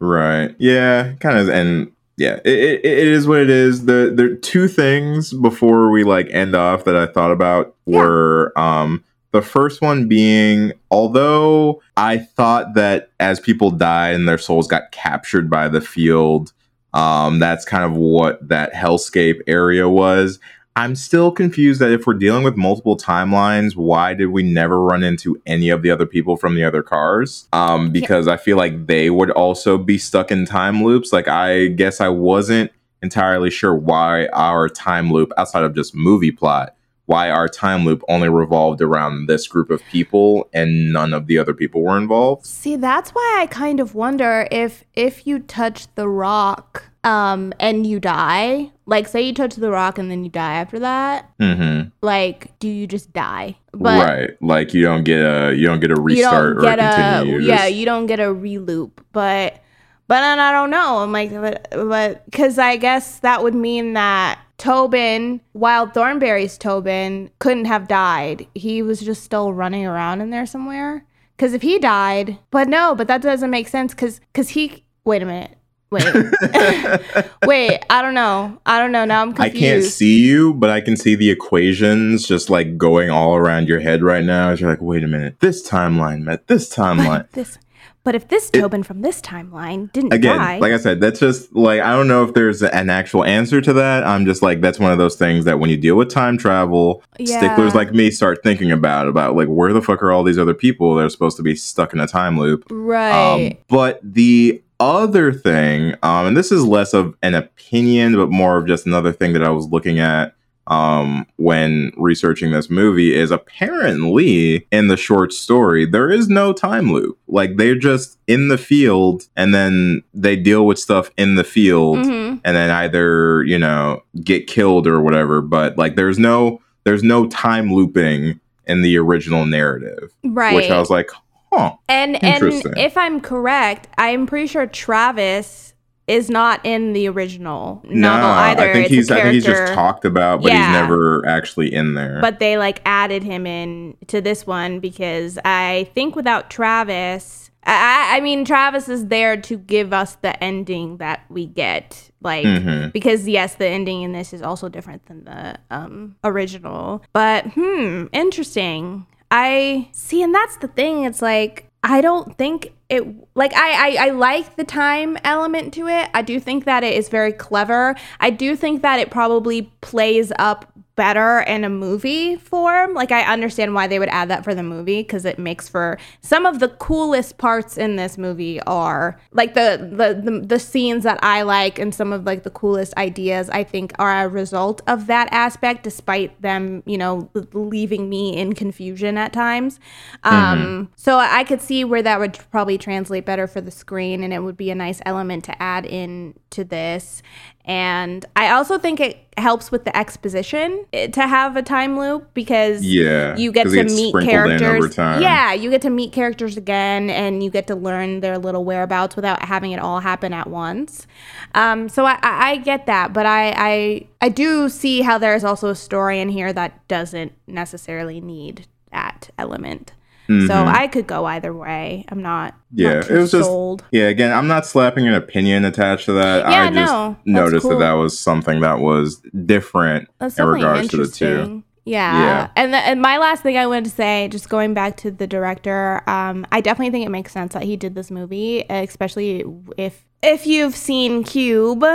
Right. 0.00 0.54
Yeah. 0.58 1.12
Kind 1.20 1.38
of. 1.38 1.48
And 1.48 1.92
yeah, 2.16 2.40
it, 2.44 2.48
it, 2.58 2.84
it 2.84 3.08
is 3.08 3.26
what 3.26 3.40
it 3.40 3.50
is. 3.50 3.86
The 3.86 4.14
are 4.18 4.34
two 4.36 4.68
things 4.68 5.32
before 5.32 5.90
we 5.90 6.04
like 6.04 6.28
end 6.30 6.54
off 6.54 6.84
that 6.84 6.94
I 6.96 7.06
thought 7.06 7.30
about 7.32 7.74
Yeah. 7.86 7.98
were 8.00 8.52
um 8.58 9.02
the 9.34 9.42
first 9.42 9.82
one 9.82 10.06
being 10.06 10.72
although 10.92 11.82
I 11.96 12.18
thought 12.18 12.74
that 12.74 13.10
as 13.18 13.40
people 13.40 13.72
died 13.72 14.14
and 14.14 14.28
their 14.28 14.38
souls 14.38 14.68
got 14.68 14.92
captured 14.92 15.50
by 15.50 15.66
the 15.66 15.80
field, 15.80 16.52
um, 16.94 17.40
that's 17.40 17.64
kind 17.64 17.82
of 17.82 17.96
what 17.96 18.48
that 18.48 18.72
hellscape 18.72 19.40
area 19.48 19.88
was. 19.88 20.38
I'm 20.76 20.94
still 20.94 21.32
confused 21.32 21.80
that 21.80 21.90
if 21.90 22.06
we're 22.06 22.14
dealing 22.14 22.44
with 22.44 22.56
multiple 22.56 22.96
timelines, 22.96 23.74
why 23.74 24.14
did 24.14 24.26
we 24.26 24.44
never 24.44 24.80
run 24.80 25.02
into 25.02 25.40
any 25.46 25.68
of 25.68 25.82
the 25.82 25.90
other 25.90 26.06
people 26.06 26.36
from 26.36 26.54
the 26.54 26.62
other 26.62 26.84
cars? 26.84 27.48
Um, 27.52 27.90
because 27.90 28.28
I 28.28 28.36
feel 28.36 28.56
like 28.56 28.86
they 28.86 29.10
would 29.10 29.32
also 29.32 29.78
be 29.78 29.98
stuck 29.98 30.30
in 30.30 30.46
time 30.46 30.84
loops. 30.84 31.12
Like, 31.12 31.26
I 31.26 31.68
guess 31.68 32.00
I 32.00 32.08
wasn't 32.08 32.70
entirely 33.02 33.50
sure 33.50 33.74
why 33.74 34.26
our 34.28 34.68
time 34.68 35.12
loop, 35.12 35.32
outside 35.36 35.64
of 35.64 35.74
just 35.74 35.92
movie 35.92 36.32
plot, 36.32 36.76
why 37.06 37.30
our 37.30 37.48
time 37.48 37.84
loop 37.84 38.02
only 38.08 38.28
revolved 38.28 38.80
around 38.80 39.26
this 39.26 39.46
group 39.46 39.70
of 39.70 39.82
people 39.90 40.48
and 40.54 40.92
none 40.92 41.12
of 41.12 41.26
the 41.26 41.36
other 41.38 41.52
people 41.54 41.82
were 41.82 41.98
involved. 41.98 42.46
See, 42.46 42.76
that's 42.76 43.10
why 43.10 43.38
I 43.40 43.46
kind 43.46 43.78
of 43.80 43.94
wonder 43.94 44.48
if 44.50 44.84
if 44.94 45.26
you 45.26 45.38
touch 45.40 45.86
the 45.96 46.08
rock 46.08 46.84
um 47.04 47.52
and 47.60 47.86
you 47.86 48.00
die, 48.00 48.70
like 48.86 49.06
say 49.06 49.20
you 49.20 49.34
touch 49.34 49.56
the 49.56 49.70
rock 49.70 49.98
and 49.98 50.10
then 50.10 50.24
you 50.24 50.30
die 50.30 50.54
after 50.54 50.78
that, 50.78 51.30
Mm-hmm. 51.38 51.88
like 52.00 52.58
do 52.58 52.68
you 52.68 52.86
just 52.86 53.12
die? 53.12 53.56
But 53.72 54.02
right. 54.06 54.30
Like 54.42 54.72
you 54.72 54.82
don't 54.82 55.04
get 55.04 55.18
a 55.20 55.54
you 55.54 55.66
don't 55.66 55.80
get 55.80 55.90
a 55.90 56.00
restart 56.00 56.56
or 56.58 56.60
get 56.62 56.78
a 56.78 56.94
continue. 56.94 57.40
You 57.40 57.46
yeah, 57.48 57.56
just- 57.68 57.74
you 57.74 57.84
don't 57.84 58.06
get 58.06 58.20
a 58.20 58.32
reloop, 58.34 58.92
but 59.12 59.60
but 60.06 60.20
then 60.20 60.38
I 60.38 60.52
don't 60.52 60.70
know. 60.70 60.98
I'm 60.98 61.12
like 61.12 61.32
but 61.32 61.68
but 61.70 62.24
cuz 62.32 62.58
I 62.58 62.76
guess 62.76 63.18
that 63.20 63.42
would 63.42 63.54
mean 63.54 63.94
that 63.94 64.38
Tobin, 64.58 65.40
Wild 65.52 65.94
Thornberrys 65.94 66.58
Tobin 66.58 67.30
couldn't 67.38 67.64
have 67.64 67.88
died. 67.88 68.46
He 68.54 68.82
was 68.82 69.00
just 69.00 69.22
still 69.22 69.52
running 69.52 69.86
around 69.86 70.20
in 70.20 70.30
there 70.30 70.46
somewhere. 70.46 71.04
Cuz 71.38 71.52
if 71.52 71.62
he 71.62 71.78
died, 71.78 72.38
but 72.50 72.68
no, 72.68 72.94
but 72.94 73.08
that 73.08 73.22
doesn't 73.22 73.50
make 73.50 73.68
sense 73.68 73.94
cuz 73.94 74.20
cuz 74.32 74.50
he 74.50 74.84
wait 75.04 75.22
a 75.22 75.26
minute. 75.26 75.56
Wait. 75.94 76.04
wait, 77.46 77.80
I 77.88 78.02
don't 78.02 78.14
know. 78.14 78.60
I 78.66 78.80
don't 78.80 78.90
know. 78.90 79.04
Now 79.04 79.22
I'm 79.22 79.32
confused. 79.32 79.56
I 79.56 79.58
can't 79.58 79.84
see 79.84 80.18
you, 80.18 80.54
but 80.54 80.68
I 80.68 80.80
can 80.80 80.96
see 80.96 81.14
the 81.14 81.30
equations 81.30 82.26
just 82.26 82.50
like 82.50 82.76
going 82.76 83.10
all 83.10 83.36
around 83.36 83.68
your 83.68 83.80
head 83.80 84.02
right 84.02 84.24
now. 84.24 84.50
As 84.50 84.60
you're 84.60 84.70
like, 84.70 84.80
wait 84.80 85.04
a 85.04 85.06
minute, 85.06 85.38
this 85.40 85.66
timeline 85.66 86.22
met 86.22 86.48
this 86.48 86.74
timeline. 86.74 87.30
this 87.32 87.58
but 88.04 88.14
if 88.14 88.28
this 88.28 88.50
Tobin 88.50 88.82
from 88.82 89.00
this 89.02 89.20
timeline 89.20 89.90
didn't 89.92 90.12
Again, 90.12 90.38
die, 90.38 90.58
like 90.58 90.72
I 90.72 90.76
said, 90.76 91.00
that's 91.00 91.18
just 91.20 91.54
like 91.54 91.80
I 91.80 91.96
don't 91.96 92.06
know 92.06 92.22
if 92.24 92.34
there's 92.34 92.62
an 92.62 92.90
actual 92.90 93.24
answer 93.24 93.60
to 93.60 93.72
that. 93.72 94.04
I'm 94.04 94.26
just 94.26 94.42
like 94.42 94.60
that's 94.60 94.78
one 94.78 94.92
of 94.92 94.98
those 94.98 95.16
things 95.16 95.44
that 95.46 95.58
when 95.58 95.70
you 95.70 95.76
deal 95.76 95.96
with 95.96 96.10
time 96.10 96.38
travel, 96.38 97.02
Yeah. 97.18 97.38
sticklers 97.38 97.74
like 97.74 97.92
me 97.92 98.10
start 98.10 98.42
thinking 98.42 98.70
about 98.70 99.08
about 99.08 99.34
like 99.34 99.48
where 99.48 99.72
the 99.72 99.82
fuck 99.82 100.02
are 100.02 100.12
all 100.12 100.22
these 100.22 100.38
other 100.38 100.54
people 100.54 100.94
that 100.96 101.04
are 101.04 101.08
supposed 101.10 101.36
to 101.38 101.42
be 101.42 101.56
stuck 101.56 101.92
in 101.92 102.00
a 102.00 102.06
time 102.06 102.38
loop? 102.38 102.64
right. 102.70 103.50
Um, 103.52 103.58
but 103.68 104.00
the 104.02 104.60
other 104.80 105.32
thing, 105.32 105.94
um, 106.02 106.26
and 106.26 106.36
this 106.36 106.50
is 106.52 106.64
less 106.64 106.92
of 106.94 107.16
an 107.22 107.34
opinion, 107.34 108.16
but 108.16 108.28
more 108.28 108.58
of 108.58 108.66
just 108.66 108.86
another 108.86 109.12
thing 109.12 109.32
that 109.32 109.42
I 109.42 109.48
was 109.50 109.66
looking 109.68 109.98
at 109.98 110.33
um, 110.66 111.26
when 111.36 111.92
researching 111.96 112.52
this 112.52 112.70
movie, 112.70 113.14
is 113.14 113.30
apparently 113.30 114.66
in 114.70 114.88
the 114.88 114.96
short 114.96 115.32
story, 115.32 115.84
there 115.86 116.10
is 116.10 116.28
no 116.28 116.52
time 116.52 116.92
loop. 116.92 117.18
Like 117.28 117.56
they're 117.56 117.74
just 117.74 118.18
in 118.26 118.48
the 118.48 118.58
field 118.58 119.24
and 119.36 119.54
then 119.54 120.02
they 120.14 120.36
deal 120.36 120.66
with 120.66 120.78
stuff 120.78 121.10
in 121.16 121.34
the 121.34 121.44
field 121.44 121.98
Mhm. 121.98 122.40
and 122.44 122.56
then 122.56 122.70
either, 122.70 123.42
you 123.44 123.58
know, 123.58 124.02
get 124.22 124.46
killed 124.46 124.86
or 124.86 125.00
whatever. 125.00 125.40
But 125.40 125.76
like 125.76 125.96
there's 125.96 126.18
no 126.18 126.60
there's 126.84 127.02
no 127.02 127.26
time 127.28 127.72
looping 127.72 128.40
in 128.66 128.82
the 128.82 128.96
original 128.98 129.44
narrative. 129.46 130.10
Right. 130.22 130.54
Which 130.54 130.70
I 130.70 130.78
was 130.78 130.90
like, 130.90 131.10
huh. 131.52 131.74
and 131.88 132.22
and 132.24 132.42
if 132.76 132.96
I'm 132.96 133.20
correct, 133.20 133.88
I'm 133.98 134.26
pretty 134.26 134.46
sure 134.46 134.66
Travis 134.66 135.73
is 136.06 136.28
not 136.28 136.60
in 136.64 136.92
the 136.92 137.08
original 137.08 137.80
novel 137.84 138.28
either. 138.30 138.62
I 138.62 138.72
think 138.72 138.86
It's 138.86 138.94
he's 138.94 139.10
I 139.10 139.22
think 139.22 139.34
he's 139.34 139.44
just 139.44 139.72
talked 139.72 140.04
about, 140.04 140.42
but 140.42 140.52
Yeah. 140.52 140.58
he's 140.66 140.72
never 140.82 141.26
actually 141.26 141.72
in 141.72 141.94
there. 141.94 142.18
But 142.20 142.40
they 142.40 142.58
like 142.58 142.82
added 142.84 143.22
him 143.22 143.46
in 143.46 143.96
to 144.08 144.20
this 144.20 144.46
one 144.46 144.80
because 144.80 145.38
I 145.44 145.88
think 145.94 146.14
without 146.14 146.50
Travis, 146.50 147.50
I, 147.66 148.16
I 148.18 148.20
mean 148.20 148.44
Travis 148.44 148.88
is 148.90 149.06
there 149.06 149.38
to 149.38 149.56
give 149.56 149.94
us 149.94 150.16
the 150.16 150.42
ending 150.44 150.98
that 150.98 151.24
we 151.30 151.46
get. 151.46 152.10
Like 152.20 152.44
Mhm. 152.44 152.92
because 152.92 153.26
yes, 153.26 153.54
the 153.54 153.66
ending 153.66 154.02
in 154.02 154.12
this 154.12 154.32
is 154.34 154.42
also 154.42 154.68
different 154.68 155.06
than 155.06 155.24
the 155.24 155.56
um 155.70 156.16
original. 156.24 157.02
But 157.14 157.46
hmm, 157.54 158.06
interesting. 158.12 159.06
I 159.30 159.88
see, 159.92 160.22
and 160.22 160.34
that's 160.34 160.58
the 160.58 160.68
thing. 160.68 161.04
It's 161.04 161.22
like 161.22 161.66
I 161.82 162.00
don't 162.02 162.36
think 162.36 162.72
it 162.94 163.04
like 163.34 163.52
I, 163.54 163.90
I 163.98 164.06
I 164.06 164.10
like 164.10 164.56
the 164.56 164.64
time 164.64 165.18
element 165.24 165.74
to 165.74 165.88
it. 165.88 166.08
I 166.14 166.22
do 166.22 166.40
think 166.40 166.64
that 166.64 166.82
it 166.82 166.94
is 166.94 167.08
very 167.08 167.32
clever. 167.32 167.94
I 168.20 168.30
do 168.30 168.56
think 168.56 168.82
that 168.82 168.98
it 168.98 169.10
probably 169.10 169.62
plays 169.80 170.32
up 170.38 170.72
better 170.96 171.40
in 171.40 171.64
a 171.64 171.68
movie 171.68 172.36
form. 172.36 172.94
Like 172.94 173.10
I 173.10 173.22
understand 173.22 173.74
why 173.74 173.86
they 173.86 173.98
would 173.98 174.08
add 174.08 174.30
that 174.30 174.44
for 174.44 174.54
the 174.54 174.62
movie 174.62 175.02
because 175.02 175.24
it 175.24 175.38
makes 175.38 175.68
for 175.68 175.98
some 176.20 176.46
of 176.46 176.60
the 176.60 176.68
coolest 176.68 177.36
parts 177.38 177.76
in 177.76 177.96
this 177.96 178.16
movie 178.16 178.60
are 178.62 179.18
like 179.32 179.54
the, 179.54 179.88
the 179.92 180.30
the 180.30 180.40
the 180.40 180.58
scenes 180.58 181.04
that 181.04 181.18
I 181.22 181.42
like 181.42 181.78
and 181.78 181.94
some 181.94 182.12
of 182.12 182.24
like 182.24 182.44
the 182.44 182.50
coolest 182.50 182.96
ideas 182.96 183.50
I 183.50 183.64
think 183.64 183.92
are 183.98 184.24
a 184.24 184.28
result 184.28 184.82
of 184.86 185.06
that 185.08 185.28
aspect 185.32 185.82
despite 185.82 186.40
them, 186.40 186.82
you 186.86 186.98
know, 186.98 187.28
leaving 187.52 188.08
me 188.08 188.36
in 188.36 188.52
confusion 188.52 189.18
at 189.18 189.32
times. 189.32 189.80
Um 190.22 190.90
so 190.96 191.18
I 191.18 191.44
could 191.44 191.60
see 191.60 191.84
where 191.84 192.02
that 192.02 192.20
would 192.20 192.38
probably 192.50 192.78
translate 192.78 193.24
better 193.24 193.46
for 193.46 193.60
the 193.60 193.70
screen 193.70 194.22
and 194.22 194.32
it 194.32 194.40
would 194.40 194.56
be 194.56 194.70
a 194.70 194.74
nice 194.74 195.00
element 195.04 195.44
to 195.44 195.62
add 195.62 195.86
in 195.86 196.34
to 196.50 196.64
this. 196.64 197.22
And 197.66 198.26
I 198.36 198.50
also 198.50 198.78
think 198.78 199.00
it 199.00 199.18
helps 199.38 199.72
with 199.72 199.84
the 199.84 199.96
exposition 199.96 200.84
eh, 200.92 201.08
to 201.08 201.26
have 201.26 201.56
a 201.56 201.62
time 201.62 201.98
loop 201.98 202.32
because 202.34 202.84
Yeah, 202.84 203.36
you 203.36 203.52
get 203.52 203.64
to 203.64 203.84
meet 203.84 204.10
sprinkled 204.10 204.50
in 204.50 204.62
over 204.62 204.88
characters. 204.88 205.22
Yeah, 205.22 205.52
you 205.54 205.70
get 205.70 205.80
to 205.82 205.90
meet 205.90 206.12
characters 206.12 206.58
again 206.58 207.08
and 207.08 207.42
you 207.42 207.50
get 207.50 207.66
to 207.68 207.74
learn 207.74 208.20
their 208.20 208.36
little 208.36 208.64
whereabouts 208.64 209.16
without 209.16 209.42
having 209.42 209.72
it 209.72 209.80
all 209.80 210.00
happen 210.00 210.34
at 210.34 210.48
once. 210.48 211.06
Um, 211.54 211.88
so 211.88 212.04
I, 212.04 212.18
I, 212.22 212.50
I 212.50 212.56
get 212.58 212.84
that, 212.86 213.14
but 213.14 213.24
I, 213.24 213.54
I 213.56 214.06
I 214.20 214.28
do 214.28 214.68
see 214.68 215.00
how 215.00 215.16
there's 215.16 215.44
also 215.44 215.70
a 215.70 215.74
story 215.74 216.20
in 216.20 216.28
here 216.28 216.52
that 216.52 216.86
doesn't 216.86 217.32
necessarily 217.46 218.20
need 218.20 218.66
that 218.92 219.30
element. 219.38 219.92
So 220.26 220.54
I 220.54 220.88
could 220.88 221.06
go 221.06 221.26
either 221.26 221.52
way. 221.52 222.04
I'm 222.08 222.22
not. 222.22 222.54
Mm-hmm. 222.54 222.80
Yeah, 222.80 222.94
not 222.94 223.10
it 223.10 223.18
was 223.18 223.30
just 223.30 223.44
sold. 223.44 223.84
yeah. 223.90 224.08
Again, 224.08 224.32
I'm 224.32 224.46
not 224.46 224.66
slapping 224.66 225.06
an 225.06 225.14
opinion 225.14 225.64
attached 225.64 226.06
to 226.06 226.12
that. 226.14 226.48
Yeah, 226.48 226.62
I 226.62 226.70
just 226.70 226.92
no, 226.92 227.16
noticed 227.26 227.62
cool. 227.62 227.72
that 227.72 227.78
that 227.80 227.92
was 227.92 228.18
something 228.18 228.60
that 228.60 228.80
was 228.80 229.20
different 229.44 230.08
That's 230.18 230.38
in 230.38 230.46
regards 230.46 230.88
to 230.88 230.96
the 230.96 231.08
two. 231.08 231.62
Yeah. 231.84 232.18
Yeah. 232.18 232.50
And, 232.56 232.72
the, 232.72 232.78
and 232.78 233.02
my 233.02 233.18
last 233.18 233.42
thing 233.42 233.58
I 233.58 233.66
wanted 233.66 233.84
to 233.84 233.90
say, 233.90 234.28
just 234.28 234.48
going 234.48 234.72
back 234.72 234.96
to 234.98 235.10
the 235.10 235.26
director, 235.26 236.02
um, 236.08 236.46
I 236.50 236.60
definitely 236.60 236.90
think 236.90 237.04
it 237.04 237.10
makes 237.10 237.32
sense 237.32 237.52
that 237.52 237.62
he 237.62 237.76
did 237.76 237.94
this 237.94 238.10
movie, 238.10 238.64
especially 238.68 239.44
if 239.76 240.04
if 240.22 240.46
you've 240.46 240.74
seen 240.74 241.24
Cube. 241.24 241.84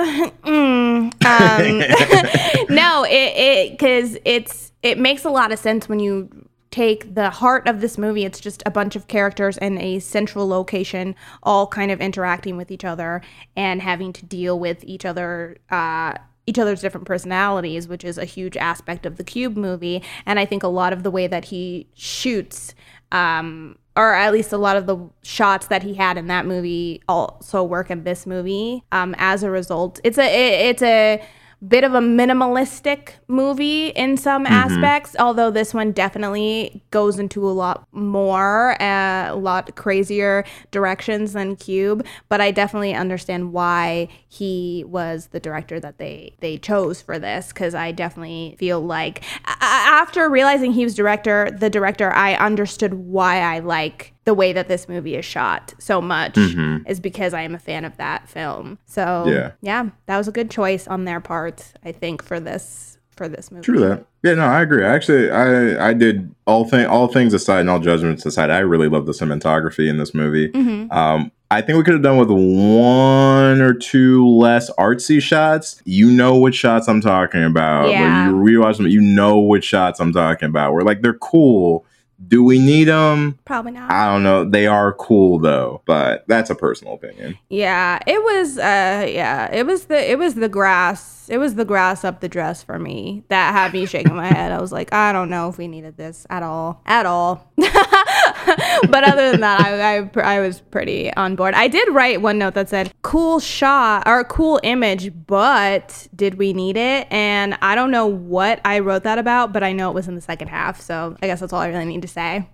Mm, 0.50 1.14
um, 1.26 2.66
no, 2.76 3.04
it 3.04 3.12
it 3.12 3.72
because 3.72 4.18
it's 4.26 4.72
it 4.82 4.98
makes 4.98 5.26
a 5.26 5.30
lot 5.30 5.52
of 5.52 5.60
sense 5.60 5.88
when 5.90 6.00
you 6.00 6.30
take 6.72 7.16
the 7.16 7.30
heart 7.30 7.68
of 7.68 7.82
this 7.82 7.98
movie 7.98 8.26
it's 8.26 8.40
just 8.40 8.62
a 8.66 8.72
bunch 8.72 8.96
of 8.96 9.08
characters 9.08 9.58
in 9.58 9.78
a 9.80 10.00
central 10.00 10.48
location 10.48 11.16
all 11.44 11.66
kind 11.68 11.92
of 11.92 12.00
interacting 12.00 12.58
with 12.58 12.70
each 12.72 12.86
other 12.86 13.22
and 13.56 13.82
having 13.82 14.14
to 14.14 14.26
deal 14.26 14.60
with 14.60 14.84
each 14.84 15.06
other 15.06 15.58
uh 15.72 16.14
each 16.46 16.58
other's 16.58 16.82
different 16.82 17.06
personalities 17.06 17.88
which 17.88 18.04
is 18.04 18.18
a 18.18 18.26
huge 18.26 18.58
aspect 18.58 19.06
of 19.06 19.18
the 19.18 19.24
cube 19.24 19.56
movie. 19.56 20.04
And 20.26 20.40
i 20.40 20.46
think 20.46 20.64
a 20.64 20.68
lot 20.68 20.94
of 20.94 21.04
the 21.04 21.12
way 21.12 21.28
that 21.28 21.46
he 21.46 21.88
shoots 21.94 22.74
um 23.12 23.78
or 23.96 24.14
at 24.14 24.32
least 24.32 24.54
a 24.54 24.58
lot 24.58 24.78
of 24.78 24.86
the 24.86 24.98
shots 25.24 25.68
that 25.68 25.84
he 25.84 25.94
had 25.94 26.18
in 26.18 26.28
that 26.28 26.46
movie 26.46 27.02
also 27.10 27.64
work 27.64 27.92
in 27.92 28.04
this 28.04 28.26
movie. 28.26 28.84
Um 28.92 29.16
as 29.18 29.44
a 29.44 29.50
result 29.52 30.00
it's 30.04 30.18
a 30.18 30.24
it, 30.24 30.70
it's 30.70 30.82
a 30.82 31.24
bit 31.68 31.84
of 31.84 31.94
a 31.94 32.00
minimalistic 32.00 33.10
movie 33.28 33.88
in 33.90 34.16
some 34.16 34.46
aspects, 34.46 35.16
although 35.20 35.52
this 35.52 35.74
one 35.74 35.92
definitely 35.92 36.82
goes 36.92 37.20
into 37.20 37.48
a 37.48 37.52
lot 37.52 37.86
more, 37.92 38.82
uh, 38.82 39.34
a 39.34 39.36
lot 39.36 39.76
crazier 39.76 40.46
directions 40.72 41.34
than 41.34 41.56
Cube. 41.56 42.06
But 42.30 42.40
I 42.40 42.52
definitely 42.52 42.94
understand 42.94 43.52
why 43.52 44.08
he 44.28 44.86
was 44.88 45.28
the 45.28 45.40
director 45.40 45.80
that 45.80 45.98
they 45.98 46.34
they 46.40 46.58
chose 46.58 47.02
for 47.02 47.20
this, 47.20 47.50
because 47.50 47.76
I 47.76 47.92
definitely 47.92 48.56
feel 48.58 48.80
like 48.80 49.24
a- 49.46 49.64
after 49.64 50.30
realizing 50.30 50.72
he 50.72 50.86
was 50.86 50.96
director, 50.96 51.50
the 51.52 51.70
director, 51.70 52.12
I 52.14 52.36
understood 52.36 52.94
why 52.94 53.42
I 53.42 53.60
like 53.60 54.14
the 54.30 54.36
way 54.36 54.54
that 54.54 54.68
this 54.68 54.88
movie 54.88 55.16
is 55.16 55.26
shot 55.26 55.74
so 55.80 56.00
much 56.00 56.38
is 56.86 57.00
because 57.00 57.34
I 57.34 57.42
am 57.42 57.56
a 57.56 57.58
fan 57.58 57.84
of 57.84 57.98
that 57.98 58.30
film. 58.30 58.78
So 58.86 59.26
Yeah. 59.26 59.54
yeah, 59.60 59.90
that 60.06 60.18
was 60.20 60.28
a 60.28 60.32
good 60.32 60.52
choice 60.52 60.88
on 60.88 61.06
their 61.06 61.20
part, 61.20 61.74
I 61.84 61.92
think, 61.92 62.22
for 62.22 62.40
this 62.40 63.00
for 63.18 63.28
this 63.28 63.52
movie. 63.52 63.64
True 63.64 63.80
that. 63.80 64.06
Yeah, 64.22 64.36
no, 64.36 64.46
I 64.46 64.62
agree. 64.62 64.86
Actually, 64.86 65.32
I 65.32 65.90
I 65.90 65.94
did 65.94 66.30
all 66.46 66.64
thing 66.64 66.86
all 66.86 67.08
things 67.08 67.34
aside 67.34 67.62
and 67.62 67.72
all 67.72 67.80
judgments 67.80 68.24
aside. 68.24 68.52
I 68.52 68.60
really 68.60 68.88
love 68.88 69.08
the 69.08 69.14
cinematography 69.14 69.90
in 69.90 69.98
this 69.98 70.14
movie. 70.14 70.50
Mm-hmm. 70.52 70.92
Um, 70.96 71.32
I 71.50 71.62
think 71.62 71.80
we 71.80 71.84
could 71.84 71.96
have 71.96 72.04
done 72.04 72.18
with 72.18 72.30
one 72.30 73.62
or 73.62 73.74
two 73.74 74.28
less 74.28 74.70
artsy 74.78 75.20
shots. 75.20 75.82
You 75.86 76.12
know 76.12 76.38
which 76.38 76.54
shots 76.56 76.88
I'm 76.88 77.02
talking 77.02 77.44
about. 77.44 77.90
Yeah. 77.90 78.32
When 78.32 78.46
you 78.46 78.60
rewatch 78.60 78.78
them, 78.78 78.86
you 78.86 79.02
know 79.02 79.40
which 79.40 79.66
shots 79.66 80.00
I'm 80.00 80.14
talking 80.14 80.48
about. 80.48 80.74
Where 80.74 80.84
like 80.84 81.02
they're 81.02 81.16
cool. 81.16 81.84
Do 82.28 82.44
we 82.44 82.60
need 82.60 82.86
them? 82.86 83.40
Probably 83.46 83.72
not. 83.72 83.92
I 83.92 84.12
don't 84.12 84.24
know. 84.24 84.44
They 84.44 84.68
are 84.68 84.94
cool 84.94 85.40
though, 85.40 85.82
but 85.86 86.26
that's 86.28 86.50
a 86.50 86.56
personal 86.56 86.96
opinion. 86.96 87.38
yeah, 87.50 88.00
it 88.06 88.22
was. 88.22 88.58
Uh, 88.58 89.06
yeah, 89.10 89.50
it 89.54 89.66
was 89.66 89.86
the 89.86 90.12
it 90.12 90.20
was 90.20 90.36
the 90.36 90.50
grass. 90.50 91.28
It 91.30 91.38
was 91.38 91.56
the 91.56 91.66
grass 91.66 92.04
up 92.04 92.20
the 92.22 92.28
dress 92.28 92.62
for 92.64 92.78
me 92.80 93.24
that 93.30 93.54
had 93.54 93.72
me 93.72 93.86
shaking 93.86 94.16
my 94.16 94.28
head. 94.28 94.52
I 94.52 94.60
was 94.60 94.72
like, 94.72 94.92
I 94.94 95.12
don't 95.14 95.30
know 95.30 95.48
if 95.48 95.58
we 95.58 95.68
needed 95.68 95.96
this 95.96 96.26
at 96.30 96.44
all, 96.44 96.82
at 96.86 97.06
all. 97.06 97.49
but 98.90 99.04
other 99.04 99.32
than 99.32 99.42
that, 99.42 99.60
I, 99.62 99.98
I 99.98 100.38
I 100.38 100.40
was 100.40 100.62
pretty 100.62 101.14
on 101.14 101.36
board. 101.36 101.54
I 101.54 101.68
did 101.68 101.88
write 101.94 102.22
one 102.22 102.38
note 102.38 102.54
that 102.54 102.70
said 102.70 102.94
"cool 103.02 103.40
shot" 103.40 104.04
or 104.08 104.24
"cool 104.24 104.60
image," 104.64 105.12
but 105.28 106.08
did 106.16 106.36
we 106.36 106.54
need 106.54 106.78
it? 106.78 107.08
And 107.12 107.58
I 107.62 107.76
don't 107.76 107.92
know 107.92 108.08
what 108.08 108.62
I 108.66 108.80
wrote 108.80 109.04
that 109.04 109.18
about, 109.18 109.54
but 109.54 109.64
I 109.64 109.74
know 109.74 109.90
it 109.90 109.94
was 109.94 110.08
in 110.08 110.16
the 110.16 110.22
second 110.22 110.48
half. 110.48 110.80
So 110.82 111.18
I 111.22 111.28
guess 111.28 111.40
that's 111.40 111.54
all 111.54 111.62
I 111.62 111.68
really 111.68 111.86
need 111.86 112.02
to 112.02 112.08
say. 112.08 112.48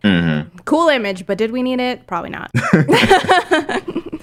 Cool 0.65 0.89
image, 0.89 1.25
but 1.25 1.37
did 1.37 1.51
we 1.51 1.63
need 1.63 1.79
it? 1.79 2.07
Probably 2.07 2.29
not. 2.29 2.51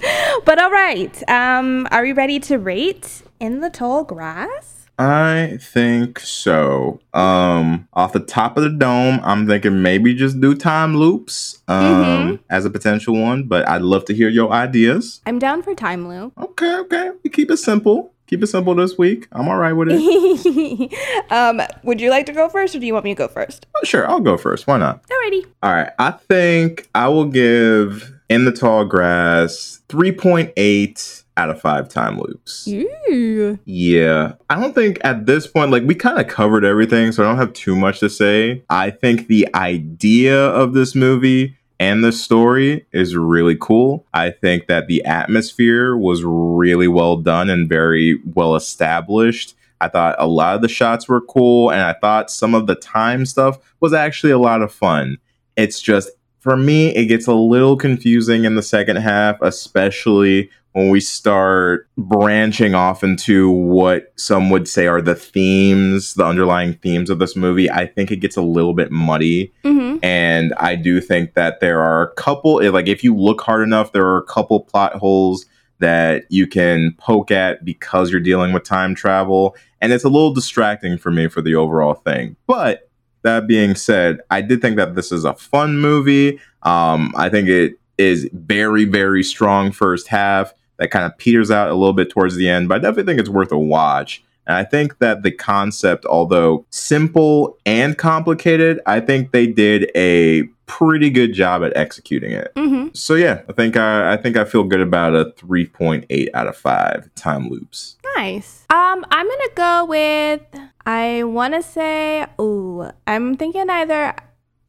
but 0.45 0.61
all 0.61 0.71
right. 0.71 1.29
Um, 1.29 1.87
are 1.91 2.03
we 2.03 2.11
ready 2.13 2.39
to 2.41 2.57
rate 2.57 3.21
in 3.39 3.61
the 3.61 3.69
tall 3.69 4.03
grass? 4.03 4.72
I 4.99 5.57
think 5.59 6.19
so. 6.19 6.99
Um, 7.13 7.87
off 7.93 8.13
the 8.13 8.19
top 8.19 8.57
of 8.57 8.63
the 8.63 8.69
dome, 8.69 9.19
I'm 9.23 9.47
thinking 9.47 9.81
maybe 9.81 10.13
just 10.13 10.39
do 10.39 10.55
time 10.55 10.95
loops 10.95 11.61
um, 11.67 12.39
as 12.49 12.65
a 12.65 12.69
potential 12.69 13.19
one, 13.19 13.43
but 13.43 13.67
I'd 13.67 13.81
love 13.81 14.05
to 14.05 14.13
hear 14.13 14.29
your 14.29 14.51
ideas. 14.51 15.21
I'm 15.25 15.39
down 15.39 15.63
for 15.63 15.73
time 15.73 16.07
loop. 16.07 16.33
Okay, 16.37 16.75
okay. 16.75 17.11
We 17.23 17.29
keep 17.29 17.49
it 17.49 17.57
simple. 17.57 18.13
Keep 18.27 18.43
it 18.43 18.47
simple 18.47 18.73
this 18.73 18.97
week. 18.97 19.27
I'm 19.31 19.47
all 19.47 19.57
right 19.57 19.73
with 19.73 19.89
it. 19.91 20.93
um, 21.31 21.61
would 21.83 21.99
you 21.99 22.09
like 22.09 22.25
to 22.27 22.31
go 22.31 22.47
first, 22.47 22.75
or 22.75 22.79
do 22.79 22.85
you 22.85 22.93
want 22.93 23.05
me 23.05 23.13
to 23.13 23.17
go 23.17 23.27
first? 23.27 23.65
Oh, 23.75 23.83
sure, 23.83 24.09
I'll 24.09 24.19
go 24.19 24.37
first. 24.37 24.65
Why 24.65 24.77
not? 24.77 25.03
Alrighty. 25.07 25.45
All 25.61 25.73
right. 25.73 25.91
I 25.99 26.11
think 26.11 26.89
I 26.95 27.09
will 27.09 27.25
give 27.25 28.13
In 28.29 28.45
the 28.45 28.51
Tall 28.51 28.85
Grass 28.85 29.81
3.8 29.89 31.22
out 31.35 31.49
of 31.49 31.59
5 31.59 31.89
time 31.89 32.19
loops. 32.19 32.67
Ooh. 32.67 33.57
Yeah. 33.65 34.33
I 34.49 34.59
don't 34.59 34.75
think 34.75 34.99
at 35.03 35.25
this 35.25 35.47
point, 35.47 35.71
like, 35.71 35.83
we 35.83 35.95
kind 35.95 36.19
of 36.19 36.27
covered 36.27 36.63
everything, 36.63 37.11
so 37.11 37.23
I 37.23 37.27
don't 37.27 37.37
have 37.37 37.53
too 37.53 37.75
much 37.75 37.99
to 38.01 38.09
say. 38.09 38.63
I 38.69 38.91
think 38.91 39.27
the 39.27 39.47
idea 39.55 40.37
of 40.47 40.73
this 40.73 40.93
movie 40.93 41.57
and 41.79 42.03
the 42.03 42.11
story 42.11 42.85
is 42.93 43.15
really 43.17 43.57
cool. 43.59 44.05
I 44.13 44.29
think 44.29 44.67
that 44.67 44.87
the 44.87 45.03
atmosphere 45.05 45.97
was 45.97 46.23
really 46.23 46.87
well 46.87 47.17
done 47.17 47.49
and 47.49 47.67
very 47.67 48.19
well 48.35 48.55
established. 48.55 49.55
I 49.81 49.89
thought 49.89 50.15
a 50.17 50.27
lot 50.27 50.55
of 50.55 50.61
the 50.61 50.69
shots 50.69 51.09
were 51.09 51.19
cool, 51.19 51.71
and 51.71 51.81
I 51.81 51.93
thought 51.93 52.31
some 52.31 52.55
of 52.55 52.67
the 52.67 52.75
time 52.75 53.25
stuff 53.25 53.57
was 53.81 53.91
actually 53.91 54.31
a 54.31 54.37
lot 54.37 54.61
of 54.61 54.71
fun. 54.71 55.17
It's 55.57 55.81
just, 55.81 56.09
for 56.39 56.55
me, 56.55 56.95
it 56.95 57.07
gets 57.07 57.27
a 57.27 57.33
little 57.33 57.75
confusing 57.75 58.45
in 58.45 58.55
the 58.55 58.61
second 58.61 58.97
half, 58.97 59.41
especially 59.41 60.51
when 60.73 60.89
we 60.89 60.99
start 60.99 61.87
branching 61.97 62.75
off 62.75 63.03
into 63.03 63.49
what 63.49 64.11
some 64.15 64.49
would 64.49 64.67
say 64.67 64.87
are 64.87 65.01
the 65.01 65.15
themes, 65.15 66.15
the 66.15 66.25
underlying 66.25 66.73
themes 66.73 67.09
of 67.09 67.19
this 67.19 67.35
movie, 67.35 67.69
I 67.69 67.85
think 67.85 68.11
it 68.11 68.17
gets 68.17 68.35
a 68.35 68.41
little 68.41 68.73
bit 68.73 68.91
muddy. 68.91 69.53
Mm-hmm. 69.63 70.03
And 70.03 70.53
I 70.57 70.75
do 70.75 70.99
think 70.99 71.35
that 71.35 71.59
there 71.59 71.81
are 71.81 72.01
a 72.01 72.13
couple, 72.15 72.63
like, 72.71 72.87
if 72.87 73.03
you 73.03 73.15
look 73.15 73.41
hard 73.41 73.61
enough, 73.61 73.91
there 73.91 74.05
are 74.05 74.17
a 74.17 74.25
couple 74.25 74.59
plot 74.59 74.95
holes 74.95 75.45
that 75.79 76.25
you 76.29 76.47
can 76.47 76.95
poke 76.97 77.29
at 77.29 77.63
because 77.63 78.11
you're 78.11 78.19
dealing 78.19 78.51
with 78.51 78.63
time 78.63 78.95
travel. 78.95 79.55
And 79.79 79.93
it's 79.93 80.03
a 80.03 80.09
little 80.09 80.33
distracting 80.33 80.97
for 80.97 81.11
me 81.11 81.27
for 81.27 81.41
the 81.41 81.55
overall 81.55 81.93
thing. 81.93 82.35
But 82.47 82.89
that 83.21 83.47
being 83.47 83.75
said, 83.75 84.21
I 84.31 84.41
did 84.41 84.61
think 84.61 84.77
that 84.77 84.95
this 84.95 85.11
is 85.11 85.23
a 85.23 85.35
fun 85.35 85.77
movie. 85.77 86.39
Um, 86.63 87.13
I 87.15 87.29
think 87.29 87.47
it 87.47 87.73
is 87.97 88.27
very, 88.33 88.85
very 88.85 89.23
strong 89.23 89.71
first 89.71 90.07
half 90.07 90.53
that 90.83 90.91
kind 90.91 91.05
of 91.05 91.17
peters 91.17 91.49
out 91.49 91.69
a 91.69 91.73
little 91.73 91.93
bit 91.93 92.09
towards 92.09 92.35
the 92.35 92.49
end, 92.49 92.67
but 92.67 92.75
I 92.75 92.79
definitely 92.79 93.05
think 93.05 93.21
it's 93.21 93.29
worth 93.29 93.53
a 93.53 93.57
watch. 93.57 94.21
And 94.45 94.57
I 94.57 94.65
think 94.65 94.97
that 94.99 95.23
the 95.23 95.31
concept, 95.31 96.05
although 96.05 96.65
simple 96.71 97.57
and 97.65 97.97
complicated, 97.97 98.81
I 98.85 98.99
think 98.99 99.31
they 99.31 99.47
did 99.47 99.89
a 99.95 100.43
pretty 100.65 101.09
good 101.09 101.33
job 101.33 101.63
at 101.63 101.71
executing 101.77 102.33
it. 102.33 102.51
Mm-hmm. 102.55 102.89
So 102.93 103.15
yeah, 103.15 103.43
I 103.47 103.53
think 103.53 103.77
I, 103.77 104.13
I 104.13 104.17
think 104.17 104.35
I 104.35 104.43
feel 104.43 104.65
good 104.65 104.81
about 104.81 105.15
a 105.15 105.31
3.8 105.37 106.27
out 106.33 106.47
of 106.47 106.57
5 106.57 107.15
time 107.15 107.47
loops. 107.47 107.95
Nice. 108.17 108.65
Um, 108.69 109.05
I'm 109.09 109.25
gonna 109.25 109.55
go 109.55 109.85
with. 109.85 110.41
I 110.85 111.23
want 111.23 111.53
to 111.53 111.63
say. 111.63 112.25
Ooh, 112.41 112.89
I'm 113.07 113.37
thinking 113.37 113.69
either. 113.69 114.13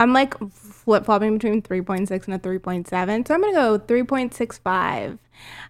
I'm 0.05 0.13
like 0.13 0.35
flip 0.53 1.07
flopping 1.07 1.39
between 1.39 1.63
3.6 1.63 2.11
and 2.27 2.35
a 2.35 2.39
3.7, 2.39 3.27
so 3.27 3.35
I'm 3.35 3.41
gonna 3.41 3.53
go 3.55 3.79
3.65. 3.79 5.19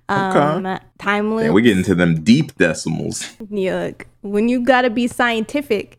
Um, 0.08 0.78
time 0.98 1.34
loop. 1.34 1.44
And 1.44 1.54
we 1.54 1.62
get 1.62 1.78
into 1.78 1.94
them 1.94 2.22
deep 2.22 2.54
decimals. 2.56 3.36
Look, 3.48 4.08
when 4.22 4.48
you 4.48 4.64
gotta 4.64 4.90
be 4.90 5.06
scientific, 5.06 5.98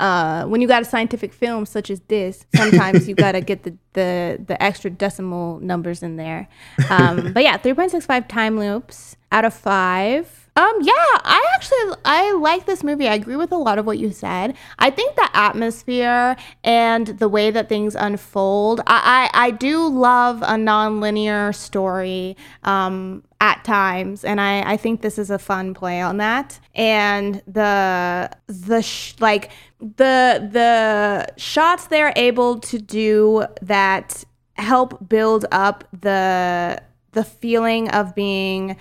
uh, 0.00 0.44
when 0.46 0.60
you 0.60 0.66
got 0.66 0.82
a 0.82 0.84
scientific 0.84 1.32
film 1.32 1.64
such 1.64 1.88
as 1.88 2.00
this, 2.08 2.44
sometimes 2.56 3.08
you 3.08 3.14
gotta 3.26 3.40
get 3.40 3.62
the, 3.62 3.76
the 3.92 4.44
the 4.44 4.60
extra 4.60 4.90
decimal 4.90 5.60
numbers 5.60 6.02
in 6.02 6.16
there. 6.16 6.48
Um, 6.90 7.32
but 7.32 7.44
yeah, 7.44 7.56
three 7.56 7.72
point 7.72 7.92
six 7.92 8.04
five 8.04 8.26
time 8.26 8.58
loops 8.58 9.16
out 9.30 9.44
of 9.44 9.54
five. 9.54 10.45
Um, 10.56 10.78
yeah, 10.80 10.92
I 10.96 11.44
actually 11.54 11.96
I 12.06 12.32
like 12.32 12.64
this 12.64 12.82
movie. 12.82 13.06
I 13.06 13.14
agree 13.14 13.36
with 13.36 13.52
a 13.52 13.58
lot 13.58 13.78
of 13.78 13.84
what 13.84 13.98
you 13.98 14.10
said. 14.10 14.56
I 14.78 14.88
think 14.88 15.14
the 15.14 15.28
atmosphere 15.36 16.34
and 16.64 17.08
the 17.08 17.28
way 17.28 17.50
that 17.50 17.68
things 17.68 17.94
unfold. 17.94 18.80
I 18.86 19.30
I, 19.34 19.48
I 19.48 19.50
do 19.50 19.86
love 19.86 20.42
a 20.46 20.56
non-linear 20.56 21.52
story. 21.52 22.36
Um, 22.62 23.22
at 23.38 23.62
times 23.64 24.24
and 24.24 24.40
I, 24.40 24.62
I 24.62 24.76
think 24.78 25.02
this 25.02 25.18
is 25.18 25.28
a 25.28 25.38
fun 25.38 25.74
play 25.74 26.00
on 26.00 26.16
that 26.16 26.58
and 26.74 27.42
the 27.46 28.30
the 28.46 28.80
sh- 28.80 29.12
like 29.20 29.50
the 29.78 30.48
the 30.50 31.26
shots 31.36 31.86
they're 31.88 32.14
able 32.16 32.58
to 32.60 32.78
do 32.78 33.44
that 33.60 34.24
help 34.54 35.06
build 35.06 35.44
up 35.52 35.84
the 35.92 36.80
the 37.12 37.24
feeling 37.24 37.90
of 37.90 38.14
being 38.14 38.76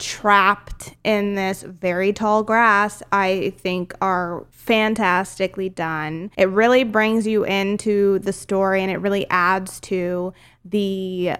trapped 0.00 0.96
in 1.04 1.34
this 1.36 1.62
very 1.62 2.12
tall 2.12 2.42
grass, 2.42 3.02
I 3.12 3.52
think 3.58 3.94
are 4.00 4.46
fantastically 4.50 5.68
done. 5.68 6.32
It 6.36 6.48
really 6.48 6.82
brings 6.82 7.26
you 7.26 7.44
into 7.44 8.18
the 8.18 8.32
story 8.32 8.82
and 8.82 8.90
it 8.90 8.96
really 8.96 9.28
adds 9.30 9.78
to 9.80 10.32
the 10.64 11.34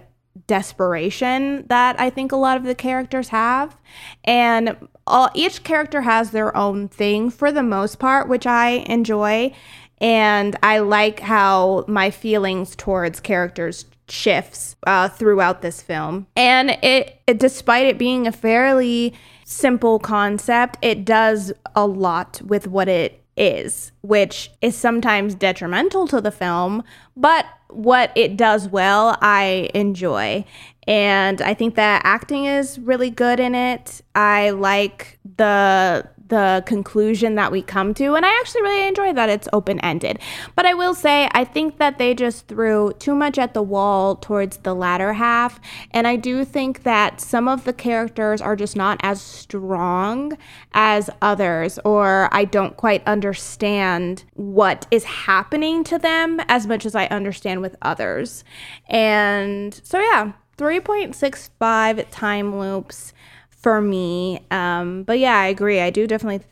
desperation 0.46 1.66
that 1.68 1.98
I 1.98 2.10
think 2.10 2.32
a 2.32 2.36
lot 2.36 2.56
of 2.56 2.64
the 2.64 2.74
characters 2.74 3.28
have. 3.28 3.76
And 4.24 4.76
all, 5.06 5.30
each 5.34 5.64
character 5.64 6.02
has 6.02 6.30
their 6.30 6.56
own 6.56 6.88
thing 6.88 7.30
for 7.30 7.50
the 7.50 7.62
most 7.62 7.98
part, 7.98 8.28
which 8.28 8.46
I 8.46 8.84
enjoy. 8.86 9.52
And 10.00 10.56
I 10.62 10.78
like 10.78 11.20
how 11.20 11.84
my 11.88 12.10
feelings 12.10 12.76
towards 12.76 13.20
characters 13.20 13.84
shifts 14.10 14.76
uh, 14.86 15.08
throughout 15.08 15.62
this 15.62 15.82
film. 15.82 16.26
And 16.36 16.70
it, 16.82 17.20
it, 17.26 17.38
despite 17.38 17.86
it 17.86 17.98
being 17.98 18.26
a 18.26 18.32
fairly 18.32 19.14
simple 19.44 19.98
concept, 19.98 20.78
it 20.82 21.04
does 21.04 21.52
a 21.74 21.86
lot 21.86 22.40
with 22.44 22.66
what 22.66 22.88
it 22.88 23.22
is, 23.36 23.92
which 24.02 24.50
is 24.60 24.76
sometimes 24.76 25.34
detrimental 25.34 26.06
to 26.08 26.20
the 26.20 26.30
film, 26.30 26.82
but 27.16 27.46
what 27.68 28.12
it 28.16 28.36
does 28.36 28.68
well, 28.68 29.16
I 29.20 29.70
enjoy. 29.74 30.44
And 30.86 31.40
I 31.40 31.54
think 31.54 31.76
that 31.76 32.02
acting 32.04 32.46
is 32.46 32.78
really 32.78 33.10
good 33.10 33.38
in 33.38 33.54
it. 33.54 34.02
I 34.14 34.50
like 34.50 35.18
the 35.36 36.08
the 36.30 36.62
conclusion 36.66 37.34
that 37.34 37.52
we 37.52 37.60
come 37.60 37.92
to. 37.94 38.14
And 38.14 38.24
I 38.24 38.30
actually 38.40 38.62
really 38.62 38.88
enjoy 38.88 39.12
that 39.12 39.28
it's 39.28 39.48
open 39.52 39.78
ended. 39.80 40.18
But 40.56 40.64
I 40.64 40.74
will 40.74 40.94
say, 40.94 41.28
I 41.32 41.44
think 41.44 41.78
that 41.78 41.98
they 41.98 42.14
just 42.14 42.48
threw 42.48 42.92
too 42.98 43.14
much 43.14 43.38
at 43.38 43.52
the 43.52 43.62
wall 43.62 44.16
towards 44.16 44.58
the 44.58 44.74
latter 44.74 45.12
half. 45.12 45.60
And 45.90 46.06
I 46.06 46.16
do 46.16 46.44
think 46.44 46.84
that 46.84 47.20
some 47.20 47.46
of 47.46 47.64
the 47.64 47.72
characters 47.72 48.40
are 48.40 48.56
just 48.56 48.76
not 48.76 48.98
as 49.02 49.20
strong 49.20 50.38
as 50.72 51.10
others, 51.20 51.78
or 51.84 52.28
I 52.32 52.44
don't 52.44 52.76
quite 52.76 53.06
understand 53.06 54.24
what 54.34 54.86
is 54.90 55.04
happening 55.04 55.84
to 55.84 55.98
them 55.98 56.40
as 56.48 56.66
much 56.66 56.86
as 56.86 56.94
I 56.94 57.06
understand 57.06 57.60
with 57.60 57.76
others. 57.82 58.44
And 58.88 59.78
so, 59.84 59.98
yeah. 59.98 60.32
3.65 60.60 62.04
time 62.10 62.58
loops 62.58 63.14
for 63.60 63.80
me. 63.80 64.44
Um, 64.50 65.04
but 65.04 65.18
yeah, 65.18 65.38
I 65.38 65.46
agree. 65.46 65.80
I 65.80 65.90
do 65.90 66.06
definitely. 66.06 66.46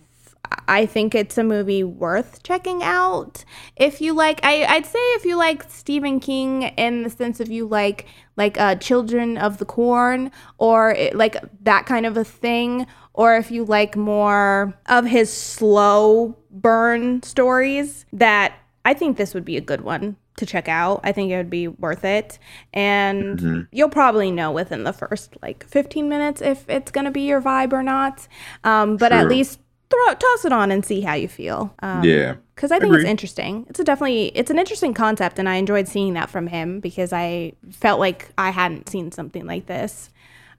I 0.66 0.86
think 0.86 1.14
it's 1.14 1.36
a 1.36 1.44
movie 1.44 1.84
worth 1.84 2.42
checking 2.42 2.82
out 2.82 3.44
if 3.76 4.00
you 4.00 4.14
like. 4.14 4.40
I, 4.42 4.64
I'd 4.64 4.86
say 4.86 4.98
if 4.98 5.24
you 5.24 5.36
like 5.36 5.70
Stephen 5.70 6.20
King 6.20 6.62
in 6.62 7.02
the 7.02 7.10
sense 7.10 7.40
of 7.40 7.50
you 7.50 7.66
like 7.66 8.06
like 8.36 8.58
uh, 8.58 8.76
Children 8.76 9.36
of 9.36 9.58
the 9.58 9.64
Corn 9.64 10.30
or 10.58 10.92
it, 10.92 11.16
like 11.16 11.36
that 11.62 11.86
kind 11.86 12.06
of 12.06 12.16
a 12.16 12.24
thing, 12.24 12.86
or 13.12 13.36
if 13.36 13.50
you 13.50 13.64
like 13.64 13.96
more 13.96 14.74
of 14.86 15.04
his 15.06 15.32
slow 15.32 16.36
burn 16.50 17.22
stories. 17.22 18.06
That 18.12 18.54
I 18.84 18.94
think 18.94 19.16
this 19.16 19.34
would 19.34 19.44
be 19.44 19.56
a 19.56 19.62
good 19.62 19.82
one 19.82 20.16
to 20.38 20.46
check 20.46 20.68
out. 20.68 21.00
I 21.04 21.12
think 21.12 21.30
it 21.30 21.36
would 21.36 21.50
be 21.50 21.68
worth 21.68 22.04
it. 22.04 22.38
And 22.72 23.38
mm-hmm. 23.38 23.60
you'll 23.72 23.88
probably 23.88 24.30
know 24.30 24.50
within 24.50 24.84
the 24.84 24.92
first 24.92 25.36
like 25.42 25.64
15 25.66 26.08
minutes 26.08 26.40
if 26.40 26.68
it's 26.68 26.90
going 26.90 27.04
to 27.04 27.10
be 27.10 27.22
your 27.22 27.40
vibe 27.40 27.72
or 27.72 27.82
not. 27.82 28.26
Um, 28.64 28.96
but 28.96 29.08
True. 29.10 29.18
at 29.18 29.28
least 29.28 29.60
throw 29.90 30.14
toss 30.14 30.44
it 30.44 30.52
on 30.52 30.70
and 30.70 30.84
see 30.84 31.00
how 31.00 31.14
you 31.14 31.28
feel. 31.28 31.74
Um, 31.80 32.04
yeah. 32.04 32.36
Because 32.54 32.72
I 32.72 32.78
think 32.78 32.92
Agreed. 32.92 33.02
it's 33.02 33.10
interesting. 33.10 33.66
It's 33.68 33.78
a 33.78 33.84
definitely 33.84 34.26
it's 34.34 34.50
an 34.50 34.58
interesting 34.58 34.92
concept, 34.92 35.38
and 35.38 35.48
I 35.48 35.56
enjoyed 35.56 35.86
seeing 35.86 36.14
that 36.14 36.28
from 36.28 36.48
him 36.48 36.80
because 36.80 37.12
I 37.12 37.52
felt 37.70 38.00
like 38.00 38.30
I 38.36 38.50
hadn't 38.50 38.88
seen 38.88 39.12
something 39.12 39.46
like 39.46 39.66
this. 39.66 40.10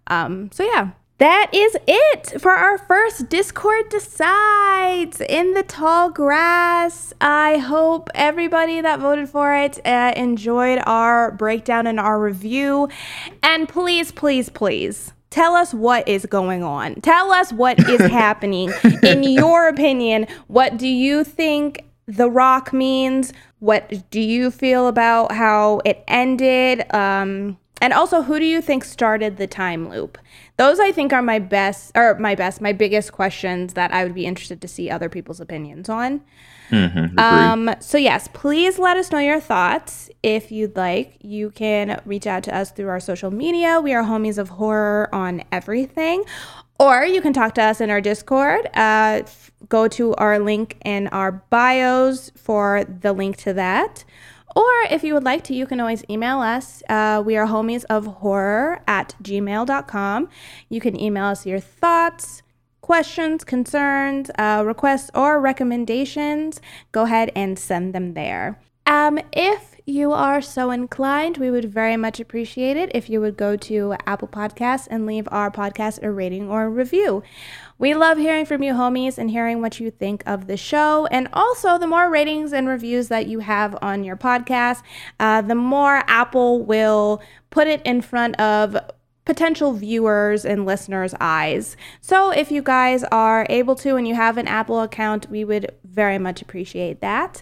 Um, 0.07 0.49
so 0.51 0.63
yeah, 0.63 0.91
that 1.19 1.49
is 1.53 1.77
it 1.85 2.41
for 2.41 2.51
our 2.51 2.77
first 2.77 3.29
Discord 3.29 3.89
Decides 3.89 5.21
in 5.21 5.53
the 5.53 5.63
tall 5.63 6.09
grass. 6.09 7.13
I 7.19 7.57
hope 7.57 8.09
everybody 8.15 8.79
that 8.79 8.99
voted 8.99 9.29
for 9.29 9.53
it 9.53 9.85
uh, 9.85 10.13
enjoyed 10.15 10.81
our 10.85 11.31
breakdown 11.31 11.87
and 11.87 11.99
our 11.99 12.19
review. 12.19 12.87
And 13.43 13.67
please, 13.67 14.11
please, 14.13 14.47
please 14.49 15.11
tell 15.29 15.55
us 15.55 15.73
what 15.73 16.07
is 16.07 16.25
going 16.25 16.63
on. 16.63 16.95
Tell 17.01 17.31
us 17.31 17.51
what 17.51 17.79
is 17.89 17.99
happening. 17.99 18.71
In 19.03 19.23
your 19.23 19.67
opinion, 19.67 20.25
what 20.47 20.77
do 20.77 20.87
you 20.87 21.25
think 21.25 21.83
The 22.07 22.29
Rock 22.29 22.71
means? 22.71 23.33
What 23.59 24.09
do 24.09 24.21
you 24.21 24.51
feel 24.51 24.87
about 24.87 25.33
how 25.33 25.81
it 25.83 26.01
ended? 26.07 26.85
Um, 26.93 27.57
and 27.81 27.93
also, 27.93 28.23
who 28.23 28.39
do 28.39 28.45
you 28.45 28.61
think 28.61 28.83
started 28.83 29.37
the 29.37 29.47
time 29.47 29.89
loop? 29.89 30.17
those 30.59 30.77
I 30.77 30.91
think 30.91 31.13
are 31.13 31.21
my 31.21 31.39
best 31.39 31.93
or 31.95 32.15
my 32.19 32.35
best, 32.35 32.59
my 32.59 32.73
biggest 32.73 33.13
questions 33.13 33.75
that 33.75 33.93
I 33.93 34.03
would 34.03 34.13
be 34.13 34.25
interested 34.25 34.61
to 34.61 34.67
see 34.67 34.89
other 34.89 35.07
people's 35.07 35.39
opinions 35.39 35.87
on. 35.87 36.19
Mm-hmm, 36.69 37.17
um, 37.17 37.73
so 37.79 37.97
yes, 37.97 38.27
please 38.33 38.77
let 38.77 38.97
us 38.97 39.09
know 39.09 39.19
your 39.19 39.39
thoughts. 39.39 40.09
If 40.21 40.51
you'd 40.51 40.75
like, 40.75 41.15
you 41.21 41.49
can 41.51 42.01
reach 42.03 42.27
out 42.27 42.43
to 42.43 42.55
us 42.55 42.71
through 42.71 42.89
our 42.89 42.99
social 42.99 43.31
media. 43.31 43.79
We 43.79 43.93
are 43.93 44.03
homies 44.03 44.37
of 44.37 44.49
horror 44.49 45.07
on 45.15 45.43
everything. 45.49 46.25
Or 46.77 47.05
you 47.05 47.21
can 47.21 47.31
talk 47.31 47.55
to 47.55 47.61
us 47.61 47.79
in 47.79 47.89
our 47.89 48.01
Discord. 48.01 48.69
Uh, 48.73 49.21
go 49.69 49.87
to 49.87 50.13
our 50.15 50.39
link 50.39 50.77
in 50.83 51.07
our 51.07 51.31
bios 51.31 52.31
for 52.35 52.83
the 52.83 53.13
link 53.13 53.37
to 53.37 53.53
that. 53.53 54.03
Or 54.55 54.71
if 54.89 55.03
you 55.03 55.13
would 55.13 55.23
like 55.23 55.43
to, 55.45 55.53
you 55.53 55.65
can 55.65 55.79
always 55.79 56.03
email 56.09 56.39
us. 56.39 56.83
Uh, 56.89 57.21
we 57.25 57.37
are 57.37 57.47
homies 57.47 57.85
of 57.89 58.05
horror 58.05 58.81
at 58.87 59.15
gmail.com. 59.21 60.29
You 60.69 60.81
can 60.81 60.99
email 60.99 61.25
us 61.25 61.45
your 61.45 61.59
thoughts, 61.59 62.41
questions, 62.81 63.43
concerns, 63.43 64.31
uh, 64.39 64.63
requests, 64.65 65.11
or 65.13 65.39
recommendations. 65.39 66.59
Go 66.91 67.03
ahead 67.03 67.31
and 67.35 67.57
send 67.59 67.93
them 67.93 68.13
there. 68.15 68.59
Um, 68.85 69.19
if 69.31 69.75
you 69.85 70.13
are 70.13 70.41
so 70.41 70.71
inclined, 70.71 71.37
we 71.37 71.51
would 71.51 71.65
very 71.65 71.95
much 71.95 72.19
appreciate 72.19 72.75
it 72.75 72.91
if 72.95 73.07
you 73.07 73.21
would 73.21 73.37
go 73.37 73.55
to 73.55 73.95
Apple 74.07 74.27
Podcasts 74.27 74.87
and 74.89 75.05
leave 75.05 75.27
our 75.31 75.51
podcast 75.51 76.01
a 76.01 76.09
rating 76.09 76.49
or 76.49 76.63
a 76.63 76.69
review. 76.69 77.21
We 77.79 77.95
love 77.95 78.17
hearing 78.17 78.45
from 78.45 78.61
you, 78.61 78.73
homies, 78.73 79.17
and 79.17 79.31
hearing 79.31 79.61
what 79.61 79.79
you 79.79 79.89
think 79.89 80.21
of 80.25 80.47
the 80.47 80.57
show. 80.57 81.05
And 81.05 81.29
also, 81.31 81.77
the 81.77 81.87
more 81.87 82.09
ratings 82.09 82.51
and 82.51 82.67
reviews 82.67 83.07
that 83.07 83.27
you 83.27 83.39
have 83.39 83.77
on 83.81 84.03
your 84.03 84.17
podcast, 84.17 84.83
uh, 85.17 85.41
the 85.41 85.55
more 85.55 86.03
Apple 86.07 86.61
will 86.61 87.21
put 87.51 87.67
it 87.67 87.81
in 87.85 88.01
front 88.01 88.37
of 88.37 88.77
potential 89.23 89.71
viewers 89.71 90.43
and 90.43 90.65
listeners' 90.65 91.15
eyes. 91.21 91.77
So, 92.01 92.31
if 92.31 92.51
you 92.51 92.61
guys 92.61 93.05
are 93.05 93.47
able 93.49 93.75
to 93.75 93.95
and 93.95 94.05
you 94.05 94.13
have 94.13 94.37
an 94.37 94.47
Apple 94.49 94.81
account, 94.81 95.29
we 95.29 95.45
would 95.45 95.71
very 95.85 96.17
much 96.17 96.41
appreciate 96.41 96.99
that. 96.99 97.41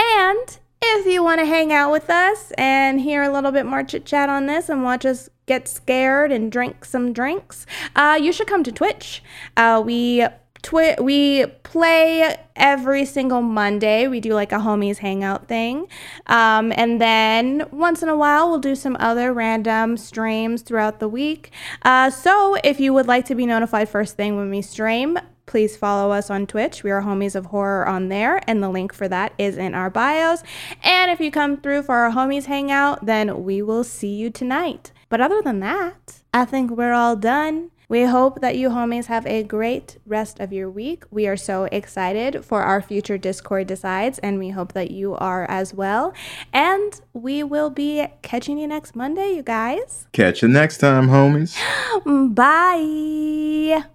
And 0.00 0.58
if 0.94 1.06
you 1.06 1.22
want 1.22 1.40
to 1.40 1.46
hang 1.46 1.72
out 1.72 1.90
with 1.90 2.10
us 2.10 2.52
and 2.58 3.00
hear 3.00 3.22
a 3.22 3.32
little 3.32 3.52
bit 3.52 3.66
more 3.66 3.82
chit 3.82 4.04
chat 4.04 4.28
on 4.28 4.46
this 4.46 4.68
and 4.68 4.82
watch 4.82 5.04
us 5.04 5.28
get 5.46 5.68
scared 5.68 6.32
and 6.32 6.50
drink 6.50 6.84
some 6.84 7.12
drinks, 7.12 7.66
uh, 7.94 8.18
you 8.20 8.32
should 8.32 8.46
come 8.46 8.62
to 8.64 8.72
Twitch. 8.72 9.22
Uh, 9.56 9.82
we 9.84 10.26
twi- 10.62 10.96
we 11.00 11.46
play 11.62 12.36
every 12.56 13.04
single 13.04 13.42
Monday. 13.42 14.08
We 14.08 14.20
do 14.20 14.34
like 14.34 14.52
a 14.52 14.56
homies 14.56 14.98
hangout 14.98 15.46
thing. 15.46 15.86
Um, 16.26 16.72
and 16.76 17.00
then 17.00 17.68
once 17.70 18.02
in 18.02 18.08
a 18.08 18.16
while, 18.16 18.48
we'll 18.48 18.58
do 18.58 18.74
some 18.74 18.96
other 18.98 19.32
random 19.32 19.96
streams 19.96 20.62
throughout 20.62 20.98
the 20.98 21.08
week. 21.08 21.52
Uh, 21.82 22.10
so 22.10 22.56
if 22.64 22.80
you 22.80 22.92
would 22.92 23.06
like 23.06 23.24
to 23.26 23.34
be 23.34 23.46
notified 23.46 23.88
first 23.88 24.16
thing 24.16 24.36
when 24.36 24.50
we 24.50 24.62
stream, 24.62 25.18
please 25.46 25.76
follow 25.76 26.12
us 26.12 26.30
on 26.30 26.46
Twitch. 26.46 26.82
We 26.82 26.90
are 26.90 27.02
Homies 27.02 27.34
of 27.34 27.46
Horror 27.46 27.86
on 27.86 28.08
there, 28.08 28.40
and 28.48 28.62
the 28.62 28.68
link 28.68 28.92
for 28.92 29.08
that 29.08 29.32
is 29.38 29.56
in 29.56 29.74
our 29.74 29.90
bios. 29.90 30.42
And 30.82 31.10
if 31.10 31.20
you 31.20 31.30
come 31.30 31.56
through 31.56 31.84
for 31.84 31.94
our 31.94 32.10
Homies 32.12 32.46
Hangout, 32.46 33.06
then 33.06 33.44
we 33.44 33.62
will 33.62 33.84
see 33.84 34.14
you 34.14 34.30
tonight. 34.30 34.92
But 35.08 35.20
other 35.20 35.40
than 35.40 35.60
that, 35.60 36.20
I 36.34 36.44
think 36.44 36.70
we're 36.72 36.92
all 36.92 37.16
done. 37.16 37.70
We 37.88 38.02
hope 38.02 38.40
that 38.40 38.56
you 38.56 38.70
homies 38.70 39.06
have 39.06 39.24
a 39.26 39.44
great 39.44 39.98
rest 40.04 40.40
of 40.40 40.52
your 40.52 40.68
week. 40.68 41.04
We 41.12 41.28
are 41.28 41.36
so 41.36 41.64
excited 41.70 42.44
for 42.44 42.62
our 42.62 42.82
future 42.82 43.16
Discord 43.16 43.68
decides, 43.68 44.18
and 44.18 44.40
we 44.40 44.50
hope 44.50 44.72
that 44.72 44.90
you 44.90 45.14
are 45.14 45.48
as 45.48 45.72
well. 45.72 46.12
And 46.52 47.00
we 47.12 47.44
will 47.44 47.70
be 47.70 48.08
catching 48.22 48.58
you 48.58 48.66
next 48.66 48.96
Monday, 48.96 49.34
you 49.36 49.42
guys. 49.44 50.08
Catch 50.10 50.42
you 50.42 50.48
next 50.48 50.78
time, 50.78 51.08
homies. 51.08 51.56
Bye. 52.34 53.86